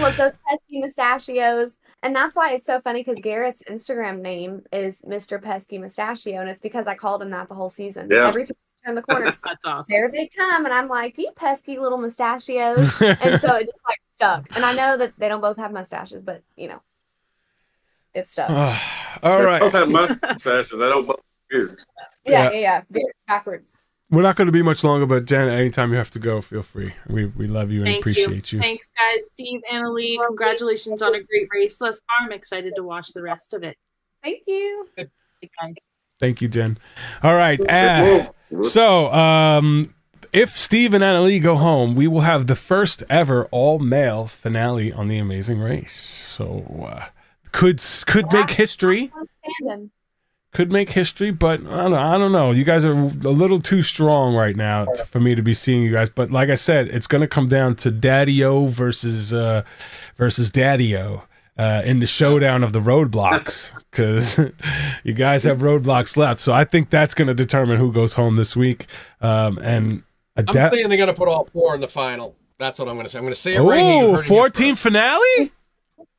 Look, 0.00 0.14
those 0.16 0.32
pesky 0.48 0.80
mustachios. 0.80 1.76
And 2.02 2.14
that's 2.14 2.36
why 2.36 2.52
it's 2.52 2.64
so 2.64 2.80
funny 2.80 3.00
because 3.02 3.20
Garrett's 3.20 3.62
Instagram 3.68 4.20
name 4.20 4.62
is 4.72 5.02
Mr. 5.02 5.42
Pesky 5.42 5.78
Mustachio. 5.78 6.40
And 6.40 6.48
it's 6.48 6.60
because 6.60 6.86
I 6.86 6.94
called 6.94 7.22
him 7.22 7.30
that 7.30 7.48
the 7.48 7.54
whole 7.54 7.70
season. 7.70 8.08
Yeah. 8.10 8.28
Every 8.28 8.44
time 8.46 8.56
I 8.84 8.86
turn 8.86 8.94
the 8.94 9.02
corner, 9.02 9.36
That's 9.44 9.64
awesome. 9.64 9.86
there 9.92 10.10
they 10.10 10.28
come. 10.28 10.64
And 10.64 10.72
I'm 10.72 10.86
like, 10.88 11.18
you 11.18 11.30
pesky 11.34 11.78
little 11.78 11.98
mustachios. 11.98 12.78
and 13.00 13.40
so 13.40 13.56
it 13.56 13.66
just 13.66 13.82
like 13.88 14.00
stuck. 14.08 14.46
And 14.54 14.64
I 14.64 14.72
know 14.74 14.96
that 14.96 15.12
they 15.18 15.28
don't 15.28 15.40
both 15.40 15.56
have 15.56 15.72
mustaches, 15.72 16.22
but 16.22 16.42
you 16.56 16.68
know, 16.68 16.80
it 18.14 18.30
stuck. 18.30 18.48
All 19.22 19.38
They 19.38 19.44
right. 19.44 19.60
both 19.60 19.72
have 19.72 19.88
mustaches. 19.90 20.70
They 20.70 20.78
don't 20.78 21.04
both 21.06 21.16
have 21.16 21.24
beards. 21.50 21.86
yeah, 22.24 22.44
yeah. 22.44 22.50
yeah, 22.52 22.58
yeah. 22.60 22.82
Beard, 22.92 23.12
Backwards. 23.26 23.76
We're 24.10 24.22
not 24.22 24.36
going 24.36 24.46
to 24.46 24.52
be 24.52 24.62
much 24.62 24.84
longer, 24.84 25.04
but 25.04 25.26
Jen, 25.26 25.48
anytime 25.48 25.90
you 25.90 25.98
have 25.98 26.10
to 26.12 26.18
go, 26.18 26.40
feel 26.40 26.62
free. 26.62 26.94
We 27.08 27.26
we 27.26 27.46
love 27.46 27.70
you 27.70 27.80
and 27.80 27.88
Thank 27.88 28.00
appreciate 28.00 28.52
you. 28.52 28.58
Thanks, 28.58 28.90
guys. 28.96 29.26
Steve, 29.26 29.60
Anna 29.70 29.90
Leigh, 29.90 30.18
congratulations 30.26 31.02
on 31.02 31.14
a 31.14 31.22
great 31.22 31.48
race 31.52 31.76
thus 31.76 32.00
far. 32.00 32.26
I'm 32.26 32.32
excited 32.32 32.74
to 32.76 32.82
watch 32.82 33.08
the 33.12 33.22
rest 33.22 33.52
of 33.52 33.62
it. 33.62 33.76
Thank 34.22 34.40
you. 34.46 34.88
Hey, 34.96 35.08
guys. 35.60 35.74
Thank 36.20 36.40
you, 36.40 36.48
Jen. 36.48 36.78
All 37.22 37.34
right. 37.34 37.60
uh, 37.70 38.32
so, 38.62 39.12
um, 39.12 39.94
if 40.32 40.50
Steve 40.50 40.94
and 40.94 41.04
Anna 41.04 41.20
Leigh 41.20 41.38
go 41.38 41.56
home, 41.56 41.94
we 41.94 42.08
will 42.08 42.22
have 42.22 42.46
the 42.46 42.56
first 42.56 43.02
ever 43.08 43.44
all 43.46 43.78
male 43.78 44.26
finale 44.26 44.92
on 44.92 45.08
The 45.08 45.18
Amazing 45.18 45.60
Race. 45.60 45.94
So, 45.94 46.86
uh, 46.90 47.06
could 47.52 47.82
could 48.06 48.32
make 48.32 48.50
history. 48.50 49.12
Could 50.52 50.72
make 50.72 50.90
history, 50.90 51.30
but 51.30 51.60
I 51.60 51.82
don't, 51.82 51.94
I 51.94 52.16
don't 52.16 52.32
know. 52.32 52.52
You 52.52 52.64
guys 52.64 52.84
are 52.84 52.92
a 52.92 52.94
little 52.94 53.60
too 53.60 53.82
strong 53.82 54.34
right 54.34 54.56
now 54.56 54.86
t- 54.86 55.04
for 55.04 55.20
me 55.20 55.34
to 55.34 55.42
be 55.42 55.52
seeing 55.52 55.82
you 55.82 55.92
guys. 55.92 56.08
But 56.08 56.30
like 56.30 56.48
I 56.48 56.54
said, 56.54 56.88
it's 56.88 57.06
going 57.06 57.20
to 57.20 57.28
come 57.28 57.48
down 57.48 57.74
to 57.76 57.90
Daddy 57.90 58.42
O 58.44 58.66
versus 58.66 59.34
uh, 59.34 59.62
versus 60.16 60.50
Daddy 60.50 60.96
O 60.96 61.24
uh, 61.58 61.82
in 61.84 62.00
the 62.00 62.06
showdown 62.06 62.64
of 62.64 62.72
the 62.72 62.78
roadblocks 62.80 63.72
because 63.90 64.38
you 65.04 65.12
guys 65.12 65.44
have 65.44 65.58
roadblocks 65.58 66.16
left. 66.16 66.40
So 66.40 66.54
I 66.54 66.64
think 66.64 66.88
that's 66.88 67.14
going 67.14 67.28
to 67.28 67.34
determine 67.34 67.76
who 67.76 67.92
goes 67.92 68.14
home 68.14 68.36
this 68.36 68.56
week. 68.56 68.86
Um, 69.20 69.58
and 69.58 70.02
I'm 70.38 70.44
da- 70.44 70.70
saying 70.70 70.88
they're 70.88 70.98
gonna 70.98 71.14
put 71.14 71.28
all 71.28 71.48
four 71.52 71.74
in 71.74 71.80
the 71.80 71.88
final. 71.88 72.36
That's 72.58 72.78
what 72.78 72.88
I'm 72.88 72.96
gonna 72.96 73.08
say. 73.08 73.18
I'm 73.18 73.24
gonna 73.24 73.34
say 73.34 73.56
it 73.56 73.60
right 73.60 73.80
oh, 73.80 74.12
heard 74.12 74.20
it 74.20 74.26
here 74.26 74.36
14 74.36 74.76
finale? 74.76 75.52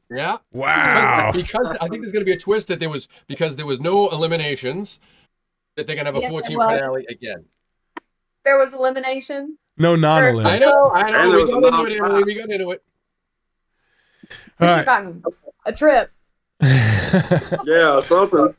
Yeah. 0.09 0.37
Wow. 0.51 1.31
Because 1.33 1.77
I 1.81 1.87
think 1.87 2.01
there's 2.01 2.11
going 2.13 2.25
to 2.25 2.25
be 2.25 2.33
a 2.33 2.39
twist 2.39 2.67
that 2.69 2.79
there 2.79 2.89
was 2.89 3.07
because 3.27 3.55
there 3.55 3.65
was 3.65 3.79
no 3.79 4.09
eliminations 4.09 4.99
that 5.75 5.85
they're 5.87 5.95
going 5.95 6.05
to 6.05 6.11
have 6.11 6.15
a 6.17 6.21
Yes, 6.21 6.31
14 6.31 6.57
there 6.57 6.67
finale 6.67 7.05
again. 7.09 7.45
There 8.43 8.57
was 8.57 8.73
elimination. 8.73 9.57
No 9.77 9.95
non 9.95 10.23
I 10.45 10.57
know, 10.57 10.91
I 10.91 11.11
know. 11.11 11.45
there 11.45 11.55
We 11.55 11.61
got 11.61 11.73
a 11.73 11.77
into 11.87 11.93
it, 11.95 11.99
non- 11.99 12.11
Emily. 12.11 12.23
We 12.25 12.35
got 12.35 12.49
into 12.49 12.71
it. 12.71 12.83
We 14.59 14.67
All 14.67 14.77
should 14.77 14.77
have 14.77 14.85
gotten 14.85 15.23
a 15.65 15.73
trip. 15.73 16.11
Yeah, 16.61 17.99
something. 18.01 18.53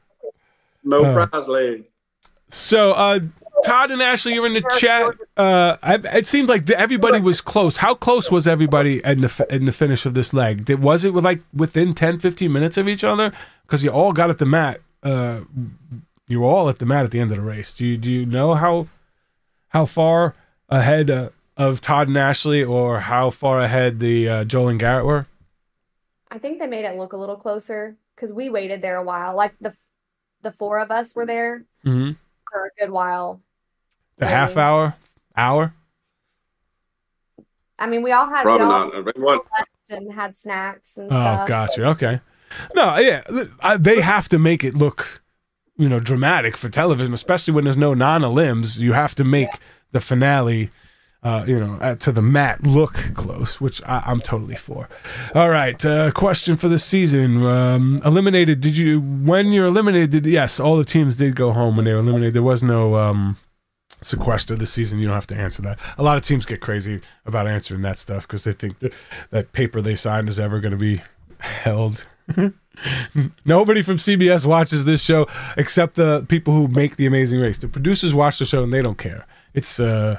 No 0.84 1.04
Uh. 1.04 1.26
prize 1.26 1.48
leg. 1.48 1.84
So, 2.48 2.92
uh, 2.92 3.20
Todd 3.64 3.90
and 3.90 4.02
Ashley, 4.02 4.34
you're 4.34 4.46
in 4.46 4.54
the 4.54 4.76
chat. 4.78 5.14
Uh, 5.36 5.76
I've, 5.82 6.04
it 6.04 6.26
seemed 6.26 6.48
like 6.48 6.66
the, 6.66 6.78
everybody 6.78 7.20
was 7.20 7.40
close. 7.40 7.76
How 7.78 7.94
close 7.94 8.30
was 8.30 8.46
everybody 8.48 9.00
in 9.04 9.20
the 9.20 9.46
in 9.50 9.64
the 9.64 9.72
finish 9.72 10.06
of 10.06 10.14
this 10.14 10.32
leg? 10.32 10.64
Did, 10.64 10.82
was 10.82 11.04
it 11.04 11.12
like 11.14 11.40
within 11.54 11.94
10, 11.94 12.18
15 12.18 12.52
minutes 12.52 12.76
of 12.76 12.88
each 12.88 13.04
other? 13.04 13.32
Because 13.62 13.84
you 13.84 13.90
all 13.90 14.12
got 14.12 14.30
at 14.30 14.38
the 14.38 14.46
mat. 14.46 14.80
Uh, 15.02 15.40
you 16.28 16.40
were 16.40 16.46
all 16.46 16.68
at 16.68 16.78
the 16.78 16.86
mat 16.86 17.04
at 17.04 17.10
the 17.10 17.20
end 17.20 17.30
of 17.30 17.36
the 17.36 17.42
race. 17.42 17.74
Do 17.76 17.86
you 17.86 17.96
do 17.96 18.10
you 18.12 18.26
know 18.26 18.54
how 18.54 18.86
how 19.68 19.84
far 19.84 20.34
ahead 20.68 21.10
uh, 21.10 21.30
of 21.56 21.80
Todd 21.80 22.08
and 22.08 22.16
Ashley, 22.16 22.62
or 22.64 23.00
how 23.00 23.30
far 23.30 23.60
ahead 23.60 24.00
the 24.00 24.28
uh, 24.28 24.44
Joel 24.44 24.68
and 24.68 24.80
Garrett 24.80 25.04
were? 25.06 25.26
I 26.30 26.38
think 26.38 26.58
they 26.60 26.66
made 26.66 26.84
it 26.84 26.96
look 26.96 27.12
a 27.12 27.16
little 27.16 27.36
closer 27.36 27.96
because 28.14 28.32
we 28.32 28.48
waited 28.50 28.82
there 28.82 28.96
a 28.96 29.02
while. 29.02 29.34
Like 29.34 29.54
the 29.60 29.74
the 30.42 30.52
four 30.52 30.78
of 30.78 30.90
us 30.90 31.14
were 31.14 31.26
there 31.26 31.64
Mm-hmm. 31.84 32.12
for 32.50 32.66
a 32.66 32.70
good 32.80 32.90
while. 32.92 33.40
The 34.20 34.26
half 34.26 34.56
hour, 34.56 34.94
hour. 35.36 35.74
I 37.78 37.86
mean, 37.86 38.02
we 38.02 38.12
all 38.12 38.26
had 38.28 38.42
Probably 38.42 38.66
we 38.66 38.72
all 38.72 38.90
not. 38.90 39.08
It 39.08 39.18
wasn't- 39.18 39.44
left 39.58 39.70
and 39.90 40.12
had 40.12 40.36
snacks 40.36 40.96
and 40.96 41.06
Oh, 41.10 41.16
stuff. 41.16 41.48
gotcha. 41.48 41.84
Okay. 41.86 42.20
No, 42.74 42.96
yeah, 42.98 43.22
I, 43.60 43.76
they 43.76 44.00
have 44.00 44.28
to 44.30 44.38
make 44.38 44.62
it 44.64 44.74
look, 44.74 45.22
you 45.76 45.88
know, 45.88 46.00
dramatic 46.00 46.56
for 46.56 46.68
television, 46.68 47.14
especially 47.14 47.54
when 47.54 47.64
there's 47.64 47.76
no 47.76 47.94
non-limbs. 47.94 48.80
You 48.80 48.92
have 48.92 49.14
to 49.16 49.24
make 49.24 49.48
the 49.92 50.00
finale, 50.00 50.68
uh, 51.22 51.44
you 51.46 51.58
know, 51.58 51.74
uh, 51.80 51.94
to 51.96 52.12
the 52.12 52.22
mat 52.22 52.64
look 52.64 52.94
close, 53.14 53.60
which 53.60 53.80
I, 53.84 54.02
I'm 54.04 54.20
totally 54.20 54.56
for. 54.56 54.88
All 55.34 55.48
right, 55.48 55.82
uh, 55.86 56.10
question 56.10 56.56
for 56.56 56.68
this 56.68 56.84
season: 56.84 57.44
um, 57.46 57.98
Eliminated? 58.04 58.60
Did 58.60 58.76
you 58.76 59.00
when 59.00 59.52
you're 59.52 59.66
eliminated? 59.66 60.10
Did 60.10 60.26
yes, 60.26 60.58
all 60.60 60.76
the 60.76 60.84
teams 60.84 61.16
did 61.16 61.36
go 61.36 61.52
home 61.52 61.76
when 61.76 61.84
they 61.84 61.92
were 61.92 62.00
eliminated. 62.00 62.34
There 62.34 62.42
was 62.42 62.62
no. 62.62 62.96
Um, 62.96 63.36
sequester 64.02 64.56
this 64.56 64.72
season 64.72 64.98
you 64.98 65.06
don't 65.06 65.14
have 65.14 65.26
to 65.26 65.36
answer 65.36 65.62
that 65.62 65.78
a 65.98 66.02
lot 66.02 66.16
of 66.16 66.22
teams 66.22 66.46
get 66.46 66.60
crazy 66.60 67.00
about 67.26 67.46
answering 67.46 67.82
that 67.82 67.98
stuff 67.98 68.26
because 68.26 68.44
they 68.44 68.52
think 68.52 68.78
that 68.78 68.92
that 69.30 69.52
paper 69.52 69.80
they 69.80 69.94
signed 69.94 70.28
is 70.28 70.40
ever 70.40 70.60
going 70.60 70.72
to 70.72 70.78
be 70.78 71.02
held 71.38 72.06
nobody 73.44 73.82
from 73.82 73.96
cbs 73.96 74.46
watches 74.46 74.84
this 74.84 75.02
show 75.02 75.26
except 75.56 75.94
the 75.96 76.24
people 76.28 76.54
who 76.54 76.68
make 76.68 76.96
the 76.96 77.06
amazing 77.06 77.40
race 77.40 77.58
the 77.58 77.68
producers 77.68 78.14
watch 78.14 78.38
the 78.38 78.46
show 78.46 78.62
and 78.62 78.72
they 78.72 78.82
don't 78.82 78.98
care 78.98 79.26
it's 79.54 79.80
uh 79.80 80.18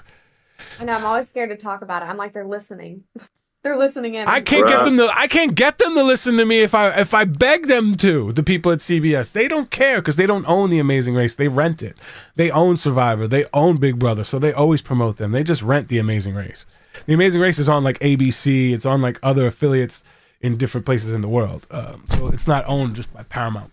I 0.80 0.84
know. 0.84 0.94
I'm 0.94 1.06
always 1.06 1.28
scared 1.28 1.50
to 1.50 1.58
talk 1.58 1.82
about 1.82 2.04
it. 2.04 2.06
I'm 2.06 2.18
like 2.18 2.34
they're 2.34 2.46
listening. 2.46 3.04
they're 3.64 3.78
listening 3.78 4.16
in. 4.16 4.28
I 4.28 4.42
can't 4.42 4.68
get 4.68 4.84
them 4.84 4.98
to. 4.98 5.10
I 5.14 5.28
can't 5.28 5.54
get 5.54 5.78
them 5.78 5.94
to 5.96 6.04
listen 6.04 6.38
to 6.38 6.46
me 6.46 6.62
if 6.62 6.74
I 6.74 6.90
if 7.00 7.14
I 7.14 7.26
beg 7.26 7.68
them 7.68 7.96
to. 7.98 8.32
The 8.32 8.44
people 8.44 8.72
at 8.72 8.80
CBS, 8.80 9.32
they 9.32 9.48
don't 9.48 9.70
care 9.70 10.02
because 10.02 10.16
they 10.16 10.26
don't 10.26 10.48
own 10.48 10.70
the 10.70 10.80
Amazing 10.80 11.16
Race. 11.16 11.36
They 11.36 11.48
rent 11.48 11.84
it. 11.84 11.98
They 12.36 12.50
own 12.50 12.76
Survivor. 12.78 13.28
They 13.28 13.46
own 13.54 13.78
Big 13.78 14.00
Brother, 14.00 14.24
so 14.24 14.40
they 14.40 14.52
always 14.54 14.82
promote 14.82 15.18
them. 15.18 15.32
They 15.32 15.44
just 15.44 15.62
rent 15.62 15.90
the 15.90 16.00
Amazing 16.00 16.34
Race. 16.36 16.66
The 17.06 17.14
Amazing 17.14 17.42
Race 17.42 17.60
is 17.60 17.70
on 17.70 17.84
like 17.84 18.00
ABC. 18.00 18.74
It's 18.74 18.86
on 18.86 19.02
like 19.02 19.20
other 19.22 19.46
affiliates 19.46 20.04
in 20.42 20.58
different 20.58 20.86
places 20.86 21.14
in 21.14 21.22
the 21.22 21.30
world. 21.30 21.68
Um, 21.70 22.06
so 22.10 22.28
it's 22.28 22.48
not 22.48 22.66
owned 22.68 22.96
just 22.96 23.14
by 23.14 23.24
Paramount. 23.24 23.72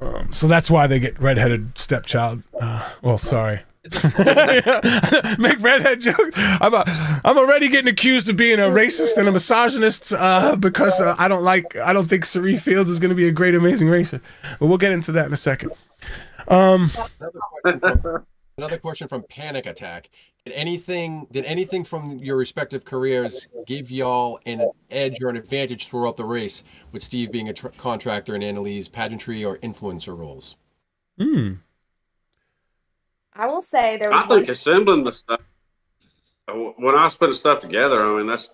Um, 0.00 0.32
so 0.32 0.46
that's 0.46 0.70
why 0.70 0.86
they 0.86 1.00
get 1.00 1.20
redheaded 1.20 1.76
stepchild. 1.76 2.46
Uh, 2.58 2.88
well, 3.02 3.18
sorry. 3.18 3.60
Make 5.38 5.60
redhead 5.60 6.00
jokes. 6.00 6.36
I'm 6.36 6.72
a, 6.72 6.84
I'm 7.22 7.36
already 7.36 7.68
getting 7.68 7.88
accused 7.88 8.30
of 8.30 8.36
being 8.36 8.58
a 8.58 8.62
racist 8.62 9.18
and 9.18 9.28
a 9.28 9.32
misogynist 9.32 10.14
uh, 10.16 10.56
because 10.56 10.98
uh, 11.02 11.14
I 11.18 11.28
don't 11.28 11.42
like 11.42 11.76
I 11.76 11.92
don't 11.92 12.06
think 12.06 12.24
Cirie 12.24 12.56
Fields 12.56 12.88
is 12.88 12.98
going 12.98 13.10
to 13.10 13.14
be 13.14 13.28
a 13.28 13.32
great 13.32 13.54
amazing 13.54 13.90
racer. 13.90 14.22
But 14.58 14.66
we'll 14.66 14.78
get 14.78 14.92
into 14.92 15.12
that 15.12 15.26
in 15.26 15.34
a 15.34 15.36
second. 15.36 15.72
Um, 16.48 16.90
Another 17.20 17.40
question, 17.62 17.80
from, 18.00 18.26
another 18.56 18.78
question 18.78 19.08
from 19.08 19.22
Panic 19.24 19.66
Attack. 19.66 20.08
Did 20.46 20.54
anything 20.54 21.26
did 21.30 21.44
anything 21.44 21.84
from 21.84 22.18
your 22.18 22.36
respective 22.36 22.86
careers 22.86 23.46
give 23.66 23.90
y'all 23.90 24.40
an 24.46 24.70
edge 24.90 25.22
or 25.22 25.28
an 25.28 25.36
advantage 25.36 25.88
throughout 25.88 26.16
the 26.16 26.24
race, 26.24 26.62
with 26.92 27.02
Steve 27.02 27.32
being 27.32 27.50
a 27.50 27.52
tr- 27.52 27.68
contractor 27.76 28.34
and 28.34 28.42
Anna 28.42 28.62
Leigh's 28.62 28.88
pageantry 28.88 29.44
or 29.44 29.58
influencer 29.58 30.16
roles? 30.16 30.56
hmm. 31.18 31.52
I 33.36 33.46
will 33.46 33.62
say 33.62 33.96
there 33.96 34.10
was 34.10 34.22
I 34.22 34.26
think 34.26 34.48
assembling 34.48 35.04
the 35.04 35.12
stuff. 35.12 35.40
When 36.46 36.94
I 36.94 37.04
was 37.04 37.14
putting 37.14 37.34
stuff 37.34 37.60
together, 37.60 38.02
I 38.02 38.16
mean 38.16 38.26
that's 38.26 38.48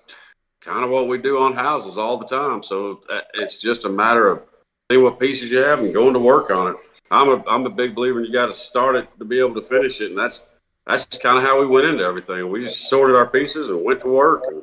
kind 0.61 0.85
of 0.85 0.91
what 0.91 1.09
we 1.09 1.19
do 1.19 1.39
on 1.39 1.53
houses 1.53 1.99
all 1.99 2.17
the 2.17 2.27
time. 2.27 2.63
So 2.63 3.03
uh, 3.11 3.21
it's 3.35 3.59
just 3.59 3.85
a 3.85 3.89
matter 3.89 4.29
of 4.29 4.43
seeing 4.91 5.03
what 5.03 5.21
pieces 5.21 5.51
you 5.51 5.59
have 5.59 5.81
and 5.81 5.93
going 5.93 6.15
to 6.15 6.21
work 6.21 6.51
on 6.51 6.73
it. 6.73 6.77
I'm 7.11 7.29
a 7.29 7.45
I'm 7.49 7.67
a 7.67 7.71
big 7.71 7.95
believer 7.95 8.21
in 8.21 8.27
you 8.27 8.33
got 8.33 8.47
to 8.47 8.55
start 8.55 8.97
it 8.97 9.09
to 9.19 9.25
be 9.25 9.39
able 9.39 9.55
to 9.55 9.63
finish 9.63 10.01
it, 10.01 10.11
and 10.11 10.19
that's 10.19 10.43
that's 10.87 11.05
kind 11.19 11.37
of 11.37 11.45
how 11.45 11.61
we 11.61 11.67
went 11.67 11.87
into 11.87 12.05
everything. 12.05 12.51
We 12.51 12.65
just 12.65 12.89
sorted 12.89 13.17
our 13.17 13.27
pieces 13.27 13.69
and 13.69 13.85
went 13.85 14.01
to 14.03 14.09
work. 14.09 14.45
And 14.47 14.63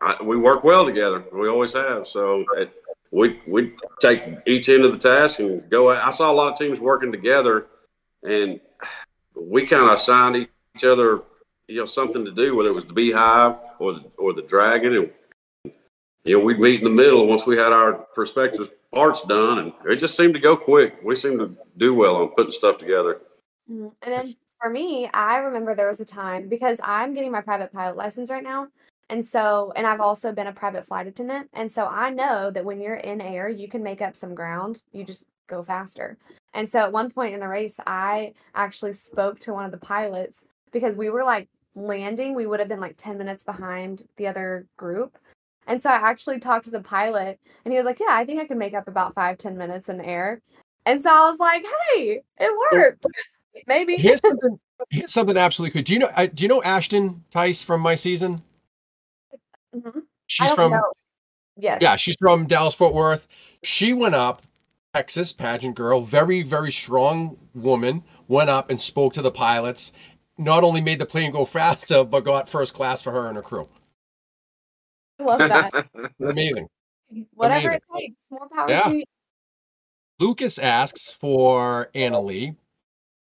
I, 0.00 0.22
we 0.22 0.36
work 0.36 0.64
well 0.64 0.84
together. 0.84 1.24
We 1.32 1.48
always 1.48 1.72
have. 1.74 2.08
So 2.08 2.44
it, 2.56 2.72
we 3.12 3.40
we 3.46 3.72
take 4.00 4.22
each 4.46 4.68
end 4.68 4.84
of 4.84 4.92
the 4.92 4.98
task 4.98 5.38
and 5.38 5.68
go. 5.70 5.90
I 5.90 6.10
saw 6.10 6.32
a 6.32 6.34
lot 6.34 6.52
of 6.52 6.58
teams 6.58 6.80
working 6.80 7.12
together, 7.12 7.66
and 8.22 8.60
we 9.34 9.66
kind 9.66 9.84
of 9.84 9.90
assigned 9.90 10.36
each 10.36 10.84
other, 10.84 11.22
you 11.68 11.76
know, 11.76 11.84
something 11.84 12.24
to 12.24 12.32
do, 12.32 12.54
whether 12.56 12.68
it 12.68 12.74
was 12.74 12.86
the 12.86 12.92
beehive 12.92 13.56
or 13.78 13.94
the 13.94 14.04
or 14.18 14.32
the 14.32 14.42
dragon, 14.42 14.96
and 14.96 15.10
you 16.24 16.38
know, 16.38 16.44
we'd 16.44 16.58
meet 16.58 16.80
in 16.80 16.84
the 16.84 16.90
middle 16.90 17.26
once 17.26 17.46
we 17.46 17.56
had 17.56 17.72
our 17.72 17.92
perspective 18.14 18.70
parts 18.92 19.22
done, 19.24 19.58
and 19.58 19.72
it 19.86 19.96
just 19.96 20.16
seemed 20.16 20.34
to 20.34 20.40
go 20.40 20.56
quick. 20.56 20.98
We 21.04 21.16
seemed 21.16 21.40
to 21.40 21.54
do 21.76 21.94
well 21.94 22.16
on 22.16 22.28
putting 22.28 22.52
stuff 22.52 22.78
together. 22.78 23.20
Mhm. 23.70 23.92
And 24.02 24.12
then 24.12 24.34
for 24.60 24.70
me, 24.70 25.08
I 25.12 25.38
remember 25.38 25.74
there 25.74 25.88
was 25.88 26.00
a 26.00 26.04
time 26.04 26.48
because 26.48 26.80
I'm 26.82 27.12
getting 27.12 27.32
my 27.32 27.40
private 27.40 27.72
pilot 27.72 27.96
license 27.96 28.30
right 28.30 28.42
now. 28.42 28.68
And 29.10 29.26
so, 29.26 29.72
and 29.76 29.86
I've 29.86 30.00
also 30.00 30.32
been 30.32 30.46
a 30.46 30.52
private 30.52 30.86
flight 30.86 31.06
attendant. 31.06 31.50
And 31.52 31.70
so 31.70 31.86
I 31.86 32.08
know 32.08 32.50
that 32.50 32.64
when 32.64 32.80
you're 32.80 32.96
in 32.96 33.20
air, 33.20 33.48
you 33.48 33.68
can 33.68 33.82
make 33.82 34.00
up 34.00 34.16
some 34.16 34.34
ground. 34.34 34.82
You 34.92 35.04
just 35.04 35.24
go 35.46 35.62
faster. 35.62 36.16
And 36.52 36.68
so 36.68 36.80
at 36.80 36.92
one 36.92 37.10
point 37.10 37.34
in 37.34 37.40
the 37.40 37.48
race, 37.48 37.78
I 37.86 38.32
actually 38.54 38.92
spoke 38.92 39.40
to 39.40 39.52
one 39.52 39.64
of 39.64 39.70
the 39.70 39.78
pilots 39.78 40.44
because 40.72 40.96
we 40.96 41.10
were 41.10 41.24
like 41.24 41.48
landing. 41.74 42.34
We 42.34 42.46
would 42.46 42.60
have 42.60 42.68
been 42.68 42.80
like 42.80 42.96
10 42.96 43.18
minutes 43.18 43.42
behind 43.42 44.02
the 44.16 44.26
other 44.26 44.66
group. 44.76 45.16
And 45.66 45.80
so 45.80 45.90
I 45.90 45.94
actually 45.94 46.38
talked 46.38 46.66
to 46.66 46.70
the 46.70 46.80
pilot 46.80 47.38
and 47.64 47.72
he 47.72 47.78
was 47.78 47.86
like, 47.86 47.98
Yeah, 47.98 48.08
I 48.10 48.24
think 48.24 48.40
I 48.40 48.46
can 48.46 48.58
make 48.58 48.74
up 48.74 48.88
about 48.88 49.14
five, 49.14 49.38
10 49.38 49.56
minutes 49.56 49.88
in 49.88 50.00
air. 50.00 50.40
And 50.86 51.00
so 51.00 51.10
I 51.10 51.30
was 51.30 51.38
like, 51.38 51.64
Hey, 51.94 52.22
it 52.38 52.72
worked. 52.72 53.06
Maybe. 53.66 53.96
Here's 53.96 54.20
something. 54.20 54.58
Here's 54.90 55.12
something 55.12 55.36
absolutely 55.36 55.72
cool. 55.72 55.84
Do 55.84 55.92
you 55.94 55.98
know? 56.00 56.10
uh, 56.16 56.26
Do 56.26 56.42
you 56.42 56.48
know 56.48 56.62
Ashton 56.62 57.22
Tice 57.30 57.62
from 57.62 57.80
my 57.80 57.94
season? 57.94 58.42
Mhm. 59.74 60.02
She's 60.26 60.52
from 60.52 60.72
know. 60.72 60.92
Yes. 61.56 61.78
yeah, 61.80 61.94
she's 61.96 62.16
from 62.18 62.46
Dallas 62.46 62.74
Fort 62.74 62.94
Worth. 62.94 63.26
She 63.62 63.92
went 63.92 64.14
up, 64.16 64.42
Texas 64.94 65.32
pageant 65.32 65.74
girl, 65.74 66.02
very 66.02 66.42
very 66.42 66.70
strong 66.70 67.36
woman. 67.54 68.02
Went 68.28 68.48
up 68.48 68.70
and 68.70 68.80
spoke 68.80 69.12
to 69.14 69.22
the 69.22 69.30
pilots. 69.30 69.92
Not 70.38 70.64
only 70.64 70.80
made 70.80 70.98
the 70.98 71.06
plane 71.06 71.32
go 71.32 71.44
faster, 71.58 72.04
but 72.04 72.24
got 72.24 72.48
first 72.48 72.74
class 72.74 73.02
for 73.02 73.10
her 73.12 73.26
and 73.26 73.36
her 73.36 73.42
crew. 73.42 73.68
I 75.20 75.24
love 75.24 75.38
that. 75.38 75.86
Amazing. 76.20 76.68
Whatever 77.34 77.68
Amazing. 77.68 77.80
it 77.94 77.98
takes. 77.98 78.30
More 78.30 78.48
power 78.48 78.70
Yeah. 78.70 78.80
to 78.82 78.96
you. 78.98 79.04
Lucas 80.20 80.58
asks 80.58 81.12
for 81.20 81.90
Anna 81.94 82.20
Leigh, 82.20 82.54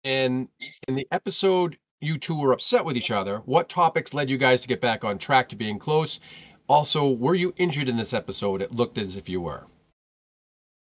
and 0.04 0.48
in 0.86 0.94
the 0.94 1.06
episode 1.10 1.76
you 2.00 2.16
two 2.18 2.38
were 2.38 2.52
upset 2.52 2.84
with 2.84 2.96
each 2.96 3.10
other. 3.10 3.38
What 3.38 3.68
topics 3.68 4.14
led 4.14 4.30
you 4.30 4.38
guys 4.38 4.62
to 4.62 4.68
get 4.68 4.80
back 4.80 5.04
on 5.04 5.18
track 5.18 5.48
to 5.48 5.56
being 5.56 5.78
close? 5.80 6.20
Also, 6.68 7.10
were 7.10 7.34
you 7.34 7.52
injured 7.56 7.88
in 7.88 7.96
this 7.96 8.14
episode? 8.14 8.62
It 8.62 8.72
looked 8.72 8.98
as 8.98 9.16
if 9.16 9.28
you 9.28 9.40
were. 9.40 9.66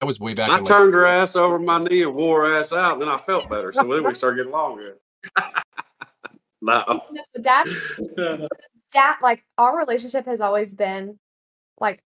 That 0.03 0.07
was 0.07 0.19
way 0.19 0.35
back. 0.35 0.51
I 0.51 0.61
turned 0.61 0.95
her 0.95 1.07
ass 1.07 1.37
over 1.37 1.61
my 1.61 1.79
knee 1.79 2.03
and 2.03 2.13
wore 2.13 2.45
her 2.45 2.57
ass 2.57 2.73
out, 2.73 2.95
and 2.95 3.03
then 3.03 3.09
I 3.09 3.19
felt 3.19 3.49
better. 3.49 3.73
So 3.73 3.85
then 3.85 4.03
we 4.03 4.13
started 4.17 4.39
getting 4.39 4.53
along 4.53 4.79
good. 4.79 4.97
Um, 6.65 6.85
no. 6.87 7.03
No, 7.11 7.23
Dad, 7.41 7.67
dad, 8.93 9.17
like 9.21 9.45
our 9.59 9.77
relationship 9.77 10.27
has 10.27 10.41
always 10.41 10.75
been 10.75 11.19
like, 11.81 12.01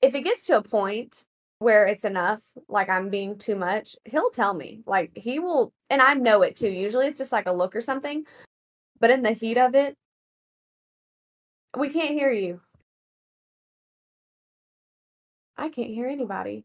if 0.00 0.14
it 0.14 0.22
gets 0.22 0.44
to 0.44 0.56
a 0.56 0.62
point 0.62 1.24
where 1.58 1.86
it's 1.86 2.06
enough, 2.06 2.42
like 2.68 2.88
I'm 2.88 3.10
being 3.10 3.36
too 3.36 3.56
much, 3.56 3.96
he'll 4.06 4.30
tell 4.30 4.54
me. 4.54 4.82
Like 4.86 5.10
he 5.14 5.40
will, 5.40 5.74
and 5.90 6.00
I 6.00 6.14
know 6.14 6.40
it 6.40 6.56
too. 6.56 6.70
Usually 6.70 7.06
it's 7.06 7.18
just 7.18 7.32
like 7.32 7.46
a 7.46 7.52
look 7.52 7.76
or 7.76 7.82
something, 7.82 8.24
but 8.98 9.10
in 9.10 9.22
the 9.22 9.32
heat 9.32 9.58
of 9.58 9.74
it, 9.74 9.94
we 11.76 11.90
can't 11.90 12.12
hear 12.12 12.30
you. 12.30 12.60
I 15.58 15.68
can't 15.68 15.90
hear 15.90 16.06
anybody. 16.06 16.64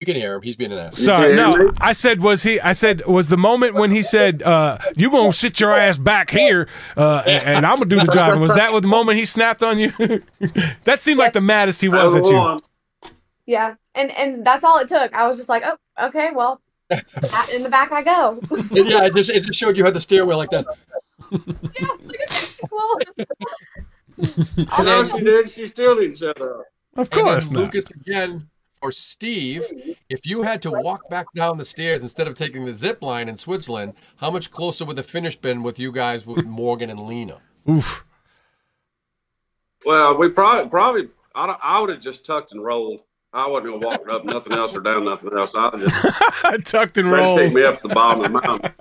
You 0.00 0.06
can 0.06 0.14
hear 0.14 0.34
him. 0.34 0.42
He's 0.42 0.54
being 0.54 0.70
an 0.70 0.78
ass. 0.78 0.96
Sorry, 0.98 1.34
no. 1.34 1.72
I 1.80 1.92
said 1.92 2.20
was 2.20 2.44
he? 2.44 2.60
I 2.60 2.72
said 2.72 3.04
was 3.06 3.26
the 3.26 3.36
moment 3.36 3.74
when 3.74 3.90
he 3.90 4.02
said, 4.02 4.44
uh, 4.44 4.78
"You 4.94 5.10
gonna 5.10 5.32
sit 5.32 5.58
your 5.58 5.74
ass 5.74 5.98
back 5.98 6.30
here, 6.30 6.68
uh, 6.96 7.24
and, 7.26 7.56
and 7.56 7.66
I'm 7.66 7.78
gonna 7.78 7.86
do 7.86 7.98
the 7.98 8.12
driving." 8.12 8.40
Was 8.40 8.54
that 8.54 8.72
was 8.72 8.82
the 8.82 8.88
moment 8.88 9.18
he 9.18 9.24
snapped 9.24 9.60
on 9.64 9.76
you? 9.80 9.90
that 10.84 11.00
seemed 11.00 11.18
like 11.18 11.32
the 11.32 11.40
maddest 11.40 11.80
he 11.80 11.88
was 11.88 12.14
at 12.14 12.24
you. 12.26 12.60
Yeah, 13.46 13.74
and 13.96 14.12
and 14.12 14.46
that's 14.46 14.62
all 14.62 14.78
it 14.78 14.88
took. 14.88 15.12
I 15.12 15.26
was 15.26 15.36
just 15.36 15.48
like, 15.48 15.64
oh, 15.66 15.76
okay, 16.06 16.30
well, 16.32 16.60
in 16.90 17.64
the 17.64 17.68
back 17.68 17.90
I 17.90 18.02
go. 18.02 18.40
yeah, 18.70 19.06
it 19.06 19.14
just 19.14 19.30
it 19.30 19.42
just 19.42 19.58
showed 19.58 19.76
you 19.76 19.82
how 19.82 19.90
the 19.90 20.00
steering 20.00 20.28
wheel 20.28 20.38
like 20.38 20.50
that. 20.50 20.64
yeah, 21.32 21.38
it's 21.98 22.06
like, 22.06 22.58
okay, 22.60 22.68
well, 22.70 24.68
I 24.78 24.82
know 24.84 25.02
she 25.02 25.24
did. 25.24 25.50
She 25.50 25.66
still 25.66 25.96
didn't 25.96 26.18
shut 26.18 26.40
up. 26.40 26.66
Of 26.94 27.08
And 27.10 27.18
then 27.18 27.24
course. 27.24 27.50
Lucas 27.50 27.90
again 27.90 28.48
or 28.82 28.92
Steve, 28.92 29.64
if 30.08 30.24
you 30.26 30.42
had 30.42 30.62
to 30.62 30.70
walk 30.70 31.08
back 31.10 31.26
down 31.34 31.58
the 31.58 31.64
stairs 31.64 32.00
instead 32.00 32.26
of 32.28 32.34
taking 32.36 32.64
the 32.64 32.74
zip 32.74 33.02
line 33.02 33.28
in 33.28 33.36
Switzerland, 33.36 33.94
how 34.16 34.30
much 34.30 34.50
closer 34.50 34.84
would 34.84 34.96
the 34.96 35.02
finish 35.02 35.36
been 35.36 35.62
with 35.62 35.78
you 35.78 35.90
guys 35.92 36.26
with 36.26 36.44
Morgan 36.46 36.90
and 36.90 37.00
Lena? 37.00 37.38
Oof. 37.68 38.04
Well, 39.84 40.18
we 40.18 40.28
probably 40.28 40.68
probably 40.70 41.08
I, 41.34 41.46
don't- 41.46 41.60
I 41.62 41.80
would 41.80 41.90
have 41.90 42.00
just 42.00 42.24
tucked 42.26 42.52
and 42.52 42.62
rolled. 42.64 43.00
I 43.32 43.46
wasn't 43.46 43.74
gonna 43.80 43.86
walk 43.86 44.08
up 44.08 44.24
nothing 44.24 44.54
else 44.54 44.74
or 44.74 44.80
down 44.80 45.04
nothing 45.04 45.30
else. 45.36 45.54
I 45.54 45.70
just 45.76 46.66
Tucked 46.72 46.96
and 46.98 47.10
ready 47.10 47.26
to 47.26 47.34
pick 47.34 47.40
rolled. 47.42 47.54
me 47.54 47.62
up 47.64 47.82
the 47.82 47.88
bottom 47.90 48.24
of 48.24 48.32
the 48.32 48.40
mountain. 48.40 48.72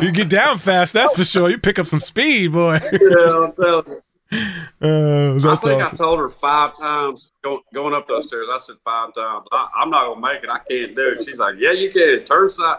You 0.02 0.10
get 0.10 0.28
down 0.28 0.58
fast, 0.58 0.92
that's 0.94 1.14
for 1.14 1.24
sure. 1.24 1.48
You 1.50 1.58
pick 1.58 1.78
up 1.78 1.86
some 1.86 2.00
speed, 2.00 2.52
boy. 2.52 2.80
yeah, 2.82 3.44
I'm 3.44 3.52
telling 3.52 3.84
you. 3.86 4.00
Uh, 4.82 5.34
I 5.36 5.38
that's 5.38 5.62
think 5.64 5.80
I 5.82 5.90
told 5.90 6.18
her 6.18 6.28
five 6.28 6.76
times 6.76 7.30
going, 7.42 7.60
going 7.72 7.94
up 7.94 8.06
those 8.06 8.26
stairs. 8.26 8.48
I 8.52 8.58
said 8.58 8.76
five 8.84 9.14
times. 9.14 9.46
I, 9.52 9.68
I'm 9.76 9.88
not 9.88 10.06
gonna 10.06 10.20
make 10.20 10.42
it. 10.42 10.50
I 10.50 10.58
can't 10.58 10.94
do 10.94 11.10
it. 11.10 11.24
She's 11.24 11.38
like, 11.38 11.54
Yeah, 11.58 11.70
you 11.72 11.90
can. 11.90 12.24
Turn 12.24 12.50
side, 12.50 12.78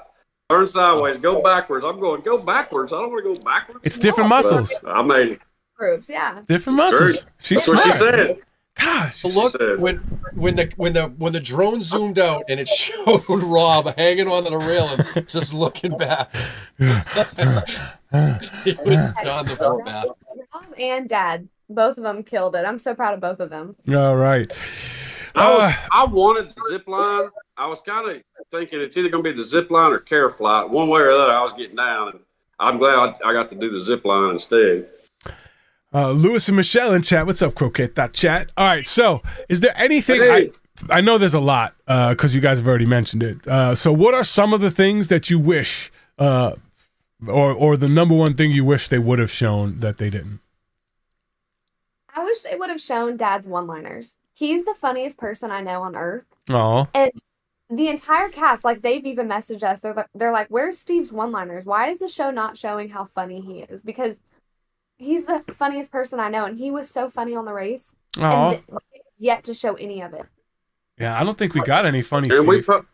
turn 0.49 0.67
sideways, 0.67 1.17
go 1.17 1.41
backwards. 1.41 1.83
I'm 1.85 1.99
going, 1.99 2.21
go 2.21 2.37
backwards. 2.37 2.93
I 2.93 2.99
don't 2.99 3.11
want 3.11 3.25
to 3.25 3.33
go 3.33 3.39
backwards. 3.41 3.79
It's 3.83 3.97
different 3.97 4.29
No. 4.29 4.35
muscles. 4.35 4.73
I 4.85 5.01
made 5.01 5.29
it. 5.29 5.39
groups, 5.77 6.09
yeah. 6.09 6.41
Different 6.47 6.77
muscles. 6.77 7.25
She's 7.39 7.65
That's 7.65 7.67
what 7.69 7.77
she 7.79 7.91
smart. 7.97 8.13
said. 8.15 8.37
Gosh. 8.77 9.21
But 9.23 9.33
look 9.33 9.51
said- 9.53 9.79
when 9.79 9.97
when 10.35 10.55
the 10.57 10.71
when 10.75 10.93
the 10.93 11.03
when 11.17 11.31
the 11.33 11.39
drone 11.39 11.81
zoomed 11.81 12.19
out 12.19 12.43
and 12.49 12.59
it 12.59 12.67
showed 12.69 13.23
Rob 13.29 13.95
hanging 13.97 14.27
onto 14.27 14.49
the 14.51 14.57
railing, 14.57 15.25
just 15.27 15.53
looking 15.53 15.97
back. 15.97 16.35
he 16.77 16.85
was 18.83 19.13
done 19.23 19.45
the 19.45 19.57
whole 19.59 19.83
bath. 19.83 20.07
Mom 20.55 20.73
and 20.79 21.09
dad, 21.09 21.49
both 21.69 21.97
of 21.97 22.03
them 22.03 22.23
killed 22.23 22.55
it. 22.55 22.65
I'm 22.65 22.79
so 22.79 22.95
proud 22.95 23.13
of 23.13 23.19
both 23.19 23.41
of 23.41 23.49
them. 23.49 23.75
All 23.93 24.15
right. 24.15 24.49
I, 25.35 25.53
was, 25.53 25.63
Uh, 25.63 25.75
I 25.91 26.05
wanted 26.05 26.53
the 26.55 26.61
zip 26.69 26.87
line. 26.87 27.25
I 27.57 27.67
was 27.67 27.81
kind 27.81 28.09
of 28.09 28.21
thinking 28.51 28.79
it's 28.79 28.95
either 28.95 29.09
going 29.09 29.21
to 29.21 29.31
be 29.31 29.35
the 29.35 29.43
zip 29.43 29.69
line 29.69 29.91
or 29.91 29.99
care 29.99 30.29
flight. 30.29 30.69
One 30.69 30.87
way 30.87 31.01
or 31.01 31.11
the 31.11 31.19
other, 31.19 31.33
I 31.33 31.43
was 31.43 31.51
getting 31.51 31.75
down. 31.75 32.07
And 32.09 32.19
I'm 32.57 32.77
glad 32.77 33.17
I, 33.21 33.29
I 33.29 33.33
got 33.33 33.49
to 33.49 33.55
do 33.55 33.69
the 33.69 33.81
zip 33.81 34.05
line 34.05 34.31
instead. 34.31 34.87
Uh, 35.93 36.11
Lewis 36.11 36.47
and 36.47 36.55
Michelle 36.55 36.93
in 36.93 37.01
chat. 37.01 37.25
What's 37.25 37.41
up, 37.41 37.53
Croqueta? 37.53 37.95
That 37.95 38.13
chat. 38.13 38.49
All 38.55 38.65
right. 38.65 38.87
So, 38.87 39.21
is 39.49 39.59
there 39.59 39.73
anything? 39.75 40.21
Hey. 40.21 40.51
I, 40.89 40.97
I 40.99 41.01
know 41.01 41.17
there's 41.17 41.33
a 41.33 41.39
lot 41.41 41.75
because 41.85 42.33
you 42.33 42.39
guys 42.39 42.59
have 42.59 42.67
already 42.67 42.85
mentioned 42.85 43.23
it. 43.23 43.45
Uh, 43.45 43.75
so, 43.75 43.91
what 43.91 44.13
are 44.13 44.23
some 44.23 44.53
of 44.53 44.61
the 44.61 44.71
things 44.71 45.09
that 45.09 45.29
you 45.29 45.39
wish, 45.39 45.91
uh, 46.17 46.53
or 47.27 47.53
or 47.53 47.77
the 47.77 47.87
number 47.87 48.15
one 48.15 48.35
thing 48.35 48.51
you 48.51 48.65
wish 48.65 48.89
they 48.89 48.99
would 48.99 49.19
have 49.19 49.31
shown 49.31 49.79
that 49.79 49.97
they 49.97 50.09
didn't? 50.09 50.41
I 52.15 52.23
wish 52.23 52.41
they 52.41 52.55
would 52.55 52.69
have 52.69 52.81
shown 52.81 53.17
dad's 53.17 53.45
one 53.47 53.67
liners. 53.67 54.17
He's 54.33 54.65
the 54.65 54.73
funniest 54.73 55.17
person 55.17 55.51
I 55.51 55.61
know 55.61 55.81
on 55.83 55.95
earth. 55.95 56.25
Oh, 56.49 56.87
And 56.93 57.11
The 57.69 57.87
entire 57.87 58.29
cast, 58.29 58.63
like 58.63 58.81
they've 58.81 59.05
even 59.05 59.27
messaged 59.27 59.63
us. 59.63 59.79
They're 59.79 59.93
like, 59.93 60.07
they're 60.13 60.31
like, 60.31 60.47
"Where's 60.49 60.77
Steve's 60.77 61.11
one-liners? 61.11 61.65
Why 61.65 61.89
is 61.89 61.97
the 61.99 62.07
show 62.07 62.29
not 62.31 62.57
showing 62.57 62.89
how 62.89 63.05
funny 63.05 63.41
he 63.41 63.61
is?" 63.61 63.81
Because 63.81 64.19
he's 64.97 65.25
the 65.25 65.43
funniest 65.51 65.91
person 65.91 66.19
I 66.19 66.29
know, 66.29 66.45
and 66.45 66.57
he 66.57 66.69
was 66.71 66.89
so 66.89 67.09
funny 67.09 67.35
on 67.35 67.45
the 67.45 67.53
race, 67.53 67.95
oh, 68.17 68.51
th- 68.51 68.63
yet 69.17 69.43
to 69.45 69.53
show 69.53 69.73
any 69.75 70.01
of 70.01 70.13
it. 70.13 70.25
yeah. 70.99 71.19
I 71.19 71.23
don't 71.23 71.37
think 71.37 71.53
we 71.55 71.61
got 71.61 71.85
any 71.85 72.01
funny 72.03 72.29
And 72.29 72.47
we 72.47 72.61
Steve. 72.61 72.85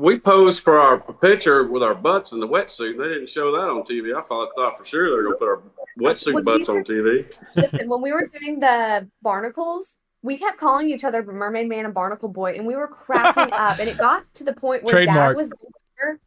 Po- 0.00 0.06
we 0.06 0.18
posed 0.18 0.62
for 0.62 0.78
our 0.78 0.98
picture 0.98 1.66
with 1.66 1.82
our 1.82 1.94
butts 1.94 2.32
in 2.32 2.40
the 2.40 2.48
wetsuit. 2.48 2.98
They 2.98 3.08
didn't 3.08 3.28
show 3.28 3.52
that 3.52 3.70
on 3.70 3.82
TV. 3.82 4.16
I 4.16 4.22
thought, 4.22 4.50
thought 4.56 4.78
for 4.78 4.84
sure 4.84 5.10
they 5.10 5.16
were 5.16 5.22
going 5.22 5.34
to 5.34 5.38
put 5.38 5.48
our 5.48 5.62
wetsuit 5.98 6.44
butts 6.44 6.68
on 6.68 6.84
TV. 6.84 7.26
Listen, 7.56 7.88
when 7.88 8.00
we 8.00 8.12
were 8.12 8.26
doing 8.26 8.60
the 8.60 9.08
barnacles, 9.22 9.98
we 10.22 10.36
kept 10.36 10.58
calling 10.58 10.90
each 10.90 11.04
other 11.04 11.22
Mermaid 11.22 11.68
Man 11.68 11.84
and 11.84 11.94
Barnacle 11.94 12.28
Boy, 12.28 12.54
and 12.54 12.66
we 12.66 12.76
were 12.76 12.88
cracking 12.88 13.52
up. 13.52 13.78
And 13.78 13.88
it 13.88 13.98
got 13.98 14.24
to 14.34 14.44
the 14.44 14.52
point 14.52 14.82
where 14.84 14.92
Trademark. 14.92 15.36
Dad 15.36 15.36
was 15.36 15.50
bigger. 15.50 16.20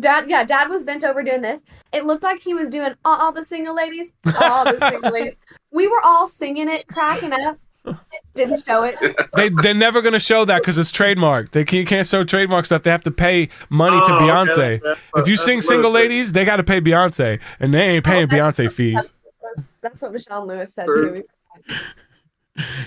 Dad, 0.00 0.28
yeah, 0.28 0.42
Dad 0.42 0.70
was 0.70 0.82
bent 0.82 1.04
over 1.04 1.22
doing 1.22 1.42
this. 1.42 1.62
It 1.92 2.04
looked 2.04 2.22
like 2.22 2.40
he 2.40 2.54
was 2.54 2.70
doing 2.70 2.94
all, 3.04 3.20
all 3.20 3.32
the 3.32 3.44
single 3.44 3.74
ladies, 3.74 4.12
all 4.40 4.64
the 4.64 4.78
single 4.88 5.10
ladies. 5.10 5.34
We 5.74 5.86
were 5.86 6.02
all 6.04 6.26
singing 6.26 6.68
it, 6.68 6.86
cracking 6.86 7.32
up. 7.32 7.58
Didn't 8.34 8.64
show 8.64 8.84
it. 8.84 8.96
They 9.34 9.48
they're 9.50 9.74
never 9.74 10.00
gonna 10.02 10.18
show 10.18 10.44
that 10.44 10.60
because 10.60 10.78
it's 10.78 10.90
trademark. 10.90 11.50
They 11.50 11.64
can't, 11.64 11.80
you 11.80 11.86
can't 11.86 12.06
show 12.06 12.22
trademark 12.24 12.64
stuff. 12.66 12.82
They 12.84 12.90
have 12.90 13.02
to 13.04 13.10
pay 13.10 13.48
money 13.68 13.98
to 13.98 14.02
Oh, 14.12 14.14
okay, 14.16 14.24
Beyonce. 14.24 14.56
that's- 14.56 14.80
that's 15.14 15.26
if 15.26 15.28
you 15.28 15.36
sing 15.36 15.60
single 15.62 15.90
what 15.90 15.98
said. 15.98 16.02
ladies, 16.02 16.32
they 16.32 16.44
got 16.44 16.56
to 16.56 16.62
pay 16.64 16.80
Beyonce, 16.80 17.40
and 17.60 17.74
they 17.74 17.82
ain't 17.82 18.04
paying 18.04 18.24
Oh, 18.24 18.26
that's- 18.28 18.56
Beyonce 18.58 18.72
fees. 18.72 19.12
That's 19.80 20.00
what 20.00 20.12
Michelle 20.12 20.46
Lewis 20.46 20.74
said 20.74 20.86
True. 20.86 21.22
too. 21.66 21.74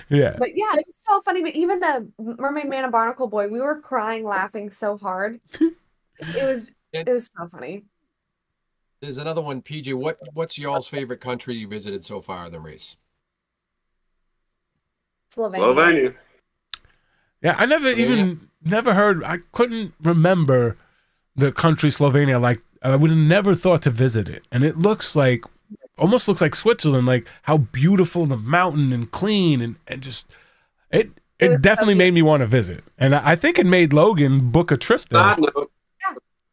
Yeah. 0.08 0.36
But 0.38 0.56
yeah, 0.56 0.72
it 0.74 0.86
was 0.86 0.96
so 1.06 1.20
funny. 1.22 1.42
But 1.42 1.54
even 1.54 1.80
the 1.80 2.08
Mermaid 2.18 2.68
Man 2.68 2.84
and 2.84 2.92
Barnacle 2.92 3.26
Boy, 3.26 3.48
we 3.48 3.60
were 3.60 3.80
crying, 3.80 4.24
laughing 4.24 4.70
so 4.70 4.96
hard. 4.96 5.40
It 5.60 6.44
was 6.44 6.70
it 6.92 7.06
was 7.08 7.30
so 7.36 7.46
funny. 7.48 7.84
There's 9.00 9.18
another 9.18 9.42
one, 9.42 9.60
PJ. 9.60 9.92
What 9.94 10.18
what's 10.34 10.56
y'all's 10.56 10.88
favorite 10.88 11.20
country 11.20 11.54
you 11.56 11.68
visited 11.68 12.04
so 12.04 12.22
far 12.22 12.46
in 12.46 12.52
the 12.52 12.60
race? 12.60 12.96
Slovenia. 15.30 15.58
Slovenia. 15.58 16.14
Yeah, 17.42 17.54
I 17.58 17.66
never 17.66 17.90
even 17.90 18.48
never 18.64 18.94
heard. 18.94 19.22
I 19.24 19.38
couldn't 19.52 19.94
remember 20.02 20.76
the 21.36 21.52
country 21.52 21.90
Slovenia. 21.90 22.40
Like 22.40 22.60
I 22.82 22.96
would 22.96 23.10
have 23.10 23.18
never 23.18 23.54
thought 23.54 23.82
to 23.82 23.90
visit 23.90 24.28
it, 24.28 24.44
and 24.50 24.64
it 24.64 24.78
looks 24.78 25.14
like 25.14 25.44
almost 25.98 26.28
looks 26.28 26.40
like 26.40 26.54
Switzerland. 26.54 27.06
Like 27.06 27.28
how 27.42 27.58
beautiful 27.58 28.26
the 28.26 28.36
mountain 28.36 28.92
and 28.92 29.10
clean 29.10 29.60
and 29.60 29.76
and 29.86 30.02
just 30.02 30.30
it. 30.90 31.10
It 31.38 31.46
It, 31.46 31.48
was 31.50 31.58
so 31.58 31.62
definitely 31.64 31.94
made 31.94 32.14
me 32.14 32.22
want 32.22 32.40
to 32.40 32.46
visit, 32.46 32.82
and 32.96 33.14
I, 33.14 33.32
I 33.32 33.36
think 33.36 33.58
it 33.58 33.66
made 33.66 33.92
Logan 33.92 34.50
book 34.50 34.70
a 34.70 34.76
trip 34.78 35.00
there. 35.10 35.20
Side 35.20 35.38
note, 35.38 35.70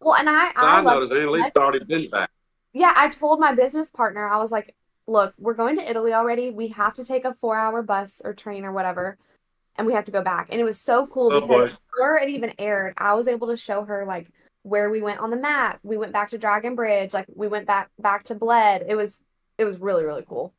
Well, 0.01 0.15
and 0.15 0.29
I, 0.29 0.51
I 0.57 0.61
side 0.61 0.83
love 0.83 0.95
note 0.95 1.03
is 1.03 1.11
Anna 1.11 1.31
Leigh's 1.31 1.51
already 1.55 1.85
been 1.85 2.09
back. 2.09 2.29
Yeah, 2.73 2.91
I 2.93 3.07
told 3.07 3.39
my 3.39 3.53
business 3.53 3.89
partner, 3.89 4.27
I 4.27 4.39
was 4.39 4.51
like, 4.51 4.75
look, 5.07 5.33
we're 5.37 5.53
going 5.53 5.75
to 5.77 5.89
Italy 5.89 6.13
already. 6.13 6.51
We 6.51 6.69
have 6.69 6.93
to 6.95 7.05
take 7.05 7.25
a 7.25 7.33
four 7.33 7.55
hour 7.57 7.81
bus 7.81 8.21
or 8.23 8.33
train 8.33 8.65
or 8.65 8.71
whatever, 8.71 9.17
and 9.75 9.87
we 9.87 9.93
have 9.93 10.05
to 10.05 10.11
go 10.11 10.21
back. 10.23 10.47
And 10.51 10.59
it 10.61 10.63
was 10.63 10.79
so 10.79 11.07
cool 11.07 11.31
Oh, 11.31 11.41
because 11.41 11.71
boy. 11.71 11.77
before 11.91 12.17
it 12.19 12.29
even 12.29 12.53
aired, 12.59 12.93
I 12.97 13.13
was 13.13 13.27
able 13.27 13.47
to 13.47 13.57
show 13.57 13.83
her 13.85 14.05
like 14.05 14.29
where 14.63 14.89
we 14.89 15.01
went 15.01 15.19
on 15.19 15.29
the 15.29 15.37
map. 15.37 15.79
We 15.83 15.97
went 15.97 16.13
back 16.13 16.29
to 16.29 16.37
Dragon 16.37 16.75
Bridge, 16.75 17.13
like 17.13 17.25
we 17.33 17.47
went 17.47 17.67
back 17.67 17.89
back 17.99 18.23
to 18.25 18.35
Bled. 18.35 18.85
It 18.87 18.95
was 18.95 19.21
it 19.57 19.65
was 19.65 19.79
really, 19.79 20.05
really 20.05 20.25
cool. 20.27 20.53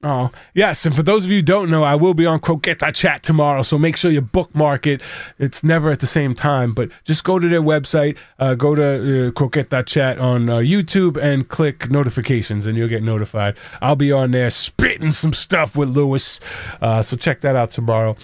Oh, 0.00 0.30
yes. 0.54 0.86
And 0.86 0.94
for 0.94 1.02
those 1.02 1.24
of 1.24 1.30
you 1.32 1.38
who 1.38 1.42
don't 1.42 1.70
know, 1.70 1.82
I 1.82 1.96
will 1.96 2.14
be 2.14 2.24
on 2.24 2.38
Croqueta 2.38 2.94
Chat 2.94 3.24
tomorrow. 3.24 3.62
So 3.62 3.76
make 3.78 3.96
sure 3.96 4.12
you 4.12 4.20
bookmark 4.20 4.86
it. 4.86 5.02
It's 5.40 5.64
never 5.64 5.90
at 5.90 5.98
the 5.98 6.06
same 6.06 6.36
time, 6.36 6.72
but 6.72 6.90
just 7.02 7.24
go 7.24 7.40
to 7.40 7.48
their 7.48 7.62
website, 7.62 8.16
uh, 8.38 8.54
go 8.54 8.76
to 8.76 8.82
uh, 8.82 9.30
Croqueta 9.32 9.84
Chat 9.84 10.20
on 10.20 10.48
uh, 10.48 10.58
YouTube 10.58 11.20
and 11.20 11.48
click 11.48 11.90
notifications, 11.90 12.64
and 12.64 12.78
you'll 12.78 12.88
get 12.88 13.02
notified. 13.02 13.56
I'll 13.82 13.96
be 13.96 14.12
on 14.12 14.30
there 14.30 14.50
spitting 14.50 15.10
some 15.10 15.32
stuff 15.32 15.76
with 15.76 15.88
Lewis. 15.88 16.40
Uh, 16.80 17.02
so 17.02 17.16
check 17.16 17.40
that 17.40 17.56
out 17.56 17.72
tomorrow. 17.72 18.16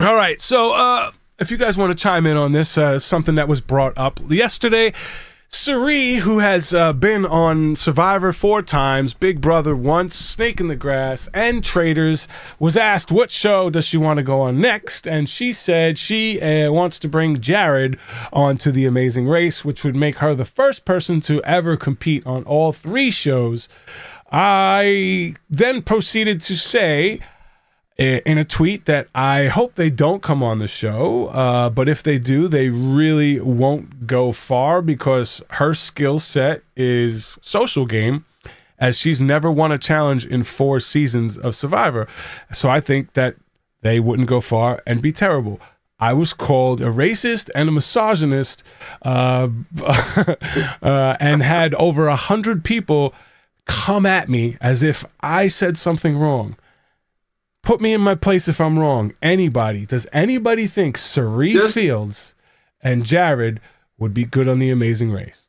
All 0.00 0.14
right. 0.14 0.40
So 0.40 0.74
uh, 0.74 1.10
if 1.38 1.50
you 1.50 1.58
guys 1.58 1.76
want 1.76 1.92
to 1.92 1.98
chime 1.98 2.26
in 2.26 2.38
on 2.38 2.52
this, 2.52 2.78
uh, 2.78 2.98
something 2.98 3.34
that 3.34 3.46
was 3.46 3.60
brought 3.60 3.92
up 3.98 4.20
yesterday. 4.26 4.94
Cirie, 5.56 6.16
who 6.16 6.40
has 6.40 6.74
uh, 6.74 6.92
been 6.92 7.24
on 7.24 7.76
Survivor 7.76 8.30
four 8.32 8.60
times, 8.60 9.14
Big 9.14 9.40
Brother 9.40 9.74
once, 9.74 10.14
Snake 10.14 10.60
in 10.60 10.68
the 10.68 10.76
Grass, 10.76 11.28
and 11.32 11.64
Traitors, 11.64 12.28
was 12.58 12.76
asked 12.76 13.10
what 13.10 13.30
show 13.30 13.70
does 13.70 13.86
she 13.86 13.96
want 13.96 14.18
to 14.18 14.22
go 14.22 14.42
on 14.42 14.60
next, 14.60 15.08
and 15.08 15.30
she 15.30 15.54
said 15.54 15.98
she 15.98 16.40
uh, 16.40 16.70
wants 16.70 16.98
to 16.98 17.08
bring 17.08 17.40
Jared 17.40 17.98
onto 18.34 18.70
The 18.70 18.84
Amazing 18.84 19.28
Race, 19.28 19.64
which 19.64 19.82
would 19.82 19.96
make 19.96 20.18
her 20.18 20.34
the 20.34 20.44
first 20.44 20.84
person 20.84 21.22
to 21.22 21.42
ever 21.42 21.76
compete 21.76 22.24
on 22.26 22.44
all 22.44 22.72
three 22.72 23.10
shows. 23.10 23.66
I 24.30 25.36
then 25.48 25.80
proceeded 25.82 26.42
to 26.42 26.54
say 26.54 27.20
in 27.98 28.36
a 28.36 28.44
tweet 28.44 28.84
that 28.84 29.08
I 29.14 29.46
hope 29.46 29.74
they 29.74 29.88
don't 29.88 30.22
come 30.22 30.42
on 30.42 30.58
the 30.58 30.68
show, 30.68 31.28
uh, 31.28 31.70
but 31.70 31.88
if 31.88 32.02
they 32.02 32.18
do, 32.18 32.46
they 32.46 32.68
really 32.68 33.40
won't 33.40 34.06
go 34.06 34.32
far 34.32 34.82
because 34.82 35.42
her 35.52 35.72
skill 35.72 36.18
set 36.18 36.62
is 36.76 37.38
social 37.40 37.86
game, 37.86 38.26
as 38.78 38.98
she's 38.98 39.20
never 39.20 39.50
won 39.50 39.72
a 39.72 39.78
challenge 39.78 40.26
in 40.26 40.44
four 40.44 40.78
seasons 40.78 41.38
of 41.38 41.54
Survivor. 41.54 42.06
So 42.52 42.68
I 42.68 42.80
think 42.80 43.14
that 43.14 43.36
they 43.80 43.98
wouldn't 43.98 44.28
go 44.28 44.42
far 44.42 44.82
and 44.86 45.00
be 45.00 45.12
terrible. 45.12 45.58
I 45.98 46.12
was 46.12 46.34
called 46.34 46.82
a 46.82 46.92
racist 46.92 47.48
and 47.54 47.70
a 47.70 47.72
misogynist, 47.72 48.62
uh, 49.00 49.48
uh, 49.82 51.16
and 51.18 51.42
had 51.42 51.72
over 51.74 52.08
a 52.08 52.16
hundred 52.16 52.62
people 52.62 53.14
come 53.64 54.04
at 54.04 54.28
me 54.28 54.58
as 54.60 54.82
if 54.82 55.06
I 55.20 55.48
said 55.48 55.78
something 55.78 56.18
wrong 56.18 56.56
put 57.66 57.80
me 57.82 57.92
in 57.92 58.00
my 58.00 58.14
place 58.14 58.48
if 58.48 58.60
I'm 58.60 58.78
wrong. 58.78 59.12
Anybody, 59.20 59.84
does 59.84 60.06
anybody 60.12 60.66
think 60.66 60.96
Cirie 60.96 61.50
Yes. 61.52 61.74
Fields 61.74 62.34
and 62.80 63.04
Jared 63.04 63.60
would 63.98 64.14
be 64.14 64.24
good 64.24 64.48
on 64.48 64.58
the 64.58 64.70
Amazing 64.70 65.10
Race? 65.12 65.42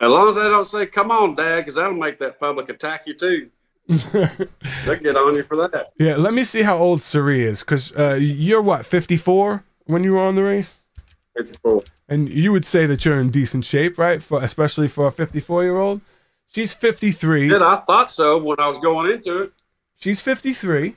As 0.00 0.10
long 0.10 0.28
as 0.28 0.36
I 0.36 0.48
don't 0.48 0.64
say, 0.64 0.86
"Come 0.86 1.12
on, 1.12 1.36
Dad," 1.36 1.60
because 1.60 1.76
that'll 1.76 1.94
make 1.94 2.18
that 2.18 2.40
public 2.40 2.68
attack 2.68 3.06
you 3.06 3.14
too. 3.14 3.50
They'll 3.88 4.96
get 4.96 5.16
on 5.16 5.34
you 5.36 5.42
for 5.42 5.56
that. 5.68 5.92
yeah, 5.98 6.16
let 6.16 6.34
me 6.34 6.42
see 6.44 6.62
how 6.62 6.76
old 6.78 7.02
Cirie 7.02 7.44
is, 7.44 7.60
because 7.60 7.94
uh, 7.96 8.14
you're 8.20 8.62
what 8.62 8.84
54 8.86 9.62
when 9.86 10.02
you 10.02 10.12
were 10.12 10.20
on 10.20 10.34
the 10.34 10.42
race, 10.42 10.78
Fifty-four. 11.36 11.82
and 12.08 12.28
you 12.28 12.52
would 12.52 12.64
say 12.64 12.86
that 12.86 13.04
you're 13.04 13.20
in 13.20 13.30
decent 13.30 13.64
shape, 13.64 13.98
right? 13.98 14.22
For 14.22 14.42
especially 14.42 14.88
for 14.88 15.06
a 15.06 15.12
54 15.12 15.62
year 15.64 15.76
old. 15.78 16.00
She's 16.48 16.72
53. 16.72 17.48
Did 17.48 17.62
I 17.62 17.76
thought 17.76 18.10
so 18.10 18.38
when 18.38 18.58
I 18.60 18.68
was 18.68 18.78
going 18.78 19.10
into 19.10 19.42
it? 19.42 19.52
She's 20.02 20.20
53. 20.20 20.96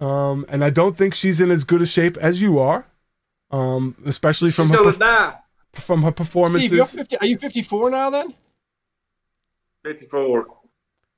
Um, 0.00 0.46
and 0.48 0.64
I 0.64 0.70
don't 0.70 0.96
think 0.96 1.14
she's 1.14 1.38
in 1.38 1.50
as 1.50 1.64
good 1.64 1.82
a 1.82 1.86
shape 1.86 2.16
as 2.16 2.40
you 2.40 2.58
are. 2.58 2.86
Um, 3.50 3.94
especially 4.06 4.50
from 4.52 4.68
She's 4.68 4.76
her 4.78 4.84
gonna 4.84 4.96
perf- 4.96 5.38
from 5.82 6.02
her 6.02 6.08
Steve, 6.08 6.16
performances. 6.16 6.72
you're 6.72 6.86
50, 6.86 7.18
are 7.18 7.26
you 7.26 7.36
54 7.36 7.90
now 7.90 8.08
then? 8.08 8.32
Fifty-four. 9.84 10.46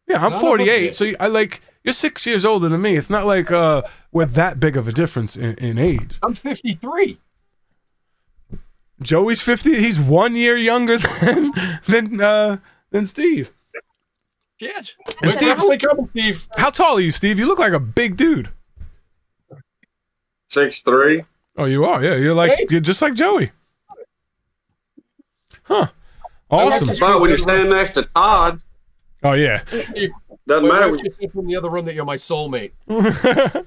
Yeah, 0.09 0.25
I'm 0.25 0.33
Not 0.33 0.41
48, 0.41 0.69
okay. 0.75 0.91
so 0.91 1.13
I 1.21 1.29
like 1.29 1.61
you're 1.85 1.93
six 1.93 2.27
years 2.27 2.45
older 2.45 2.69
than 2.69 2.81
me. 2.83 2.97
It's 2.97 3.11
not 3.11 3.27
like 3.27 3.51
uh 3.53 3.83
we're 4.11 4.27
that 4.27 4.59
big 4.59 4.77
of 4.77 4.89
a 4.89 4.93
difference 4.93 5.37
in, 5.37 5.55
in 5.57 5.79
age. 5.79 6.19
I'm 6.23 6.35
53. 6.35 7.21
Joey's 9.01 9.43
50. 9.43 9.75
He's 9.77 10.01
one 10.01 10.35
year 10.35 10.57
younger 10.57 10.99
than 11.21 11.53
than 11.87 12.21
uh 12.21 12.57
than 12.91 13.07
Steve. 13.07 13.53
Shit. 14.63 14.95
And 15.07 15.17
It's 15.23 15.35
Steve, 15.35 15.49
definitely 15.49 15.79
coming, 15.79 16.09
Steve. 16.11 16.47
how 16.57 16.71
tall 16.71 16.97
are 16.99 17.01
you, 17.01 17.11
Steve? 17.11 17.37
You 17.37 17.47
look 17.47 17.59
like 17.59 17.73
a 17.73 17.81
big 17.81 18.17
dude. 18.17 18.49
Six 20.49 20.83
three. 20.83 21.25
Oh, 21.57 21.65
you 21.65 21.85
are. 21.85 22.01
Yeah, 22.05 22.15
you're 22.15 22.35
like 22.35 22.53
Hey. 22.53 22.67
you're 22.71 22.79
just 22.79 23.03
like 23.03 23.15
Joey. 23.15 23.51
Huh. 25.65 25.89
Awesome. 26.49 26.87
That's 26.87 27.01
But 27.01 27.21
when 27.21 27.31
you 27.31 27.39
stand 27.39 27.71
next 27.71 27.93
to 27.93 28.03
Todd, 28.15 28.61
Oh 29.25 29.33
yeah. 29.33 29.63
doesn't 30.47 30.69
My 30.69 30.81
matter. 30.81 30.91
When 30.91 31.01
you, 31.01 31.11
just 31.21 31.33
from 31.33 31.47
the 31.49 31.57
other 31.57 31.69
room 31.71 31.85
that 31.87 31.95
you're 31.95 32.05
my 32.05 32.17
soulmate. 32.17 32.71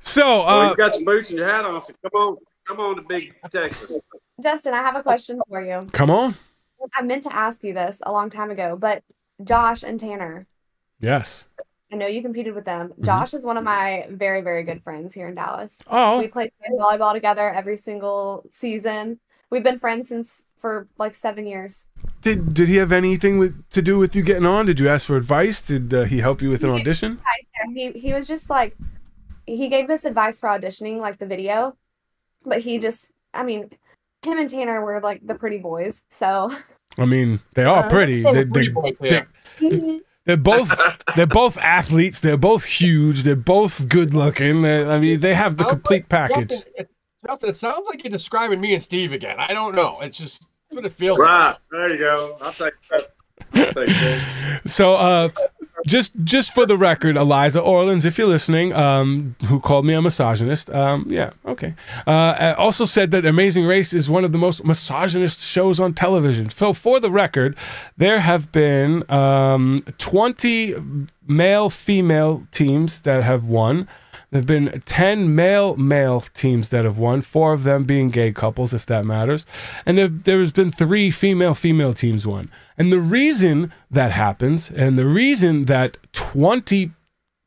so 0.00 0.22
oh, 0.24 0.46
uh 0.48 0.70
you 0.70 0.76
got 0.76 0.94
your 0.96 1.04
boots 1.04 1.28
and 1.30 1.38
your 1.38 1.46
hat 1.48 1.64
on. 1.64 1.80
So 1.82 1.92
come 2.02 2.20
on, 2.20 2.36
come 2.66 2.80
on 2.80 2.96
to 2.96 3.02
Big 3.02 3.32
Texas. 3.52 3.96
Justin, 4.42 4.74
I 4.74 4.78
have 4.78 4.96
a 4.96 5.02
question 5.04 5.40
for 5.48 5.60
you. 5.64 5.86
come 5.92 6.10
on. 6.10 6.34
I 6.96 7.02
meant 7.02 7.22
to 7.24 7.32
ask 7.32 7.62
you 7.62 7.74
this 7.74 8.00
a 8.04 8.10
long 8.10 8.28
time 8.30 8.50
ago, 8.50 8.76
but 8.76 9.04
Josh 9.44 9.82
and 9.82 9.98
Tanner, 10.00 10.46
Yes. 11.00 11.46
I 11.92 11.96
know 11.96 12.06
you 12.06 12.20
competed 12.22 12.54
with 12.54 12.64
them. 12.66 12.88
Mhm. 12.98 13.04
Josh 13.04 13.32
is 13.32 13.44
one 13.46 13.56
of 13.56 13.64
my 13.64 14.06
very, 14.10 14.40
very 14.42 14.62
good 14.62 14.82
friends 14.82 15.14
here 15.14 15.28
in 15.28 15.34
Dallas. 15.36 15.80
Oh, 15.90 16.18
We 16.18 16.28
play 16.28 16.50
volleyball 16.78 17.12
together 17.14 17.48
every 17.48 17.76
single 17.76 18.44
season. 18.50 19.18
We've 19.50 19.62
been 19.62 19.78
friends 19.78 20.08
since 20.08 20.42
for 20.58 20.86
like 20.98 21.14
seven 21.14 21.46
years. 21.46 21.86
did 22.20 22.52
did 22.52 22.68
he 22.68 22.76
have 22.76 22.90
anything 22.92 23.38
with 23.38 23.54
to 23.70 23.80
do 23.80 23.96
with 23.98 24.14
you 24.16 24.22
getting 24.22 24.44
on? 24.44 24.66
Did 24.66 24.80
you 24.80 24.88
ask 24.88 25.06
for 25.06 25.16
advice? 25.16 25.62
Did 25.62 25.94
uh, 25.94 26.02
he 26.04 26.18
help 26.20 26.42
you 26.42 26.50
with 26.50 26.62
an 26.64 26.74
He- 26.74 26.80
audition? 26.80 27.20
He 27.72 27.92
he 27.92 28.12
was 28.12 28.26
just 28.26 28.50
like 28.50 28.76
he 29.46 29.68
gave 29.68 29.88
us 29.88 30.04
advice 30.04 30.40
for 30.40 30.48
auditioning, 30.50 30.98
like 31.00 31.18
the 31.18 31.26
video, 31.26 31.76
but 32.44 32.60
he 32.60 32.78
just 32.78 33.12
I 33.32 33.44
mean, 33.44 33.70
him 34.24 34.36
and 34.38 34.50
Tanner 34.50 34.84
were 34.84 35.00
like 35.00 35.24
the 35.26 35.36
pretty 35.36 35.58
boys. 35.58 36.02
So 36.10 36.50
I 36.98 37.04
mean, 37.04 37.40
they 37.54 37.64
are 37.64 37.84
Uh, 37.84 37.88
pretty. 37.88 38.26
Oh, 38.26 38.34
they, 38.34 38.44
they, 38.44 38.68
they, 39.00 40.00
they're 40.24 40.36
both 40.36 40.70
they're 41.16 41.26
both 41.26 41.56
athletes. 41.58 42.20
They're 42.20 42.36
both 42.36 42.64
huge. 42.64 43.22
They're 43.22 43.36
both 43.36 43.88
good 43.88 44.14
looking. 44.14 44.62
They- 44.62 44.84
I 44.84 44.98
mean, 44.98 45.20
they 45.20 45.34
have 45.34 45.56
the 45.56 45.64
complete 45.64 46.02
like- 46.02 46.08
package. 46.08 46.48
Justin, 46.50 46.72
it, 46.76 46.90
Justin, 47.26 47.48
it 47.50 47.56
sounds 47.56 47.84
like 47.86 48.04
you're 48.04 48.10
describing 48.10 48.60
me 48.60 48.74
and 48.74 48.82
Steve 48.82 49.12
again. 49.12 49.36
I 49.38 49.52
don't 49.54 49.74
know. 49.74 50.00
It's 50.00 50.18
just 50.18 50.42
that's 50.70 50.76
what 50.76 50.84
it 50.84 50.92
feels 50.92 51.18
Right 51.18 51.56
there, 51.70 51.90
you 51.90 51.98
go. 51.98 52.36
I'll 52.42 52.52
take 52.52 52.74
that. 52.90 53.12
I'll 53.54 53.72
take 53.72 53.86
that. 53.88 54.60
So, 54.66 54.96
uh, 54.96 55.28
just 55.86 56.12
just 56.24 56.54
for 56.54 56.66
the 56.66 56.76
record, 56.76 57.16
Eliza 57.16 57.60
Orlins, 57.60 58.04
if 58.04 58.18
you're 58.18 58.26
listening, 58.26 58.72
um, 58.72 59.36
who 59.46 59.60
called 59.60 59.86
me 59.86 59.94
a 59.94 60.02
misogynist, 60.02 60.70
um, 60.70 61.06
yeah, 61.08 61.30
Okay. 61.46 61.74
Uh, 62.06 62.54
also 62.58 62.84
said 62.84 63.10
that 63.10 63.24
Amazing 63.24 63.66
Race 63.66 63.92
is 63.92 64.10
one 64.10 64.24
of 64.24 64.32
the 64.32 64.38
most 64.38 64.64
misogynist 64.64 65.40
shows 65.40 65.80
on 65.80 65.94
television. 65.94 66.50
So, 66.50 66.72
for 66.72 67.00
the 67.00 67.10
record, 67.10 67.56
there 67.96 68.20
have 68.20 68.52
been 68.52 69.08
um, 69.10 69.80
20 69.98 70.76
male 71.26 71.70
female 71.70 72.46
teams 72.52 73.00
that 73.00 73.22
have 73.22 73.46
won. 73.48 73.88
There 74.30 74.40
have 74.40 74.46
been 74.46 74.82
10 74.84 75.34
male 75.34 75.74
male 75.76 76.20
teams 76.20 76.68
that 76.68 76.84
have 76.84 76.98
won, 76.98 77.22
four 77.22 77.54
of 77.54 77.64
them 77.64 77.84
being 77.84 78.10
gay 78.10 78.30
couples, 78.30 78.74
if 78.74 78.84
that 78.86 79.06
matters. 79.06 79.46
And 79.86 79.96
there, 79.96 80.08
there's 80.08 80.52
been 80.52 80.70
three 80.70 81.10
female 81.10 81.54
female 81.54 81.94
teams 81.94 82.26
won. 82.26 82.50
And 82.76 82.92
the 82.92 83.00
reason 83.00 83.72
that 83.90 84.12
happens, 84.12 84.70
and 84.70 84.98
the 84.98 85.06
reason 85.06 85.64
that 85.64 85.96
20 86.12 86.90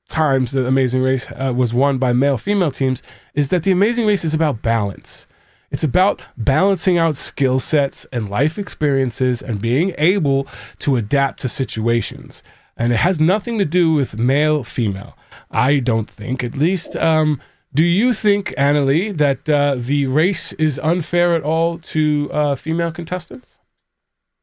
times 0.10 0.52
the 0.52 0.66
Amazing 0.66 1.04
Race 1.04 1.30
uh, 1.32 1.54
was 1.56 1.74
won 1.74 2.00
by 2.00 2.14
male 2.14 2.38
female 2.38 2.72
teams, 2.72 3.04
is 3.36 3.50
that 3.50 3.62
the 3.62 3.72
Amazing 3.72 4.08
Race 4.08 4.26
is 4.26 4.34
about 4.34 4.64
balance. 4.64 5.28
It's 5.70 5.84
about 5.86 6.22
balancing 6.36 6.98
out 6.98 7.16
skill 7.16 7.60
sets 7.60 8.06
and 8.12 8.30
life 8.30 8.58
experiences 8.58 9.42
and 9.42 9.62
being 9.62 9.94
able 9.98 10.48
to 10.80 10.98
adapt 10.98 11.40
to 11.42 11.48
situations. 11.50 12.44
And 12.82 12.92
it 12.92 12.98
has 12.98 13.20
nothing 13.22 13.60
to 13.60 13.66
do 13.66 13.94
with 13.94 14.18
male 14.18 14.64
female. 14.64 15.16
I 15.52 15.78
don't 15.78 16.10
think, 16.10 16.44
at 16.44 16.56
least. 16.56 16.96
Um, 16.96 17.40
do 17.76 17.84
you 17.84 18.12
think, 18.12 18.56
Anna 18.58 18.82
Leigh, 18.82 19.12
that 19.12 19.48
uh, 19.48 19.76
the 19.78 20.08
race 20.08 20.52
is 20.54 20.80
unfair 20.80 21.36
at 21.36 21.44
all 21.44 21.78
to 21.94 22.30
uh, 22.34 22.56
female 22.56 22.92
contestants? 22.92 23.60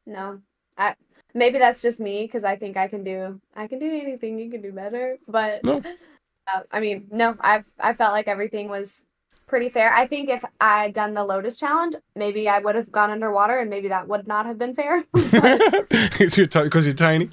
No, 0.05 0.39
I 0.77 0.95
maybe 1.33 1.57
that's 1.59 1.81
just 1.81 1.99
me 1.99 2.23
because 2.23 2.45
I 2.45 2.55
think 2.55 2.77
I 2.77 2.87
can 2.87 3.03
do 3.03 3.41
I 3.57 3.67
can 3.67 3.77
do 3.77 3.85
anything. 3.85 4.39
You 4.39 4.49
can 4.49 4.61
do 4.61 4.71
better, 4.71 5.17
but 5.27 5.61
No. 5.65 5.81
uh, 6.53 6.61
I 6.71 6.79
mean, 6.79 7.07
no. 7.11 7.35
I've 7.41 7.65
I 7.77 7.91
felt 7.93 8.13
like 8.13 8.29
everything 8.29 8.69
was 8.69 9.05
pretty 9.47 9.67
fair. 9.67 9.93
I 9.93 10.07
think 10.07 10.29
if 10.29 10.45
I 10.61 10.83
had 10.83 10.93
done 10.93 11.13
the 11.13 11.25
Lotus 11.25 11.57
challenge, 11.57 11.95
maybe 12.15 12.47
I 12.47 12.59
would 12.59 12.75
have 12.75 12.89
gone 12.89 13.11
underwater, 13.11 13.59
and 13.59 13.69
maybe 13.69 13.89
that 13.89 14.07
would 14.07 14.27
not 14.29 14.45
have 14.45 14.57
been 14.57 14.75
fair. 14.75 15.03
Because 15.13 16.37
you're, 16.37 16.47
'cause 16.47 16.85
you're 16.85 16.95
tiny? 16.95 17.29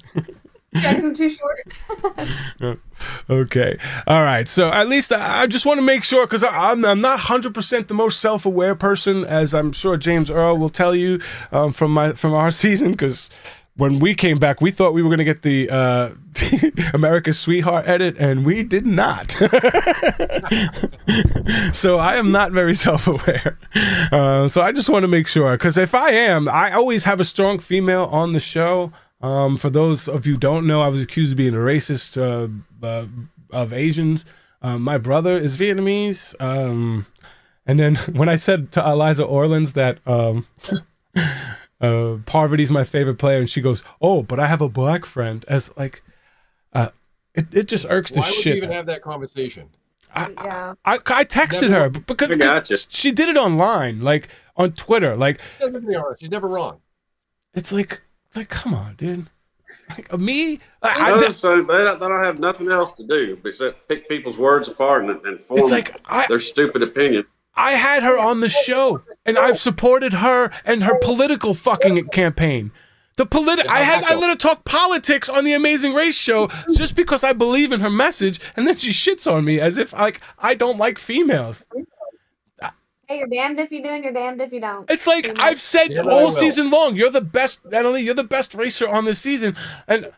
Okay. 3.29 3.77
All 4.07 4.23
right. 4.23 4.47
So 4.49 4.71
at 4.71 4.87
least 4.87 5.11
I, 5.11 5.43
I 5.43 5.47
just 5.47 5.65
want 5.65 5.77
to 5.79 5.85
make 5.85 6.03
sure 6.03 6.25
because 6.25 6.43
I'm, 6.43 6.83
I'm 6.83 7.01
not 7.01 7.19
100% 7.19 7.87
the 7.87 7.93
most 7.93 8.19
self 8.19 8.45
aware 8.45 8.73
person, 8.75 9.23
as 9.25 9.53
I'm 9.53 9.71
sure 9.71 9.97
James 9.97 10.31
Earl 10.31 10.57
will 10.57 10.69
tell 10.69 10.95
you 10.95 11.19
um, 11.51 11.71
from 11.73 11.93
my 11.93 12.13
from 12.13 12.33
our 12.33 12.51
season. 12.63 12.91
Because 12.91 13.29
when 13.75 13.99
we 13.99 14.15
came 14.15 14.39
back, 14.39 14.59
we 14.59 14.71
thought 14.71 14.93
we 14.93 15.03
were 15.03 15.09
going 15.09 15.19
to 15.19 15.23
get 15.23 15.43
the 15.43 15.69
uh, 15.69 16.09
America's 16.93 17.37
Sweetheart 17.39 17.87
edit, 17.87 18.17
and 18.17 18.43
we 18.45 18.63
did 18.63 18.85
not. 18.87 19.31
so 21.73 21.99
I 21.99 22.15
am 22.15 22.31
not 22.31 22.51
very 22.51 22.75
self 22.75 23.07
aware. 23.07 23.59
Uh, 24.11 24.47
so 24.47 24.61
I 24.63 24.71
just 24.71 24.89
want 24.89 25.03
to 25.03 25.07
make 25.07 25.27
sure 25.27 25.51
because 25.51 25.77
if 25.77 25.93
I 25.93 26.09
am, 26.11 26.49
I 26.49 26.71
always 26.71 27.03
have 27.03 27.19
a 27.19 27.23
strong 27.23 27.59
female 27.59 28.05
on 28.05 28.33
the 28.33 28.39
show. 28.39 28.91
Um, 29.21 29.57
for 29.57 29.69
those 29.69 30.07
of 30.07 30.25
you 30.27 30.33
who 30.33 30.39
don't 30.39 30.67
know, 30.67 30.81
I 30.81 30.87
was 30.89 31.01
accused 31.01 31.31
of 31.33 31.37
being 31.37 31.55
a 31.55 31.59
racist 31.59 32.17
uh, 32.21 32.47
uh, 32.85 33.05
of 33.51 33.73
Asians. 33.73 34.25
Um, 34.61 34.81
my 34.83 34.97
brother 34.97 35.37
is 35.37 35.57
Vietnamese. 35.57 36.35
Um, 36.39 37.05
and 37.65 37.79
then 37.79 37.95
when 38.13 38.29
I 38.29 38.35
said 38.35 38.71
to 38.73 38.87
Eliza 38.87 39.23
Orlins 39.23 39.73
that 39.73 39.99
um, 40.05 40.45
uh, 41.81 42.17
Parvati's 42.25 42.71
my 42.71 42.83
favorite 42.83 43.17
player, 43.17 43.39
and 43.39 43.49
she 43.49 43.61
goes, 43.61 43.83
"Oh, 44.01 44.23
but 44.23 44.39
I 44.39 44.47
have 44.47 44.61
a 44.61 44.69
black 44.69 45.05
friend," 45.05 45.43
as 45.47 45.75
like, 45.77 46.03
uh, 46.73 46.89
it, 47.33 47.53
it 47.53 47.67
just 47.67 47.85
irks 47.89 48.11
the 48.11 48.21
shit. 48.21 48.23
Why 48.23 48.27
would 48.29 48.35
you 48.37 48.41
shit. 48.41 48.57
even 48.57 48.71
have 48.71 48.85
that 48.87 49.01
conversation? 49.01 49.69
I, 50.15 50.29
yeah. 50.29 50.73
I, 50.85 50.95
I 51.05 51.25
texted 51.25 51.69
Never- 51.69 51.75
her 51.83 51.89
b- 51.89 51.99
because 52.07 52.35
gotcha. 52.37 52.77
she 52.89 53.11
did 53.11 53.29
it 53.29 53.37
online, 53.37 53.99
like 54.01 54.29
on 54.55 54.71
Twitter. 54.73 55.15
Like 55.15 55.39
Let's 55.59 55.77
be 55.85 55.95
honest, 55.95 56.21
She's 56.21 56.29
never 56.31 56.47
wrong. 56.47 56.79
it's 57.53 57.71
like, 57.71 58.01
like 58.37 58.49
come 58.49 58.73
on, 58.73 58.95
dude. 58.95 59.27
Like 59.89 60.19
me, 60.19 60.59
I, 60.83 61.09
I, 61.09 61.11
Others, 61.13 61.37
so 61.37 61.61
they, 61.61 61.83
don't, 61.83 61.99
they 61.99 62.07
don't 62.07 62.23
have 62.23 62.39
nothing 62.39 62.69
else 62.69 62.91
to 62.93 63.07
do 63.07 63.39
except 63.45 63.87
pick 63.87 64.09
people's 64.09 64.37
words 64.37 64.67
apart 64.67 65.05
and, 65.05 65.25
and 65.25 65.39
form 65.39 65.61
it's 65.61 65.71
like 65.71 65.97
I, 66.05 66.25
their 66.27 66.39
stupid 66.39 66.83
opinion. 66.83 67.25
I 67.55 67.71
had 67.71 68.03
her 68.03 68.19
on 68.19 68.41
the 68.41 68.49
show, 68.49 69.01
and 69.25 69.37
I've 69.37 69.59
supported 69.59 70.13
her 70.13 70.51
and 70.63 70.83
her 70.83 70.99
political 70.99 71.53
fucking 71.53 72.09
campaign. 72.09 72.71
The 73.15 73.25
politi- 73.25 73.65
I 73.67 73.81
had 73.81 74.03
I 74.03 74.13
let 74.13 74.29
her 74.29 74.35
talk 74.35 74.63
politics 74.63 75.27
on 75.27 75.43
the 75.43 75.53
Amazing 75.53 75.95
Race 75.95 76.15
show 76.15 76.49
just 76.75 76.95
because 76.95 77.23
I 77.23 77.33
believe 77.33 77.71
in 77.71 77.79
her 77.79 77.89
message, 77.89 78.39
and 78.55 78.67
then 78.67 78.75
she 78.75 78.91
shits 78.91 79.29
on 79.31 79.43
me 79.43 79.59
as 79.59 79.77
if 79.77 79.91
like 79.93 80.21
I 80.37 80.53
don't 80.53 80.77
like 80.77 80.99
females. 80.99 81.65
Hey, 83.07 83.19
you're 83.19 83.27
damned 83.27 83.57
if 83.59 83.71
you 83.71 83.81
do, 83.81 83.89
and 83.89 84.03
you're 84.03 84.11
damned 84.11 84.41
if 84.41 84.51
you 84.51 84.59
don't. 84.59 84.89
It's 84.91 85.07
like 85.07 85.25
Female. 85.25 85.41
I've 85.41 85.61
said 85.61 85.91
Yeah, 85.91 86.01
all 86.01 86.29
season 86.31 86.69
long, 86.69 86.95
you're 86.97 87.09
the 87.09 87.21
best, 87.21 87.63
Natalie. 87.65 88.01
You're 88.01 88.13
the 88.13 88.23
best 88.25 88.53
racer 88.53 88.87
on 88.87 89.05
this 89.05 89.19
season, 89.19 89.55
and 89.87 90.11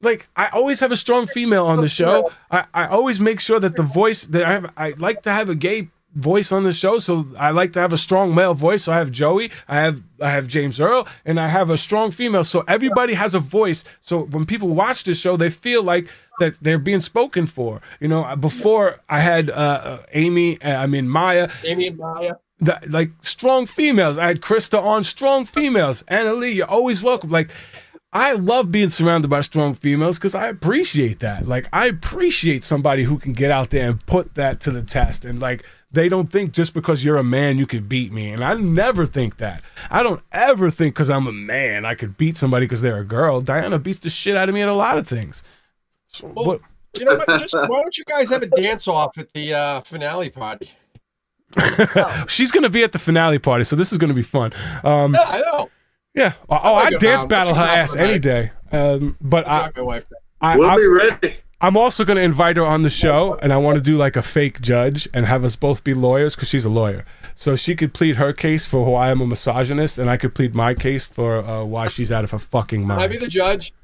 like 0.00 0.28
I 0.36 0.48
always 0.48 0.80
have 0.80 0.90
a 0.90 0.96
strong 0.96 1.26
female 1.26 1.66
on 1.66 1.80
the 1.80 1.88
show. 1.88 2.32
I, 2.50 2.64
I 2.72 2.86
always 2.86 3.20
make 3.20 3.40
sure 3.40 3.60
that 3.60 3.76
the 3.76 3.82
voice 3.82 4.24
that 4.24 4.44
I 4.44 4.52
have, 4.52 4.72
I 4.76 4.94
like 4.96 5.22
to 5.24 5.30
have 5.30 5.50
a 5.50 5.54
gay 5.54 5.90
voice 6.14 6.52
on 6.52 6.64
the 6.64 6.72
show, 6.72 6.98
so 6.98 7.26
I 7.38 7.50
like 7.50 7.72
to 7.72 7.80
have 7.80 7.92
a 7.92 7.98
strong 7.98 8.34
male 8.34 8.54
voice. 8.54 8.84
So 8.84 8.92
I 8.92 8.98
have 8.98 9.10
Joey, 9.10 9.50
I 9.68 9.80
have 9.80 10.02
I 10.20 10.30
have 10.30 10.46
James 10.46 10.80
Earl, 10.80 11.06
and 11.24 11.38
I 11.38 11.48
have 11.48 11.70
a 11.70 11.76
strong 11.76 12.10
female. 12.10 12.44
So 12.44 12.64
everybody 12.66 13.14
has 13.14 13.34
a 13.34 13.38
voice. 13.38 13.84
So 14.00 14.22
when 14.24 14.46
people 14.46 14.68
watch 14.68 15.04
the 15.04 15.14
show, 15.14 15.36
they 15.36 15.50
feel 15.50 15.82
like 15.82 16.08
that 16.40 16.54
they're 16.60 16.78
being 16.78 17.00
spoken 17.00 17.46
for. 17.46 17.80
You 18.00 18.08
know, 18.08 18.34
before 18.36 19.00
I 19.08 19.20
had 19.20 19.50
uh, 19.50 19.52
uh, 19.52 20.02
Amy, 20.12 20.60
uh, 20.62 20.76
I 20.76 20.86
mean 20.86 21.08
Maya, 21.08 21.50
Amy 21.64 21.88
and 21.88 21.98
Maya. 21.98 22.34
the, 22.60 22.78
like 22.88 23.10
strong 23.22 23.66
females. 23.66 24.18
I 24.18 24.26
had 24.26 24.40
Krista 24.40 24.82
on 24.82 25.04
strong 25.04 25.44
females. 25.44 26.02
Anna 26.08 26.34
Leigh, 26.34 26.52
you're 26.52 26.70
always 26.70 27.02
welcome. 27.02 27.30
Like, 27.30 27.50
I 28.12 28.32
love 28.32 28.72
being 28.72 28.90
surrounded 28.90 29.28
by 29.28 29.40
strong 29.42 29.72
females 29.72 30.18
because 30.18 30.34
I 30.34 30.48
appreciate 30.48 31.20
that. 31.20 31.46
Like, 31.46 31.68
I 31.72 31.86
appreciate 31.86 32.64
somebody 32.64 33.04
who 33.04 33.18
can 33.18 33.32
get 33.34 33.52
out 33.52 33.70
there 33.70 33.88
and 33.88 34.04
put 34.04 34.34
that 34.34 34.60
to 34.62 34.72
the 34.72 34.82
test. 34.82 35.24
And 35.24 35.38
like, 35.40 35.64
they 35.92 36.08
don't 36.08 36.30
think 36.30 36.52
just 36.52 36.72
because 36.74 37.04
you're 37.04 37.16
a 37.16 37.24
man 37.24 37.58
you 37.58 37.66
could 37.66 37.88
beat 37.88 38.12
me. 38.12 38.32
And 38.32 38.44
I 38.44 38.54
never 38.54 39.06
think 39.06 39.38
that. 39.38 39.62
I 39.90 40.02
don't 40.02 40.22
ever 40.32 40.70
think 40.70 40.94
because 40.94 41.10
I'm 41.10 41.26
a 41.26 41.32
man 41.32 41.84
I 41.84 41.94
could 41.94 42.16
beat 42.16 42.36
somebody 42.36 42.66
because 42.66 42.82
they're 42.82 42.98
a 42.98 43.04
girl. 43.04 43.40
Diana 43.40 43.78
beats 43.78 43.98
the 44.00 44.10
shit 44.10 44.36
out 44.36 44.48
of 44.48 44.54
me 44.54 44.62
at 44.62 44.68
a 44.68 44.74
lot 44.74 44.98
of 44.98 45.08
things. 45.08 45.42
So, 46.08 46.28
Well, 46.28 46.44
what- 46.46 46.60
You 46.98 47.04
know 47.06 47.16
what? 47.16 47.40
Just 47.40 47.54
why 47.54 47.66
don't 47.66 47.96
you 47.96 48.04
guys 48.04 48.28
have 48.30 48.42
a 48.42 48.46
dance 48.46 48.86
off 48.88 49.16
at 49.18 49.32
the 49.32 49.54
uh, 49.54 49.80
finale 49.82 50.30
party? 50.30 50.70
She's 52.28 52.50
gonna 52.52 52.68
be 52.70 52.82
at 52.84 52.92
the 52.92 52.98
finale 52.98 53.38
party, 53.38 53.64
so 53.64 53.74
this 53.76 53.90
is 53.92 53.98
gonna 53.98 54.14
be 54.14 54.22
fun. 54.22 54.52
Um, 54.84 55.14
Yeah, 55.14 55.22
I 55.22 55.38
know. 55.40 55.70
Yeah. 56.14 56.32
Oh, 56.48 56.58
oh 56.62 56.74
I'd 56.74 56.98
dance 56.98 57.24
battle 57.24 57.54
her 57.54 57.62
ass 57.64 57.96
any 57.96 58.18
day. 58.18 58.50
Um, 58.72 59.16
but 59.20 59.46
I, 59.48 59.70
my 59.76 59.82
wife. 59.82 60.04
I, 60.40 60.56
We'll 60.56 60.70
I, 60.70 60.76
be 60.76 60.86
ready. 60.86 61.36
I'm 61.62 61.76
also 61.76 62.04
going 62.04 62.16
to 62.16 62.22
invite 62.22 62.56
her 62.56 62.64
on 62.64 62.82
the 62.82 62.90
show, 62.90 63.38
and 63.42 63.52
I 63.52 63.58
want 63.58 63.76
to 63.76 63.82
do 63.82 63.96
like 63.96 64.16
a 64.16 64.22
fake 64.22 64.60
judge 64.60 65.08
and 65.12 65.26
have 65.26 65.44
us 65.44 65.56
both 65.56 65.84
be 65.84 65.92
lawyers 65.92 66.34
because 66.34 66.48
she's 66.48 66.64
a 66.64 66.70
lawyer. 66.70 67.04
So 67.34 67.54
she 67.54 67.76
could 67.76 67.92
plead 67.92 68.16
her 68.16 68.32
case 68.32 68.64
for 68.64 68.84
why 68.84 69.10
I'm 69.10 69.20
a 69.20 69.26
misogynist, 69.26 69.98
and 69.98 70.08
I 70.08 70.16
could 70.16 70.34
plead 70.34 70.54
my 70.54 70.74
case 70.74 71.06
for 71.06 71.44
uh, 71.44 71.64
why 71.64 71.88
she's 71.88 72.10
out 72.10 72.24
of 72.24 72.30
her 72.30 72.38
fucking 72.38 72.86
mind. 72.86 73.00
Can 73.00 73.04
I 73.04 73.08
be 73.08 73.18
the 73.18 73.28
judge? 73.28 73.74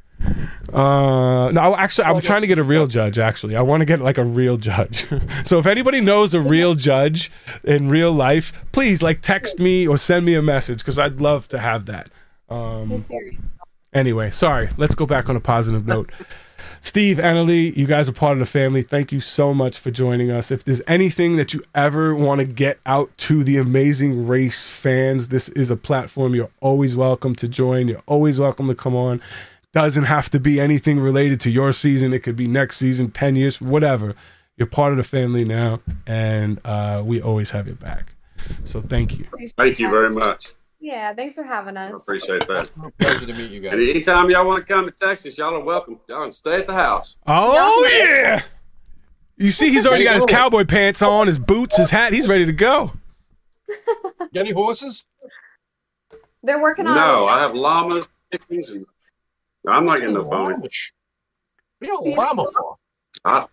Uh, 0.73 1.51
no, 1.53 1.77
actually, 1.77 2.05
I'm 2.05 2.21
trying 2.23 2.41
to 2.41 2.47
get 2.47 2.59
a 2.59 2.63
real 2.63 2.87
judge. 2.87 3.19
Actually, 3.19 3.57
I 3.57 3.61
want 3.61 3.83
to 3.83 3.85
get 3.85 4.01
like 4.01 4.17
a 4.17 4.25
real 4.25 4.57
judge. 4.57 5.07
so 5.45 5.59
if 5.59 5.67
anybody 5.67 6.01
knows 6.01 6.33
a 6.33 6.41
real 6.41 6.75
judge 6.75 7.31
in 7.65 7.91
real 7.91 8.13
life, 8.13 8.65
please 8.73 9.03
like 9.03 9.21
text 9.21 9.59
me 9.59 9.87
or 9.87 9.99
send 9.99 10.25
me 10.25 10.35
a 10.35 10.43
message 10.43 10.79
because 10.79 10.99
I'd 10.99 11.21
love 11.21 11.49
to 11.49 11.59
have 11.59 11.85
that. 11.87 12.11
Um, 12.49 13.05
Anyway, 13.93 14.31
sorry. 14.31 14.69
Let's 14.77 14.95
go 14.95 15.07
back 15.07 15.31
on 15.31 15.37
a 15.37 15.41
positive 15.41 15.87
note. 15.87 16.13
Steve, 16.81 17.19
Anna 17.19 17.43
Leigh, 17.43 17.71
you 17.71 17.87
guys 17.87 18.09
are 18.09 18.13
part 18.13 18.33
of 18.33 18.39
the 18.39 18.47
family. 18.47 18.83
Thank 18.83 19.13
you 19.13 19.21
so 19.21 19.53
much 19.53 19.79
for 19.79 19.91
joining 19.91 20.31
us. 20.31 20.51
If 20.51 20.65
there's 20.65 20.83
anything 20.87 21.37
that 21.37 21.53
you 21.53 21.63
ever 21.75 22.15
want 22.15 22.41
to 22.41 22.45
get 22.45 22.79
out 22.87 23.17
to 23.19 23.45
the 23.45 23.57
amazing 23.57 24.27
race 24.27 24.69
fans, 24.69 25.29
this 25.29 25.49
is 25.51 25.71
a 25.71 25.77
platform 25.77 26.35
you're 26.35 26.51
always 26.61 26.97
welcome 26.97 27.35
to 27.37 27.49
join. 27.49 27.89
You're 27.89 28.03
always 28.07 28.41
welcome 28.41 28.69
to 28.69 28.75
come 28.75 28.95
on. 28.95 29.21
Doesn't 29.73 30.05
have 30.05 30.31
to 30.31 30.41
be 30.41 30.61
anything 30.61 30.99
related 30.99 31.41
to 31.41 31.51
your 31.51 31.73
season. 31.73 32.13
It 32.13 32.23
could 32.23 32.37
be 32.37 32.47
next 32.47 32.79
season, 32.79 33.11
10 33.11 33.37
years, 33.37 33.61
whatever. 33.61 34.15
You're 34.57 34.67
part 34.67 34.93
of 34.93 34.97
the 34.97 35.05
family 35.05 35.45
now, 35.45 35.81
and 36.07 36.61
uh, 36.65 37.03
we 37.05 37.21
always 37.21 37.51
have 37.51 37.67
your 37.67 37.77
back. 37.77 38.15
So 38.65 38.81
thank 38.81 39.19
you. 39.19 39.27
Thank 39.57 39.79
you 39.79 39.91
very 39.91 40.11
much. 40.11 40.56
Yeah, 40.87 41.13
thanks 41.15 41.35
for 41.35 41.43
having 41.43 41.77
I 41.77 41.91
us. 41.91 42.01
appreciate 42.01 42.47
that. 42.47 42.71
Pleasure 42.99 43.27
to 43.27 43.35
meet 43.35 43.51
you 43.51 43.59
guys. 43.59 43.73
And 43.73 43.83
anytime 43.83 44.31
y'all 44.31 44.47
want 44.47 44.65
to 44.65 44.73
come 44.73 44.85
to 44.85 44.93
Texas, 44.93 45.37
y'all 45.37 45.57
are 45.57 45.65
welcome. 45.65 45.99
Y'all 46.09 46.23
can 46.23 46.31
stay 46.31 46.61
at 46.61 46.69
the 46.69 46.75
house. 46.75 47.17
Oh 47.27 47.89
yeah. 47.91 48.45
You 49.37 49.51
see, 49.51 49.71
he's 49.71 49.85
already 49.85 50.05
got 50.05 50.15
his 50.15 50.27
cowboy 50.27 50.65
pants 50.65 51.03
on, 51.03 51.27
his 51.27 51.41
boots, 51.41 51.77
his 51.77 51.91
hat. 51.91 52.13
He's 52.13 52.29
ready 52.29 52.47
to 52.47 52.53
go. 52.53 52.93
Got 54.19 54.29
any 54.37 54.53
horses? 54.53 55.07
They're 56.45 56.63
working 56.63 56.87
on 56.87 56.95
No. 56.95 57.27
I 57.27 57.41
have 57.41 57.53
llamas, 57.53 58.07
chickens, 58.31 58.71
and 58.71 58.87
I'm 59.69 59.87
not 59.87 59.99
getting 59.99 60.15
no 60.15 60.25
pony. 60.25 60.55
What 60.55 60.71
are 60.71 61.87
you 61.87 61.99
a 61.99 62.15
llama 62.15 62.47
for? 62.57 62.77
I, 63.25 63.47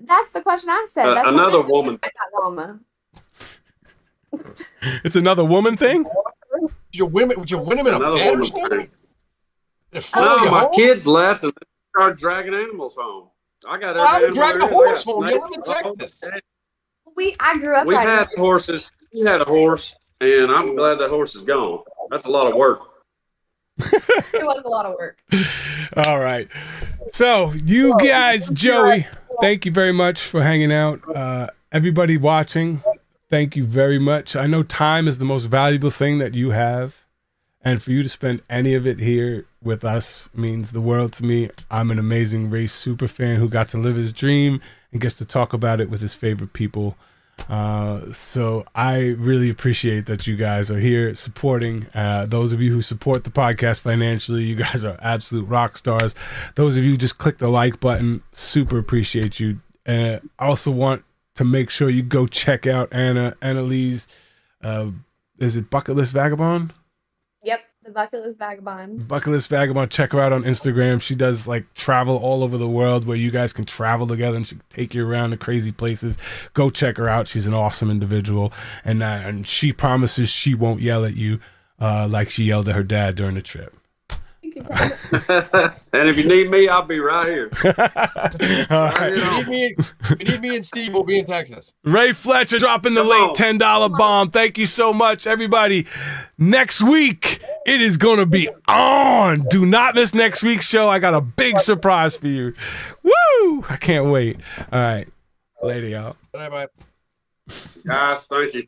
That's 0.00 0.30
the 0.32 0.40
question 0.40 0.70
I 0.70 0.86
said. 0.88 1.08
Uh, 1.08 1.14
That's 1.14 1.28
another 1.28 1.60
woman. 1.60 1.98
I 2.02 2.08
got 2.08 2.42
llama. 2.42 2.80
It's 5.04 5.16
another 5.16 5.44
woman 5.44 5.76
thing. 5.76 6.04
Did 6.04 6.70
you 6.92 7.06
win? 7.06 7.28
Did 7.28 7.50
you 7.50 7.58
win 7.58 7.78
him 7.78 7.86
in 7.86 7.94
a 7.94 7.96
Another 7.96 8.16
bed 8.16 8.28
or 8.28 8.32
woman's 8.32 8.50
something? 8.50 8.78
thing. 8.86 8.88
Did 9.92 10.04
No, 10.14 10.50
my 10.50 10.60
home? 10.62 10.72
kids 10.74 11.06
left 11.06 11.42
and 11.42 11.52
they 11.52 11.66
started 11.94 12.18
dragging 12.18 12.54
animals 12.54 12.94
home. 12.98 13.28
I 13.68 13.78
got 13.78 13.96
How 13.96 14.16
every 14.16 14.28
would 14.28 14.34
drag 14.34 14.50
animal 14.56 14.68
a 14.68 14.72
horse 14.72 15.02
home? 15.04 15.24
You 15.26 15.32
live 15.40 15.50
in 15.56 15.62
Texas. 15.62 16.20
We 17.16 17.34
I 17.40 17.56
grew 17.58 17.74
up 17.76 17.86
We've 17.86 17.96
riding 17.96 18.10
had 18.10 18.28
horses. 18.36 18.90
We 19.12 19.20
had 19.20 19.40
a 19.40 19.44
horse, 19.44 19.94
and 20.20 20.50
I'm 20.50 20.76
glad 20.76 20.98
that 20.98 21.08
horse 21.10 21.34
is 21.34 21.42
gone. 21.42 21.80
That's 22.10 22.26
a 22.26 22.30
lot 22.30 22.46
of 22.50 22.54
work. 22.56 22.80
it 23.78 24.42
was 24.44 24.62
a 24.64 24.68
lot 24.68 24.86
of 24.86 24.94
work. 24.98 25.18
All 25.96 26.18
right. 26.18 26.48
So 27.08 27.52
you 27.52 27.96
guys, 27.98 28.48
Joey, 28.50 29.06
thank 29.40 29.64
you 29.64 29.72
very 29.72 29.92
much 29.92 30.20
for 30.20 30.42
hanging 30.42 30.72
out. 30.72 31.00
Uh, 31.14 31.48
everybody 31.72 32.16
watching, 32.18 32.82
thank 33.30 33.56
you 33.56 33.64
very 33.64 33.98
much. 33.98 34.36
I 34.36 34.46
know 34.46 34.62
time 34.62 35.08
is 35.08 35.18
the 35.18 35.24
most 35.24 35.44
valuable 35.44 35.90
thing 35.90 36.18
that 36.18 36.34
you 36.34 36.50
have, 36.50 37.04
and 37.62 37.82
for 37.82 37.90
you 37.90 38.02
to 38.02 38.08
spend 38.08 38.42
any 38.48 38.74
of 38.74 38.86
it 38.86 38.98
here 39.00 39.46
with 39.62 39.84
us 39.84 40.30
means 40.34 40.70
the 40.70 40.80
world 40.80 41.12
to 41.14 41.24
me. 41.24 41.50
I'm 41.70 41.90
an 41.90 41.98
amazing 41.98 42.50
race 42.50 42.72
super 42.72 43.08
fan 43.08 43.36
who 43.36 43.48
got 43.48 43.68
to 43.70 43.78
live 43.78 43.96
his 43.96 44.12
dream 44.12 44.60
and 44.92 45.00
gets 45.00 45.14
to 45.16 45.24
talk 45.24 45.52
about 45.52 45.80
it 45.80 45.90
with 45.90 46.00
his 46.00 46.14
favorite 46.14 46.52
people. 46.52 46.96
Uh, 47.48 48.12
so 48.12 48.64
I 48.74 48.98
really 49.18 49.50
appreciate 49.50 50.06
that 50.06 50.26
you 50.26 50.36
guys 50.36 50.70
are 50.70 50.78
here 50.78 51.14
supporting. 51.14 51.86
Uh, 51.94 52.26
those 52.26 52.52
of 52.52 52.62
you 52.62 52.72
who 52.72 52.82
support 52.82 53.24
the 53.24 53.30
podcast 53.30 53.80
financially, 53.80 54.44
you 54.44 54.56
guys 54.56 54.84
are 54.84 54.98
absolute 55.02 55.46
rock 55.46 55.76
stars. 55.76 56.14
Those 56.54 56.76
of 56.76 56.84
you 56.84 56.96
just 56.96 57.18
click 57.18 57.38
the 57.38 57.48
like 57.48 57.78
button, 57.78 58.22
super 58.32 58.78
appreciate 58.78 59.38
you. 59.38 59.60
Uh, 59.86 60.18
I 60.38 60.46
also 60.46 60.70
want 60.70 61.04
to 61.36 61.44
make 61.44 61.70
sure 61.70 61.88
you 61.88 62.02
go 62.02 62.26
check 62.26 62.66
out 62.66 62.88
Anna 62.92 63.36
Annalise. 63.40 64.08
Uh, 64.62 64.90
is 65.38 65.56
it 65.56 65.70
Bucket 65.70 65.96
List 65.96 66.12
Vagabond? 66.12 66.72
Yep, 67.46 67.60
the 67.84 67.92
bucket 67.92 68.24
list 68.24 68.38
vagabond. 68.38 69.06
Bucket 69.06 69.28
List 69.28 69.48
Vagabond. 69.48 69.88
Check 69.92 70.10
her 70.10 70.20
out 70.20 70.32
on 70.32 70.42
Instagram. 70.42 71.00
She 71.00 71.14
does 71.14 71.46
like 71.46 71.72
travel 71.74 72.16
all 72.16 72.42
over 72.42 72.56
the 72.56 72.68
world 72.68 73.06
where 73.06 73.16
you 73.16 73.30
guys 73.30 73.52
can 73.52 73.64
travel 73.64 74.08
together 74.08 74.36
and 74.36 74.44
she 74.44 74.56
can 74.56 74.64
take 74.68 74.94
you 74.96 75.08
around 75.08 75.30
to 75.30 75.36
crazy 75.36 75.70
places. 75.70 76.18
Go 76.54 76.70
check 76.70 76.96
her 76.96 77.08
out. 77.08 77.28
She's 77.28 77.46
an 77.46 77.54
awesome 77.54 77.88
individual, 77.88 78.52
and 78.84 79.00
uh, 79.00 79.20
and 79.22 79.46
she 79.46 79.72
promises 79.72 80.28
she 80.28 80.56
won't 80.56 80.80
yell 80.80 81.04
at 81.04 81.14
you 81.14 81.38
uh, 81.80 82.08
like 82.10 82.30
she 82.30 82.42
yelled 82.42 82.68
at 82.68 82.74
her 82.74 82.82
dad 82.82 83.14
during 83.14 83.36
the 83.36 83.42
trip. 83.42 83.72
You 84.56 84.62
can 84.62 84.74
probably- 84.74 85.76
and 85.92 86.08
if 86.08 86.16
you 86.16 86.24
need 86.26 86.48
me, 86.50 86.66
I'll 86.68 86.82
be 86.82 86.98
right 86.98 87.28
here. 87.28 87.50
all 87.64 88.86
Right 88.86 88.98
right. 88.98 89.16
here 89.16 89.16
You 89.16 89.46
need 89.46 89.48
me, 89.48 89.84
you 90.18 90.24
need 90.24 90.40
me 90.40 90.56
and 90.56 90.64
Steve 90.66 90.92
will 90.94 91.04
be 91.04 91.18
in 91.18 91.26
Texas. 91.26 91.74
Ray 91.84 92.12
Fletcher 92.12 92.58
dropping 92.58 92.94
the 92.94 93.02
Come 93.02 93.10
late 93.10 93.20
on. 93.28 93.34
ten 93.34 93.58
dollar 93.58 93.88
bomb. 93.90 94.30
Thank 94.30 94.56
you 94.58 94.66
so 94.66 94.92
much, 94.92 95.26
everybody. 95.26 95.86
Next 96.38 96.82
week 96.82 97.42
it 97.66 97.80
is 97.82 97.96
going 97.96 98.18
to 98.18 98.26
be 98.26 98.48
on. 98.66 99.42
Do 99.50 99.66
not 99.66 99.94
miss 99.94 100.14
next 100.14 100.42
week's 100.42 100.66
show. 100.66 100.88
I 100.88 100.98
got 100.98 101.14
a 101.14 101.20
big 101.20 101.60
surprise 101.60 102.16
for 102.16 102.28
you. 102.28 102.54
Woo! 103.02 103.64
I 103.68 103.76
can't 103.76 104.06
wait. 104.06 104.38
All 104.72 104.80
right, 104.80 105.06
later, 105.62 105.88
y'all. 105.88 106.16
Bye 106.32 106.48
bye. 106.48 106.68
Guys, 107.86 108.24
thank 108.24 108.54
you. 108.54 108.64